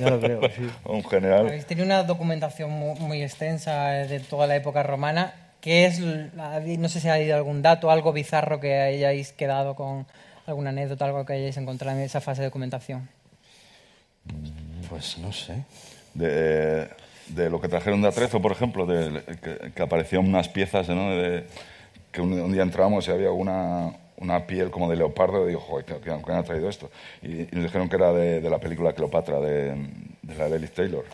Ya 0.01 0.09
lo 0.09 0.19
creo, 0.19 0.41
sí. 0.49 0.67
un 0.87 1.05
general. 1.05 1.49
Habéis 1.49 1.67
tenido 1.67 1.85
una 1.85 2.03
documentación 2.03 2.71
mu- 2.71 2.95
muy, 2.97 3.23
extensa 3.23 4.01
eh, 4.01 4.09
de 4.09 4.21
toda 4.21 4.47
la 4.47 4.57
época 4.57 4.83
romana. 4.83 5.35
¿Qué 5.61 5.85
es, 5.85 6.01
no 6.01 6.89
sé 6.89 7.01
si 7.01 7.09
ha 7.09 7.15
habido 7.15 7.37
algún 7.37 7.61
dato, 7.61 7.91
algo 7.91 8.13
bizarro 8.15 8.59
que 8.59 8.81
hayáis 8.81 9.33
quedado 9.33 9.75
con 9.75 10.07
alguna 10.47 10.71
anécdota, 10.71 11.05
algo 11.05 11.27
que 11.27 11.35
hayáis 11.35 11.57
encontrado 11.59 11.99
en 11.99 12.05
esa 12.05 12.21
fase 12.23 12.41
de 12.41 12.47
documentación? 12.47 13.09
Pues 14.89 15.19
no 15.19 15.33
sé. 15.33 15.63
de, 16.15 16.89
de 17.29 17.51
lo 17.51 17.61
que 17.61 17.69
trajeron 17.69 18.03
de 18.03 18.09
Atrezo, 18.09 18.41
por 18.41 18.53
ejemplo, 18.53 18.87
de, 18.87 19.23
que, 19.43 19.73
que 19.73 19.83
aparecían 19.83 20.27
unas 20.27 20.49
piezas, 20.49 20.89
¿no? 20.89 21.11
De, 21.11 21.45
que 22.17 22.23
un, 22.23 22.53
día 22.53 22.63
entramos 22.63 23.07
y 23.07 23.11
había 23.11 23.31
una, 23.31 23.93
una 24.17 24.47
piel 24.47 24.71
como 24.71 24.89
de 24.89 24.97
leopardo 24.97 25.45
y 25.45 25.49
digo, 25.49 25.61
joder, 25.61 25.85
¿quién, 25.85 26.23
quién 26.23 26.37
ha 26.37 26.43
traído 26.43 26.69
esto? 26.69 26.91
Y, 27.23 27.47
nos 27.53 27.65
dijeron 27.65 27.89
que 27.91 27.97
era 27.97 28.13
de, 28.13 28.41
la 28.49 28.59
película 28.59 28.95
Cleopatra, 28.95 29.39
de, 29.39 29.75
de 30.23 30.35
la 30.35 30.69
Taylor. 30.69 31.05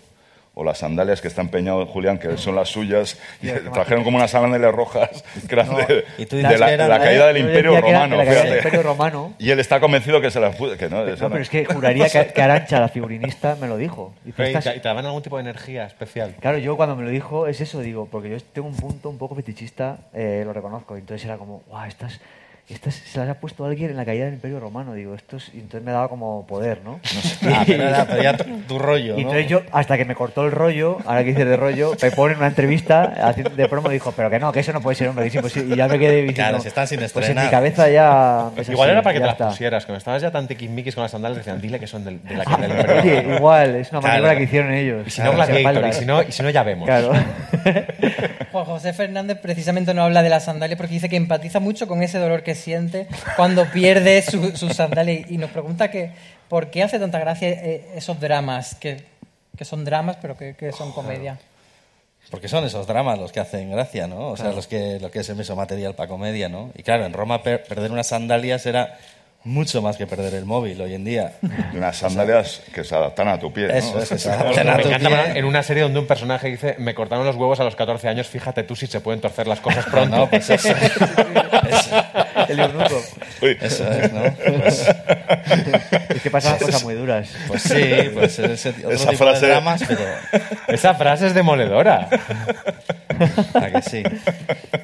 O 0.54 0.64
las 0.64 0.76
sandalias 0.78 1.22
que 1.22 1.28
está 1.28 1.40
empeñado 1.40 1.86
Julián, 1.86 2.18
que 2.18 2.36
son 2.36 2.54
las 2.54 2.68
suyas, 2.68 3.18
y 3.40 3.48
trajeron 3.72 4.04
como 4.04 4.18
unas 4.18 4.30
sandalias 4.30 4.70
rojas 4.74 5.24
que 5.48 5.54
eran 5.54 5.74
de, 5.74 6.04
y 6.18 6.26
tú 6.26 6.36
de 6.36 6.42
dices 6.42 6.60
la, 6.60 6.66
que 6.68 6.76
caída 6.76 7.26
del 7.28 7.38
Imperio 7.38 7.80
Romano. 7.80 8.16
de 8.18 8.24
la 8.24 8.24
caída 8.30 8.40
del 8.42 8.48
fíjate. 8.52 8.58
Imperio 8.68 8.82
Romano. 8.82 9.34
Y 9.38 9.50
él 9.50 9.60
está 9.60 9.80
convencido 9.80 10.20
que 10.20 10.30
se 10.30 10.40
las 10.40 10.54
puso. 10.56 10.76
Que 10.76 10.90
no, 10.90 11.06
eso 11.06 11.16
No, 11.22 11.28
no. 11.28 11.30
pero 11.30 11.42
es 11.42 11.48
que 11.48 11.64
juraría 11.64 12.06
que, 12.08 12.26
que 12.34 12.42
Arancha, 12.42 12.80
la 12.80 12.88
figurinista, 12.88 13.56
me 13.60 13.66
lo 13.66 13.78
dijo. 13.78 14.12
¿y 14.26 14.28
"Estas- 14.42 14.64
te, 14.64 14.76
y 14.76 14.80
te 14.80 14.88
daban 14.88 15.06
algún 15.06 15.22
tipo 15.22 15.36
de 15.38 15.42
energía 15.42 15.86
especial? 15.86 16.34
Claro, 16.38 16.58
yo 16.58 16.76
cuando 16.76 16.96
me 16.96 17.04
lo 17.04 17.08
dijo 17.08 17.46
es 17.46 17.60
eso, 17.62 17.80
digo, 17.80 18.06
porque 18.10 18.28
yo 18.28 18.36
tengo 18.52 18.68
un 18.68 18.76
punto 18.76 19.08
un 19.08 19.16
poco 19.16 19.34
fetichista, 19.34 20.00
eh, 20.12 20.42
lo 20.44 20.52
reconozco. 20.52 20.96
y 20.96 21.00
Entonces 21.00 21.24
era 21.24 21.38
como, 21.38 21.62
guau, 21.68 21.86
estas, 21.88 22.20
estas 22.68 22.94
se 22.94 23.18
las 23.18 23.28
ha 23.28 23.34
puesto 23.34 23.64
alguien 23.66 23.90
en 23.90 23.96
la 23.98 24.04
caída 24.04 24.24
del 24.24 24.34
Imperio 24.34 24.58
Romano. 24.60 24.94
Digo, 24.94 25.14
estos, 25.14 25.50
y 25.52 25.58
entonces 25.58 25.82
me 25.84 25.92
daba 25.92 26.08
como 26.08 26.46
poder, 26.46 26.80
¿no? 26.84 27.00
Ah, 27.44 27.64
pero 27.66 27.82
era 27.88 28.06
pero 28.06 28.22
ya 28.22 28.36
tu, 28.36 28.44
tu 28.68 28.78
rollo, 28.78 29.14
Y 29.18 29.24
¿no? 29.24 29.30
entonces 29.30 29.48
yo, 29.48 29.62
hasta 29.72 29.96
que 29.98 30.04
me 30.04 30.14
cortó 30.14 30.44
el 30.46 30.52
rollo, 30.52 30.98
ahora 31.04 31.22
que 31.24 31.30
dices 31.30 31.46
de 31.46 31.56
rollo, 31.56 31.92
me 32.00 32.10
pone 32.12 32.32
en 32.32 32.38
una 32.38 32.46
entrevista 32.48 33.34
de 33.56 33.68
promo 33.68 33.88
dijo, 33.90 34.12
pero 34.16 34.30
que 34.30 34.38
no, 34.38 34.52
que 34.52 34.60
eso 34.60 34.72
no 34.72 34.80
puede 34.80 34.94
ser, 34.96 35.08
hombre, 35.08 35.26
es. 35.26 35.56
Y 35.56 35.76
ya 35.76 35.88
me 35.88 35.98
quedé 35.98 36.16
diciendo, 36.22 36.34
Claro, 36.34 36.60
si 36.60 36.68
están 36.68 36.86
sin 36.86 37.00
Pues 37.00 37.10
en 37.14 37.20
mi 37.20 37.24
estrenar. 37.26 37.50
cabeza 37.50 37.88
ya... 37.90 38.50
es 38.56 38.68
Igual 38.68 38.88
así, 38.88 38.92
era 38.92 39.02
para 39.02 39.12
que 39.14 39.20
te 39.20 39.26
las 39.26 39.34
está. 39.34 39.48
pusieras, 39.48 39.84
que 39.84 39.92
me 39.92 39.98
estabas 39.98 40.22
ya 40.22 40.30
tan 40.30 40.46
tiquismiquis 40.48 40.94
con 40.94 41.02
las 41.02 41.10
sandalias, 41.10 41.38
decían, 41.38 41.60
dile 41.60 41.78
que 41.80 41.86
son 41.86 42.04
del- 42.04 42.22
de, 42.22 42.36
la 42.36 42.44
caída 42.46 42.68
del 42.68 42.70
Imperio 42.78 43.02
Oye, 43.02 43.16
Romano". 43.22 43.36
igual, 43.36 43.76
es 43.76 43.90
una 43.90 44.00
Claro. 44.00 44.14
maniobra 44.14 44.36
que 44.38 44.42
hicieron 44.44 44.72
ellos. 44.72 45.06
Y 45.06 45.10
si 45.10 45.20
no, 45.20 45.32
las 45.34 45.48
Gladiator, 45.48 45.88
y 45.88 45.92
si 45.92 46.06
no, 46.06 46.22
y 46.22 46.32
si 46.32 46.42
no 46.42 46.50
ya 46.50 46.62
vemos. 46.62 46.86
Claro. 46.86 47.12
Juan 48.52 48.64
José 48.64 48.92
Fernández 48.92 49.38
precisamente 49.40 49.94
no 49.94 50.02
habla 50.04 50.22
de 50.22 50.28
la 50.28 50.40
sandalia 50.40 50.76
porque 50.76 50.94
dice 50.94 51.08
que 51.08 51.16
empatiza 51.16 51.60
mucho 51.60 51.86
con 51.86 52.02
ese 52.02 52.18
dolor 52.18 52.42
que 52.42 52.51
siente 52.54 53.06
cuando 53.36 53.64
pierde 53.70 54.22
su, 54.22 54.56
su 54.56 54.68
sandalia 54.70 55.14
y, 55.14 55.26
y 55.30 55.38
nos 55.38 55.50
pregunta 55.50 55.90
que 55.90 56.10
por 56.48 56.70
qué 56.70 56.82
hace 56.82 56.98
tanta 56.98 57.18
gracia 57.18 57.48
eh, 57.48 57.92
esos 57.96 58.18
dramas, 58.20 58.74
que, 58.74 59.04
que 59.56 59.64
son 59.64 59.84
dramas 59.84 60.16
pero 60.20 60.36
que, 60.36 60.54
que 60.54 60.72
son 60.72 60.92
comedia. 60.92 61.38
Porque 62.30 62.48
son 62.48 62.64
esos 62.64 62.86
dramas 62.86 63.18
los 63.18 63.32
que 63.32 63.40
hacen 63.40 63.70
gracia, 63.72 64.06
¿no? 64.06 64.28
O 64.28 64.36
sea, 64.36 64.52
los 64.52 64.66
que, 64.68 64.98
lo 65.00 65.10
que 65.10 65.18
es 65.20 65.28
el 65.28 65.36
meso 65.36 65.56
material 65.56 65.94
para 65.96 66.08
comedia, 66.08 66.48
¿no? 66.48 66.70
Y 66.76 66.82
claro, 66.84 67.04
en 67.04 67.12
Roma 67.12 67.42
per- 67.42 67.64
perder 67.64 67.90
unas 67.90 68.06
sandalias 68.06 68.64
era 68.64 68.96
mucho 69.44 69.82
más 69.82 69.96
que 69.96 70.06
perder 70.06 70.34
el 70.34 70.44
móvil 70.44 70.80
hoy 70.80 70.94
en 70.94 71.04
día. 71.04 71.32
Unas 71.74 71.96
sandalias 71.96 72.62
que 72.72 72.84
se 72.84 72.94
adaptan 72.94 73.28
a 73.28 73.38
tu 73.38 73.52
pie. 73.52 73.68
¿no? 73.68 73.74
Eso 73.74 73.98
es, 74.00 74.08
que 74.08 74.18
se 74.18 74.30
adaptan 74.32 74.68
a 74.68 74.78
tu 74.78 74.88
encanta 74.88 75.08
pie. 75.24 75.38
en 75.38 75.44
una 75.44 75.62
serie 75.62 75.82
donde 75.82 75.98
un 76.00 76.06
personaje 76.06 76.48
dice, 76.48 76.76
me 76.78 76.94
cortaron 76.94 77.26
los 77.26 77.36
huevos 77.36 77.58
a 77.60 77.64
los 77.64 77.74
14 77.76 78.08
años, 78.08 78.26
fíjate 78.28 78.62
tú 78.62 78.76
si 78.76 78.86
se 78.86 79.00
pueden 79.00 79.20
torcer 79.20 79.46
las 79.46 79.60
cosas 79.60 79.84
pronto. 79.90 80.16
No, 80.16 80.30
pues 80.30 80.48
eso. 80.50 80.68
Eso, 80.68 82.04
El 82.48 82.60
eunuco. 82.60 83.00
Eso 83.60 83.88
es, 83.92 84.12
¿no? 84.12 84.22
Pues, 84.34 84.88
Es 86.10 86.22
que 86.22 86.30
pasan 86.30 86.58
cosas 86.58 86.82
muy 86.84 86.94
duras. 86.94 87.28
pues 87.48 87.62
sí, 87.62 88.10
pues 88.14 88.38
ese 88.38 88.70
otro 88.70 88.90
Esa 88.90 89.10
tipo 89.10 89.24
frase- 89.24 89.40
de 89.40 89.48
dramas, 89.48 89.82
pero... 89.86 90.00
Esa 90.68 90.94
frase 90.94 91.26
es 91.28 91.34
demoledora. 91.34 92.08
¿A 93.54 93.70
que 93.70 93.82
sí? 93.82 94.02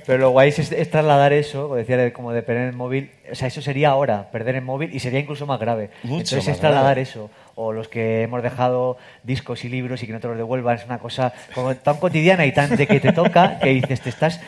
Pero 0.06 0.18
lo 0.18 0.30
guay 0.30 0.50
es, 0.50 0.58
es 0.72 0.90
trasladar 0.90 1.32
eso, 1.32 1.62
como 1.64 1.76
decía, 1.76 1.96
de- 1.96 2.12
como 2.12 2.32
de 2.32 2.42
perder 2.42 2.68
el 2.68 2.72
móvil. 2.74 3.10
O 3.30 3.34
sea, 3.34 3.48
eso 3.48 3.60
sería 3.62 3.90
ahora, 3.90 4.30
perder 4.30 4.47
el 4.56 4.62
móvil, 4.62 4.94
y 4.94 5.00
sería 5.00 5.20
incluso 5.20 5.46
más 5.46 5.58
grave. 5.60 5.90
Mucho 6.02 6.14
Entonces 6.20 6.46
más 6.46 6.48
es 6.56 6.60
trasladar 6.60 6.84
grave. 6.96 7.02
eso. 7.02 7.30
O 7.54 7.72
los 7.72 7.88
que 7.88 8.22
hemos 8.22 8.42
dejado 8.42 8.96
discos 9.24 9.64
y 9.64 9.68
libros 9.68 10.02
y 10.02 10.06
que 10.06 10.12
no 10.12 10.20
te 10.20 10.28
los 10.28 10.36
devuelvan, 10.36 10.76
es 10.76 10.84
una 10.84 10.98
cosa 10.98 11.32
como 11.54 11.74
tan 11.74 11.96
cotidiana 11.96 12.46
y 12.46 12.52
tan 12.52 12.76
de 12.76 12.86
que 12.86 13.00
te 13.00 13.12
toca 13.12 13.58
que 13.58 13.70
dices, 13.70 14.00
te 14.00 14.10
estás, 14.10 14.40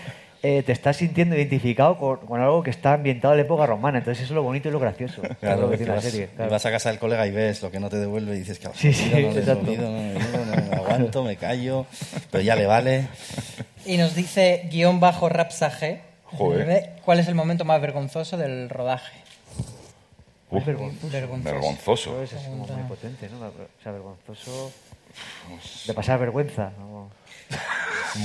eh, 0.43 0.63
te 0.63 0.73
estás 0.73 0.97
sintiendo 0.97 1.35
identificado 1.37 1.99
con, 1.99 2.19
con 2.19 2.41
algo 2.41 2.63
que 2.63 2.71
está 2.71 2.95
ambientado 2.95 3.35
en 3.35 3.39
la 3.39 3.45
época 3.45 3.67
romana. 3.67 3.99
Entonces 3.99 4.23
eso 4.25 4.33
es 4.33 4.37
lo 4.37 4.43
bonito 4.43 4.69
y 4.69 4.73
lo 4.73 4.79
gracioso. 4.79 5.23
Claro, 5.41 5.63
lo 5.63 5.71
que 5.71 5.77
tiene 5.77 5.91
la 5.91 5.97
vas, 5.97 6.05
serie. 6.05 6.29
y 6.33 6.37
claro. 6.37 6.51
vas 6.51 6.65
a 6.67 6.71
casa 6.71 6.89
del 6.91 6.99
colega 6.99 7.27
y 7.27 7.31
ves 7.33 7.63
lo 7.63 7.71
que 7.71 7.81
no 7.81 7.89
te 7.91 7.97
devuelve 7.97 8.35
y 8.37 8.39
dices 8.39 8.59
que 8.59 8.69
Sí, 8.75 8.93
sí, 8.93 9.11
no 9.13 9.33
le 9.33 9.45
no, 9.45 9.55
no, 9.57 10.71
me 10.71 10.77
aguanto, 10.77 11.25
me 11.25 11.37
callo, 11.37 11.87
pero 12.31 12.43
ya 12.43 12.55
le 12.57 12.67
vale. 12.67 13.09
Y 13.85 13.97
nos 13.97 14.15
dice 14.15 14.69
guion 14.71 15.01
bajo 15.01 15.29
rapsaje, 15.29 16.01
Joder. 16.25 16.91
¿cuál 17.05 17.19
es 17.19 17.29
el 17.29 17.35
momento 17.35 17.65
más 17.65 17.81
vergonzoso 17.81 18.37
del 18.37 18.69
rodaje? 18.69 19.19
Uf, 20.51 20.65
Vergonzoso. 20.67 21.11
vergonzoso. 21.43 22.23
Eso 22.23 22.37
es 22.37 22.43
como 22.45 22.67
muy 22.67 22.83
potente, 22.89 23.29
¿no? 23.29 23.47
O 23.47 23.53
sea, 23.83 23.93
vergonzoso. 23.93 24.73
De 25.87 25.95
pasar 25.95 26.19
vergüenza. 26.19 26.73
¿no? 26.79 27.11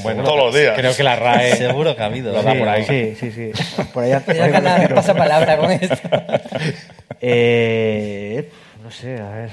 Bueno, 0.01 0.23
todos 0.23 0.38
los 0.38 0.55
días. 0.55 0.76
Creo 0.76 0.95
que 0.95 1.03
la 1.03 1.15
RAE 1.15 1.55
Seguro 1.57 1.95
que 1.95 2.01
ha 2.01 2.05
habido. 2.05 2.34
lo 2.34 2.41
da 2.41 2.55
por 2.55 2.67
ahí. 2.67 2.86
Sí, 2.86 3.15
sí, 3.15 3.32
sí. 3.32 3.51
Por 3.93 4.03
gana 4.49 4.78
retiro. 4.78 4.95
pasapalabra 4.95 5.57
con 5.57 5.71
esto. 5.71 6.09
Eh, 7.21 8.49
no 8.84 8.89
sé, 8.89 9.19
a 9.19 9.30
ver. 9.30 9.49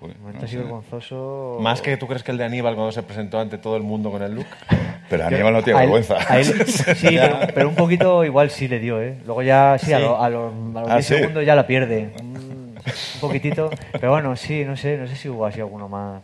Uy, 0.00 0.14
momento 0.20 0.40
no 0.40 0.44
así 0.46 0.54
sé. 0.56 0.58
vergonzoso. 0.62 1.58
Más 1.60 1.80
que 1.82 1.96
tú 1.96 2.06
crees 2.06 2.22
que 2.22 2.30
el 2.30 2.38
de 2.38 2.44
Aníbal 2.44 2.74
cuando 2.74 2.92
se 2.92 3.02
presentó 3.02 3.38
ante 3.40 3.58
todo 3.58 3.76
el 3.76 3.82
mundo 3.82 4.10
con 4.10 4.22
el 4.22 4.34
look. 4.34 4.46
Pero 5.10 5.26
Aníbal 5.26 5.52
no 5.54 5.62
tiene 5.62 5.78
A 5.78 5.82
él- 5.84 5.90
vergüenza. 5.90 6.16
a 6.32 6.38
él- 6.38 6.66
sí, 6.66 7.08
pero, 7.10 7.38
pero 7.54 7.68
un 7.70 7.74
poquito 7.74 8.24
igual 8.24 8.50
sí 8.50 8.68
le 8.68 8.78
dio, 8.78 9.00
¿eh? 9.02 9.18
Luego 9.24 9.42
ya, 9.42 9.76
sí, 9.82 9.92
a, 9.92 9.96
Sí. 9.98 10.02
lo- 10.04 10.22
a 10.22 10.28
los, 10.28 10.52
a 10.52 10.80
los 10.82 10.90
Ah, 10.90 10.94
10 10.96 11.06
sí. 11.06 11.14
segundos 11.14 11.44
ya 11.46 11.54
la 11.54 11.66
pierde. 11.66 12.12
Un, 12.20 12.36
un 12.36 12.74
poquitito. 13.20 13.70
Pero 13.92 14.12
bueno, 14.12 14.36
sí, 14.36 14.64
no 14.64 14.76
sé, 14.76 14.96
no 14.98 15.06
sé 15.06 15.16
si 15.16 15.28
hubo 15.30 15.46
así 15.46 15.60
alguno 15.60 15.88
más. 15.88 16.20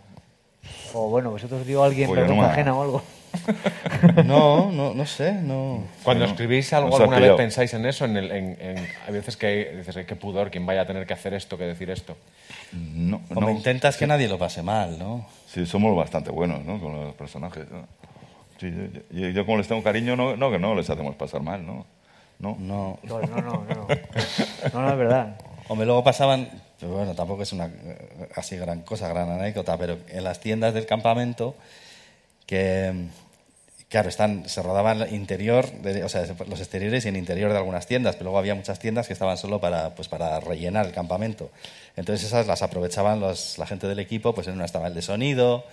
O 0.93 1.09
bueno, 1.09 1.31
vosotros 1.31 1.67
dio 1.67 1.83
a 1.83 1.87
alguien 1.87 2.09
Pues 2.09 2.19
yo 2.21 2.25
no 2.25 2.29
vergüenza 2.29 2.47
me- 2.49 2.53
ajena 2.53 2.75
o 2.75 2.83
algo. 2.83 3.03
No, 4.25 4.71
no, 4.73 4.95
no 4.95 5.07
sé, 5.07 5.33
no. 5.33 5.85
Cuando 6.03 6.25
No, 6.27 6.31
escribís 6.33 6.73
algo 6.73 6.97
alguna 6.97 7.19
vez 7.19 7.33
pensáis 7.35 7.73
en 7.75 7.87
eso, 7.87 8.05
en, 8.05 8.17
el, 8.17 8.31
en, 8.31 8.57
en- 8.61 8.89
hay 9.07 9.13
veces 9.13 9.37
que 9.37 9.75
dices, 9.77 9.97
"Ay, 9.97 10.05
qué 10.05 10.17
pudor, 10.17 10.51
quien 10.51 10.67
vaya 10.67 10.83
a 10.83 10.87
tener 10.87 11.07
que 11.07 11.15
hacer 11.15 11.35
esto, 11.35 11.57
que 11.59 11.65
decir 11.65 11.91
esto. 11.91 12.17
No, 12.73 13.21
Como 13.33 13.49
no. 13.49 13.51
intentas 13.51 13.97
que 13.97 14.07
nadie 14.07 14.29
lo 14.29 14.39
pase 14.39 14.63
mal, 14.63 14.99
¿no? 14.99 15.27
Sí, 15.47 15.67
somos 15.67 15.95
bastante 15.97 16.31
buenos, 16.31 16.65
¿no? 16.65 16.81
Con 16.81 16.93
los 17.05 17.15
personajes. 17.15 17.65
¿no? 17.71 17.87
Sí, 18.61 18.73
yo, 19.11 19.19
yo- 19.21 19.29
yo 19.31 19.45
como 19.47 19.59
les 19.59 19.69
tengo 19.69 19.83
cariño, 19.83 20.17
no, 20.17 20.37
no 20.37 20.51
que 20.51 20.59
no 20.59 20.75
les 20.75 20.89
hacemos 20.91 21.15
pasar 21.17 21.43
mal, 21.43 21.65
¿no? 21.67 21.87
No. 22.39 22.57
No. 22.59 22.99
No, 23.05 23.21
no, 23.21 23.37
no, 23.37 23.43
no. 23.43 23.65
No, 23.65 23.87
no, 24.73 24.81
no, 24.83 24.91
es 24.91 24.99
verdad. 24.99 25.37
Hombre, 25.69 25.87
luego 25.87 26.05
pasaban, 26.05 26.49
pero 26.79 26.93
bueno, 26.93 27.15
tampoco 27.15 27.43
es 27.43 27.53
una 27.53 27.67
eh, 27.67 28.29
así 28.37 28.57
gran 28.57 28.83
cosa, 28.83 29.09
gran 29.09 29.31
anécdota, 29.31 29.79
pero 29.79 29.97
en 30.09 30.25
las 30.25 30.41
tiendas 30.41 30.75
del 30.75 30.85
campamento, 30.85 31.55
que, 32.47 33.07
claro, 33.95 34.09
están, 34.09 34.49
se 34.49 34.61
rodaban 34.61 35.03
el 35.03 35.15
interior, 35.15 35.71
de- 35.71 36.03
o 36.03 36.09
sea, 36.09 36.27
los 36.49 36.59
exteriores 36.59 37.05
y 37.05 37.09
el 37.11 37.17
interior 37.17 37.53
de 37.53 37.59
algunas 37.59 37.87
tiendas, 37.87 38.17
pero 38.17 38.25
luego 38.25 38.39
había 38.41 38.57
muchas 38.57 38.81
tiendas 38.81 39.07
que 39.07 39.13
estaban 39.13 39.37
solo 39.37 39.61
para, 39.61 39.95
pues, 39.95 40.09
para 40.09 40.41
rellenar 40.41 40.87
el 40.87 40.91
campamento. 40.93 41.49
Entonces 41.95 42.27
esas 42.27 42.49
las 42.49 42.63
aprovechaban 42.63 43.21
los, 43.21 43.57
la 43.57 43.67
gente 43.67 43.87
del 43.87 44.01
equipo, 44.01 44.35
pues 44.35 44.49
en 44.49 44.55
una 44.55 44.65
estaba 44.65 44.89
el 44.89 44.95
de 44.95 45.03
sonido, 45.03 45.65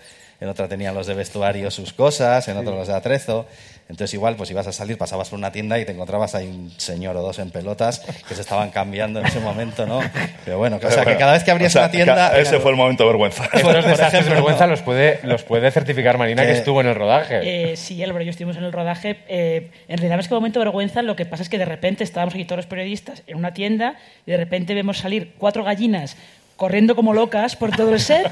en 0.41 0.49
otra 0.49 0.67
tenían 0.67 0.93
los 0.95 1.07
de 1.07 1.13
vestuario 1.13 1.71
sus 1.71 1.93
cosas, 1.93 2.45
en 2.49 2.57
otra 2.57 2.73
los 2.75 2.87
de 2.87 2.95
atrezo. 2.95 3.45
Entonces 3.89 4.13
igual, 4.13 4.35
pues 4.37 4.49
ibas 4.49 4.65
a 4.67 4.71
salir, 4.71 4.97
pasabas 4.97 5.29
por 5.29 5.37
una 5.37 5.51
tienda 5.51 5.77
y 5.77 5.83
te 5.85 5.91
encontrabas 5.91 6.33
ahí 6.33 6.47
un 6.47 6.71
señor 6.77 7.15
o 7.17 7.21
dos 7.21 7.39
en 7.39 7.51
pelotas 7.51 7.99
que 8.27 8.35
se 8.35 8.41
estaban 8.41 8.71
cambiando 8.71 9.19
en 9.19 9.25
ese 9.25 9.39
momento, 9.41 9.85
¿no? 9.85 9.99
Pero 10.45 10.57
bueno, 10.57 10.79
o 10.81 10.91
sea, 10.91 11.03
que 11.03 11.17
cada 11.17 11.33
vez 11.33 11.43
que 11.43 11.51
abrías 11.51 11.71
O 11.71 11.73
sea, 11.73 11.83
una 11.83 11.91
tienda... 11.91 12.39
Ese 12.39 12.59
fue 12.59 12.71
el 12.71 12.77
momento 12.77 13.03
de 13.03 13.09
vergüenza. 13.09 13.43
Estos 13.45 13.61
por 13.61 13.83
desastres 13.85 14.25
de 14.25 14.31
vergüenza 14.31 14.65
los 14.65 14.81
puede, 14.81 15.19
los 15.23 15.43
puede 15.43 15.69
certificar 15.71 16.17
Marina, 16.17 16.43
que 16.43 16.53
Que- 16.53 16.57
estuvo 16.57 16.79
en 16.81 16.87
el 16.87 16.95
rodaje. 16.95 17.71
Eh, 17.73 17.75
sí, 17.75 18.01
Álvaro, 18.01 18.23
yo 18.23 18.31
estuvimos 18.31 18.55
en 18.55 18.63
el 18.63 18.71
rodaje. 18.71 19.17
Eh, 19.27 19.71
en 19.89 19.97
realidad, 19.97 20.15
más 20.15 20.27
que 20.29 20.33
momento 20.33 20.59
de 20.59 20.65
vergüenza, 20.65 21.01
lo 21.01 21.17
que 21.17 21.25
pasa 21.25 21.43
es 21.43 21.49
que 21.49 21.57
de 21.57 21.65
repente 21.65 22.03
estábamos 22.05 22.33
aquí 22.33 22.45
todos 22.45 22.57
los 22.57 22.67
periodistas 22.67 23.23
en 23.27 23.37
una 23.37 23.53
tienda 23.53 23.95
y 24.25 24.31
de 24.31 24.37
repente 24.37 24.73
vemos 24.73 24.99
salir 24.99 25.33
cuatro 25.37 25.65
gallinas 25.65 26.15
corriendo 26.61 26.95
como 26.95 27.11
locas 27.11 27.55
por 27.55 27.71
todo 27.71 27.91
el 27.91 27.99
set 27.99 28.29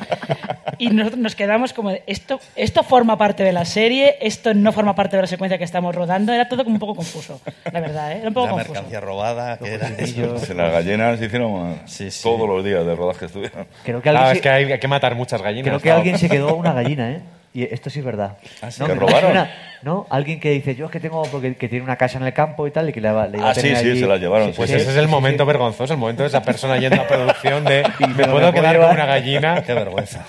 y 0.77 0.89
nosotros 0.91 1.19
nos 1.19 1.33
quedamos 1.33 1.73
como, 1.73 1.89
esto, 2.05 2.39
esto 2.55 2.83
forma 2.83 3.17
parte 3.17 3.43
de 3.43 3.51
la 3.51 3.65
serie, 3.65 4.17
esto 4.21 4.53
no 4.53 4.71
forma 4.71 4.93
parte 4.93 5.15
de 5.15 5.23
la 5.23 5.27
secuencia 5.27 5.57
que 5.57 5.63
estamos 5.63 5.95
rodando, 5.95 6.31
era 6.31 6.47
todo 6.47 6.63
como 6.63 6.75
un 6.75 6.79
poco 6.79 6.93
confuso, 6.93 7.41
la 7.73 7.79
verdad, 7.81 8.11
¿eh? 8.11 8.17
era 8.19 8.27
un 8.27 8.35
poco 8.35 8.45
La 8.45 8.51
confuso. 8.51 8.73
mercancía 8.73 8.99
robada, 8.99 9.57
que 9.57 9.73
era 9.73 9.87
eso. 9.97 10.53
Las 10.53 10.71
gallinas 10.71 11.19
hicieron 11.19 11.79
Sí, 11.85 12.11
sí. 12.11 12.21
todos 12.21 12.47
los 12.47 12.63
días 12.63 12.85
de 12.85 12.95
rodaje 12.95 13.25
estuvieron. 13.25 13.65
Creo 13.83 13.99
que 14.03 14.09
alguien, 14.09 14.21
Claro, 14.21 14.29
se, 14.29 14.35
es 14.35 14.41
que 14.43 14.49
hay, 14.49 14.71
hay 14.71 14.79
que 14.79 14.87
matar 14.87 15.15
muchas 15.15 15.41
gallinas. 15.41 15.65
creo 15.65 15.79
que 15.79 15.83
claro. 15.83 15.97
alguien 15.97 16.19
se 16.19 16.29
quedó 16.29 16.53
una 16.55 16.73
gallina, 16.73 17.09
¿eh? 17.09 17.21
Y 17.53 17.63
esto 17.63 17.89
sí 17.89 17.99
es 17.99 18.05
verdad. 18.05 18.37
Ah, 18.61 18.69
sí. 18.69 18.79
no, 18.79 18.87
¿Que 18.87 18.93
robaron? 18.93 19.47
¿no? 19.81 20.05
Alguien 20.11 20.39
que 20.39 20.51
dice, 20.51 20.75
yo 20.75 20.85
es 20.85 20.91
que 20.91 20.99
tengo, 20.99 21.23
porque 21.31 21.55
que 21.55 21.67
tiene 21.67 21.83
una 21.83 21.95
casa 21.95 22.19
en 22.19 22.25
el 22.25 22.33
campo 22.33 22.67
y 22.67 22.71
tal, 22.71 22.89
y 22.89 22.93
que 22.93 23.01
le, 23.01 23.09
va- 23.11 23.27
le 23.27 23.37
iba 23.39 23.47
a 23.47 23.51
Ah, 23.51 23.55
sí, 23.55 23.61
tener 23.61 23.77
sí, 23.77 23.89
allí- 23.89 23.99
se 24.01 24.05
la 24.07 24.17
llevaron, 24.17 24.53
Pues 24.53 24.69
Sí, 24.69 24.75
ese 24.75 24.91
es 24.91 24.97
el 24.97 25.05
sí, 25.05 25.11
momento 25.11 25.43
sí. 25.43 25.47
vergonzoso, 25.47 25.93
el 25.93 25.99
momento 25.99 26.21
de 26.23 26.27
esa 26.29 26.43
persona 26.43 26.77
yendo 26.77 27.01
a 27.01 27.07
producción 27.07 27.63
de 27.63 27.83
me 27.99 28.07
puedo 28.13 28.31
puedo 28.33 28.53
quedar 28.53 28.73
llevar". 28.73 28.89
con 28.89 28.97
una 28.97 29.05
gallina. 29.07 29.63
Qué 29.65 29.73
vergüenza. 29.73 30.25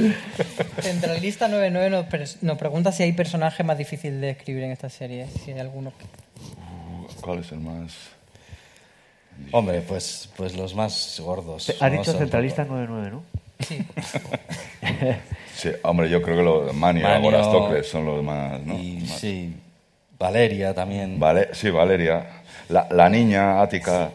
Centralista 0.81 1.49
99 1.49 1.91
nos, 1.91 2.43
nos 2.43 2.59
pregunta 2.59 2.91
si 2.93 3.03
hay 3.03 3.13
personaje 3.13 3.65
más 3.65 3.77
difícil 3.77 4.21
de 4.21 4.31
escribir 4.31 4.63
en 4.65 4.71
esta 4.71 4.89
serie. 4.89 5.27
Si 5.45 5.51
hay 5.53 5.59
alguno. 5.59 5.93
¿Cuál 7.21 7.41
es 7.41 7.53
el 7.53 7.61
más...? 7.61 7.93
Hombre, 9.53 9.81
pues, 9.81 10.29
pues 10.37 10.55
los 10.57 10.75
más 10.75 11.21
gordos. 11.25 11.75
Ha 11.81 11.91
dicho 11.91 12.13
centralista 12.13 12.65
99, 12.65 13.11
¿no? 13.11 13.23
Sí. 15.55 15.71
Hombre, 15.83 16.09
yo 16.09 16.23
creo 16.23 16.37
que 16.37 16.43
los 16.43 16.75
Manio, 16.75 17.03
Manio 17.05 17.29
Agorastocles 17.29 17.87
son 17.89 18.07
los 18.07 18.23
más... 18.23 18.61
¿no? 18.63 18.75
Y 18.79 18.99
Más- 19.07 19.19
sí, 19.19 19.55
Valeria 20.19 20.75
también. 20.75 21.19
Vale, 21.21 21.49
sí, 21.53 21.71
Valeria. 21.71 22.27
La, 22.69 22.87
la 22.91 23.09
niña 23.09 23.61
Ática, 23.63 24.11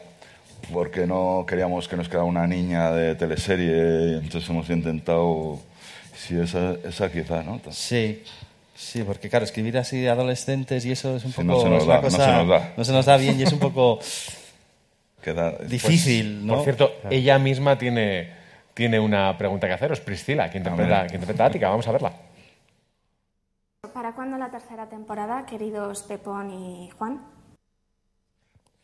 porque 0.73 1.05
no 1.05 1.45
queríamos 1.47 1.87
que 1.87 1.97
nos 1.97 2.07
quedara 2.09 2.23
una 2.25 2.47
niña 2.47 2.91
de 2.91 3.15
teleserie, 3.15 4.17
entonces 4.17 4.49
hemos 4.49 4.69
intentado... 4.69 5.59
Sí, 6.15 6.39
esa, 6.39 6.75
esa 6.87 7.11
quizá, 7.11 7.43
¿no? 7.43 7.59
Sí, 7.71 8.23
sí, 8.75 9.03
porque 9.03 9.29
claro, 9.29 9.45
escribir 9.45 9.77
así 9.77 9.99
de 9.99 10.09
adolescentes 10.09 10.85
y 10.85 10.91
eso 10.91 11.17
es 11.17 11.25
un 11.25 11.31
Sí, 11.33 11.41
poco... 11.43 11.47
no 11.47 11.61
se 11.61 11.69
nos 11.69 11.81
es 11.81 11.85
una 11.85 11.95
da, 11.95 12.01
no 12.01 12.09
se 12.09 12.17
cosa- 12.17 12.37
nos 12.37 12.47
da. 12.47 12.73
no 12.77 12.85
se 12.85 12.91
nos 12.93 13.05
da 13.05 13.17
bien 13.17 13.39
y 13.39 13.43
es 13.43 13.51
un 13.53 13.59
poco 13.59 13.99
Queda, 15.23 15.51
difícil, 15.67 16.45
¿no? 16.45 16.55
Por 16.55 16.63
cierto, 16.63 16.93
ella 17.09 17.37
misma 17.39 17.77
tiene, 17.77 18.29
tiene 18.75 18.99
una 18.99 19.35
pregunta 19.37 19.65
que 19.67 19.73
haceros, 19.73 19.99
Priscila, 20.01 20.51
que 20.51 20.59
interpreta, 20.59 21.07
que 21.07 21.15
interpreta 21.15 21.45
Ática. 21.45 21.69
Vamos 21.69 21.87
a 21.87 21.91
verla. 21.93 22.11
¿Para 23.93 24.11
cuándo 24.13 24.37
la 24.37 24.51
tercera 24.51 24.87
temporada, 24.89 25.45
queridos 25.45 26.03
Pepón 26.03 26.51
y 26.51 26.89
Juan? 26.97 27.21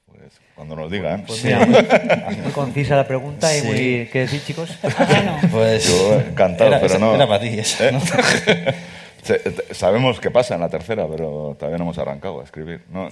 Pues, 0.05 0.39
cuando 0.55 0.75
nos 0.75 0.89
digan. 0.89 1.23
Pues 1.27 1.39
Sí. 1.41 1.47
mira, 1.47 1.65
muy, 2.43 2.51
concisa 2.53 2.95
la 2.95 3.05
pregunta 3.07 3.53
y 3.55 3.59
Sí. 3.59 3.67
muy... 3.67 4.09
¿Qué 4.11 4.19
decir, 4.19 4.41
chicos? 4.43 4.77
Pues 5.51 5.87
Yo 5.87 6.19
encantado, 6.21 6.69
era, 6.69 6.79
pero 6.79 6.93
esa- 6.93 6.99
no. 6.99 7.13
Era 7.15 7.27
para 7.27 7.41
ti 7.41 7.47
esa, 7.59 7.89
¿Eh? 7.89 7.91
¿no? 7.91 7.99
Sabemos 9.73 10.19
qué 10.19 10.31
pasa 10.31 10.55
en 10.55 10.61
la 10.61 10.69
tercera, 10.69 11.05
pero 11.07 11.55
todavía 11.59 11.77
no 11.77 11.83
hemos 11.83 11.97
arrancado 11.97 12.41
a 12.41 12.43
escribir. 12.43 12.83
No, 12.89 13.09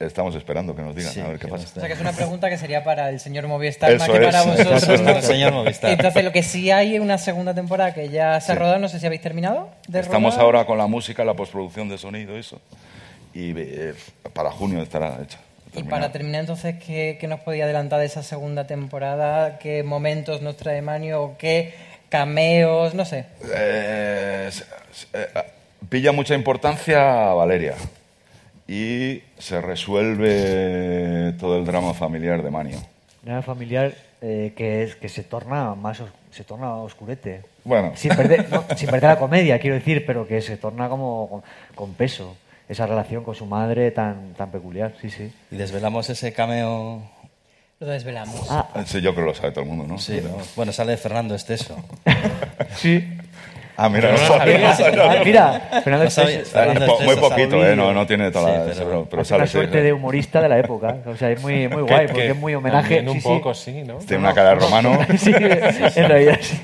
estamos 0.00 0.34
esperando 0.34 0.74
que 0.74 0.82
nos 0.82 0.94
digan 0.94 1.12
Sí, 1.12 1.20
a 1.20 1.28
ver 1.28 1.38
qué 1.38 1.48
pasa. 1.48 1.64
O 1.76 1.80
sea 1.80 1.86
que 1.86 1.94
es 1.94 2.00
una 2.00 2.12
pregunta 2.12 2.48
que 2.50 2.58
sería 2.58 2.82
para 2.84 3.08
el 3.10 3.20
señor 3.20 3.46
Movistar 3.46 3.96
más 3.98 4.08
que 4.08 4.20
para 4.20 4.42
vosotros. 4.42 5.24
Señor 5.24 5.52
Movistar. 5.52 5.90
Entonces, 5.90 6.24
lo 6.24 6.32
que 6.32 6.42
sí 6.42 6.70
hay 6.70 6.96
es 6.96 7.00
una 7.00 7.18
segunda 7.18 7.54
temporada 7.54 7.94
que 7.94 8.08
ya 8.08 8.40
se 8.40 8.52
ha 8.52 8.54
Sí. 8.54 8.58
rodado, 8.60 8.78
no 8.78 8.88
sé 8.88 8.98
si 9.00 9.06
habéis 9.06 9.22
terminado. 9.22 9.68
De 9.88 10.00
Estamos 10.00 10.34
rodar. 10.34 10.44
ahora 10.44 10.64
con 10.66 10.78
la 10.78 10.86
música, 10.86 11.24
la 11.24 11.34
postproducción 11.34 11.88
de 11.88 11.98
sonido, 11.98 12.36
eso. 12.36 12.60
Y 13.32 13.52
eh, 13.56 13.94
para 14.32 14.50
junio 14.50 14.82
estará 14.82 15.18
hecha. 15.22 15.38
Y 15.76 15.82
para 15.82 16.12
terminar, 16.12 16.40
entonces, 16.42 16.76
¿qué, 16.84 17.16
qué 17.20 17.26
nos 17.26 17.40
podía 17.40 17.64
adelantar 17.64 17.98
de 17.98 18.06
esa 18.06 18.22
segunda 18.22 18.64
temporada? 18.66 19.58
¿Qué 19.58 19.82
momentos 19.82 20.40
nos 20.40 20.56
trae 20.56 20.82
Manio? 20.82 21.22
¿O 21.22 21.36
qué 21.36 21.74
cameos? 22.10 22.94
No 22.94 23.04
sé. 23.04 23.24
Eh, 23.52 24.50
eh, 25.14 25.26
pilla 25.88 26.12
mucha 26.12 26.34
importancia 26.36 27.30
a 27.30 27.34
Valeria 27.34 27.74
y 28.68 29.22
se 29.38 29.60
resuelve 29.60 31.32
todo 31.38 31.58
el 31.58 31.64
drama 31.64 31.94
familiar 31.94 32.42
de 32.42 32.50
Manio. 32.50 32.78
Una 33.24 33.42
familiar 33.42 33.94
eh, 34.20 34.52
que, 34.56 34.82
es, 34.82 34.96
que 34.96 35.08
se 35.08 35.22
torna 35.22 35.74
más 35.74 36.00
os- 36.00 36.10
se 36.30 36.44
torna 36.44 36.74
oscurete. 36.76 37.42
Bueno. 37.64 37.92
Sin 37.94 38.14
perder, 38.14 38.48
no, 38.50 38.64
sin 38.76 38.88
perder 38.90 39.10
la 39.10 39.18
comedia, 39.18 39.58
quiero 39.58 39.76
decir, 39.76 40.04
pero 40.06 40.26
que 40.26 40.40
se 40.42 40.56
torna 40.56 40.88
como 40.88 41.28
con, 41.28 41.42
con 41.74 41.94
peso. 41.94 42.36
Esa 42.68 42.86
relación 42.86 43.24
con 43.24 43.34
su 43.34 43.44
madre 43.46 43.90
tan, 43.90 44.32
tan 44.34 44.50
peculiar, 44.50 44.94
sí, 45.00 45.10
sí. 45.10 45.30
Y 45.50 45.56
desvelamos 45.56 46.08
ese 46.10 46.32
cameo... 46.32 47.02
Lo 47.80 47.86
desvelamos. 47.88 48.46
Ah, 48.48 48.68
Sí, 48.86 49.00
yo 49.02 49.12
creo 49.14 49.26
que 49.26 49.30
lo 49.32 49.34
sabe 49.34 49.52
todo 49.52 49.64
el 49.64 49.70
mundo, 49.70 49.86
¿no? 49.86 49.98
Sí, 49.98 50.20
¿no? 50.22 50.38
Bueno, 50.56 50.72
sale 50.72 50.96
Fernando 50.96 51.34
Esteso. 51.34 51.76
sí. 52.76 53.04
Ah, 53.76 53.88
mira, 53.88 54.12
no 54.12 54.18
sabía. 54.18 54.72
sabía. 54.74 55.02
Ah, 55.20 55.22
mira, 55.24 55.60
Fernando. 55.82 56.06
Estés- 56.06 56.44
Fernando 56.44 56.98
Muy 57.00 57.16
poquito. 57.16 57.66
¿eh? 57.66 57.74
No, 57.74 57.92
no 57.92 58.06
tiene 58.06 58.30
toda 58.30 58.72
Sí, 58.72 58.78
la... 58.78 58.84
pero- 58.84 59.06
pero, 59.10 59.24
sale, 59.24 59.42
una 59.42 59.46
suerte 59.50 59.78
sí. 59.78 59.84
de 59.84 59.92
humorista 59.92 60.40
de 60.40 60.48
la 60.48 60.58
época. 60.58 60.96
O 61.06 61.16
sea, 61.16 61.30
es 61.30 61.42
muy, 61.42 61.66
muy 61.68 61.82
guay, 61.88 62.00
Que- 62.02 62.06
porque 62.12 62.22
que 62.22 62.30
es 62.30 62.36
muy 62.36 62.54
homenaje. 62.54 63.00
un 63.00 63.14
sí, 63.14 63.20
poco, 63.20 63.52
sí. 63.52 63.72
sí, 63.72 63.82
¿no? 63.82 63.96
Tiene 63.98 64.22
una 64.22 64.32
cara 64.32 64.50
de 64.50 64.54
romano. 64.56 64.98
sí, 65.18 65.32
en 65.34 66.08
realidad 66.08 66.38
sí. 66.40 66.60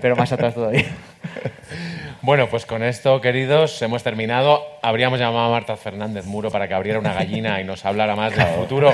Pero 0.00 0.16
más 0.16 0.32
atrás 0.32 0.54
todavía. 0.54 0.84
Bueno, 2.22 2.50
pues 2.50 2.66
con 2.66 2.82
esto, 2.82 3.18
queridos, 3.22 3.80
hemos 3.80 4.02
terminado. 4.02 4.62
Habríamos 4.82 5.18
llamado 5.18 5.46
a 5.46 5.50
Marta 5.50 5.74
Fernández 5.78 6.26
Muro 6.26 6.50
para 6.50 6.68
que 6.68 6.74
abriera 6.74 6.98
una 6.98 7.14
gallina 7.14 7.58
y 7.62 7.64
nos 7.64 7.86
hablara 7.86 8.14
más 8.14 8.36
del 8.36 8.46
futuro 8.48 8.92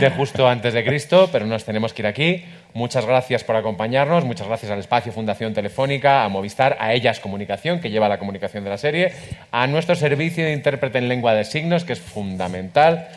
de 0.00 0.10
justo 0.10 0.48
antes 0.48 0.72
de 0.72 0.82
Cristo, 0.82 1.28
pero 1.30 1.44
nos 1.44 1.66
tenemos 1.66 1.92
que 1.92 2.00
ir 2.00 2.06
aquí. 2.06 2.44
Muchas 2.72 3.04
gracias 3.04 3.44
por 3.44 3.56
acompañarnos, 3.56 4.24
muchas 4.24 4.46
gracias 4.46 4.72
al 4.72 4.78
Espacio 4.78 5.12
Fundación 5.12 5.52
Telefónica, 5.52 6.24
a 6.24 6.30
Movistar, 6.30 6.78
a 6.80 6.94
Ellas 6.94 7.20
Comunicación, 7.20 7.78
que 7.80 7.90
lleva 7.90 8.08
la 8.08 8.18
comunicación 8.18 8.64
de 8.64 8.70
la 8.70 8.78
serie, 8.78 9.12
a 9.50 9.66
nuestro 9.66 9.94
servicio 9.94 10.42
de 10.42 10.54
intérprete 10.54 10.96
en 10.96 11.10
lengua 11.10 11.34
de 11.34 11.44
signos, 11.44 11.84
que 11.84 11.92
es 11.92 12.00
fundamental, 12.00 13.08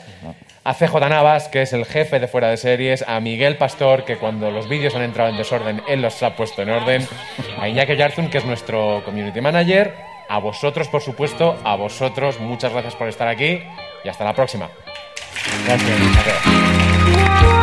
a 0.65 0.73
CJ 0.73 0.95
Navas, 1.09 1.47
que 1.47 1.61
es 1.61 1.73
el 1.73 1.85
jefe 1.85 2.19
de 2.19 2.27
fuera 2.27 2.49
de 2.49 2.57
series, 2.57 3.05
a 3.07 3.19
Miguel 3.19 3.55
Pastor, 3.55 4.03
que 4.03 4.17
cuando 4.17 4.49
los 4.49 4.67
vídeos 4.67 4.95
han 4.95 5.03
entrado 5.03 5.29
en 5.29 5.37
desorden, 5.37 5.83
él 5.87 6.01
los 6.01 6.21
ha 6.23 6.35
puesto 6.35 6.63
en 6.63 6.71
orden, 6.71 7.07
a 7.61 7.69
Iñaki 7.69 7.95
Yarzun, 7.95 8.31
que 8.31 8.39
es 8.39 8.45
nuestro 8.45 9.03
community 9.05 9.39
manager, 9.41 9.93
A 10.27 10.39
vosotros, 10.39 10.87
por 10.87 11.03
supuesto, 11.03 11.55
a 11.63 11.75
vosotros, 11.75 12.39
muchas 12.39 12.73
gracias 12.73 12.95
por 12.95 13.07
estar 13.07 13.27
aquí 13.27 13.61
y 14.03 14.09
hasta 14.09 14.25
la 14.25 14.33
próxima. 14.33 14.71
Gracias. 15.67 17.54